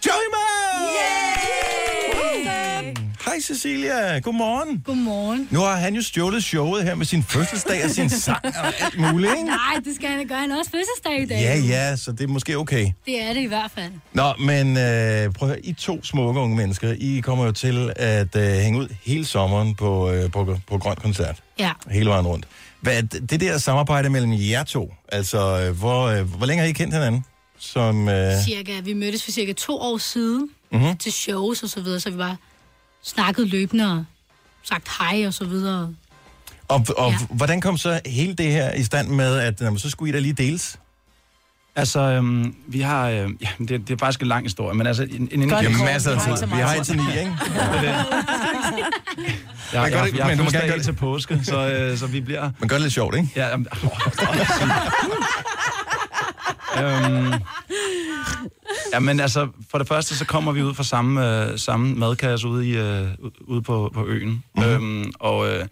Joey 0.07 0.27
Man! 0.33 0.66
Hej 3.27 3.41
Cecilia, 3.41 4.19
godmorgen. 4.19 4.83
Godmorgen. 4.85 5.49
Nu 5.51 5.59
har 5.61 5.77
han 5.77 5.95
jo 5.95 6.03
stjålet 6.03 6.45
showet 6.45 6.83
her 6.85 6.95
med 6.95 7.07
sin 7.07 7.23
fødselsdag 7.23 7.85
og 7.85 7.91
sin 7.91 8.11
sang 8.11 8.45
og 8.45 8.67
alt 8.67 8.99
muligt, 9.13 9.33
ikke? 9.33 9.45
Nej, 9.45 9.81
det 9.85 9.95
skal 9.95 10.09
han 10.09 10.27
gøre. 10.27 10.39
Han 10.39 10.51
har 10.51 10.59
også 10.59 10.71
fødselsdag 10.71 11.23
i 11.23 11.27
dag. 11.27 11.41
Ja, 11.41 11.59
ja, 11.59 11.97
så 11.97 12.13
det 12.13 12.21
er 12.21 12.29
måske 12.29 12.59
okay. 12.59 12.91
Det 13.07 13.23
er 13.23 13.33
det 13.33 13.41
i 13.41 13.47
hvert 13.47 13.71
fald. 13.75 13.93
Nå, 14.13 14.33
men 14.41 14.77
øh, 14.77 15.33
prøv 15.33 15.49
at 15.49 15.55
høre, 15.55 15.61
I 15.67 15.73
to 15.73 16.05
smukke 16.05 16.41
unge 16.41 16.57
mennesker, 16.57 16.95
I 16.99 17.21
kommer 17.25 17.45
jo 17.45 17.53
til 17.53 17.93
at 17.97 18.37
øh, 18.37 18.43
hænge 18.43 18.79
ud 18.79 18.89
hele 19.05 19.25
sommeren 19.25 19.75
på, 19.75 20.11
øh, 20.11 20.31
på, 20.31 20.57
på 20.69 20.79
Grøn 20.79 20.97
Koncert. 20.97 21.37
Ja. 21.59 21.71
Hele 21.91 22.11
vejen 22.11 22.27
rundt. 22.27 22.47
Hvad, 22.81 23.03
det 23.03 23.41
der 23.41 23.59
samarbejde 23.59 24.11
mellem 24.11 24.33
jer 24.33 24.65
to, 24.65 24.95
altså 25.09 25.61
øh, 25.67 25.79
hvor, 25.79 26.05
øh, 26.07 26.37
hvor 26.37 26.47
længe 26.47 26.61
har 26.63 26.69
I 26.69 26.73
kendt 26.73 26.95
hinanden? 26.95 27.25
Som, 27.59 28.09
øh, 28.09 28.33
Cirka, 28.45 28.81
vi 28.81 28.93
mødtes 28.93 29.25
for 29.25 29.31
cirka 29.31 29.53
to 29.53 29.77
år 29.79 29.99
siden 29.99 30.49
Mhm. 30.73 30.97
til 30.97 31.13
shows 31.13 31.63
og 31.63 31.69
så 31.69 31.81
videre, 31.81 32.01
så 32.01 32.11
vi 32.11 32.17
bare 32.17 32.37
snakket 33.07 33.49
løbende 33.49 33.93
og 33.93 34.05
sagt 34.63 34.89
hej 34.99 35.27
og 35.27 35.35
så 35.35 35.45
videre. 35.45 35.95
og 36.69 36.87
og 36.97 37.11
ja. 37.11 37.19
hvordan 37.31 37.61
kom 37.61 37.79
så 37.79 38.01
hele 38.07 38.35
det 38.35 38.53
her 38.53 38.73
i 38.73 38.83
stand 38.85 39.09
med, 39.09 39.37
at 39.39 39.61
jamen, 39.61 39.79
så 39.79 39.91
skulle 39.91 40.11
I 40.11 40.13
da 40.13 40.19
lige 40.19 40.33
deles? 40.33 40.79
Altså, 41.79 42.01
øhm, 42.01 42.55
vi 42.69 42.81
har... 42.81 43.09
Øh, 43.09 43.17
ja, 43.41 43.49
det, 43.59 43.69
det 43.69 43.91
er 43.91 43.97
faktisk 43.99 44.23
en 44.23 44.29
lang 44.29 44.45
historie, 44.45 44.75
men 44.77 44.87
altså... 44.87 45.03
En, 45.03 45.11
en, 45.11 45.29
det 45.51 45.67
en, 45.67 45.85
masser 45.85 46.11
af 46.11 46.17
vi 46.17 46.21
har 46.21 46.25
tid. 46.25 46.31
ikke 46.31 46.39
så 46.39 46.47
meget 46.47 46.59
Vi 46.59 46.63
har 46.69 46.83
tid. 46.85 46.95
indtil 46.95 46.97
ni, 47.15 47.19
ikke? 47.21 47.33
det 47.55 47.57
er 47.61 47.81
det. 47.81 47.87
Jeg, 49.73 49.83
Men 49.83 49.93
jeg, 49.93 49.93
jeg, 49.93 50.05
det- 50.13 50.19
jeg, 50.19 50.27
men 50.27 50.39
du 50.39 50.45
må 50.45 50.51
jeg 50.51 50.53
gerne 50.53 50.67
gøre 50.67 50.71
gerne 50.71 50.83
til 50.83 50.93
påske, 50.93 51.41
så, 51.45 51.69
øh, 51.71 51.99
så 51.99 52.07
vi 52.07 52.21
bliver... 52.21 52.51
Men 52.61 52.69
gør 52.69 52.77
det 52.77 52.83
lidt 52.83 52.95
sjovt, 52.95 53.15
ikke? 53.17 53.29
Ja, 53.37 53.49
jamen, 53.49 53.67
øhm, 56.85 57.33
ja, 58.93 58.99
men 58.99 59.21
altså, 59.21 59.49
for 59.71 59.79
det 59.79 59.89
første, 59.89 60.17
så 60.17 60.25
kommer 60.25 60.53
vi 60.53 60.63
ud 60.63 60.75
fra 60.75 60.85
samme, 60.85 61.45
øh, 61.51 61.59
samme 61.59 61.95
madkasse 61.95 62.49
ude, 62.49 62.69
i, 62.69 62.77
øh, 62.77 63.09
ude 63.41 63.63
på, 63.63 63.91
på 63.95 64.07
øen. 64.07 64.45
Mm. 64.57 64.63
Øhm, 64.63 65.13
og, 65.21 65.49
øh, 65.49 65.67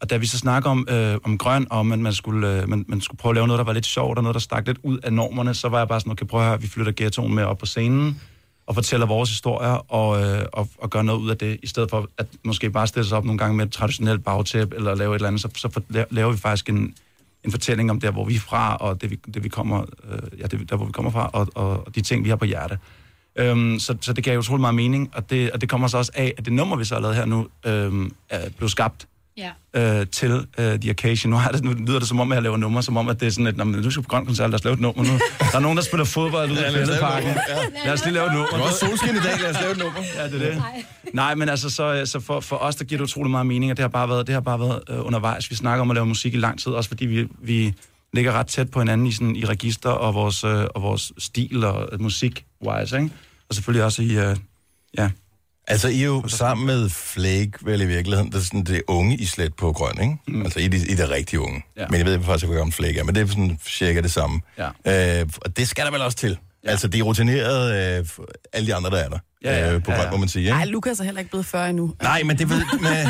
og 0.00 0.10
da 0.10 0.16
vi 0.16 0.26
så 0.26 0.38
snakker 0.38 0.70
om, 0.70 0.86
øh, 0.90 1.18
om 1.24 1.38
grøn, 1.38 1.66
og 1.70 1.78
om 1.78 1.92
at 1.92 1.98
man 1.98 2.12
skulle, 2.12 2.62
øh, 2.62 2.68
man, 2.68 2.84
man 2.88 3.00
skulle 3.00 3.18
prøve 3.18 3.30
at 3.30 3.34
lave 3.34 3.46
noget, 3.46 3.58
der 3.58 3.64
var 3.64 3.72
lidt 3.72 3.86
sjovt, 3.86 4.18
og 4.18 4.22
noget, 4.22 4.34
der 4.34 4.40
stak 4.40 4.66
lidt 4.66 4.78
ud 4.82 4.98
af 4.98 5.12
normerne, 5.12 5.54
så 5.54 5.68
var 5.68 5.78
jeg 5.78 5.88
bare 5.88 6.00
sådan, 6.00 6.12
okay, 6.12 6.26
prøv 6.26 6.40
at 6.40 6.46
høre, 6.46 6.60
vi 6.60 6.66
flytter 6.66 6.92
ghettoen 6.96 7.34
med 7.34 7.44
op 7.44 7.58
på 7.58 7.66
scenen, 7.66 8.20
og 8.66 8.74
fortæller 8.74 9.06
vores 9.06 9.30
historier, 9.30 9.92
og, 9.92 10.22
øh, 10.22 10.46
og, 10.52 10.68
og 10.78 10.90
gør 10.90 11.02
noget 11.02 11.20
ud 11.20 11.30
af 11.30 11.36
det, 11.36 11.58
i 11.62 11.66
stedet 11.66 11.90
for 11.90 12.08
at 12.18 12.26
måske 12.44 12.70
bare 12.70 12.86
stille 12.86 13.08
sig 13.08 13.18
op 13.18 13.24
nogle 13.24 13.38
gange 13.38 13.56
med 13.56 13.66
et 13.66 13.72
traditionelt 13.72 14.24
bagtæp, 14.24 14.72
eller 14.72 14.94
lave 14.94 15.10
et 15.10 15.14
eller 15.14 15.28
andet, 15.28 15.42
så, 15.42 15.48
så 15.56 15.68
for, 15.68 15.82
laver 16.10 16.32
vi 16.32 16.38
faktisk 16.38 16.68
en, 16.68 16.94
en 17.44 17.50
fortælling 17.50 17.90
om 17.90 18.00
der, 18.00 18.10
hvor 18.10 18.24
vi 18.24 18.34
er 18.34 18.40
fra, 18.40 18.76
og 18.76 19.00
det 19.00 19.10
vi, 19.10 19.16
det, 19.34 19.44
vi 19.44 19.48
kommer, 19.48 19.80
øh, 19.80 20.40
ja, 20.40 20.46
det, 20.46 20.70
der, 20.70 20.76
hvor 20.76 20.86
vi 20.86 20.92
kommer 20.92 21.10
fra, 21.10 21.30
og, 21.32 21.48
og, 21.54 21.86
og 21.86 21.94
de 21.94 22.00
ting, 22.00 22.24
vi 22.24 22.28
har 22.28 22.36
på 22.36 22.44
hjerte. 22.44 22.78
Øhm, 23.36 23.78
så, 23.78 23.96
så 24.00 24.12
det 24.12 24.24
gav 24.24 24.38
utrolig 24.38 24.60
meget 24.60 24.74
mening, 24.74 25.10
og 25.14 25.30
det, 25.30 25.50
og 25.50 25.60
det 25.60 25.68
kommer 25.68 25.88
så 25.88 25.98
også 25.98 26.12
af, 26.14 26.34
at 26.38 26.44
det 26.44 26.52
nummer, 26.52 26.76
vi 26.76 26.84
så 26.84 26.94
har 26.94 27.02
lavet 27.02 27.16
her 27.16 27.24
nu, 27.24 27.46
øhm, 27.66 28.12
er 28.28 28.50
blevet 28.56 28.70
skabt 28.70 29.06
Ja. 29.36 29.50
øh, 30.00 30.06
til 30.06 30.46
øh, 30.58 30.80
The 30.80 30.90
Occasion. 30.90 31.30
Nu, 31.30 31.36
har 31.36 31.50
det, 31.50 31.64
nu 31.64 31.72
lyder 31.72 31.98
det 31.98 32.08
som 32.08 32.20
om, 32.20 32.32
at 32.32 32.36
jeg 32.36 32.42
laver 32.42 32.56
numre, 32.56 32.82
som 32.82 32.96
om, 32.96 33.08
at 33.08 33.20
det 33.20 33.26
er 33.26 33.30
sådan, 33.30 33.46
at 33.46 33.56
når 33.56 33.64
man, 33.64 33.80
nu 33.80 33.90
skal 33.90 34.02
på 34.02 34.08
grøn 34.08 34.26
koncert, 34.26 34.50
lad 34.50 34.54
os 34.54 34.64
lave 34.64 34.74
et 34.74 34.80
nummer 34.80 35.02
nu. 35.04 35.10
Der 35.52 35.56
er 35.56 35.60
nogen, 35.60 35.76
der 35.76 35.82
spiller 35.82 36.04
fodbold 36.04 36.50
ude 36.50 36.60
i 36.60 36.72
Fældeparken. 36.72 37.28
ja. 37.28 37.84
Lad 37.84 37.92
os 37.92 38.04
lige 38.04 38.14
lave 38.14 38.26
et 38.26 38.32
nummer. 38.32 38.48
Du 38.48 38.56
har 38.56 38.62
også 38.62 38.78
solskin 38.78 39.16
i 39.16 39.18
dag, 39.18 39.40
lad 39.40 39.50
os 39.50 39.60
lave 39.60 39.72
et 39.72 39.78
nummer. 39.78 40.00
Ja, 40.16 40.28
det 40.28 40.42
er 40.42 40.50
det. 40.54 40.62
Nej, 41.14 41.34
men 41.34 41.48
altså, 41.48 41.70
så, 41.70 42.02
så 42.04 42.20
for, 42.20 42.40
for 42.40 42.56
os, 42.56 42.76
der 42.76 42.84
giver 42.84 42.98
det 42.98 43.04
utrolig 43.04 43.30
meget 43.30 43.46
mening, 43.46 43.70
og 43.70 43.76
det 43.76 43.82
har 43.82 43.88
bare 43.88 44.08
været, 44.08 44.26
det 44.26 44.32
har 44.32 44.40
bare 44.40 44.60
været 44.60 44.80
øh, 44.90 45.06
undervejs. 45.06 45.50
Vi 45.50 45.56
snakker 45.56 45.82
om 45.82 45.90
at 45.90 45.94
lave 45.94 46.06
musik 46.06 46.34
i 46.34 46.36
lang 46.36 46.58
tid, 46.60 46.72
også 46.72 46.88
fordi 46.88 47.06
vi, 47.06 47.28
vi 47.42 47.74
ligger 48.12 48.32
ret 48.32 48.46
tæt 48.46 48.70
på 48.70 48.78
hinanden 48.78 49.06
i, 49.06 49.12
sådan, 49.12 49.36
i 49.36 49.44
register 49.44 49.90
og 49.90 50.14
vores, 50.14 50.44
øh, 50.44 50.64
og 50.74 50.82
vores 50.82 51.12
stil 51.18 51.64
og 51.64 51.88
øh, 51.92 52.00
musik-wise, 52.00 52.96
ikke? 52.96 53.10
Og 53.48 53.54
selvfølgelig 53.54 53.84
også 53.84 54.02
i, 54.02 54.18
øh, 54.18 54.36
ja. 54.98 55.10
Altså, 55.66 55.88
I 55.88 56.00
er 56.00 56.04
jo 56.04 56.28
sammen 56.28 56.66
med 56.66 56.88
Flake, 56.88 57.52
vel 57.62 57.80
i 57.80 57.84
virkeligheden, 57.86 58.32
det 58.32 58.38
er 58.38 58.42
sådan 58.42 58.64
det 58.64 58.82
unge 58.88 59.16
islet 59.16 59.54
på 59.54 59.72
grøn, 59.72 60.00
ikke? 60.00 60.16
Mm. 60.28 60.42
Altså, 60.42 60.60
I 60.60 60.64
er, 60.64 60.68
de- 60.68 60.86
I 60.88 60.92
er 60.92 60.96
det 60.96 61.10
rigtige 61.10 61.40
unge. 61.40 61.62
Ja. 61.76 61.82
Ja. 61.82 61.86
Men 61.90 61.98
jeg 61.98 62.06
ved 62.06 62.22
faktisk 62.24 62.44
ikke, 62.44 62.56
gammel 62.56 62.72
Flake 62.74 62.98
er, 62.98 63.04
men 63.04 63.14
det 63.14 63.22
er 63.22 63.26
sådan 63.26 63.58
cirka 63.68 64.00
det 64.00 64.10
samme. 64.12 64.40
Ja. 64.86 65.20
Øh, 65.20 65.26
og 65.36 65.56
det 65.56 65.68
skal 65.68 65.84
der 65.84 65.90
vel 65.90 66.00
også 66.02 66.16
til. 66.18 66.38
Ja. 66.64 66.70
Altså, 66.70 66.88
de 66.88 66.98
er 66.98 67.02
rutinerede, 67.02 67.98
øh, 68.00 68.06
alle 68.52 68.66
de 68.66 68.74
andre, 68.74 68.90
der 68.90 68.96
er 68.96 69.08
der. 69.08 69.18
Ja, 69.44 69.58
ja. 69.66 69.72
Øh, 69.74 69.82
på 69.82 69.90
Ja, 69.90 69.96
grøn, 69.96 70.06
ja. 70.06 70.10
må 70.10 70.16
man 70.16 70.28
sige, 70.28 70.42
ikke? 70.42 70.52
Nej, 70.56 70.64
Lukas 70.64 71.00
er 71.00 71.04
heller 71.04 71.18
ikke 71.18 71.30
blevet 71.30 71.46
40 71.46 71.68
endnu. 71.70 71.94
Nej, 72.02 72.22
men 72.22 72.38
det 72.38 72.50
ved... 72.50 72.62
Med... 72.80 73.06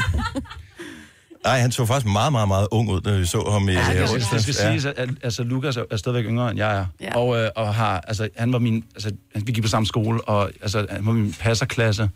Nej, 1.44 1.58
han 1.64 1.72
så 1.72 1.86
faktisk 1.86 2.12
meget, 2.12 2.32
meget, 2.32 2.48
meget 2.48 2.68
ung 2.70 2.90
ud, 2.90 3.00
da 3.00 3.16
vi 3.16 3.26
så 3.26 3.50
ham 3.50 3.68
i 3.68 3.72
Ja, 3.72 3.90
ja, 3.92 4.02
det, 4.02 4.10
onsdags. 4.10 4.30
det 4.30 4.42
skal 4.42 4.54
siges, 4.54 4.84
at, 4.84 4.94
at 4.98 5.08
altså, 5.22 5.42
Lukas 5.42 5.76
er, 5.76 5.82
er 5.90 5.96
stadigvæk 5.96 6.24
yngre, 6.24 6.50
end 6.50 6.58
jeg 6.58 6.76
er. 6.76 6.86
Ja. 7.00 7.16
Og, 7.16 7.36
øh, 7.36 7.50
og 7.56 7.74
har, 7.74 8.00
altså, 8.00 8.28
han 8.36 8.52
var 8.52 8.58
min, 8.58 8.84
altså, 8.94 9.10
vi 9.34 9.52
gik 9.52 9.62
på 9.62 9.68
samme 9.68 9.86
skole, 9.86 10.20
og 10.28 10.50
altså, 10.62 10.86
han 10.90 11.06
var 11.06 11.12
min 11.12 11.34
passerklasse. 11.40 12.08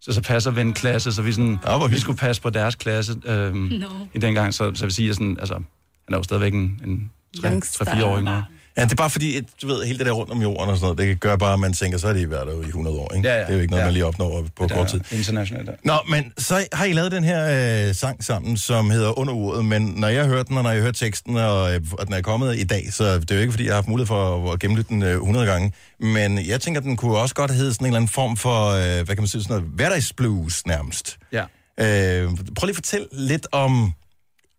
Så, 0.00 0.12
så 0.12 0.22
passer 0.22 0.50
vi 0.50 0.60
en 0.60 0.72
klasse, 0.72 1.12
så 1.12 1.22
vi, 1.22 1.32
sådan, 1.32 1.58
Ja, 1.66 1.78
hvor 1.78 1.88
vi 1.88 1.98
skulle 1.98 2.18
passe 2.18 2.42
på 2.42 2.50
deres 2.50 2.74
klasse 2.74 3.14
øhm, 3.24 3.56
No. 3.56 3.86
i 4.14 4.18
den 4.18 4.34
gang. 4.34 4.54
Så, 4.54 4.74
så 4.74 4.84
vil 4.84 4.94
sige, 4.94 5.08
at 5.10 5.14
sådan, 5.14 5.36
altså, 5.40 5.54
han 5.54 6.14
er 6.14 6.16
jo 6.16 6.22
stadigvæk 6.22 6.54
en, 6.54 6.80
en 6.84 7.10
Youngster. 7.44 7.84
3-4 7.84 8.04
år 8.04 8.18
yngre. 8.18 8.44
Ja, 8.78 8.84
det 8.84 8.92
er 8.92 8.96
bare 8.96 9.10
fordi, 9.10 9.36
at, 9.36 9.44
du 9.62 9.66
ved, 9.66 9.84
hele 9.84 9.98
det 9.98 10.06
der 10.06 10.12
rundt 10.12 10.32
om 10.32 10.42
jorden 10.42 10.70
og 10.70 10.76
sådan 10.76 10.94
noget, 10.96 10.98
det 10.98 11.20
gør 11.20 11.36
bare, 11.36 11.52
at 11.52 11.60
man 11.60 11.72
tænker, 11.72 11.98
så 11.98 12.06
har 12.06 12.14
de 12.14 12.30
været 12.30 12.46
der 12.46 12.52
jo 12.54 12.62
i 12.62 12.66
100 12.66 12.96
år, 12.96 13.14
ikke? 13.14 13.28
Ja, 13.28 13.34
ja. 13.34 13.40
Det 13.40 13.48
er 13.50 13.54
jo 13.54 13.60
ikke 13.60 13.70
noget, 13.70 13.80
Ja. 13.82 13.86
man 13.86 13.92
lige 13.94 14.06
opnår 14.06 14.44
på 14.56 14.64
Det 14.64 14.70
er 14.70 14.76
kort 14.76 14.88
tid. 14.88 15.00
Internationalt. 15.12 15.68
Ja. 15.68 15.72
Nå, 15.84 15.94
men 16.08 16.32
så 16.38 16.66
har 16.72 16.84
I 16.84 16.92
lavet 16.92 17.12
den 17.12 17.24
her 17.24 17.88
øh, 17.88 17.94
sang 17.94 18.24
sammen, 18.24 18.56
som 18.56 18.90
hedder 18.90 19.18
Under 19.18 19.32
Uret, 19.34 19.64
men 19.64 19.82
når 19.82 20.08
jeg 20.08 20.22
har 20.24 20.28
hørt 20.30 20.48
den, 20.48 20.56
og 20.56 20.62
når 20.62 20.70
jeg 20.70 20.78
har 20.80 20.84
hørt 20.84 20.94
teksten, 20.94 21.36
og, 21.36 21.74
øh, 21.74 21.80
og 21.92 22.06
den 22.06 22.14
er 22.14 22.20
kommet 22.22 22.58
i 22.58 22.64
dag, 22.64 22.92
så 22.92 23.18
det 23.18 23.30
er 23.30 23.34
jo 23.34 23.40
ikke, 23.40 23.52
fordi 23.52 23.64
jeg 23.64 23.72
har 23.72 23.76
haft 23.76 23.88
mulighed 23.88 24.06
for 24.06 24.46
at, 24.48 24.52
at 24.52 24.60
gennemlytte 24.60 24.88
den 24.94 25.02
øh, 25.02 25.12
100 25.14 25.46
gange, 25.46 25.72
men 26.00 26.46
jeg 26.46 26.60
tænker, 26.60 26.80
den 26.80 26.96
kunne 26.96 27.18
også 27.18 27.34
godt 27.34 27.50
hedde 27.50 27.72
sådan 27.74 27.84
en 27.84 27.86
eller 27.88 27.96
anden 27.96 28.08
form 28.12 28.36
for, 28.36 28.68
øh, 28.68 28.82
hvad 29.04 29.06
kan 29.06 29.18
man 29.18 29.26
sige, 29.26 29.42
sådan 29.42 29.56
noget 29.56 29.70
hverdagsblues 29.74 30.66
nærmest. 30.66 31.16
ja. 31.32 31.44
Øh, 31.80 32.28
prøv 32.56 32.66
lige 32.66 32.70
at 32.70 32.74
fortælle 32.76 33.06
lidt 33.12 33.46
om, 33.52 33.92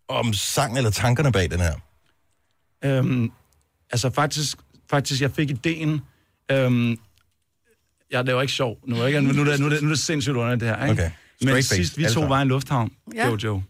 om 0.08 0.32
sangen 0.32 0.76
eller 0.76 0.90
tankerne 0.90 1.32
bag 1.32 1.50
den 1.50 1.60
her. 1.60 1.72
Øhm, 2.84 3.30
altså 3.90 4.10
faktisk, 4.10 4.58
faktisk, 4.90 5.22
jeg 5.22 5.30
fik 5.30 5.50
ideen. 5.50 6.00
Øhm, 6.50 6.98
jeg 8.10 8.24
laver 8.24 8.40
ikke 8.40 8.52
sjov. 8.52 8.78
Nu 8.86 8.96
er, 8.96 9.06
ikke, 9.06 9.20
nu, 9.20 9.28
det, 9.28 9.36
nu, 9.36 9.42
er 9.42 9.70
det, 9.70 9.82
nu 9.82 9.88
er 9.88 9.92
det 9.92 9.98
sindssygt 9.98 10.36
under 10.36 10.56
det 10.56 10.68
her. 10.68 10.86
Ikke? 10.86 11.02
Okay. 11.02 11.10
Men 11.40 11.48
Straight 11.48 11.66
face, 11.68 11.74
sidst 11.76 11.98
vi 11.98 12.04
to 12.04 12.20
var 12.20 12.38
i 12.38 12.42
en 12.42 12.48
lufthavn, 12.48 12.90
Ja. 13.14 13.28
Jojo, 13.28 13.62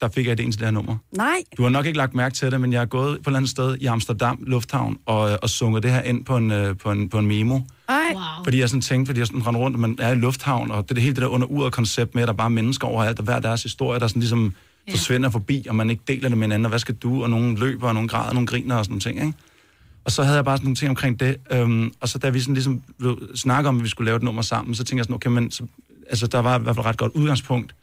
der 0.00 0.08
fik 0.08 0.26
jeg 0.26 0.32
ideen 0.32 0.52
til 0.52 0.60
det 0.60 0.66
her 0.66 0.72
nummer. 0.72 0.96
Nej. 1.16 1.36
Du 1.56 1.62
har 1.62 1.70
nok 1.70 1.86
ikke 1.86 1.96
lagt 1.96 2.14
mærke 2.14 2.34
til 2.34 2.50
det, 2.50 2.60
men 2.60 2.72
jeg 2.72 2.80
er 2.82 2.86
gået 2.86 3.08
på 3.08 3.20
et 3.20 3.26
eller 3.26 3.36
andet 3.36 3.50
sted 3.50 3.76
i 3.80 3.86
Amsterdam 3.86 4.38
Lufthavn 4.46 4.98
og, 5.06 5.38
og 5.42 5.50
sunget 5.50 5.82
det 5.82 5.90
her 5.90 6.02
ind 6.02 6.24
på 6.24 6.36
en, 6.36 6.50
øh, 6.50 6.76
på 6.76 6.90
en, 6.90 7.08
på 7.08 7.18
en 7.18 7.26
memo. 7.26 7.60
Ej. 7.88 7.96
Wow. 8.14 8.22
Fordi 8.44 8.60
jeg 8.60 8.68
sådan 8.68 8.80
tænkte, 8.80 9.08
fordi 9.08 9.18
jeg 9.18 9.26
sådan 9.26 9.46
rendte 9.46 9.60
rundt, 9.60 9.74
og 9.76 9.80
man 9.80 9.96
er 10.00 10.12
i 10.12 10.14
lufthavn, 10.14 10.70
og 10.70 10.82
det 10.82 10.90
er 10.90 10.94
det 10.94 11.02
hele 11.02 11.14
det 11.14 11.22
der 11.22 11.28
under 11.28 11.46
uret 11.46 11.72
koncept 11.72 12.14
med, 12.14 12.22
at 12.22 12.26
der 12.28 12.34
bare 12.34 12.44
er 12.46 12.48
mennesker 12.48 12.88
overalt, 12.88 13.18
og 13.18 13.24
hver 13.24 13.38
deres 13.40 13.62
historie, 13.62 14.00
der 14.00 14.06
sådan 14.06 14.20
ligesom 14.20 14.54
Ja. 14.88 14.92
forsvinder 14.92 15.30
forbi, 15.30 15.66
og 15.68 15.76
man 15.76 15.90
ikke 15.90 16.02
deler 16.08 16.28
det 16.28 16.38
med 16.38 16.46
hinanden, 16.46 16.66
og 16.66 16.68
hvad 16.68 16.78
skal 16.78 16.94
du, 16.94 17.22
og 17.22 17.30
nogen 17.30 17.56
løber, 17.56 17.88
og 17.88 17.94
nogen 17.94 18.08
græder, 18.08 18.28
og 18.28 18.34
nogen 18.34 18.46
griner 18.46 18.76
og 18.76 18.84
sådan 18.84 18.92
nogle 18.92 19.00
ting, 19.00 19.26
ikke? 19.26 19.38
Og 20.04 20.10
så 20.12 20.22
havde 20.22 20.36
jeg 20.36 20.44
bare 20.44 20.56
sådan 20.56 20.66
nogle 20.66 20.76
ting 20.76 20.90
omkring 20.90 21.20
det, 21.20 21.36
øhm, 21.52 21.92
og 22.00 22.08
så 22.08 22.18
da 22.18 22.30
vi 22.30 22.40
sådan 22.40 22.54
ligesom 22.54 22.82
snakkede 23.34 23.68
om, 23.68 23.76
at 23.76 23.84
vi 23.84 23.88
skulle 23.88 24.06
lave 24.06 24.16
et 24.16 24.22
nummer 24.22 24.42
sammen, 24.42 24.74
så 24.74 24.84
tænkte 24.84 24.96
jeg 24.96 25.04
sådan, 25.04 25.14
okay, 25.14 25.30
men 25.30 25.50
så, 25.50 25.66
altså, 26.10 26.26
der 26.26 26.38
var 26.38 26.58
i 26.58 26.62
hvert 26.62 26.76
fald 26.76 26.84
et 26.84 26.88
ret 26.88 26.96
godt 26.96 27.12
udgangspunkt. 27.14 27.74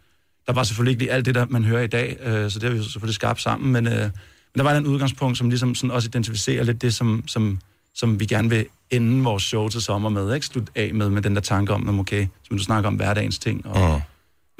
Der 0.48 0.54
var 0.54 0.64
selvfølgelig 0.64 0.92
ikke 0.92 1.04
lige 1.04 1.12
alt 1.12 1.26
det, 1.26 1.36
der 1.36 1.46
man 1.50 1.64
hører 1.64 1.84
i 1.84 1.88
dag, 1.88 2.18
øh, 2.26 2.52
så 2.52 2.60
det 2.60 2.70
har 2.70 2.78
vi 2.78 2.84
selvfølgelig 2.84 3.16
skabt 3.16 3.42
sammen, 3.42 3.72
men, 3.72 3.88
øh, 3.88 3.94
men 3.94 4.12
der 4.58 4.64
var 4.64 4.78
en 4.78 4.86
udgangspunkt, 4.88 5.38
som 5.38 5.50
ligesom 5.50 5.76
sådan 5.76 5.92
også 5.92 6.08
identificerer 6.08 6.64
lidt 6.64 6.82
det, 6.82 6.94
som, 6.94 7.24
som, 7.28 7.60
som 7.96 8.20
vi 8.20 8.26
gerne 8.26 8.50
vil 8.50 8.66
ende 8.90 9.24
vores 9.24 9.44
show 9.44 9.70
til 9.70 9.82
sommer 9.82 10.10
med, 10.10 10.34
ikke? 10.34 10.46
Slut 10.46 10.70
af 10.76 10.94
med, 10.94 11.10
med 11.10 11.22
den 11.22 11.36
der 11.36 11.42
tanke 11.42 11.74
om, 11.74 11.90
om, 11.90 12.00
okay, 12.00 12.28
som 12.48 12.58
du 12.58 12.64
snakker 12.64 12.88
om 12.88 12.96
hverdagens 12.96 13.40
ting, 13.40 13.66
og 13.66 13.96
Mm 13.96 14.02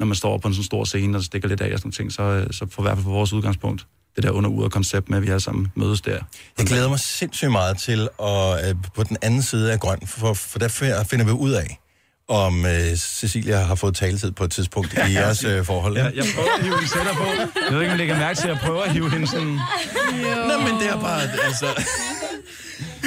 når 0.02 0.06
man 0.06 0.14
står 0.14 0.38
på 0.38 0.48
en 0.48 0.54
sådan 0.54 0.64
stor 0.64 0.84
scene, 0.84 1.18
og 1.18 1.22
stikker 1.24 1.48
lidt 1.48 1.60
af 1.60 1.72
og 1.72 1.78
sådan 1.78 1.86
nogle 1.86 1.92
ting, 1.92 2.12
så, 2.12 2.22
øh, 2.22 2.46
så 2.50 2.66
for 2.70 2.82
i 2.82 2.84
hvert 2.84 2.96
fald 2.96 3.04
på 3.04 3.10
vores 3.10 3.32
udgangspunkt, 3.32 3.86
det 4.16 4.24
der 4.24 4.30
under 4.30 4.50
uret 4.50 4.72
koncept 4.72 5.08
med, 5.08 5.16
at 5.18 5.22
vi 5.22 5.28
alle 5.28 5.40
sammen 5.40 5.72
mødes 5.74 6.00
der. 6.00 6.18
Jeg 6.58 6.66
glæder 6.66 6.88
mig 6.88 6.98
sindssygt 6.98 7.50
meget 7.50 7.78
til 7.78 8.08
at 8.22 8.68
øh, 8.68 8.74
på 8.94 9.02
den 9.02 9.16
anden 9.22 9.42
side 9.42 9.72
af 9.72 9.80
grøn, 9.80 9.98
for, 10.06 10.34
for 10.34 10.58
der 10.58 10.68
finder 11.10 11.24
vi 11.24 11.30
ud 11.30 11.50
af, 11.50 11.78
om 12.28 12.66
øh, 12.66 12.96
Cecilia 12.96 13.58
har 13.58 13.74
fået 13.74 13.96
taletid 13.96 14.30
på 14.30 14.44
et 14.44 14.50
tidspunkt 14.50 14.92
i 15.08 15.12
jeres 15.18 15.44
øh, 15.44 15.64
forhold. 15.64 15.96
Ja, 15.96 16.04
jeg 16.04 16.24
prøver 16.34 16.48
at 16.58 16.62
hive 16.62 16.74
hende 16.74 16.88
sætter 16.88 17.14
på. 17.14 17.24
Jeg 17.24 17.74
ved 17.74 17.80
ikke, 17.80 17.80
om 17.80 17.82
jeg 17.82 17.96
lægger 17.98 18.18
mærke 18.18 18.38
til, 18.38 18.48
at 18.48 18.54
jeg 18.54 18.60
prøver 18.64 18.82
at 18.82 18.92
hive 18.92 19.10
hende 19.10 19.26
sådan... 19.26 19.58
Nå, 20.48 20.58
men 20.58 20.80
det 20.80 20.88
er 20.88 21.00
bare, 21.00 21.22
altså... 21.44 21.66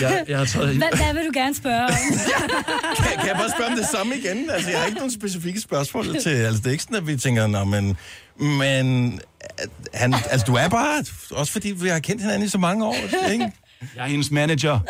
Jeg, 0.01 0.26
jeg 0.28 0.38
har 0.38 0.45
taget 0.45 0.76
Hvad, 0.78 0.88
hvad 0.95 1.13
vil 1.13 1.26
du 1.26 1.32
gerne 1.34 1.55
spørge 1.55 1.84
om? 1.84 1.89
Kan, 2.97 3.18
kan 3.20 3.28
jeg 3.28 3.36
bare 3.36 3.49
spørge 3.49 3.70
om 3.72 3.78
det 3.78 3.88
samme 3.88 4.16
igen? 4.16 4.49
Altså, 4.49 4.70
jeg 4.70 4.80
har 4.80 4.86
ikke 4.86 4.97
nogen 4.97 5.11
specifikke 5.11 5.61
spørgsmål 5.61 6.05
til... 6.22 6.30
Altså, 6.30 6.61
det 6.61 6.68
er 6.68 6.72
ikke 6.72 6.84
sådan, 6.84 6.97
at 6.97 7.07
vi 7.07 7.18
tænker, 7.18 7.47
nå, 7.47 7.63
men... 7.63 7.97
Men... 8.39 9.20
Han, 9.93 10.16
altså, 10.30 10.45
du 10.47 10.55
er 10.55 10.68
bare... 10.68 11.05
Også 11.32 11.51
fordi 11.51 11.72
vi 11.72 11.88
har 11.88 11.99
kendt 11.99 12.22
hinanden 12.22 12.43
i 12.43 12.49
så 12.49 12.57
mange 12.57 12.86
år, 12.86 12.95
ikke? 13.32 13.51
Jeg 13.95 14.03
er 14.03 14.07
hendes 14.07 14.32
manager. 14.32 14.80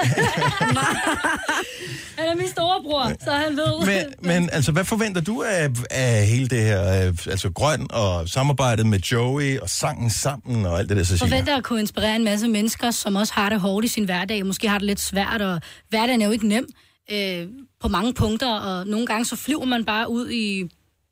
Han 2.17 2.27
er 2.27 2.35
min 2.35 2.47
storebror, 2.47 3.11
så 3.23 3.31
han 3.31 3.57
ved. 3.57 3.85
Men, 3.85 4.13
men 4.19 4.49
altså, 4.51 4.71
hvad 4.71 4.83
forventer 4.83 5.21
du 5.21 5.43
af, 5.43 5.69
af 5.91 6.27
hele 6.27 6.47
det 6.47 6.61
her, 6.61 7.07
øh, 7.07 7.17
altså 7.27 7.49
grøn 7.49 7.87
og 7.89 8.29
samarbejdet 8.29 8.85
med 8.85 8.99
Joey 8.99 9.59
og 9.59 9.69
sangen 9.69 10.09
sammen 10.09 10.65
og 10.65 10.79
alt 10.79 10.89
det 10.89 10.97
der, 10.97 11.03
Cecilia? 11.03 11.31
forventer 11.31 11.57
at 11.57 11.63
kunne 11.63 11.79
inspirere 11.79 12.15
en 12.15 12.23
masse 12.23 12.47
mennesker, 12.47 12.91
som 12.91 13.15
også 13.15 13.33
har 13.33 13.49
det 13.49 13.59
hårdt 13.59 13.85
i 13.85 13.87
sin 13.87 14.05
hverdag, 14.05 14.45
måske 14.45 14.69
har 14.69 14.77
det 14.77 14.85
lidt 14.87 14.99
svært, 14.99 15.41
og 15.41 15.61
hverdagen 15.89 16.21
er 16.21 16.25
jo 16.25 16.31
ikke 16.31 16.47
nem 16.47 16.67
øh, 17.11 17.47
på 17.81 17.87
mange 17.87 18.13
punkter, 18.13 18.53
og 18.53 18.87
nogle 18.87 19.05
gange 19.07 19.25
så 19.25 19.35
flyver 19.35 19.65
man 19.65 19.85
bare 19.85 20.09
ud 20.09 20.29
i, 20.29 20.69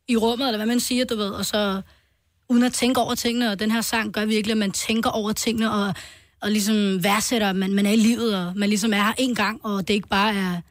i 0.08 0.18
rummet, 0.18 0.48
eller 0.48 0.58
hvad 0.58 0.68
man 0.68 0.80
siger, 0.80 1.06
du 1.06 1.16
ved, 1.16 1.30
og 1.30 1.46
så 1.46 1.82
uden 2.50 2.64
at 2.64 2.74
tænke 2.74 3.02
over 3.02 3.16
tingene, 3.16 3.52
og 3.52 3.60
den 3.60 3.72
her 3.72 3.82
sang 3.82 4.14
gør 4.14 4.26
virkelig, 4.26 4.52
at 4.52 4.58
man 4.58 4.72
tænker 4.72 5.10
over 5.10 5.32
tingene, 5.32 5.72
og, 5.72 5.94
og 6.44 6.52
ligesom 6.52 7.04
værdsætter, 7.04 7.50
at 7.50 7.56
man, 7.56 7.74
man 7.74 7.86
er 7.86 7.92
i 7.92 7.96
livet, 7.96 8.38
og 8.38 8.54
man 8.56 8.70
ligesom 8.70 8.94
er 8.94 8.98
her 9.04 9.14
en 9.18 9.36
gang, 9.36 9.60
og 9.66 9.88
det 9.88 9.94
ikke 9.94 10.08
bare 10.08 10.36
er, 10.36 10.62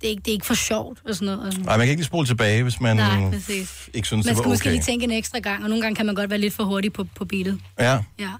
det 0.00 0.06
er 0.06 0.10
ikke, 0.10 0.20
det 0.20 0.28
er 0.28 0.32
ikke 0.32 0.46
for 0.46 0.54
sjovt, 0.54 0.98
og 1.08 1.14
sådan 1.14 1.26
noget. 1.26 1.40
Og 1.46 1.52
sådan. 1.52 1.66
Nej, 1.66 1.76
man 1.76 1.86
kan 1.86 1.90
ikke 1.90 2.00
lige 2.00 2.06
spole 2.06 2.26
tilbage, 2.26 2.62
hvis 2.62 2.80
man 2.80 2.96
Nej, 2.96 3.30
præcis. 3.30 3.88
ikke 3.94 4.06
synes, 4.08 4.26
Man 4.26 4.30
det 4.30 4.36
skal 4.36 4.44
var 4.44 4.50
måske 4.50 4.62
okay. 4.68 4.70
lige 4.70 4.82
tænke 4.82 5.04
en 5.04 5.10
ekstra 5.10 5.38
gang, 5.38 5.62
og 5.62 5.68
nogle 5.68 5.82
gange 5.82 5.96
kan 5.96 6.06
man 6.06 6.14
godt 6.14 6.30
være 6.30 6.38
lidt 6.38 6.54
for 6.54 6.64
hurtig 6.64 6.92
på, 6.92 7.06
på 7.14 7.24
beatet. 7.24 7.58
Ja. 7.78 7.98
Ja. 8.18 8.30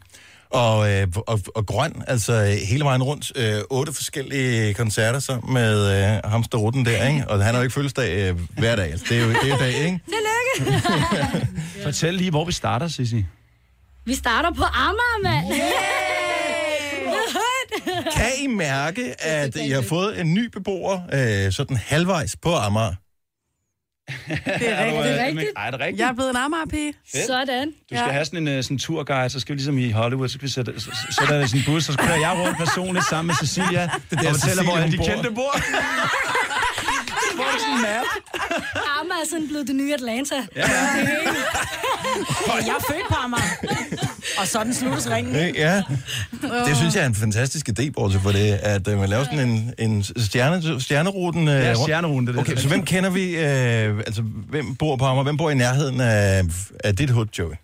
Og, 0.50 0.92
øh, 0.92 1.06
og, 1.26 1.40
og 1.54 1.66
grøn, 1.66 2.02
altså 2.06 2.58
hele 2.68 2.84
vejen 2.84 3.02
rundt, 3.02 3.32
øh, 3.36 3.60
otte 3.70 3.92
forskellige 3.92 4.74
koncerter 4.74 5.18
sammen 5.18 5.54
med 5.54 6.02
øh, 6.14 6.30
hamster 6.30 6.58
Rutten 6.58 6.84
der, 6.84 7.08
ikke? 7.08 7.24
Og 7.28 7.44
han 7.44 7.54
har 7.54 7.60
jo 7.60 7.62
ikke 7.62 7.74
fødselsdag 7.74 8.30
øh, 8.30 8.38
hver 8.58 8.76
dag, 8.76 8.90
altså 8.90 9.06
det 9.08 9.18
er 9.18 9.22
jo, 9.22 9.28
det 9.28 9.50
er 9.52 9.58
dag, 9.58 9.74
ikke? 9.74 10.00
Tillykke! 10.58 11.48
Fortæl 11.84 12.14
lige, 12.14 12.30
hvor 12.30 12.44
vi 12.44 12.52
starter, 12.52 12.88
Sissi. 12.88 13.24
Vi 14.04 14.14
starter 14.14 14.50
på 14.50 14.64
Amager, 14.64 15.22
mand! 15.22 15.46
Yeah! 15.50 16.03
Kan 18.12 18.30
I 18.38 18.46
mærke, 18.46 19.14
at 19.22 19.56
I 19.56 19.70
har 19.70 19.82
fået 19.82 20.20
en 20.20 20.34
ny 20.34 20.46
beboer, 20.46 21.00
øh, 21.46 21.52
sådan 21.52 21.76
halvvejs 21.76 22.36
på 22.42 22.54
Amager? 22.56 22.94
Det 24.08 24.68
er 24.70 24.84
rigtigt. 24.84 25.04
Det 25.04 25.20
er 25.20 25.26
rigtigt. 25.26 25.50
Ej, 25.56 25.66
er 25.66 25.70
det 25.70 25.80
rigtigt? 25.80 26.00
Jeg 26.00 26.08
er 26.08 26.12
blevet 26.12 26.30
en 26.30 26.36
Amager-pige. 26.36 26.94
Sådan. 27.26 27.66
Du 27.70 27.96
skal 27.96 28.12
have 28.12 28.24
sådan 28.24 28.48
en 28.48 28.58
uh, 28.58 28.64
sådan 28.64 28.78
turguide, 28.78 29.30
så 29.30 29.40
skal 29.40 29.52
vi 29.52 29.58
ligesom 29.58 29.78
i 29.78 29.90
Hollywood, 29.90 30.28
så 30.28 30.32
skal 30.32 30.46
vi 30.46 30.52
sætte, 30.52 30.80
så, 30.80 30.90
så 31.10 31.22
der 31.28 31.34
er 31.34 31.46
sådan 31.46 31.60
en 31.60 31.64
bus, 31.66 31.84
så 31.84 31.92
skal 31.92 32.06
jeg 32.20 32.36
rundt 32.44 32.58
personligt 32.58 33.06
sammen 33.08 33.26
med 33.26 33.34
Cecilia, 33.34 33.90
det 34.10 34.18
der 34.20 34.28
og 34.28 34.34
fortæller, 34.34 34.62
hvor 34.64 34.76
hun 34.76 34.92
de 34.92 34.96
bor. 34.96 35.04
kendte 35.04 35.30
bor. 35.30 35.54
Hvor 37.36 37.44
er 37.44 37.58
sådan 37.58 37.74
en 37.74 37.82
map? 37.82 38.06
Amager 39.00 39.20
er 39.22 39.28
sådan 39.30 39.48
blevet 39.48 39.66
det 39.66 39.76
nye 39.76 39.94
Atlanta. 39.94 40.34
Ja, 40.56 40.62
Jeg 42.68 42.74
er 42.78 42.84
født 42.90 43.06
på 43.08 43.14
Amager. 43.14 43.42
Og 44.38 44.46
sådan 44.46 44.74
sluttes 44.74 45.10
ringen. 45.10 45.54
Ja, 45.54 45.82
det 46.66 46.76
synes 46.76 46.94
jeg 46.94 47.02
er 47.02 47.06
en 47.06 47.14
fantastisk 47.14 47.68
idé, 47.68 47.90
bortset 47.90 48.20
for 48.22 48.30
det, 48.32 48.52
at 48.52 48.88
øh, 48.88 48.98
man 48.98 49.08
laver 49.08 49.24
sådan 49.24 49.48
en, 49.48 49.74
en 49.78 50.02
stjerne, 50.02 50.80
stjerneruten 50.80 51.48
øh, 51.48 51.54
Ja, 51.54 51.74
stjerneruten, 51.74 52.26
det 52.26 52.36
er 52.36 52.42
det. 52.42 52.50
Okay, 52.52 52.60
så 52.62 52.68
hvem 52.68 52.84
kender 52.84 53.10
vi, 53.10 53.36
øh, 53.36 53.98
altså 53.98 54.22
hvem 54.22 54.74
bor 54.76 54.96
på 54.96 55.04
Amager? 55.04 55.22
Hvem 55.22 55.36
bor 55.36 55.50
i 55.50 55.54
nærheden 55.54 56.00
af, 56.00 56.42
af 56.84 56.96
dit 56.96 57.10
hood, 57.10 57.26
Joey? 57.38 57.54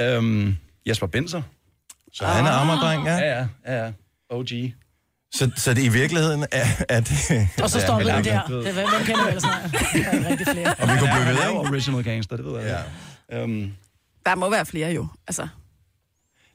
Øhm, 0.00 0.56
Jesper 0.88 1.06
Benser. 1.06 1.42
Så 2.12 2.24
han 2.26 2.46
er 2.46 2.50
Amager-dreng, 2.50 3.06
ja? 3.06 3.14
Ja, 3.16 3.38
ja, 3.38 3.46
ja, 3.66 3.84
ja. 3.84 3.90
OG. 4.30 4.48
Så, 5.34 5.50
så 5.56 5.74
det 5.74 5.82
i 5.82 5.88
virkeligheden 5.88 6.46
er, 6.52 6.66
at... 6.88 7.12
Og 7.62 7.70
så 7.70 7.80
står 7.80 7.98
vi 7.98 8.04
der. 8.04 8.22
Det 8.22 8.32
er, 8.32 8.42
hvem, 8.48 8.74
hvem 8.74 9.04
kender 9.04 9.22
du 9.22 9.28
ellers? 9.28 9.42
Nej, 9.42 9.60
der 10.12 10.26
er 10.26 10.30
rigtig 10.30 10.46
flere. 10.46 10.74
Og 10.78 10.88
vi 10.88 10.92
kunne 10.98 11.10
blive 11.12 11.26
ved, 11.26 11.32
ikke? 11.32 11.50
original 11.52 12.04
gangster, 12.04 12.36
det 12.36 12.44
ved 12.44 12.60
jeg. 12.60 12.84
Ja. 13.30 13.42
Øhm, 13.42 13.72
Der 14.26 14.34
må 14.34 14.50
være 14.50 14.66
flere 14.66 14.92
jo. 14.92 15.06
Altså, 15.28 15.48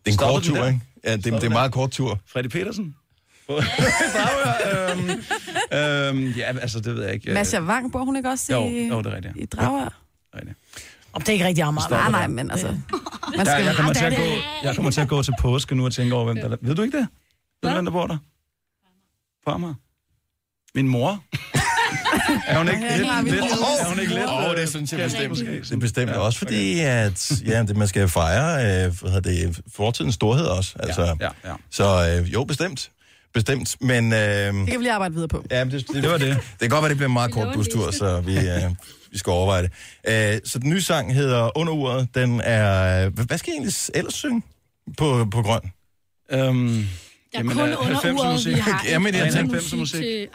er 0.09 0.13
en 0.13 0.13
Stopper 0.13 0.33
kort 0.33 0.43
tur, 0.43 0.65
ikke? 0.65 0.81
Ja, 1.03 1.15
det, 1.15 1.25
det 1.25 1.33
er 1.33 1.45
en 1.45 1.51
meget 1.51 1.71
kort 1.71 1.91
tur. 1.91 2.19
Freddy 2.25 2.47
Petersen? 2.47 2.95
Dragør, 3.49 4.91
øhm, 4.91 5.09
øhm, 6.19 6.33
ja, 6.37 6.57
altså, 6.61 6.79
det 6.79 6.95
ved 6.95 7.03
jeg 7.03 7.13
ikke. 7.13 7.33
Masha 7.33 7.59
Wang, 7.61 7.91
bor 7.91 8.03
hun 8.03 8.15
ikke 8.15 8.29
også 8.29 8.53
Jo, 8.53 8.63
i, 8.65 8.87
jo, 8.87 8.97
det 8.97 9.05
er 9.05 9.15
rigtigt. 9.15 9.33
i 9.37 9.45
Dragør? 9.45 10.01
Om 11.13 11.21
det 11.21 11.29
er 11.29 11.33
ikke 11.33 11.45
rigtig 11.45 11.63
Amager. 11.63 11.89
Nej, 11.89 12.11
nej, 12.11 12.27
men 12.27 12.51
altså... 12.51 12.67
Man 12.67 12.77
Jeg, 13.37 13.45
skal, 13.45 13.63
jeg, 13.65 13.75
kommer 13.75 13.93
til 13.93 14.05
at 14.05 14.15
gå, 14.15 14.23
jeg 14.63 14.75
kommer 14.75 14.91
til 14.91 15.01
at 15.01 15.07
gå 15.07 15.23
til 15.23 15.33
påske 15.39 15.75
nu 15.75 15.85
og 15.85 15.93
tænke 15.93 16.15
over, 16.15 16.25
hvem 16.25 16.35
der... 16.35 16.57
Ved 16.61 16.75
du 16.75 16.81
ikke 16.81 16.97
det? 16.97 17.07
Ved 17.63 17.69
du, 17.69 17.75
hvem 17.75 17.85
der 17.85 17.91
bor 17.91 18.07
der? 18.07 18.17
På 19.45 19.51
Amager? 19.51 19.73
Min 20.75 20.87
mor. 20.87 21.23
er 22.47 22.57
hun 22.57 22.69
ikke 22.69 22.85
Ja, 22.85 22.97
lidt? 22.97 23.31
lidt 23.31 23.43
er 23.79 23.89
hun 23.89 23.99
ikke 23.99 24.13
lidt? 24.13 24.25
Åh, 24.29 24.51
øh, 24.51 24.57
det 24.57 24.69
synes 24.69 24.91
jeg 24.91 24.99
bestemt. 24.99 25.29
måske? 25.29 25.45
Det 25.59 25.71
er 25.71 25.77
bestemt 25.77 26.11
også 26.11 26.39
fordi, 26.39 26.79
at 26.79 27.31
ja, 27.45 27.63
det, 27.63 27.77
man 27.77 27.87
skal 27.87 28.09
fejre 28.09 28.55
øh, 28.85 28.93
hvad 29.01 29.11
hedder 29.11 29.29
det, 29.31 29.59
fortidens 29.75 30.15
storhed 30.15 30.45
også. 30.45 30.73
Altså, 30.79 31.01
Ja, 31.01 31.13
ja, 31.21 31.29
ja. 31.49 31.53
Så 31.71 32.17
øh, 32.23 32.33
jo, 32.33 32.43
bestemt. 32.43 32.91
Bestemt, 33.33 33.75
men... 33.81 34.13
Øh, 34.13 34.19
Det 34.19 34.53
kan 34.53 34.65
vi 34.67 34.83
lige 34.83 34.91
arbejde 34.91 35.13
videre 35.13 35.27
på. 35.27 35.43
ja, 35.51 35.63
men 35.63 35.73
det, 35.73 35.87
det, 35.87 36.03
Det 36.03 36.11
var 36.11 36.17
det. 36.17 36.27
det 36.51 36.59
kan 36.59 36.69
godt 36.69 36.81
være, 36.81 36.89
det 36.89 36.97
bliver 36.97 37.07
en 37.09 37.13
meget 37.13 37.31
kort 37.31 37.47
bustur, 37.55 37.91
så 37.91 38.21
vi, 38.21 38.37
øh, 38.37 38.43
vi 39.11 39.17
skal 39.17 39.31
overveje 39.31 39.61
det. 39.63 39.71
Øh, 40.35 40.39
så 40.45 40.59
den 40.59 40.69
nye 40.69 40.81
sang 40.81 41.13
hedder 41.13 41.57
Under 41.57 41.73
uret. 41.73 42.07
Den 42.15 42.41
er... 42.43 43.09
Hvad 43.09 43.37
skal 43.37 43.51
jeg 43.51 43.55
egentlig 43.55 43.73
ellers 43.93 44.13
synge 44.13 44.41
på, 44.97 45.27
på 45.31 45.41
grøn? 45.41 45.59
Øhm, 46.31 46.67
Der 46.67 46.73
er 47.33 47.39
jamen, 47.39 47.57
kun 47.57 47.69
er 47.69 47.75
under 47.77 47.95
90'er 47.99 48.11
uret, 48.13 48.45
vi 48.45 48.53
har 48.53 48.83
Jamen, 48.89 49.15
jeg 49.15 49.25
musik 49.45 49.73
90'er 49.73 49.75
musik. 49.75 50.01
til... 50.01 50.27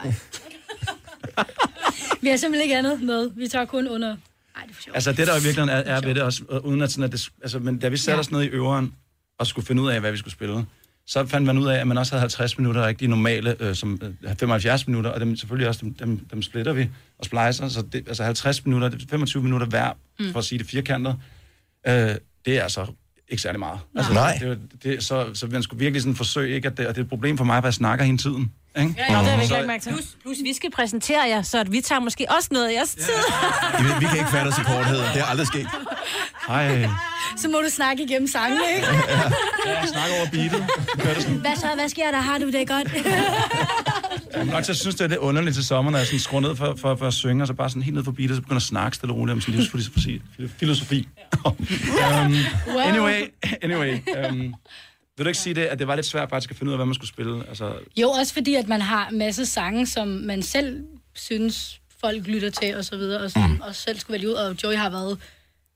Vi 2.21 2.27
har 2.27 2.37
simpelthen 2.37 2.61
ikke 2.63 2.77
andet 2.77 3.01
med. 3.01 3.31
Vi 3.35 3.47
tager 3.47 3.65
kun 3.65 3.87
under... 3.87 4.07
Ej, 4.09 4.61
det 4.63 4.71
er 4.71 4.73
for 4.75 4.81
sjovt. 4.81 4.95
Altså 4.95 5.11
det, 5.11 5.27
der 5.27 5.33
i 5.33 5.43
virkeligheden 5.43 5.69
er, 5.69 5.95
er 5.95 6.01
ved 6.01 6.15
det 6.15 6.23
også, 6.23 6.43
øh, 6.51 6.59
uden 6.65 6.81
at, 6.81 6.91
sådan, 6.91 7.03
at 7.03 7.11
det, 7.11 7.29
altså, 7.41 7.59
men 7.59 7.77
da 7.77 7.87
vi 7.87 7.97
satte 7.97 8.15
Ja. 8.15 8.19
os 8.19 8.31
ned 8.31 8.43
i 8.43 8.47
øveren 8.47 8.93
og 9.39 9.47
skulle 9.47 9.67
finde 9.67 9.81
ud 9.81 9.89
af, 9.89 9.99
hvad 9.99 10.11
vi 10.11 10.17
skulle 10.17 10.31
spille, 10.33 10.65
så 11.07 11.25
fandt 11.25 11.45
man 11.45 11.57
ud 11.57 11.67
af, 11.67 11.79
at 11.79 11.87
man 11.87 11.97
også 11.97 12.11
havde 12.11 12.21
50 12.21 12.57
minutter, 12.57 12.87
ikke 12.87 12.99
de 12.99 13.07
normale, 13.07 13.55
øh, 13.59 13.75
som 13.75 13.99
øh, 14.23 14.35
75 14.39 14.87
minutter, 14.87 15.09
og 15.09 15.19
dem, 15.19 15.35
selvfølgelig 15.35 15.67
også, 15.67 15.79
dem, 15.83 15.93
dem, 15.93 16.19
dem 16.31 16.41
splitter 16.41 16.73
vi 16.73 16.89
og 17.19 17.25
splicer, 17.25 17.67
så 17.67 17.81
det, 17.81 18.07
altså 18.07 18.23
50 18.23 18.65
minutter, 18.65 18.89
det 18.89 19.03
er 19.03 19.07
25 19.09 19.43
minutter 19.43 19.67
hver, 19.67 19.91
mm. 20.19 20.31
for 20.31 20.39
at 20.39 20.45
sige 20.45 20.59
det 20.59 20.67
firkantet, 20.67 21.15
øh, 21.87 21.93
det 22.45 22.57
er 22.57 22.63
altså 22.63 22.85
ikke 23.29 23.41
særlig 23.41 23.59
meget. 23.59 23.79
Altså, 23.95 24.13
Nej. 24.13 24.37
Det, 24.41 24.59
det, 24.71 24.83
det, 24.83 25.03
så, 25.03 25.27
så 25.33 25.47
man 25.47 25.63
skulle 25.63 25.79
virkelig 25.79 26.01
sådan 26.01 26.15
forsøge, 26.15 26.55
ikke, 26.55 26.67
at 26.67 26.77
det, 26.77 26.87
og 26.87 26.95
det 26.95 27.01
er 27.01 27.03
et 27.03 27.09
problem 27.09 27.37
for 27.37 27.45
mig, 27.45 27.57
at 27.57 27.63
jeg 27.63 27.73
snakker 27.73 28.05
hele 28.05 28.17
tiden. 28.17 28.51
Ikke? 28.77 28.87
Nå, 29.09 29.19
det 29.19 29.27
har 29.27 29.35
vi 29.35 29.41
ikke 29.41 29.47
Så- 29.47 29.53
lagt 29.53 29.67
mærke 29.67 29.83
til. 29.83 29.91
Plus, 29.91 30.05
plus, 30.21 30.37
vi 30.43 30.53
skal 30.53 30.71
præsentere 30.71 31.21
jer, 31.27 31.41
så 31.41 31.59
at 31.59 31.71
vi 31.71 31.81
tager 31.81 31.99
måske 31.99 32.25
også 32.37 32.49
noget 32.51 32.67
af 32.69 32.73
jeres 32.73 32.89
tid. 32.89 33.13
I 33.79 33.83
ved, 33.83 33.99
vi 33.99 34.05
kan 34.05 34.17
ikke 34.17 34.29
fatte 34.29 34.49
os 34.49 34.57
i 34.57 34.61
korthed. 34.63 34.97
Det 34.97 35.17
er 35.21 35.25
aldrig 35.25 35.47
sket. 35.47 35.67
Hej. 36.47 36.87
Så 37.37 37.47
må 37.49 37.57
du 37.57 37.69
snakke 37.69 38.03
igennem 38.03 38.27
sangen, 38.27 38.59
ikke? 38.75 38.87
Ja, 39.65 39.79
jeg 39.79 39.87
snakker 39.87 40.15
over 40.17 40.29
beatet. 40.31 40.65
Hvad 41.41 41.55
så? 41.55 41.67
Hvad 41.75 41.89
sker 41.89 42.11
der? 42.11 42.19
Har 42.21 42.37
du 42.37 42.51
det 42.51 42.67
godt? 42.67 42.93
Jeg 44.35 44.45
nok 44.45 44.69
at 44.69 44.77
synes, 44.77 44.95
det 44.95 45.01
er 45.03 45.07
lidt 45.07 45.19
underligt 45.19 45.55
til 45.55 45.65
sommer, 45.65 45.91
når 45.91 45.97
jeg 45.97 46.07
sådan 46.07 46.19
skruer 46.19 46.41
ned 46.41 46.55
for, 46.55 46.75
for, 46.81 46.95
for 46.95 47.07
at 47.07 47.13
synge, 47.13 47.43
og 47.43 47.47
så 47.47 47.53
bare 47.53 47.69
sådan 47.69 47.81
helt 47.81 47.95
ned 47.95 48.03
for 48.03 48.11
beatet, 48.11 48.35
så 48.35 48.41
begynder 48.41 48.55
at 48.59 48.61
snakke 48.63 48.95
stille 48.95 49.13
og 49.13 49.17
roligt 49.19 49.33
om 49.33 49.41
sådan 49.41 49.55
livsfilosofi. 49.55 50.21
Filosofi. 50.59 51.07
um, 51.45 51.55
anyway, 52.89 53.21
anyway. 53.61 53.99
Um, 54.31 54.55
vil 55.17 55.25
du 55.25 55.29
ikke 55.29 55.39
sige 55.39 55.53
det, 55.53 55.61
at 55.61 55.79
det 55.79 55.87
var 55.87 55.95
lidt 55.95 56.05
svært 56.05 56.29
faktisk 56.29 56.51
at 56.51 56.57
finde 56.57 56.69
ud 56.69 56.73
af, 56.73 56.77
hvad 56.77 56.85
man 56.85 56.95
skulle 56.95 57.09
spille? 57.09 57.47
Altså, 57.49 57.73
Jo, 57.97 58.09
også 58.09 58.33
fordi, 58.33 58.55
at 58.55 58.67
man 58.67 58.81
har 58.81 59.07
en 59.09 59.17
masse 59.17 59.45
sange, 59.45 59.87
som 59.87 60.07
man 60.07 60.41
selv 60.43 60.83
synes, 61.13 61.79
folk 62.01 62.27
lytter 62.27 62.49
til, 62.49 62.75
og 62.77 62.85
så 62.85 62.97
videre, 62.97 63.21
og 63.21 63.31
som 63.31 63.61
også 63.61 63.81
selv 63.81 63.99
skulle 63.99 64.13
vælge 64.13 64.29
ud. 64.29 64.33
Og 64.33 64.55
Joey 64.63 64.75
har 64.75 64.89
været 64.89 65.17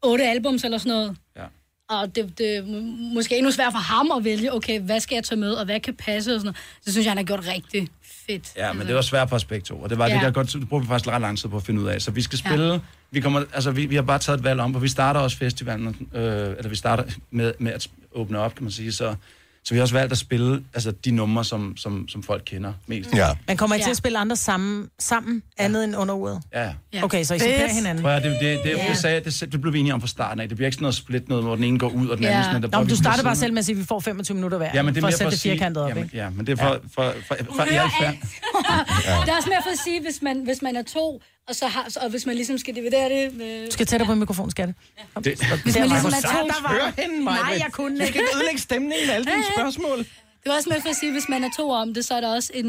otte 0.03 0.23
albums 0.29 0.63
eller 0.63 0.77
sådan 0.77 0.89
noget. 0.91 1.15
Ja. 1.37 1.43
Og 1.89 2.15
det, 2.15 2.37
det 2.37 2.67
må- 2.67 2.79
måske 3.13 3.37
endnu 3.37 3.51
svært 3.51 3.71
for 3.73 3.79
ham 3.79 4.11
at 4.17 4.23
vælge, 4.23 4.53
okay, 4.53 4.79
hvad 4.79 4.99
skal 4.99 5.15
jeg 5.15 5.23
tage 5.23 5.39
med, 5.39 5.51
og 5.51 5.65
hvad 5.65 5.79
kan 5.79 5.93
passe, 5.93 6.31
og 6.35 6.39
sådan 6.39 6.45
noget. 6.45 6.57
Det 6.85 6.93
synes 6.93 7.05
jeg, 7.05 7.11
han 7.11 7.17
har 7.17 7.23
gjort 7.25 7.47
rigtig 7.47 7.87
fedt. 8.03 8.53
ja, 8.55 8.73
men 8.73 8.87
det 8.87 8.95
var 8.95 9.01
svært 9.01 9.33
os 9.33 9.45
begge 9.45 9.63
to, 9.65 9.75
og 9.81 9.89
det 9.89 9.97
var 9.97 10.07
Ja. 10.07 10.13
det, 10.13 10.21
der 10.21 10.31
godt, 10.31 10.53
det 10.53 10.69
brugte 10.69 10.87
vi 10.87 10.89
faktisk 10.91 11.09
ret 11.09 11.21
lang 11.21 11.37
tid 11.37 11.49
på 11.49 11.57
at 11.57 11.63
finde 11.63 11.81
ud 11.81 11.87
af. 11.87 12.01
Så 12.01 12.11
vi 12.11 12.21
skal 12.21 12.39
spille, 12.39 12.73
ja. 12.73 12.79
Vi, 13.11 13.19
kommer, 13.19 13.43
altså, 13.53 13.71
vi, 13.71 13.85
vi 13.85 13.95
har 13.95 14.01
bare 14.01 14.19
taget 14.19 14.37
et 14.37 14.43
valg 14.43 14.59
om, 14.59 14.73
for 14.73 14.79
vi 14.79 14.87
starter 14.87 15.19
også 15.19 15.37
festivalen, 15.37 15.87
øh, 16.13 16.21
eller 16.23 16.69
vi 16.69 16.75
starter 16.75 17.03
med, 17.31 17.53
med 17.59 17.71
at 17.71 17.87
åbne 18.15 18.39
op, 18.39 18.55
kan 18.55 18.63
man 18.63 18.71
sige, 18.71 18.91
så, 18.91 19.15
så 19.63 19.73
vi 19.73 19.77
har 19.77 19.81
også 19.81 19.93
valgt 19.95 20.11
at 20.11 20.17
spille 20.17 20.63
altså, 20.73 20.91
de 20.91 21.11
numre, 21.11 21.45
som, 21.45 21.77
som, 21.77 22.07
som 22.07 22.23
folk 22.23 22.43
kender 22.45 22.73
mest. 22.87 23.15
Ja. 23.15 23.27
Man 23.47 23.57
kommer 23.57 23.75
ikke 23.75 23.83
Ja. 23.83 23.85
til 23.87 23.91
at 23.91 23.97
spille 23.97 24.17
andre 24.19 24.35
sammen, 24.35 24.89
sammen 24.99 25.43
andet 25.57 25.83
end 25.83 25.95
under 25.97 26.15
uret. 26.15 26.41
Ja. 26.53 26.71
Ja. 26.93 27.03
Okay, 27.03 27.23
så 27.23 27.33
I 27.33 27.39
supplerer 27.39 27.73
hinanden. 27.73 28.03
Prøv 28.03 28.11
at, 28.11 28.23
det, 28.23 28.37
det, 28.41 28.59
det, 28.63 28.69
Ja. 28.69 28.85
det, 28.89 28.97
sagde, 28.97 29.19
det, 29.19 29.51
det 29.51 29.61
blev 29.61 29.73
vi 29.73 29.79
enige 29.79 29.93
om 29.93 30.01
fra 30.01 30.07
starten 30.07 30.39
af. 30.41 30.47
Det 30.49 30.57
bliver 30.57 30.67
ikke 30.67 30.75
sådan 30.75 30.83
noget 30.83 30.95
split 30.95 31.29
noget, 31.29 31.43
hvor 31.43 31.55
den 31.55 31.63
ene 31.63 31.79
går 31.79 31.89
ud, 31.89 32.07
og 32.07 32.17
den 32.17 32.23
Ja. 32.25 32.31
anden 32.31 32.43
sådan, 32.43 32.61
der 32.61 32.67
Nå, 32.67 32.79
men 32.79 32.89
du 32.89 32.95
starter 32.95 33.23
bare 33.23 33.35
selv 33.35 33.53
med 33.53 33.59
at 33.59 33.65
sige, 33.65 33.75
at 33.75 33.79
vi 33.79 33.85
får 33.85 33.99
25 33.99 34.35
minutter 34.35 34.57
hver. 34.57 34.71
Ja, 34.73 34.81
men 34.81 34.95
det 34.95 34.99
er 34.99 35.01
for 35.01 35.07
at 35.07 35.13
sætte 35.13 35.23
for 35.23 35.27
at 35.27 35.31
det 35.33 35.41
firkantet 35.41 35.83
op, 35.83 35.89
jamen, 35.89 36.09
ja, 36.13 36.29
men 36.29 36.47
det 36.47 36.59
er 36.59 36.63
for... 36.63 36.79
for, 36.95 37.13
for, 37.27 37.35
for, 37.45 37.53
for, 37.55 37.63
i 37.63 37.69
hører 37.69 37.81
alt 37.81 37.91
fair. 37.99 38.11
Det 39.25 39.31
er 39.31 39.35
også 39.37 39.49
mere 39.49 39.61
for 39.63 39.71
at 39.71 39.79
sige, 39.83 40.01
hvis 40.01 40.21
man, 40.21 40.43
hvis 40.43 40.61
man 40.61 40.75
er 40.75 40.83
to, 40.83 41.21
og, 41.49 41.55
så 41.55 41.67
har, 41.67 41.87
og 42.01 42.09
hvis 42.09 42.25
man 42.25 42.35
ligesom 42.35 42.57
skal 42.57 42.75
dividere 42.75 43.09
det 43.09 43.35
med... 43.37 43.65
Du 43.65 43.71
skal 43.71 43.85
tættere 43.85 44.07
på 44.07 44.15
mikrofonen, 44.15 44.51
skal 44.51 44.67
det? 44.67 44.75
Det, 45.23 45.59
Hvis 45.63 45.77
man 45.79 45.89
ligesom 45.89 46.11
er 46.11 46.21
to... 46.21 46.47
der 46.47 46.61
var 46.61 47.01
hende, 47.01 47.23
Nej, 47.25 47.35
jeg 47.57 47.67
kunne 47.71 47.91
Du 47.91 47.95
skal 47.95 48.07
ikke. 48.07 48.19
ikke 48.19 48.35
ødelægge 48.35 48.61
stemningen 48.61 49.07
med 49.07 49.15
alle 49.15 49.25
dine 49.31 49.43
spørgsmål. 49.55 49.97
Det 49.97 50.05
var 50.45 50.53
også 50.55 50.69
med 50.69 50.81
for 50.81 50.89
at 50.89 50.95
sige, 50.95 51.11
hvis 51.11 51.29
man 51.29 51.43
er 51.43 51.49
to 51.57 51.69
om 51.69 51.93
det, 51.93 52.05
så 52.05 52.13
er 52.13 52.21
der 52.21 52.27
også 52.35 52.51
en, 52.53 52.67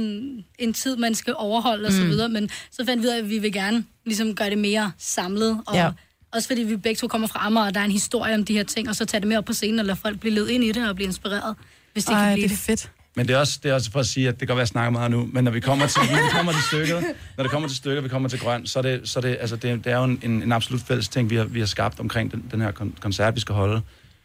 en 0.59 0.73
tid, 0.73 0.97
man 0.97 1.15
skal 1.15 1.35
overholde 1.37 1.87
og 1.87 1.93
så 1.93 2.03
videre. 2.03 2.29
Men 2.29 2.51
så 2.71 2.85
fandt 2.87 3.03
vi 3.03 3.09
ud 3.09 3.13
af, 3.13 3.19
at 3.19 3.31
vi 3.31 3.39
vil 3.39 3.53
gerne 3.53 3.85
ligesom 4.07 4.35
gøre 4.35 4.51
det 4.51 4.59
mere 4.59 4.93
samlet. 4.99 5.61
Og 5.67 5.75
Ja. 5.75 5.91
Også 6.33 6.49
fordi 6.49 6.63
vi 6.63 6.77
begge 6.77 6.99
to 6.99 7.07
kommer 7.09 7.29
fra 7.29 7.47
Amager, 7.47 7.67
og 7.67 7.75
der 7.75 7.81
er 7.81 7.85
en 7.85 7.91
historie 7.91 8.35
om 8.35 8.45
de 8.45 8.53
her 8.53 8.63
ting, 8.63 8.89
og 8.89 8.97
så 8.97 9.05
tage 9.05 9.21
det 9.21 9.29
med 9.29 9.37
op 9.37 9.45
på 9.45 9.53
scenen 9.53 9.79
og 9.79 9.85
lade 9.85 9.97
folk 9.97 10.21
blive 10.21 10.35
ledet 10.35 10.49
ind 10.51 10.65
i 10.65 10.73
det 10.73 10.89
og 10.89 10.95
blive 10.95 11.07
inspireret, 11.07 11.57
hvis 11.93 12.05
det 12.05 12.13
Ej, 12.13 12.19
kan 12.21 12.29
det 12.29 12.35
blive 12.35 12.45
er 12.45 12.49
det. 12.49 12.59
fedt. 12.59 12.91
Men 13.17 13.29
det 13.29 13.35
er, 13.35 13.39
også, 13.39 13.61
det 13.63 13.71
er 13.71 13.75
også 13.75 13.91
for 13.91 14.01
at 14.01 14.07
sige, 14.07 14.29
at 14.29 14.35
det 14.35 14.39
kan 14.39 14.47
godt 14.49 14.57
være, 14.57 14.63
at 14.63 14.67
jeg 14.67 14.69
snakker 14.69 14.91
meget 14.91 15.11
nu, 15.11 15.29
men 15.33 15.45
når 15.45 15.51
vi 15.51 15.61
kommer 15.61 15.87
til, 15.87 16.03
når 16.11 16.23
vi 16.23 16.31
kommer 16.33 16.53
til 16.53 16.63
stykket, 16.63 17.05
når 17.37 17.45
det 17.45 17.51
kommer 17.51 17.69
til 17.69 17.77
stykket, 17.77 18.05
vi 18.05 18.09
kommer 18.09 18.29
til 18.29 18.39
grøn, 18.39 18.67
så 18.67 18.79
er 18.79 18.83
det, 18.83 19.09
så 19.09 19.19
er 19.19 19.21
det, 19.21 19.37
altså 19.41 19.57
det, 19.57 19.85
det 19.85 19.93
er 19.93 19.97
jo 19.97 20.05
en, 20.05 20.21
en, 20.23 20.53
absolut 20.53 20.83
fælles 20.83 21.09
ting, 21.09 21.31
vi 21.31 21.37
har, 21.37 21.45
vi 21.45 21.59
har 21.59 21.67
skabt 21.67 22.01
omkring 22.01 22.33
den, 22.33 22.45
den 22.51 22.61
her 22.61 22.73
koncert, 23.01 23.35
vi 23.35 23.41
skal 23.41 23.55
holde. 23.55 23.83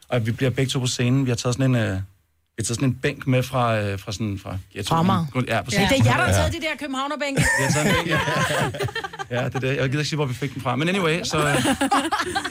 Og 0.10 0.16
at 0.16 0.26
vi 0.26 0.32
bliver 0.32 0.50
begge 0.50 0.70
to 0.70 0.80
på 0.80 0.88
scenen. 0.88 1.26
Vi 1.26 1.32
har 1.32 1.36
taget 1.36 1.56
sådan 1.56 1.76
en, 1.76 1.82
øh, 1.82 2.00
taget 2.64 2.76
sådan 2.76 2.88
en 2.88 2.95
bænk 2.95 3.28
med 3.28 3.43
fra, 3.43 3.80
øh, 3.80 3.99
fra 3.99 4.12
sådan, 4.12 4.39
fra 4.43 4.58
ghetto. 4.74 4.89
Fra 4.89 4.99
Amager. 4.99 5.26
Ja, 5.47 5.62
præcis. 5.62 5.80
Det 5.89 5.99
er 5.99 6.03
jer, 6.06 6.18
der 6.18 6.24
har 6.24 6.32
taget 6.34 6.53
de 6.53 6.58
der 6.58 6.68
københavnerbænke. 6.80 7.41
En 7.41 7.93
bænk, 7.95 8.08
ja. 8.08 8.20
ja, 9.32 9.45
det 9.45 9.56
er 9.56 9.60
det. 9.60 9.68
Jeg 9.68 9.76
gider 9.76 9.84
ikke 9.84 10.06
sige, 10.06 10.16
hvor 10.16 10.26
vi 10.26 10.34
fik 10.34 10.53
den 10.53 10.62
fra. 10.62 10.76
Men 10.76 10.89
anyway, 10.89 11.24
så 11.24 11.38
øh, 11.38 11.66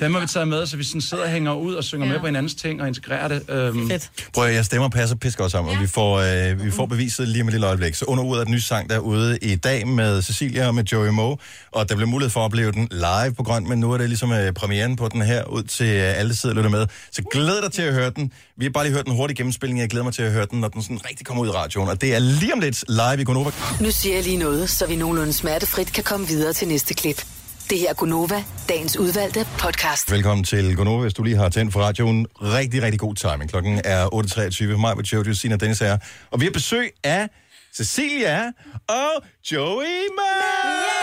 dem 0.01 0.15
har 0.15 0.21
vi 0.21 0.27
taget 0.27 0.49
med, 0.49 0.67
så 0.67 0.77
vi 0.77 0.85
sådan 0.85 1.01
sidder 1.01 1.25
og 1.25 1.31
hænger 1.31 1.53
ud 1.53 1.75
og 1.75 1.85
synger 1.85 2.07
ja. 2.07 2.13
med 2.13 2.21
på 2.21 2.27
hinandens 2.27 2.55
ting 2.55 2.83
og 2.83 2.89
integrerer 2.89 3.29
det. 3.29 3.43
Øhm, 3.49 3.89
Fedt. 3.89 4.11
Prøv 4.35 4.45
at 4.45 4.55
jeg 4.55 4.65
stemmer 4.65 4.89
passer 4.89 5.17
pisse 5.17 5.39
godt 5.39 5.53
sammen, 5.53 5.77
og 5.77 5.83
vi 5.83 5.87
får, 5.87 6.51
øh, 6.51 6.65
vi 6.65 6.71
får 6.71 6.87
beviset 6.87 7.29
lige 7.29 7.43
om 7.43 7.49
et 7.49 7.53
lille 7.53 7.67
øjeblik. 7.67 7.95
Så 7.95 8.05
under 8.05 8.25
uret 8.25 8.41
er 8.41 8.45
den 8.45 8.53
nye 8.53 8.61
sang, 8.61 8.91
der 8.91 8.97
er 8.97 9.01
ude 9.01 9.39
i 9.43 9.57
dag 9.57 9.87
med 9.87 10.23
Cecilia 10.23 10.67
og 10.67 10.75
med 10.75 10.85
Joey 10.85 11.09
Moe, 11.09 11.37
og 11.73 11.89
der 11.89 11.95
bliver 11.95 12.09
mulighed 12.09 12.31
for 12.31 12.41
at 12.41 12.45
opleve 12.45 12.73
den 12.73 12.89
live 12.91 13.35
på 13.37 13.43
Grøn, 13.43 13.69
men 13.69 13.81
nu 13.81 13.93
er 13.93 13.99
det 13.99 14.09
ligesom 14.09 14.33
øh, 14.33 14.53
premieren 14.53 14.97
på 14.97 15.09
den 15.09 15.23
her 15.23 15.45
ud 15.45 15.63
til 15.63 15.87
øh, 15.87 16.19
alle, 16.19 16.29
der 16.29 16.37
sidder 16.37 16.55
og 16.55 16.57
lytter 16.57 16.71
med. 16.79 16.87
Så 17.13 17.23
glæd 17.33 17.63
dig 17.63 17.73
til 17.73 17.83
at 17.83 17.95
høre 17.95 18.11
den. 18.11 18.33
Vi 18.57 18.65
har 18.65 18.71
bare 18.71 18.85
lige 18.85 18.95
hørt 18.95 19.05
den 19.05 19.15
hurtige 19.15 19.37
gennemspilning, 19.37 19.81
jeg 19.81 19.89
glæder 19.95 20.05
mig 20.05 20.15
til 20.15 20.23
at 20.23 20.33
høre 20.33 20.47
den, 20.51 20.61
når 20.61 20.69
den 20.69 20.83
sådan 20.83 21.05
rigtig 21.05 21.27
kommer 21.27 21.43
ud 21.43 21.49
i 21.49 21.51
radioen, 21.51 21.89
og 21.89 22.01
det 22.01 22.15
er 22.15 22.19
lige 22.19 22.53
om 22.53 22.61
lidt 22.61 22.85
live 22.89 23.21
i 23.21 23.25
Gonova. 23.25 23.51
Nu 23.81 23.91
siger 23.91 24.15
jeg 24.15 24.25
lige 24.25 24.37
noget, 24.37 24.71
så 24.71 24.87
vi 24.87 24.97
nogenlunde 24.97 25.33
smertefrit 25.33 25.93
kan 25.93 26.05
komme 26.05 26.27
videre 26.27 26.53
til 26.53 26.69
næste 26.69 26.95
klip. 26.95 27.25
Det 27.71 27.79
her 27.79 27.91
er 27.91 27.95
Gunova, 27.95 28.45
dagens 28.69 28.97
udvalgte 28.97 29.47
podcast. 29.59 30.11
Velkommen 30.11 30.45
til 30.45 30.77
Gonova, 30.77 31.03
hvis 31.03 31.15
du 31.15 31.23
lige 31.23 31.37
har 31.37 31.49
tændt 31.49 31.73
for 31.73 31.81
radioen. 31.81 32.27
Rigtig, 32.43 32.83
rigtig 32.83 33.01
god 33.01 33.15
timing. 33.15 33.51
Klokken 33.51 33.81
er 33.85 34.07
8.23. 34.07 34.65
Mig 34.65 34.97
med 34.97 35.05
Jojo, 35.05 35.35
Sina 35.35 35.57
Dennis 35.57 35.79
her. 35.79 35.99
Og 36.31 36.41
vi 36.41 36.45
har 36.45 36.53
besøg 36.53 36.91
af 37.05 37.29
Cecilia 37.77 38.43
og 38.89 39.25
Joey 39.53 40.09
Moe! 40.19 40.95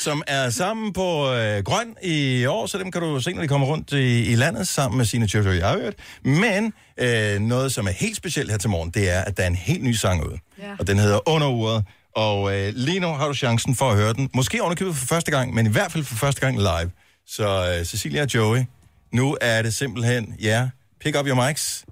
Som 0.00 0.22
er 0.26 0.50
sammen 0.50 0.92
på 0.92 1.32
øh, 1.32 1.64
Grøn 1.64 1.96
i 2.02 2.46
år, 2.46 2.66
så 2.66 2.78
dem 2.78 2.90
kan 2.90 3.02
du 3.02 3.20
se, 3.20 3.32
når 3.32 3.42
de 3.42 3.48
kommer 3.48 3.66
rundt 3.66 3.92
i, 3.92 4.32
i 4.32 4.34
landet 4.34 4.68
sammen 4.68 4.98
med 4.98 5.04
sine 5.04 5.28
Jojo 5.34 5.60
har 5.60 5.78
hørt. 5.78 5.94
Men 6.24 6.72
øh, 6.98 7.40
noget, 7.40 7.72
som 7.72 7.86
er 7.86 7.90
helt 7.90 8.16
specielt 8.16 8.50
her 8.50 8.58
til 8.58 8.70
morgen, 8.70 8.90
det 8.90 9.10
er, 9.10 9.20
at 9.20 9.36
der 9.36 9.42
er 9.42 9.46
en 9.46 9.54
helt 9.54 9.82
ny 9.82 9.92
sang 9.92 10.26
ude. 10.26 10.38
Ja. 10.58 10.64
Og 10.78 10.86
den 10.86 10.98
hedder 10.98 11.28
Under 11.28 11.48
uret. 11.48 11.84
Og 12.16 12.58
øh, 12.58 12.72
lige 12.76 13.00
nu 13.00 13.06
har 13.06 13.28
du 13.28 13.34
chancen 13.34 13.76
for 13.76 13.90
at 13.90 13.96
høre 13.96 14.12
den. 14.12 14.30
Måske 14.34 14.62
ovenikøbet 14.62 14.96
for 14.96 15.06
første 15.06 15.30
gang, 15.30 15.54
men 15.54 15.66
i 15.66 15.70
hvert 15.70 15.92
fald 15.92 16.04
for 16.04 16.14
første 16.14 16.40
gang 16.40 16.58
live. 16.58 16.90
Så 17.26 17.76
øh, 17.78 17.84
Cecilia 17.84 18.22
og 18.22 18.34
Joey, 18.34 18.64
nu 19.12 19.36
er 19.40 19.62
det 19.62 19.74
simpelthen, 19.74 20.34
ja, 20.42 20.48
yeah, 20.48 20.68
pick 21.00 21.18
up 21.18 21.26
your 21.26 21.46
mics. 21.48 21.84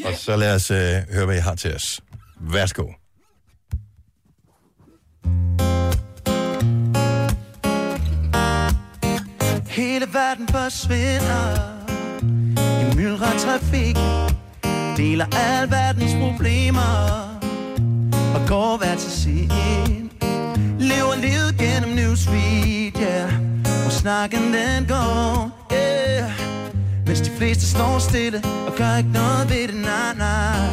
Yeah. 0.00 0.12
Og 0.12 0.18
så 0.18 0.36
lad 0.36 0.54
os 0.54 0.70
øh, 0.70 0.76
høre, 1.14 1.26
hvad 1.26 1.36
I 1.36 1.40
har 1.40 1.54
til 1.54 1.74
os. 1.74 2.00
Værsgo. 2.40 2.84
Hele 9.74 10.06
verden 10.12 10.48
forsvinder. 10.48 11.54
I 12.56 12.96
myldret 12.96 13.40
trafik 13.40 13.96
Deler 14.96 15.26
al 15.36 15.70
verdens 15.70 16.12
problemer. 16.20 17.40
Og 18.34 18.48
går 18.48 18.76
hver 18.76 18.94
til 18.94 19.10
sin. 19.10 20.10
Lever 20.78 21.16
livet 21.16 21.54
gennem 21.58 21.96
newsfeed, 21.96 22.92
yeah. 23.02 23.32
Hvor 23.62 23.90
snakken 23.90 24.40
den 24.40 24.86
går, 24.88 25.50
yeah. 25.72 26.30
Mens 27.06 27.20
de 27.20 27.30
fleste 27.30 27.66
står 27.66 27.98
stille 27.98 28.42
og 28.66 28.74
gør 28.76 28.96
ikke 28.96 29.12
noget 29.12 29.50
ved 29.50 29.68
det, 29.68 29.76
nej, 29.76 30.14
nej. 30.18 30.68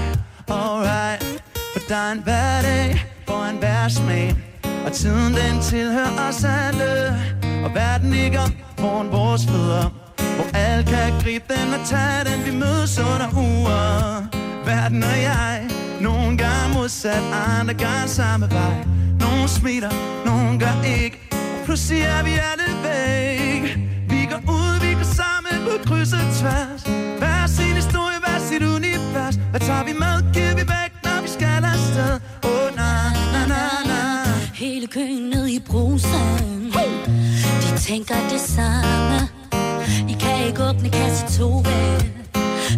Alright, 0.47 1.43
for 1.73 1.79
der 1.89 1.95
er 1.95 2.11
en 2.11 2.23
hverdag 2.23 3.05
for 3.27 3.43
en 3.43 3.57
hver 3.57 3.87
smag 3.87 4.35
Og 4.85 4.91
tiden 4.91 5.33
den 5.33 5.61
tilhører 5.61 6.29
os 6.29 6.43
alle. 6.43 7.40
Og 7.65 7.75
verden 7.75 8.09
ligger 8.11 8.45
foran 8.79 9.11
vores 9.11 9.45
fødder 9.45 9.89
Hvor 10.35 10.47
alle 10.53 10.83
kan 10.83 11.11
gribe 11.23 11.45
den 11.53 11.73
og 11.73 11.81
tage 11.85 12.23
den 12.29 12.45
Vi 12.45 12.51
mødes 12.59 12.99
under 12.99 13.29
uger. 13.37 14.27
Verden 14.65 15.03
og 15.03 15.17
jeg 15.29 15.67
Nogle 16.01 16.37
gange 16.37 16.73
modsat, 16.73 17.23
andre 17.59 17.73
gange 17.73 18.07
samme 18.07 18.51
vej. 18.51 18.85
Nogle 19.19 19.47
smiler, 19.47 19.91
nogle 20.25 20.59
gør 20.59 20.83
ikke 20.97 21.17
Og 21.31 21.65
pludselig 21.65 22.01
er 22.01 22.23
vi 22.23 22.33
alle 22.49 22.69
væk. 22.83 23.63
Vi 24.09 24.21
går 24.31 24.41
ud, 24.57 24.73
vi 24.85 24.93
går 24.93 25.09
sammen 25.21 25.57
på 25.67 25.73
kryds 25.89 26.13
og 26.13 26.25
tværs. 26.39 26.81
Hver 27.19 27.47
sin 27.47 27.75
historie, 27.81 28.17
hver 28.23 28.39
sit 28.49 28.63
univers. 28.75 29.35
Hvad 29.51 29.59
tager 29.59 29.83
vi 29.83 29.93
med, 30.03 30.30
tænker 37.87 38.29
det 38.29 38.41
samme. 38.41 39.19
I 40.09 40.15
kan 40.19 40.47
ikke 40.47 40.63
åbne 40.69 40.89
kasse 40.89 41.39
to 41.39 41.49
vel? 41.57 42.11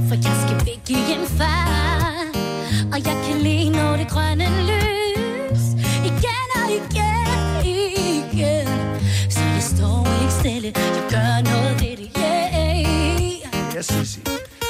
For 0.07 0.15
jeg 0.15 0.35
skal 0.43 0.65
væk 0.65 0.89
i 0.89 1.11
en 1.15 1.27
far. 1.37 2.13
Og 2.93 2.97
jeg 3.07 3.17
kan 3.25 3.37
lige 3.41 3.69
nå 3.69 3.97
det 3.97 4.07
grønne 4.09 4.47
lys 4.69 5.63
Igen 6.09 6.47
og 6.61 6.69
igen, 6.79 7.65
igen. 7.65 8.67
Så 9.29 9.39
jeg 9.39 9.63
står 9.63 10.07
ikke 10.21 10.33
stille 10.33 10.71
Jeg 10.75 11.03
gør 11.09 11.51
noget 11.51 11.81
ved 11.81 11.97
det, 11.97 12.11
yeah. 12.17 13.75
Ja, 13.75 13.81
Sissi 13.81 14.19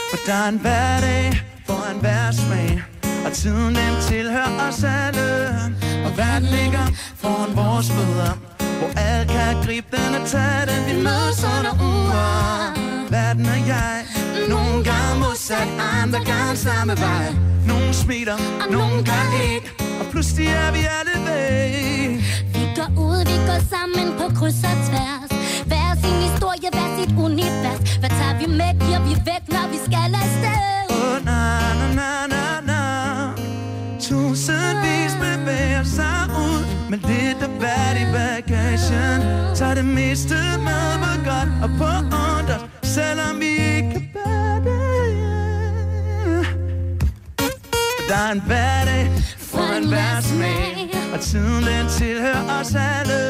For 0.09 0.17
der 0.25 0.33
er 0.33 0.49
en 0.49 0.59
hverdag 0.59 1.41
for 1.67 1.91
en 1.91 1.99
hver 1.99 2.31
smag 2.31 2.83
Og 3.25 3.31
tiden 3.33 3.75
den 3.75 3.93
tilhører 4.07 4.67
os 4.69 4.83
alle. 4.83 5.55
Og 6.05 6.17
verden 6.17 6.49
ligger 6.49 6.85
foran 7.15 7.55
vores 7.55 7.91
fødder. 7.91 8.52
Hvor 8.79 8.91
alle 9.05 9.25
kan 9.33 9.63
gribe 9.65 9.87
den 9.97 10.15
og 10.15 10.27
tage 10.27 10.65
den 10.69 10.81
Vi 10.87 10.93
mødes 11.07 11.39
under 11.55 11.73
uger 11.91 12.83
Verden 13.13 13.45
og 13.45 13.67
jeg. 13.67 13.97
Nogle 14.49 14.83
gange 14.89 15.13
modsat, 15.23 15.69
andre 16.01 16.19
gange 16.31 16.55
samme 16.57 16.93
vej. 17.05 17.27
Nogle 17.67 17.93
smiler, 17.93 18.37
nogle 18.71 18.97
gør 19.09 19.25
ikke. 19.53 19.67
Og 19.99 20.05
pludselig 20.11 20.47
er 20.47 20.71
vi 20.77 20.81
alle 20.97 21.15
væk. 21.27 22.11
Vi 22.55 22.63
går 22.77 22.89
ud, 23.07 23.19
vi 23.31 23.37
går 23.49 23.61
sammen 23.73 24.07
på 24.19 24.25
kryds 24.37 24.61
og 24.71 24.77
tværs. 24.87 25.29
Hver 25.69 25.89
sin 26.03 26.17
historie, 26.27 26.69
hver 26.75 26.89
sit 26.97 27.11
univers. 27.25 27.79
Hvad 28.01 28.11
tager 28.19 28.35
vi 28.41 28.45
med, 28.59 28.71
giver 28.85 29.01
vi 29.07 29.13
væk, 29.29 29.43
når 29.55 29.65
vi 29.73 29.77
skal 29.87 30.09
afsted? 30.23 30.63
Na, 31.29 31.39
na, 31.79 31.87
na, 31.99 32.11
na, 32.33 32.45
na. 32.69 32.81
Tusindvis 34.05 35.13
bevæger 35.23 35.83
sig 35.83 36.19
ud 36.47 36.72
Men 36.93 37.01
lidt 37.01 37.37
hvert 37.59 37.97
i 38.03 38.05
bagagen. 38.13 39.21
Tager 39.55 39.73
det 39.73 39.85
meste 39.85 40.35
med 40.67 40.93
på 41.03 41.11
godt 41.29 41.49
og 41.63 41.69
på 41.77 41.89
ondt 42.15 42.51
Selvom 42.83 43.39
vi 43.39 43.45
ikke 43.45 43.91
kan 43.91 44.09
bære 44.13 44.57
det. 44.65 44.85
Der 48.09 48.15
er 48.15 48.31
en 48.31 48.41
hverdag 48.41 49.11
for 49.37 49.77
en 49.77 49.87
hver 49.87 50.21
smag 50.21 50.89
Og 51.13 51.19
tiden 51.19 51.63
den 51.63 51.87
tilhører 51.89 52.59
os 52.59 52.75
alle. 52.75 53.21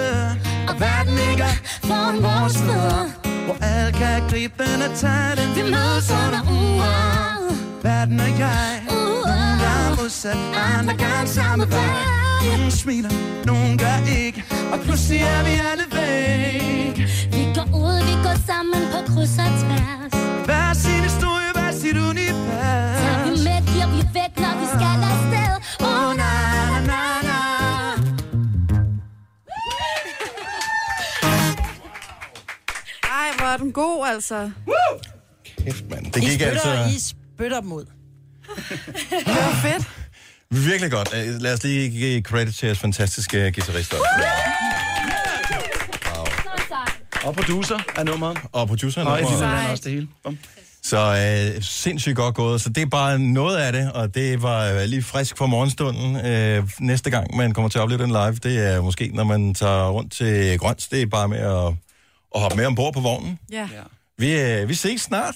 Og 0.70 0.76
verden 0.80 1.14
ligger 1.28 1.52
foran 1.84 2.24
vores 2.24 2.58
fødder. 2.58 3.06
Hvor 3.46 3.58
alle 3.62 3.92
kan 3.92 4.30
gribe 4.30 4.54
den 4.64 4.82
og 4.82 4.98
tage 4.98 5.36
den 5.40 5.56
Vi 5.56 5.62
mødes 5.62 6.12
under 6.22 6.42
uger 6.52 6.96
Verden 7.84 8.20
og 8.20 8.40
jeg. 8.40 8.84
Nogle 8.90 9.64
gange 9.64 10.02
modsat, 10.02 10.38
andre 10.78 10.94
gange 10.98 11.28
samme 11.28 11.72
vej 11.72 12.23
Nogle 12.50 12.72
smiler, 12.72 13.10
nogle 13.46 13.78
gør 13.78 13.98
ikke 14.20 14.44
Og 14.74 14.80
pludselig 14.80 15.22
er 15.22 15.44
vi 15.44 15.54
alle 15.72 15.86
væk 15.98 16.96
Vi 17.36 17.44
går 17.58 17.68
ud, 17.86 17.98
vi 18.10 18.16
går 18.26 18.38
sammen 18.50 18.82
på 18.94 19.00
kryds 19.14 19.38
og 19.46 19.52
tværs 19.62 20.14
Hver 20.46 20.74
sin 20.74 21.02
historie, 21.10 21.50
hver 21.54 21.72
sit 21.82 21.98
univers 22.10 22.98
Tager 23.04 23.24
vi 23.26 23.30
med, 23.48 23.60
giver 23.74 23.88
vi 23.96 24.02
væk, 24.20 24.34
når 24.44 24.54
vi 24.62 24.66
skal 24.76 24.98
afsted 25.12 25.54
Åh, 25.88 26.10
na, 26.22 26.32
na, 26.72 26.80
na, 26.92 27.02
na 27.30 27.40
Ej, 33.04 33.28
hvor 33.38 33.46
er 33.54 33.58
den 33.58 33.72
god, 33.72 34.08
altså. 34.08 34.52
Kæft, 35.58 35.84
mand. 35.90 36.06
Det 36.12 36.24
I 36.24 36.26
gik 36.26 36.32
spytter, 36.42 36.50
altså 36.52 36.96
I 36.96 37.00
spytter 37.00 37.60
dem 37.62 37.72
ud. 37.72 37.86
Det 39.10 39.28
var 39.28 39.60
fedt. 39.64 40.03
Virkelig 40.54 40.92
godt. 40.92 41.10
Øh, 41.16 41.42
Lad 41.42 41.54
os 41.54 41.64
lige 41.64 41.90
give 41.90 42.22
credit 42.22 42.56
til 42.56 42.66
jeres 42.66 42.80
fantastiske 42.80 43.52
guitarister. 43.52 43.98
Og 47.24 47.36
producer 47.36 47.80
af 47.96 48.06
nummeret. 48.06 48.38
Og 48.52 48.68
produceren. 48.68 49.08
Og 49.08 49.20
i 49.20 49.24
af 49.24 49.32
nummeret. 49.32 49.54
Land 49.54 49.72
også 49.72 49.84
det 49.84 49.92
hele. 49.92 50.08
Bum. 50.24 50.38
Så 50.84 50.98
øh, 51.56 51.64
sindssygt 51.64 52.16
godt 52.16 52.36
gået. 52.36 52.62
Så 52.62 52.70
det 52.70 52.82
er 52.82 52.86
bare 52.86 53.20
noget 53.20 53.58
af 53.58 53.72
det, 53.74 53.92
og 53.92 54.16
det 54.16 54.42
var 54.42 54.72
øh, 54.72 54.82
lige 54.86 55.04
frisk 55.04 55.38
for 55.38 55.46
morgenstunden. 55.46 56.26
Øh, 56.26 56.64
næste 56.80 57.10
gang, 57.10 57.36
man 57.36 57.52
kommer 57.52 57.70
til 57.70 57.78
at 57.78 57.82
opleve 57.84 58.02
den 58.04 58.10
live, 58.10 58.32
det 58.36 58.74
er 58.74 58.82
måske, 58.82 59.12
når 59.14 59.24
man 59.24 59.54
tager 59.54 59.90
rundt 59.90 60.14
til 60.14 60.60
Grøns. 60.60 60.88
Det 60.88 61.02
er 61.02 61.06
bare 61.06 61.28
med 61.28 61.38
at, 61.38 61.74
at 62.36 62.42
hoppe 62.42 62.58
med 62.58 62.66
ombord 62.66 62.94
på 62.94 63.00
vognen. 63.00 63.40
Ja. 63.52 63.68
Vi, 64.18 64.42
øh, 64.42 64.70
vi 64.70 64.74
ses 64.74 65.02
snart. 65.02 65.36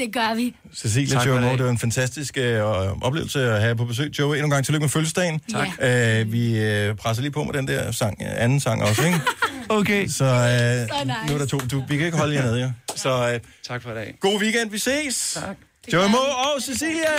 Det 0.00 0.12
gør 0.14 0.34
vi. 0.34 0.54
Cecilia 0.76 1.14
Tak 1.14 1.22
for 1.22 1.28
Joe 1.28 1.40
dag. 1.42 1.52
det 1.52 1.64
var 1.64 1.70
en 1.70 1.78
fantastisk 1.78 2.36
øh, 2.38 2.62
oplevelse 3.02 3.50
at 3.52 3.60
have 3.62 3.76
på 3.76 3.84
besøg. 3.84 4.18
Joe, 4.18 4.28
endnu 4.36 4.44
en 4.44 4.50
gang 4.50 4.64
tillykke 4.64 4.82
med 4.84 4.88
fødselsdagen. 4.90 5.40
Tak. 5.52 5.68
Øh, 5.82 6.32
vi 6.32 6.58
øh, 6.58 6.94
presser 6.96 7.22
lige 7.22 7.32
på 7.32 7.44
med 7.44 7.52
den 7.52 7.68
der 7.68 7.92
sang, 7.92 8.16
øh, 8.22 8.42
anden 8.44 8.60
sang 8.60 8.82
også, 8.82 9.02
ikke? 9.06 9.20
Okay. 9.68 10.08
Så, 10.08 10.24
øh, 10.24 11.06
nice. 11.06 11.18
nu 11.28 11.34
er 11.34 11.38
der 11.38 11.46
to. 11.46 11.58
Du, 11.58 11.84
vi 11.88 11.96
kan 11.96 12.06
ikke 12.06 12.18
holde 12.18 12.34
jer 12.34 12.42
nede, 12.42 12.58
ja. 12.60 12.70
Så 12.96 13.30
øh, 13.32 13.40
Tak 13.68 13.82
for 13.82 13.90
i 13.90 13.94
dag. 13.94 14.14
god 14.20 14.40
weekend, 14.40 14.70
vi 14.70 14.78
ses. 14.78 15.38
Tak. 15.40 15.56
Joe 15.92 16.08
Mo 16.08 16.18
og 16.18 16.62
Cecilia. 16.62 17.10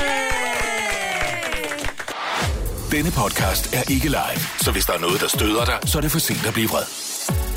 Denne 2.91 3.11
podcast 3.11 3.73
er 3.75 3.91
ikke 3.91 4.07
live, 4.07 4.41
så 4.61 4.71
hvis 4.71 4.85
der 4.85 4.93
er 4.93 4.99
noget, 4.99 5.21
der 5.21 5.27
støder 5.27 5.65
dig, 5.65 5.77
så 5.85 5.97
er 5.97 6.01
det 6.01 6.11
for 6.11 6.19
sent 6.19 6.45
at 6.47 6.53
blive 6.53 6.67
vred. 6.69 6.83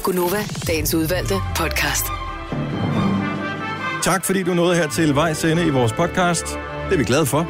Gunova, 0.03 0.45
dagens 0.67 0.95
udvalgte 0.95 1.35
podcast. 1.57 2.05
Tak 4.05 4.25
fordi 4.25 4.43
du 4.43 4.55
nåede 4.55 4.77
her 4.77 4.89
til 4.89 5.15
vejs 5.15 5.45
ende 5.45 5.67
i 5.67 5.71
vores 5.71 5.93
podcast. 5.93 6.47
Det 6.47 6.93
er 6.93 6.97
vi 6.97 7.05
glade 7.05 7.27
for. 7.27 7.47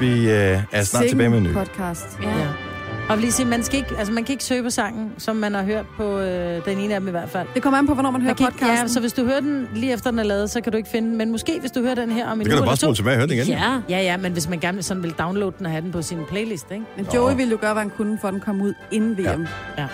Vi 0.00 0.30
øh, 0.30 0.32
er 0.32 0.62
snart 0.72 0.86
Sikken 0.86 1.08
tilbage 1.08 1.28
med 1.30 1.38
en 1.38 1.44
ny. 1.44 1.52
podcast. 1.52 2.18
Ja. 2.22 2.28
Og 2.28 3.08
jeg 3.08 3.16
vil 3.16 3.20
lige 3.20 3.32
sige, 3.32 3.46
man, 3.46 3.62
skal 3.62 3.78
ikke, 3.78 3.94
altså, 3.98 4.12
man 4.12 4.24
kan 4.24 4.32
ikke 4.32 4.44
søge 4.44 4.62
på 4.62 4.70
sangen, 4.70 5.12
som 5.18 5.36
man 5.36 5.54
har 5.54 5.62
hørt 5.62 5.84
på 5.96 6.18
øh, 6.18 6.64
den 6.64 6.78
ene 6.78 6.94
af 6.94 7.00
dem 7.00 7.08
i 7.08 7.10
hvert 7.10 7.28
fald. 7.28 7.48
Det 7.54 7.62
kommer 7.62 7.78
an 7.78 7.86
på, 7.86 7.94
hvornår 7.94 8.10
man 8.10 8.20
hører 8.20 8.30
Man 8.30 8.36
kan 8.36 8.46
ikke, 8.46 8.58
podcasten. 8.58 8.86
ja, 8.86 8.92
så 8.92 9.00
hvis 9.00 9.12
du 9.12 9.24
hører 9.24 9.40
den 9.40 9.68
lige 9.74 9.92
efter 9.92 10.10
den 10.10 10.18
er 10.18 10.22
lavet, 10.22 10.50
så 10.50 10.60
kan 10.60 10.72
du 10.72 10.76
ikke 10.78 10.90
finde 10.90 11.08
den. 11.08 11.18
Men 11.18 11.30
måske 11.30 11.60
hvis 11.60 11.70
du 11.70 11.80
hører 11.80 11.94
den 11.94 12.10
her 12.12 12.26
om 12.28 12.40
en 12.40 12.44
Det 12.44 12.52
kan 12.52 12.58
du 12.60 12.66
bare 12.66 12.76
spole 12.76 12.94
tilbage 12.94 13.14
og 13.14 13.18
høre 13.18 13.26
den 13.26 13.36
igen. 13.36 13.46
Ja, 13.46 13.80
ja, 13.88 13.98
ja, 14.02 14.16
men 14.16 14.32
hvis 14.32 14.48
man 14.48 14.58
gerne 14.60 14.82
sådan 14.82 15.02
vil 15.02 15.10
downloade 15.12 15.54
den 15.58 15.66
og 15.66 15.72
have 15.72 15.82
den 15.82 15.92
på 15.92 16.02
sin 16.02 16.18
playlist, 16.28 16.66
ikke? 16.70 16.84
Men 16.96 17.06
Joey 17.14 17.36
ville 17.36 17.50
jo 17.50 17.58
gøre, 17.60 17.72
hvad 17.72 17.82
han 17.82 17.92
kunne, 17.96 18.18
for 18.20 18.28
at 18.28 18.34
den 18.34 18.40
kom 18.40 18.60
ud 18.62 18.74
inden 18.90 19.18
VM. 19.18 19.46
Ja. 19.78 19.86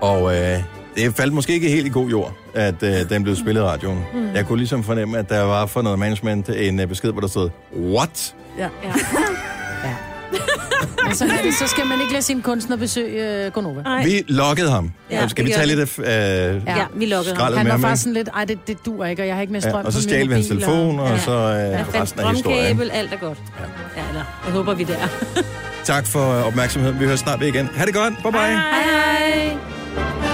Og 0.00 0.38
øh, 0.38 0.58
det 0.96 1.14
faldt 1.16 1.32
måske 1.32 1.52
ikke 1.52 1.68
helt 1.68 1.86
i 1.86 1.90
god 1.90 2.08
jord, 2.08 2.32
at 2.54 2.82
øh, 2.82 3.08
den 3.10 3.22
blev 3.22 3.36
spillet 3.36 3.60
i 3.60 3.64
radioen. 3.64 3.98
Mm. 4.14 4.28
Jeg 4.34 4.46
kunne 4.46 4.58
ligesom 4.58 4.84
fornemme, 4.84 5.18
at 5.18 5.28
der 5.28 5.42
var 5.42 5.66
for 5.66 5.82
noget 5.82 5.98
management 5.98 6.48
en 6.48 6.80
øh, 6.80 6.86
besked, 6.86 7.12
hvor 7.12 7.20
der 7.20 7.28
stod, 7.28 7.50
what? 7.76 8.34
Ja. 8.58 8.68
ja. 8.84 8.92
Men 11.06 11.14
så, 11.20 11.30
så 11.58 11.66
skal 11.66 11.86
man 11.86 12.00
ikke 12.00 12.12
lade 12.12 12.22
sin 12.22 12.42
kunstner 12.42 12.76
besøge 12.76 13.46
uh, 13.46 13.52
Gonova. 13.52 14.02
Vi 14.04 14.24
lokkede 14.28 14.70
ham. 14.70 14.90
Ja, 15.10 15.28
Skal 15.28 15.44
vi 15.44 15.50
tage 15.50 15.66
lidt 15.66 15.80
af 15.80 15.98
øh, 15.98 16.62
Ja, 16.66 16.84
vi 16.94 17.06
lukkede 17.06 17.36
ham. 17.36 17.56
Han 17.56 17.68
var 17.68 17.78
faktisk 17.78 18.02
sådan 18.02 18.14
lidt, 18.14 18.28
ej, 18.34 18.44
det, 18.44 18.66
det 18.66 18.86
duer 18.86 19.06
ikke, 19.06 19.22
og 19.22 19.26
jeg 19.26 19.34
har 19.34 19.40
ikke 19.40 19.52
mere 19.52 19.62
Ja, 19.64 19.70
strøm 19.70 19.84
og 19.84 19.92
så 19.92 20.02
stjal 20.02 20.28
vi 20.28 20.34
hans 20.34 20.46
telefon, 20.46 21.00
og 21.00 21.18
så 21.18 21.30
øh, 21.30 21.78
fandt 21.78 22.02
resten 22.02 22.20
af 22.20 22.30
historien. 22.30 22.64
strømkabel, 22.64 22.90
alt 22.90 23.12
er 23.12 23.16
godt. 23.16 23.38
Ja, 23.96 24.08
eller, 24.08 24.24
jeg 24.46 24.52
håber, 24.52 24.74
vi 24.74 24.82
er 24.82 24.86
der. 24.86 25.42
Tak 25.84 26.06
for 26.06 26.20
opmærksomheden. 26.20 27.00
Vi 27.00 27.04
hører 27.04 27.16
snart 27.16 27.40
ved 27.40 27.46
igen. 27.48 27.66
Ha' 27.74 27.84
det 27.84 27.94
godt. 27.94 28.14
Bye 28.22 28.32
bye. 28.32 28.40
Hej 28.40 28.82
hej. 28.82 30.31